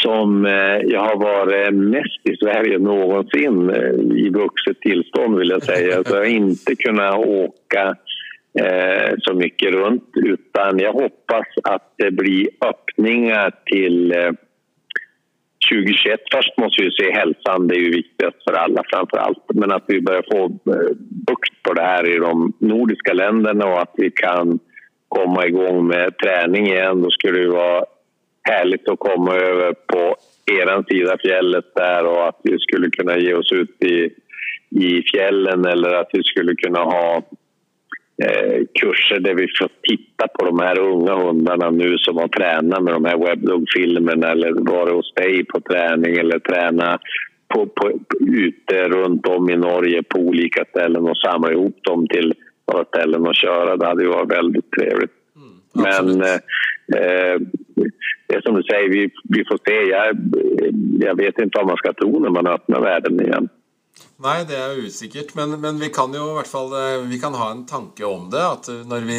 som 0.05 0.45
eh, 0.45 0.79
jag 0.85 1.01
har 1.01 1.17
varit 1.17 1.73
mest 1.73 2.21
i 2.23 2.35
Sverige 2.37 2.79
någonsin 2.79 3.69
eh, 3.69 4.25
i 4.25 4.29
vuxet 4.29 4.79
tillstånd 4.79 5.37
vill 5.37 5.49
jag 5.49 5.63
säga. 5.63 6.03
Så 6.03 6.15
jag 6.15 6.19
har 6.19 6.25
inte 6.25 6.75
kunnat 6.75 7.15
åka 7.15 7.95
Eh, 8.59 9.13
så 9.17 9.33
mycket 9.33 9.73
runt 9.73 10.09
utan 10.13 10.79
jag 10.79 10.93
hoppas 10.93 11.47
att 11.63 11.93
det 11.97 12.11
blir 12.11 12.47
öppningar 12.61 13.51
till 13.65 14.11
eh, 14.11 14.31
2021. 15.71 16.19
Först 16.33 16.57
måste 16.57 16.83
vi 16.83 16.91
se 16.91 17.11
hälsan, 17.11 17.67
det 17.67 17.75
är 17.75 17.79
ju 17.79 17.91
viktigast 17.91 18.43
för 18.43 18.53
alla 18.53 18.83
framför 18.89 19.17
allt. 19.17 19.43
Men 19.53 19.71
att 19.71 19.83
vi 19.87 20.01
börjar 20.01 20.25
få 20.31 20.45
eh, 20.45 20.95
bukt 21.27 21.63
på 21.63 21.73
det 21.73 21.81
här 21.81 22.15
i 22.15 22.17
de 22.17 22.53
nordiska 22.59 23.13
länderna 23.13 23.65
och 23.65 23.81
att 23.81 23.93
vi 23.97 24.11
kan 24.11 24.59
komma 25.07 25.45
igång 25.45 25.87
med 25.87 26.17
träning 26.17 26.67
igen. 26.67 27.01
Då 27.01 27.09
skulle 27.09 27.39
det 27.39 27.47
vara 27.47 27.85
härligt 28.49 28.89
att 28.89 28.99
komma 28.99 29.35
över 29.35 29.73
på 29.73 30.15
er 30.51 30.83
sida 30.89 31.17
fjället 31.17 31.65
där 31.75 32.05
och 32.05 32.27
att 32.27 32.39
vi 32.43 32.59
skulle 32.59 32.89
kunna 32.89 33.17
ge 33.17 33.33
oss 33.33 33.51
ut 33.51 33.83
i, 33.83 34.09
i 34.69 35.01
fjällen 35.01 35.65
eller 35.65 35.93
att 35.93 36.09
vi 36.13 36.23
skulle 36.23 36.55
kunna 36.55 36.79
ha 36.79 37.21
kurser 38.79 39.19
där 39.19 39.35
vi 39.35 39.47
får 39.59 39.69
titta 39.81 40.27
på 40.27 40.45
de 40.45 40.59
här 40.59 40.79
unga 40.79 41.15
hundarna 41.15 41.69
nu 41.69 41.97
som 41.97 42.17
har 42.17 42.27
tränat 42.27 42.83
med 42.83 42.93
de 42.93 43.05
här 43.05 43.17
webdog-filmerna 43.17 44.27
eller 44.31 44.51
varit 44.51 44.93
hos 44.93 45.13
dig 45.13 45.45
på 45.45 45.61
träning 45.61 46.15
eller 46.15 46.39
träna 46.39 46.99
på, 47.47 47.65
på, 47.65 47.91
ute 48.19 48.87
runt 48.89 49.27
om 49.27 49.49
i 49.49 49.57
Norge 49.57 50.03
på 50.03 50.19
olika 50.19 50.65
ställen 50.65 51.03
och 51.03 51.17
samla 51.17 51.51
ihop 51.51 51.77
dem 51.83 52.07
till 52.07 52.33
några 52.71 52.85
ställen 52.85 53.27
och 53.27 53.35
köra. 53.35 53.77
Det 53.77 53.85
hade 53.85 54.03
ju 54.03 54.09
varit 54.09 54.31
väldigt 54.31 54.71
trevligt. 54.71 55.11
Mm, 55.35 55.57
Men 55.73 56.21
eh, 56.21 56.39
eh, 57.01 57.39
det 58.27 58.35
är 58.35 58.41
som 58.41 58.55
du 58.55 58.63
säger, 58.63 58.89
vi, 58.89 59.09
vi 59.23 59.45
får 59.45 59.59
se. 59.67 59.91
Jag, 59.91 60.17
jag 60.99 61.17
vet 61.17 61.39
inte 61.39 61.57
vad 61.57 61.67
man 61.67 61.77
ska 61.77 61.93
tro 61.93 62.19
när 62.19 62.29
man 62.29 62.47
öppnar 62.47 62.81
världen 62.81 63.21
igen. 63.21 63.49
Nei, 64.23 64.45
det 64.47 64.55
er 64.55 64.77
usikkert, 64.79 65.33
men, 65.35 65.57
men, 65.59 65.79
vi 65.81 65.89
kan 65.91 66.13
jo 66.15 66.29
i 66.29 66.35
hvert 66.37 66.47
fall 66.47 66.71
eh, 66.79 67.01
vi 67.09 67.17
kan 67.19 67.35
ha 67.35 67.49
en 67.51 67.65
tanke 67.67 68.05
om 68.07 68.29
det. 68.31 68.39
At 68.39 68.69
eh, 68.71 68.85
når, 68.87 69.03
vi, 69.09 69.17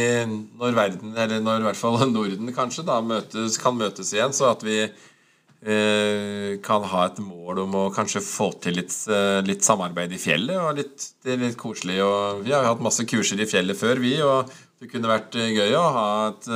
når 0.57 0.79
verden, 0.79 1.13
eller 1.13 1.43
når 1.45 1.61
i 1.61 1.67
hvert 1.69 1.81
fall 1.81 1.99
Norden 2.15 2.49
kanskje 2.57 2.87
da 2.89 3.03
møtes, 3.05 3.59
kan 3.61 3.77
møtes 3.77 4.15
igjen, 4.17 4.33
så 4.37 4.55
at 4.55 4.65
vi 4.65 4.79
eh, 4.87 6.57
kan 6.65 6.89
ha 6.89 7.05
et 7.11 7.21
mål 7.21 7.61
om 7.67 7.79
å 7.83 7.85
kanskje 7.93 8.25
få 8.25 8.49
til 8.65 8.81
litt, 8.81 8.97
eh, 9.13 9.43
litt 9.45 9.69
samarbeid 9.69 10.17
i 10.17 10.23
fjellet. 10.23 10.57
og 10.57 10.81
litt, 10.81 11.11
Det 11.21 11.37
er 11.37 11.45
litt 11.45 11.61
koselig. 11.61 12.01
og 12.01 12.41
Vi 12.49 12.57
har 12.57 12.65
jo 12.65 12.73
hatt 12.73 12.89
masse 12.89 13.05
kurser 13.05 13.45
i 13.45 13.51
fjellet 13.53 13.77
før, 13.77 14.01
vi. 14.01 14.17
og 14.25 14.49
Det 14.81 14.89
kunne 14.89 15.13
vært 15.13 15.37
gøy 15.37 15.77
å 15.77 15.87
ha, 15.93 16.11
et, 16.33 16.49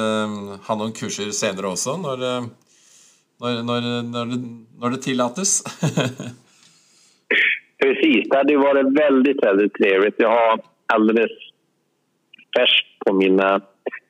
ha 0.65 0.81
noen 0.81 0.97
kurser 0.97 1.29
senere 1.37 1.77
også, 1.77 2.01
når, 2.01 2.25
når, 3.41 3.65
når, 3.69 3.95
når 4.17 4.33
det, 4.33 4.97
det 4.97 5.09
tillates. 5.11 5.61
Precis, 7.81 8.29
det 8.29 8.37
hade 8.37 8.57
varit 8.57 8.99
väldigt, 9.01 9.45
väldigt 9.45 9.75
trevligt. 9.75 10.15
Jag 10.19 10.29
har 10.29 10.61
alldeles 10.87 11.31
färskt 12.57 12.99
på 13.07 13.15
mina 13.15 13.61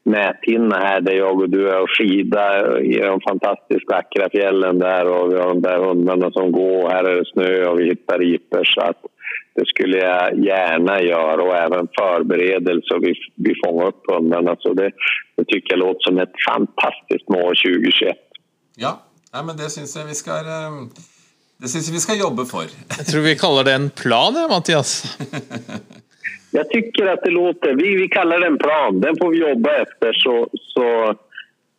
näthinna 0.02 0.78
här 0.78 1.00
där 1.00 1.12
jag 1.12 1.40
och 1.40 1.50
du 1.50 1.70
är 1.70 1.80
och 1.82 1.90
skida 1.90 2.78
i 2.80 2.98
de 2.98 3.20
fantastiskt 3.20 3.90
vackra 3.90 4.30
fjällen 4.30 4.78
där 4.78 5.06
och 5.06 5.32
vi 5.32 5.38
har 5.38 5.48
de 5.48 5.62
där 5.62 5.78
hundarna 5.78 6.30
som 6.30 6.52
går 6.52 6.84
och 6.84 6.90
här 6.90 7.04
är 7.04 7.16
det 7.16 7.30
snö 7.32 7.66
och 7.66 7.80
vi 7.80 7.84
hittar 7.84 8.18
riper 8.18 8.64
så 8.64 8.80
att 8.80 9.02
det 9.54 9.66
skulle 9.66 9.98
jag 9.98 10.38
gärna 10.44 11.02
göra 11.02 11.42
och 11.42 11.56
även 11.56 11.88
förberedelse 11.98 12.94
och 12.94 13.02
vi, 13.04 13.14
vi 13.34 13.54
fångar 13.64 13.86
upp 13.86 14.02
hundarna 14.12 14.56
så 14.58 14.74
det, 14.74 14.90
det 15.36 15.44
tycker 15.44 15.72
jag 15.72 15.78
låter 15.78 16.00
som 16.00 16.18
ett 16.18 16.32
fantastiskt 16.48 17.28
mål 17.28 17.54
2021. 17.56 18.16
Ja, 18.76 19.00
ja 19.32 19.42
men 19.42 19.56
det 19.56 19.70
syns 19.70 19.96
jag 19.96 20.06
vi 20.06 20.14
ska 20.14 20.30
ehm, 20.30 20.88
det 21.60 21.68
syns 21.68 21.90
vi 21.90 22.00
ska 22.00 22.14
jobba 22.14 22.44
för. 22.44 22.64
Jag 22.98 23.06
tror 23.06 23.22
vi 23.22 23.36
kallar 23.36 23.64
det 23.64 23.72
en 23.72 23.90
plan, 23.90 24.34
Mattias. 24.50 25.18
Jag 26.50 26.70
tycker 26.70 27.06
att 27.06 27.22
det 27.22 27.30
låter... 27.30 27.74
Vi, 27.74 27.96
vi 27.96 28.08
kallar 28.08 28.40
det 28.40 28.46
en 28.46 28.58
plan. 28.58 29.00
Den 29.00 29.16
får 29.16 29.30
vi 29.30 29.38
jobba 29.38 29.70
efter. 29.76 30.12
Så, 30.12 30.48
så, 30.52 31.14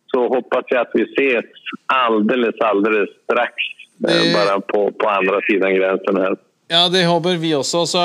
så 0.06 0.28
hoppas 0.28 0.64
jag 0.68 0.80
att 0.80 0.90
vi 0.94 1.02
ses 1.02 1.44
alldeles, 1.86 2.60
alldeles 2.60 3.10
strax. 3.24 3.52
Det... 3.96 4.34
Bara 4.34 4.60
på, 4.60 4.92
på 4.92 5.08
andra 5.08 5.40
sidan 5.40 5.74
gränsen 5.74 6.16
här. 6.16 6.36
Ja, 6.68 6.88
det 6.88 7.06
hoppas 7.06 7.32
vi 7.32 7.54
också. 7.54 7.86
Så, 7.86 7.98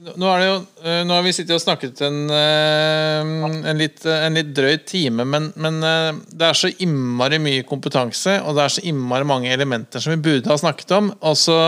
nå, 0.00 0.28
er 0.30 0.40
det 0.40 0.46
jo, 0.46 0.54
eh, 0.84 1.00
nå 1.04 1.16
har 1.16 1.24
vi 1.24 1.32
sittet 1.34 1.52
og 1.56 1.62
snakket 1.62 2.00
en, 2.06 2.20
eh, 2.32 3.32
en, 3.68 3.80
litt, 3.80 4.00
en 4.08 4.36
litt 4.36 4.52
drøy 4.56 4.78
time, 4.88 5.26
men, 5.28 5.50
men, 5.60 5.76
eh, 5.84 6.20
det 6.32 6.46
er 6.48 6.56
så 6.56 6.70
innmari 6.80 7.40
mye 7.42 7.66
kompetanse, 7.68 8.38
og 8.40 8.56
det 8.56 8.64
er 8.64 8.74
så 8.76 8.84
innmari 8.88 9.28
mange 9.28 9.52
elementer 9.52 10.00
som 10.00 10.14
vi 10.14 10.22
burde 10.24 10.48
ha 10.50 10.56
snakket 10.60 10.94
om. 10.96 11.12
Og 11.20 11.36
så 11.36 11.58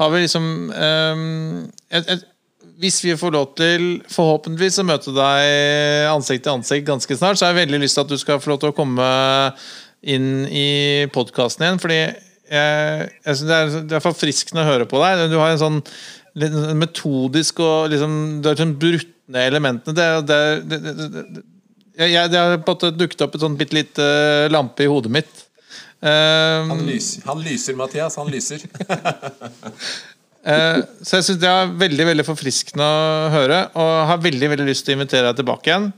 har 0.00 0.10
vi 0.10 0.24
liksom 0.24 0.44
et, 0.72 2.10
et, 2.16 2.26
Hvis 2.80 3.02
vi 3.04 3.12
får 3.12 3.34
lov 3.34 3.50
til 3.60 4.00
forhåpentligvis 4.08 4.80
å 4.80 4.86
møte 4.88 5.12
deg 5.12 6.08
ansikt 6.08 6.46
til 6.46 6.54
ansikt 6.54 6.86
ganske 6.88 7.16
snart, 7.16 7.36
så 7.36 7.46
har 7.46 7.52
jeg 7.52 7.66
veldig 7.66 7.82
lyst 7.82 7.98
til 7.98 8.06
at 8.06 8.14
du 8.14 8.16
skal 8.16 8.40
få 8.40 8.54
lov 8.54 8.62
til 8.62 8.72
å 8.72 8.76
komme 8.76 9.10
inn 10.00 10.46
i 10.48 11.04
podkasten 11.12 11.66
igjen. 11.66 11.82
fordi 11.82 12.00
jeg, 12.50 13.10
jeg 13.20 13.36
synes 13.36 13.50
det, 13.50 13.58
er, 13.58 13.84
det 13.90 13.98
er 13.98 14.02
forfriskende 14.02 14.64
å 14.64 14.70
høre 14.72 14.88
på 14.88 14.98
deg. 15.02 15.28
Du 15.30 15.36
har 15.38 15.52
en 15.52 15.60
sånn 15.60 15.82
metodisk 16.78 17.58
og 17.64 17.90
liksom 17.92 18.12
Det 18.42 18.52
er 18.52 18.60
sånn 18.62 18.76
brutt 18.78 19.14
ned 19.30 19.52
elementene. 19.52 19.94
Det, 19.94 20.08
det, 20.26 20.40
det, 20.70 20.78
det, 21.06 21.44
jeg, 22.00 22.30
det 22.32 22.40
har 22.40 22.56
på 22.58 22.72
en 22.72 22.76
måte 22.76 22.90
dukket 22.96 23.24
opp 23.26 23.36
et 23.36 23.44
sånn 23.44 23.58
bitte 23.58 23.76
lite 23.76 24.06
lampe 24.50 24.86
i 24.86 24.90
hodet 24.90 25.12
mitt. 25.20 25.46
Um, 26.00 26.70
han, 26.72 26.84
lyser, 26.88 27.26
han, 27.28 27.42
lyser, 27.44 27.76
Mathias. 27.76 28.16
Han 28.16 28.30
lyser. 28.32 28.64
uh, 30.48 30.80
så 31.04 31.18
jeg 31.18 31.26
syns 31.26 31.40
det 31.42 31.50
er 31.50 31.74
veldig 31.82 32.06
veldig 32.08 32.26
forfriskende 32.26 32.86
å 32.86 33.28
høre, 33.34 33.58
og 33.76 33.90
har 34.10 34.22
veldig 34.24 34.48
veldig 34.54 34.68
lyst 34.70 34.86
til 34.86 34.96
å 34.96 35.00
invitere 35.00 35.28
deg 35.28 35.42
tilbake 35.42 35.70
igjen. 35.70 35.90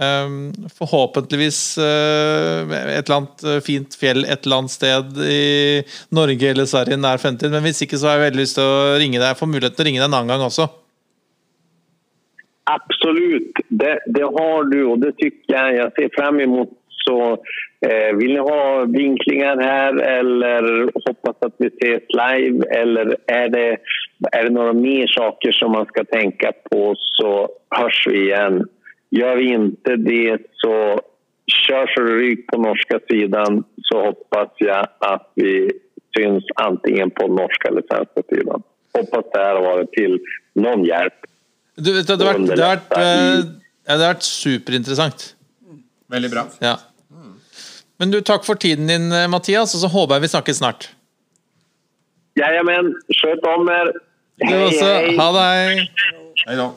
Ehm, 0.00 0.52
förhoppningsvis 0.78 1.78
eh, 1.78 1.84
forhåpentligvis 1.84 2.98
et 2.98 3.08
eller 3.08 3.16
annet 3.16 3.44
eh, 3.44 3.60
fint 3.66 3.94
fjell 4.00 4.24
et 4.24 4.46
eller 4.46 4.56
annet 4.56 4.70
sted 4.70 5.18
i 5.26 5.82
Norge 6.14 6.50
eller 6.50 6.68
Sverige 6.70 6.94
i 6.94 7.00
nær 7.02 7.18
fremtid. 7.18 7.50
Men 7.50 7.64
hvis 7.66 7.82
ikke 7.82 7.98
så 7.98 8.06
har 8.06 8.18
jeg 8.18 8.28
veldig 8.28 8.44
lyst 8.44 8.58
til 8.60 8.68
å 8.68 8.98
ringe 9.00 9.18
deg. 9.18 9.38
Få 9.38 9.50
mulighet 9.50 9.74
til 9.74 9.86
å 9.86 9.88
ringe 9.88 10.02
deg 10.02 10.06
en 10.06 10.14
annen 10.20 10.30
gang 10.30 10.44
også. 10.46 10.68
Absolut, 12.68 13.58
det, 13.68 13.98
det 14.06 14.26
har 14.38 14.64
du 14.70 14.84
och 14.84 14.98
det 14.98 15.12
tycker 15.16 15.54
jag. 15.54 15.74
Jag 15.74 15.92
ser 15.92 16.10
fram 16.14 16.40
emot 16.40 16.68
så 16.88 17.32
eh, 17.86 18.16
vill 18.16 18.32
ni 18.32 18.38
ha 18.38 18.84
vinklingar 18.84 19.56
här 19.56 20.02
eller 20.02 20.90
hoppas 21.06 21.36
att 21.40 21.54
vi 21.58 21.66
ses 21.66 22.02
live 22.08 22.64
eller 22.70 23.16
är 23.26 23.48
det, 23.48 23.76
är 24.32 24.44
det 24.44 24.50
några 24.50 24.72
mer 24.72 25.06
saker 25.06 25.52
som 25.52 25.72
man 25.72 25.86
ska 25.86 26.04
tänka 26.04 26.52
på 26.70 26.94
så 26.98 27.48
hörs 27.70 28.06
vi 28.06 28.18
igen. 28.18 28.68
Gör 29.10 29.36
vi 29.36 29.52
inte 29.52 29.96
det 29.96 30.38
så 30.52 31.00
kör 31.46 31.86
så 31.86 32.02
ryk 32.02 32.46
på 32.46 32.60
norska 32.60 33.00
sidan 33.10 33.64
så 33.82 34.04
hoppas 34.04 34.48
jag 34.56 34.86
att 34.98 35.32
vi 35.34 35.70
syns 36.16 36.44
antingen 36.54 37.10
på 37.10 37.26
norska 37.26 37.68
eller 37.68 37.82
svenska 37.90 38.22
sidan. 38.36 38.62
Hoppas 38.92 39.24
det 39.32 39.38
här 39.38 39.54
har 39.54 39.62
varit 39.62 39.92
till 39.92 40.20
någon 40.52 40.84
hjälp. 40.84 41.14
Du, 41.74 41.94
vet, 41.94 42.06
det, 42.06 42.24
har 42.24 42.32
varit, 42.32 42.56
det, 42.56 42.64
har 42.64 42.76
varit, 42.76 42.92
eh, 42.92 43.50
det 43.86 43.92
har 43.92 43.98
varit 43.98 44.22
superintressant. 44.22 45.34
Väldigt 46.06 46.30
bra. 46.30 46.46
Ja. 46.58 46.80
Men 47.96 48.10
du, 48.10 48.20
tack 48.20 48.44
för 48.44 48.54
tiden 48.54 48.86
din, 48.86 49.12
eh, 49.12 49.28
Mattias, 49.28 49.74
och 49.74 49.80
så 49.80 49.86
hoppas 49.86 50.14
jag 50.14 50.20
vi 50.20 50.28
snackar 50.28 50.52
snart. 50.52 50.88
Jajamän, 52.34 52.94
sköt 53.22 53.42
om 53.42 53.68
er. 53.68 53.92
Du 54.36 54.64
også. 54.64 54.84
Ha 55.22 55.32
det. 55.32 55.88
Hei. 56.46 56.56
Hei 56.56 56.70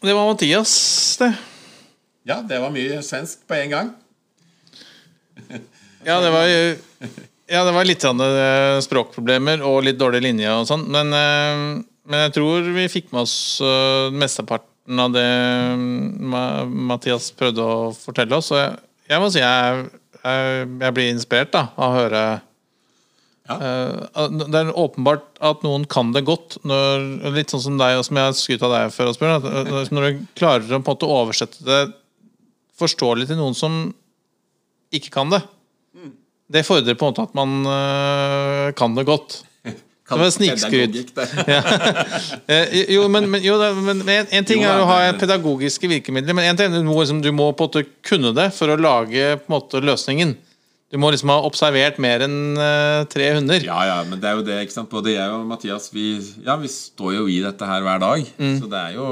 Det 0.00 0.14
var 0.16 0.26
Mathias, 0.30 1.16
det. 1.20 1.32
Ja, 2.28 2.40
det 2.48 2.58
var 2.62 2.72
mye 2.72 3.00
svensk 3.04 3.42
på 3.48 3.54
en 3.58 3.70
gang. 3.76 3.90
Ja, 6.00 6.14
det 6.24 6.30
var 6.32 6.46
Ja, 7.50 7.60
det 7.66 7.72
var 7.76 7.84
litt 7.84 8.00
sånn, 8.00 8.20
eh, 8.24 8.78
språkproblemer 8.80 9.60
og 9.68 9.82
litt 9.84 9.98
dårlig 10.00 10.22
linje 10.24 10.48
og 10.56 10.62
sånn, 10.68 10.86
men, 10.88 11.10
eh, 11.12 11.64
men 12.08 12.22
jeg 12.24 12.32
tror 12.38 12.64
vi 12.72 12.86
fikk 12.88 13.10
med 13.12 13.26
oss 13.26 13.34
eh, 13.60 14.06
mesteparten 14.16 15.02
av 15.04 15.12
det 15.12 15.26
mm, 15.26 16.30
Ma- 16.32 16.64
Mathias 16.64 17.28
prøvde 17.36 17.60
å 17.68 17.90
fortelle 17.92 18.38
oss. 18.38 18.48
Og 18.54 18.62
jeg, 18.62 18.78
jeg 19.12 19.20
må 19.20 19.28
si 19.34 19.42
jeg, 19.42 19.84
jeg, 20.22 20.70
jeg 20.86 20.96
blir 20.96 21.10
inspirert 21.12 21.52
da, 21.52 21.66
av 21.76 21.90
å 21.90 21.98
høre 21.98 22.22
Ja. 23.50 23.56
eh, 23.58 24.02
at 24.22 24.36
Det 24.38 24.60
er 24.60 24.72
åpenbart 24.78 25.26
at 25.42 25.64
noen 25.66 25.86
kan 25.90 26.12
det 26.14 26.22
godt. 26.28 26.60
Når, 26.62 27.06
litt 27.34 27.50
sånn 27.50 27.64
som 27.64 27.80
deg, 27.80 27.98
og 27.98 28.06
som 28.06 28.20
jeg 28.20 28.38
skrytt 28.38 28.66
av 28.66 28.76
deg 28.76 28.94
før, 28.94 29.10
at, 29.10 29.48
eh, 29.50 29.90
Når 29.90 30.06
du 30.06 30.26
klarer 30.38 30.62
å 30.64 30.78
på 30.78 30.82
en 30.84 30.90
måte 30.92 31.10
oversette 31.10 31.66
det 31.66 31.80
forståelig 32.80 33.28
til 33.28 33.40
noen 33.40 33.56
som 33.56 33.82
ikke 34.94 35.12
kan 35.14 35.30
det. 35.32 35.42
Det 36.50 36.64
fordrer 36.66 36.96
på 36.98 37.06
en 37.06 37.12
måte 37.12 37.28
at 37.28 37.36
man 37.38 37.62
øh, 37.62 38.72
kan 38.74 38.96
det 38.96 39.06
godt. 39.06 39.42
Det 40.10 40.18
var 40.18 40.30
snikskryt. 40.34 41.12
Eh, 42.50 42.94
jo, 42.96 43.04
men, 43.06 43.28
men, 43.30 43.42
jo, 43.44 43.54
men 43.84 44.00
en, 44.02 44.26
en 44.26 44.46
ting 44.46 44.64
Jo, 44.64 44.70
er 44.72 44.80
å 44.82 44.86
ha 44.88 45.12
pedagogiske 45.14 45.86
virkemidler, 45.86 46.34
men 46.34 46.48
en 46.48 46.58
ting 46.58 46.72
er 46.72 46.82
du 46.82 46.88
må, 46.88 46.96
liksom, 46.98 47.20
du 47.22 47.30
må 47.30 47.52
på 47.54 47.68
en 47.68 47.70
måte 47.70 47.84
kunne 48.06 48.32
det 48.34 48.48
for 48.56 48.72
å 48.72 48.78
lage 48.80 49.36
på 49.38 49.46
en 49.46 49.54
måte 49.54 49.82
løsningen. 49.84 50.34
Du 50.90 50.98
må 50.98 51.12
liksom 51.14 51.30
ha 51.30 51.38
observert 51.46 52.00
mer 52.02 52.24
enn 52.26 52.58
øh, 52.58 53.04
tre 53.10 53.28
hunder. 53.36 53.62
Ja, 53.62 53.78
ja, 53.86 53.98
men 54.08 54.18
det 54.18 54.26
er 54.26 54.38
jo 54.38 54.46
det, 54.46 54.56
ikke 54.64 54.74
sant. 54.74 54.90
Både 54.90 55.12
jeg 55.14 55.34
og 55.34 55.44
Mathias, 55.46 55.86
vi, 55.94 56.16
ja, 56.42 56.56
vi 56.58 56.70
står 56.70 57.14
jo 57.20 57.28
i 57.30 57.38
dette 57.44 57.68
her 57.68 57.84
hver 57.86 58.02
dag. 58.02 58.32
Mm. 58.40 58.56
Så 58.58 58.70
det 58.70 58.80
er 58.80 58.96
jo 58.98 59.10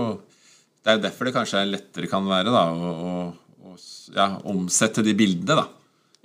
Det 0.83 0.95
er 0.95 1.03
derfor 1.03 1.29
det 1.29 1.35
kanskje 1.37 1.61
er 1.61 1.71
lettere 1.71 2.09
kan 2.11 2.27
være, 2.27 2.51
da, 2.55 2.65
å, 2.73 2.91
å, 2.91 3.71
å 3.71 3.77
ja, 4.17 4.31
omsette 4.49 5.05
de 5.07 5.15
bildene, 5.19 5.59
da. 5.59 5.67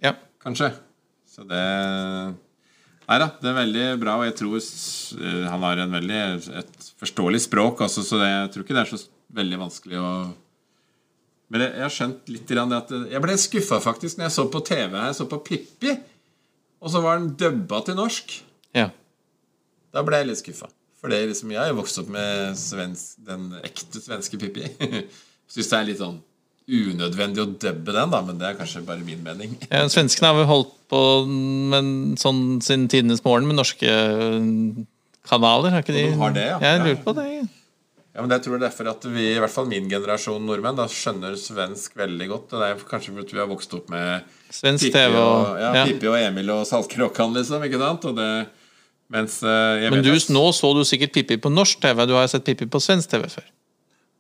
Ja. 0.10 0.16
Kanskje. 0.42 0.72
Så 1.30 1.46
det 1.50 1.64
Nei 3.04 3.18
da, 3.20 3.28
det 3.42 3.50
er 3.52 3.58
veldig 3.58 3.88
bra, 4.00 4.14
og 4.22 4.28
jeg 4.30 4.36
tror 4.40 4.56
eh, 4.58 5.42
han 5.52 5.66
har 5.68 5.82
en 5.84 5.98
veldig 5.98 6.20
et 6.62 6.86
forståelig 7.02 7.42
språk, 7.50 7.82
altså, 7.84 8.00
så 8.08 8.22
det, 8.22 8.30
jeg 8.32 8.52
tror 8.54 8.64
ikke 8.64 8.78
det 8.78 8.84
er 8.86 8.92
så 8.94 9.00
veldig 9.36 9.60
vanskelig 9.66 10.00
å 10.00 10.12
Men 11.54 11.68
jeg, 11.68 11.84
har 11.84 11.94
skjønt 11.94 12.32
litt 12.34 12.50
grann 12.50 12.74
at 12.74 12.90
Jeg 12.90 13.22
ble 13.22 13.36
skuffa 13.38 13.78
faktisk 13.84 14.18
når 14.18 14.26
jeg 14.26 14.36
så 14.40 14.46
på 14.50 14.62
TV 14.66 14.96
jeg 14.98 15.18
så 15.20 15.28
på 15.30 15.38
Pippi, 15.46 15.94
og 16.84 16.92
så 16.92 17.02
var 17.04 17.22
den 17.22 17.34
dubba 17.40 17.84
til 17.86 18.00
norsk. 18.00 18.40
ja. 18.76 18.90
Da 19.94 20.02
ble 20.02 20.18
jeg 20.18 20.32
litt 20.32 20.40
skuffa. 20.42 20.66
For 20.98 21.12
det 21.14 21.20
liksom, 21.30 21.52
jeg 21.54 21.60
har 21.62 21.68
jo 21.70 21.76
vokst 21.78 22.00
opp 22.02 22.08
med 22.10 22.56
svensk, 22.58 23.20
den 23.28 23.52
ekte 23.62 24.02
svenske 24.02 24.40
Pippi. 24.42 24.66
Syns 25.54 25.70
det 25.70 25.78
er 25.78 25.90
litt 25.92 26.00
sånn 26.02 26.18
unødvendig 26.64 27.44
å 27.44 27.50
dubbe 27.60 27.92
den, 27.92 28.14
da, 28.14 28.22
men 28.24 28.40
det 28.40 28.48
er 28.48 28.58
kanskje 28.58 28.82
bare 28.88 29.04
min 29.04 29.22
mening. 29.26 29.58
Ja, 29.68 29.84
Svenskene 29.92 30.32
har 30.32 30.38
vel 30.38 30.48
holdt 30.50 30.72
på 30.90 31.02
med 31.28 32.16
sånn 32.22 32.62
siden 32.64 32.88
tidenes 32.92 33.24
morgen 33.26 33.50
med 33.50 33.60
norske 33.60 33.90
øh, 33.92 34.40
kanaler, 35.28 35.76
har 35.76 35.84
ikke 35.84 35.98
de? 35.98 36.06
De 36.08 36.22
har 36.22 36.38
det, 36.38 36.46
ja. 36.54 36.62
Jeg 36.64 36.86
lurer 36.86 37.04
på 37.04 37.16
det. 37.20 37.28
Ja, 37.36 37.44
men 38.22 38.30
Jeg 38.30 38.44
tror 38.46 38.60
det 38.60 38.60
er 38.62 38.66
derfor 38.68 38.90
at 38.92 39.06
vi, 39.10 39.24
i 39.34 39.40
hvert 39.42 39.50
fall 39.54 39.66
min 39.66 39.88
generasjon 39.90 40.44
nordmenn, 40.46 40.76
da 40.78 40.86
skjønner 40.92 41.34
svensk 41.40 41.96
veldig 41.98 42.28
godt. 42.30 42.52
Og 42.54 42.62
det 42.62 42.68
er 42.70 42.84
kanskje 42.86 43.14
fordi 43.16 43.34
vi 43.34 43.42
har 43.42 43.50
vokst 43.50 43.74
opp 43.74 43.88
med 43.90 44.28
Svensk 44.54 44.92
TV 44.94 45.16
og, 45.18 45.24
og, 45.24 45.56
ja, 45.58 45.72
ja. 45.80 45.86
Pippi 45.90 46.12
og 46.12 46.18
Emil 46.20 46.52
og 46.54 46.62
Saltkråkan, 46.70 47.34
liksom. 47.34 47.64
ikke 47.66 47.80
sant? 47.82 48.06
Og 48.12 48.14
det, 48.20 48.28
mens 49.14 49.40
eh, 49.42 49.88
Men 49.90 50.06
du, 50.06 50.12
at- 50.14 50.30
nå 50.30 50.46
så 50.54 50.70
du 50.78 50.84
sikkert 50.86 51.16
Pippi 51.18 51.40
på 51.42 51.50
norsk 51.50 51.82
TV. 51.82 52.06
Du 52.06 52.14
har 52.20 52.30
sett 52.30 52.46
Pippi 52.46 52.70
på 52.70 52.84
svensk 52.86 53.10
TV 53.16 53.26
før. 53.34 53.50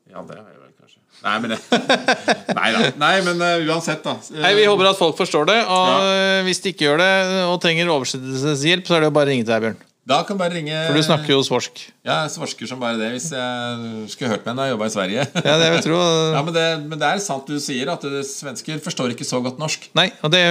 Ja, 0.09 0.25
det 0.25 0.39
har 0.41 0.49
jeg 0.49 0.57
vel 0.57 0.73
kanskje. 0.81 0.99
Nei, 1.23 1.37
men 1.45 1.53
det 1.53 1.61
Nei. 2.63 2.91
Nei, 3.05 3.13
men 3.29 3.45
eh, 3.45 3.69
uansett, 3.69 4.01
da. 4.09 4.17
Nei, 4.41 4.55
Vi 4.57 4.65
håper 4.71 4.89
at 4.89 4.97
folk 4.97 5.21
forstår 5.21 5.45
det. 5.53 5.59
Og 5.69 6.09
øh, 6.09 6.41
hvis 6.49 6.65
de 6.65 6.73
ikke 6.73 6.89
gjør 6.89 7.05
det 7.05 7.13
og 7.45 7.59
trenger 7.61 7.93
oversettelseshjelp, 7.93 8.89
så 8.89 8.97
er 8.97 9.05
det 9.05 9.13
jo 9.13 9.17
bare 9.21 9.29
å 9.29 9.35
ringe 9.35 9.45
til 9.45 9.53
deg, 9.53 9.67
Bjørn. 9.69 9.81
Da 10.03 10.17
kan 10.27 10.35
bare 10.35 10.51
ringe 10.57 10.75
For 10.89 10.97
du 10.99 11.03
snakker 11.05 11.31
jo 11.31 11.37
svorsk. 11.47 11.77
Ja, 12.03 12.17
jeg 12.25 12.31
svarsker 12.33 12.67
som 12.67 12.81
bare 12.81 12.97
det 12.99 13.07
hvis 13.13 13.29
jeg 13.31 14.09
skulle 14.11 14.33
hørt 14.33 14.43
med 14.43 14.57
når 14.57 14.65
jeg 14.67 14.73
jobba 14.73 14.87
i 14.89 14.91
Sverige. 14.91 15.23
Ja, 15.45 15.53
det 15.61 15.69
vil 15.71 15.83
tro. 15.85 15.99
Ja, 16.35 16.41
men 16.43 16.55
det, 16.57 16.63
men 16.91 16.99
det 16.99 17.07
er 17.07 17.21
sant 17.23 17.47
du 17.47 17.55
sier, 17.63 17.87
at 17.93 18.03
svensker 18.27 18.81
forstår 18.83 19.13
ikke 19.13 19.23
så 19.27 19.39
godt 19.45 19.61
norsk. 19.63 19.85
Nei, 19.95 20.09
og 20.19 20.33
det, 20.33 20.41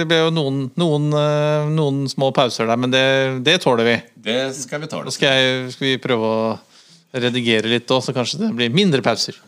det 0.00 0.06
ble 0.10 0.18
jo 0.24 0.32
noen, 0.34 0.64
noen, 0.82 1.06
øh, 1.14 1.68
noen 1.76 2.00
små 2.10 2.32
pauser 2.34 2.66
der, 2.66 2.80
men 2.82 2.90
det, 2.90 3.04
det 3.46 3.54
tåler 3.62 3.86
vi. 3.86 3.94
Det 4.26 4.38
skal 4.58 4.82
vi 4.82 4.88
tåle. 4.90 5.14
skal, 5.14 5.36
jeg, 5.38 5.68
skal 5.76 5.86
vi 5.92 6.00
prøve 6.02 6.32
å 6.32 6.40
redigere 7.16 7.70
litt 7.70 7.86
òg, 7.94 8.02
så 8.02 8.12
kanskje 8.16 8.40
det 8.42 8.48
blir 8.58 8.74
mindre 8.74 8.98
pauser. 9.06 9.38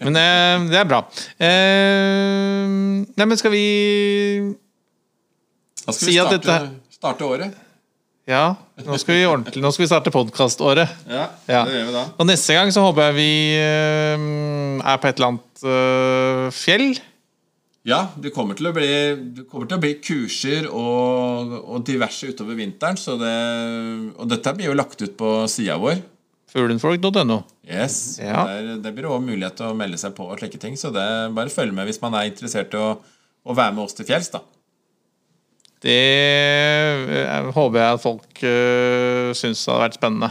Men 0.00 0.16
eh, 0.16 0.64
det 0.72 0.80
er 0.80 0.88
bra. 0.88 1.02
Eh, 1.44 2.64
nei, 3.20 3.26
men 3.28 3.36
skal 3.36 3.52
vi 3.52 3.66
skal 5.84 5.98
Si 5.98 6.08
vi 6.08 6.16
at 6.24 6.32
starte, 6.32 6.40
dette- 6.48 6.96
starte 6.96 7.28
året. 7.28 7.60
Ja, 8.30 8.54
nå 8.86 8.94
skal 9.02 9.16
vi 9.18 9.22
ordentlig 9.26 9.62
Nå 9.64 9.70
skal 9.74 9.82
vi 9.82 9.88
starte 9.90 10.12
podkaståret. 10.14 10.90
Ja, 11.10 11.24
Ja. 11.50 11.64
det 11.66 11.74
gjør 11.74 11.88
vi 11.88 11.94
da. 11.96 12.02
Og 12.22 12.28
neste 12.28 12.54
gang 12.54 12.70
så 12.70 12.84
håper 12.84 13.08
jeg 13.10 13.16
vi 13.16 13.30
eh, 13.58 14.26
er 14.92 15.00
på 15.02 15.08
et 15.10 15.18
eller 15.18 15.32
annet 15.32 15.64
eh, 15.66 16.50
fjell. 16.54 16.86
Ja, 17.82 18.04
det 18.14 18.30
kommer 18.30 18.54
til 18.54 18.68
å 18.70 18.72
bli, 18.76 18.86
det 19.34 19.48
kommer 19.50 19.66
til 19.66 19.74
å 19.80 19.82
bli 19.82 19.96
kurser 19.98 20.68
og, 20.70 21.50
og 21.66 21.82
diverse 21.88 22.30
utover 22.30 22.54
vinteren. 22.54 22.94
Så 23.00 23.16
det, 23.18 23.34
og 24.14 24.30
dette 24.30 24.54
blir 24.54 24.70
jo 24.70 24.76
lagt 24.78 25.02
ut 25.02 25.16
på 25.18 25.32
sida 25.50 25.80
vår. 25.82 25.98
Fuglenfolk.no. 26.52 27.40
Yes, 27.66 28.20
Ja. 28.22 28.44
Der, 28.46 28.76
det 28.84 28.94
blir 28.94 29.08
også 29.10 29.26
mulighet 29.26 29.58
til 29.58 29.72
å 29.72 29.74
melde 29.74 29.98
seg 29.98 30.14
på 30.14 30.28
og 30.30 30.38
slike 30.38 30.60
ting. 30.62 30.78
Så 30.78 30.92
det, 30.94 31.08
bare 31.34 31.50
følg 31.50 31.74
med 31.74 31.90
hvis 31.90 31.98
man 32.04 32.14
er 32.14 32.30
interessert 32.30 32.70
i 32.76 32.78
å, 32.78 32.92
å 33.42 33.56
være 33.58 33.74
med 33.74 33.88
oss 33.88 33.98
til 33.98 34.06
fjells. 34.06 34.30
da 34.30 34.44
det 35.82 35.98
eh, 37.26 37.50
håper 37.54 37.80
jeg 37.80 37.96
at 37.96 38.02
folk 38.02 38.42
eh, 38.46 39.28
uh, 39.28 39.34
syns 39.34 39.64
hadde 39.66 39.82
vært 39.82 39.98
spennende. 39.98 40.30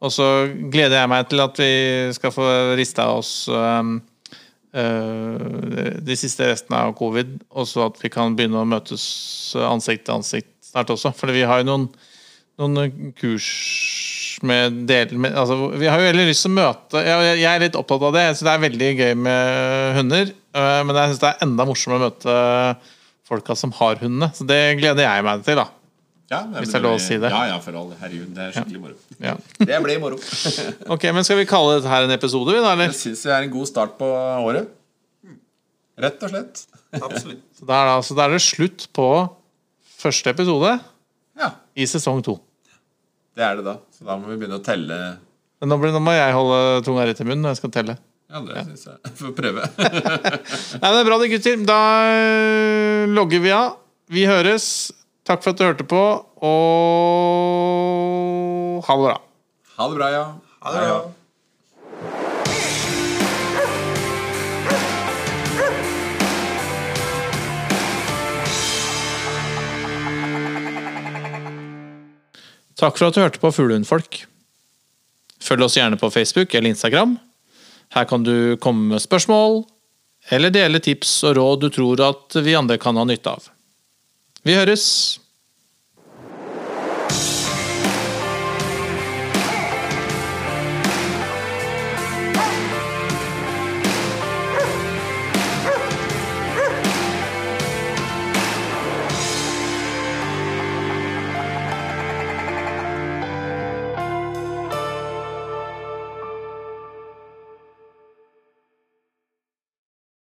Og 0.00 0.12
så 0.12 0.26
gleder 0.72 1.00
jeg 1.00 1.12
meg 1.12 1.26
til 1.28 1.42
at 1.44 1.60
vi 1.60 1.72
skal 2.16 2.32
få 2.32 2.46
rista 2.78 3.10
oss 3.12 3.32
um, 3.52 3.98
uh, 4.76 5.96
de 6.00 6.16
siste 6.16 6.48
restene 6.48 6.84
av 6.86 6.94
covid, 6.96 7.34
og 7.52 7.68
så 7.68 7.88
at 7.88 8.00
vi 8.00 8.12
kan 8.12 8.36
begynne 8.36 8.62
å 8.62 8.68
møtes 8.68 9.04
ansikt 9.60 10.06
til 10.08 10.20
ansikt 10.20 10.52
snart 10.70 10.92
også. 10.92 11.12
For 11.16 11.32
vi 11.36 11.44
har 11.48 11.60
jo 11.60 11.68
noen, 11.68 11.88
noen 12.60 13.12
kurs 13.20 13.50
med 14.46 14.84
del... 14.88 15.12
Med, 15.18 15.34
altså, 15.36 15.56
vi 15.76 15.88
har 15.88 16.00
jo 16.00 16.08
veldig 16.10 16.28
lyst 16.28 16.46
til 16.46 16.52
å 16.52 16.58
møte 16.60 17.02
Jeg, 17.04 17.34
jeg 17.42 17.50
er 17.50 17.64
litt 17.64 17.76
opptatt 17.78 18.06
av 18.08 18.14
det. 18.16 18.24
Jeg 18.24 18.36
synes 18.38 18.46
det 18.46 18.54
er 18.54 18.64
veldig 18.64 18.90
gøy 19.00 19.12
med 19.26 19.98
hunder. 19.98 20.32
eh, 20.56 20.80
men 20.86 20.96
jeg 20.96 21.12
syns 21.12 21.22
det 21.24 21.30
er 21.30 21.44
enda 21.46 21.68
morsommere 21.68 22.00
å 22.00 22.06
møte 22.08 22.38
folka 23.30 23.54
som 23.58 23.70
har 23.78 24.00
hundene. 24.02 24.28
Så 24.34 24.44
det 24.48 24.58
gleder 24.80 25.06
jeg 25.06 25.24
meg 25.26 25.44
til, 25.46 25.60
da. 25.60 25.68
Ja, 26.30 26.44
Hvis 26.60 26.70
det 26.70 26.78
er 26.78 26.84
lov 26.84 26.94
å 26.94 27.02
si 27.02 27.16
det. 27.18 27.30
Ja, 27.32 27.40
ja, 27.50 27.56
for 27.62 27.74
all 27.74 27.88
herregud. 27.98 28.28
Det 28.36 28.42
er 28.44 28.52
skikkelig 28.54 28.80
moro. 28.84 28.98
Ja. 29.18 29.32
Det 29.58 29.78
blir 29.82 29.98
moro. 30.02 30.18
Ok, 30.94 31.08
men 31.14 31.26
Skal 31.26 31.40
vi 31.40 31.46
kalle 31.50 31.78
dette 31.80 31.90
her 31.90 32.06
en 32.06 32.14
episode, 32.14 32.52
vi 32.54 32.60
da? 32.62 32.74
eller? 32.76 32.92
Jeg 32.92 33.00
syns 33.00 33.24
det 33.26 33.32
er 33.34 33.46
en 33.48 33.54
god 33.54 33.66
start 33.70 33.96
på 33.98 34.10
året. 34.46 34.68
Rett 36.00 36.22
og 36.22 36.30
slett. 36.32 36.62
Absolutt. 37.00 37.42
Så 37.58 37.66
da 37.66 37.80
er 37.80 37.88
det, 37.90 37.96
altså, 37.98 38.14
da 38.18 38.26
er 38.28 38.36
det 38.36 38.42
slutt 38.46 38.86
på 38.96 39.08
første 40.00 40.32
episode 40.32 40.70
Ja, 41.40 41.50
i 41.76 41.84
sesong 41.90 42.22
to. 42.24 42.38
det 43.36 43.44
er 43.46 43.58
det 43.58 43.66
da. 43.66 43.74
Så 43.98 44.06
da 44.06 44.14
må 44.20 44.30
vi 44.30 44.38
begynne 44.40 44.60
å 44.60 44.64
telle. 44.64 44.96
Men 45.60 45.74
nå, 45.74 45.76
blir, 45.82 45.92
nå 45.92 46.00
må 46.00 46.14
jeg 46.14 46.32
holde 46.38 46.60
tunga 46.86 47.04
rett 47.10 47.20
i 47.20 47.26
munnen 47.26 47.42
når 47.44 47.52
jeg 47.56 47.60
skal 47.64 47.74
telle. 47.74 47.98
Ja, 48.30 48.40
det 48.46 48.64
syns 48.68 48.86
jeg. 48.86 48.96
Får 49.20 49.32
prøve. 49.36 49.62
Nei, 50.80 50.86
men 50.86 50.94
det 50.94 51.00
er 51.02 51.08
bra 51.08 51.16
det, 51.20 51.30
gutter. 51.34 51.56
Da 51.66 51.80
logger 53.10 53.40
vi 53.42 53.50
av. 53.54 53.68
Vi 54.10 54.22
høres. 54.30 54.66
Takk 55.26 55.42
for 55.44 55.50
at 55.52 55.58
du 55.60 55.64
hørte 55.66 55.84
på, 55.86 56.02
og 56.50 56.56
ha 58.86 58.92
det 58.96 59.04
bra. 59.06 59.16
Ha 59.76 59.84
det 59.90 59.96
bra, 60.00 60.08
ja. 60.14 60.24
Ha 60.64 60.68
det 60.74 60.80
bra. 60.80 60.86
ja. 60.90 61.00
Takk 72.80 72.96
for 72.96 73.10
at 73.10 73.16
du 73.16 73.20
hørte 73.20 73.40
på 73.42 73.50
Fuglehundfolk. 73.52 74.22
Følg 75.44 75.64
oss 75.66 75.76
gjerne 75.76 75.98
på 76.00 76.08
Facebook 76.12 76.54
eller 76.56 76.72
Instagram. 76.72 77.18
Her 77.94 78.06
kan 78.06 78.22
du 78.22 78.56
komme 78.62 78.92
med 78.94 79.02
spørsmål, 79.02 79.64
eller 80.30 80.52
dele 80.54 80.78
tips 80.82 81.12
og 81.26 81.36
råd 81.38 81.64
du 81.64 81.70
tror 81.74 82.02
at 82.06 82.36
vi 82.44 82.54
andre 82.54 82.78
kan 82.78 82.98
ha 83.00 83.06
nytte 83.08 83.32
av. 83.32 83.50
Vi 84.46 84.54
høres! 84.54 84.86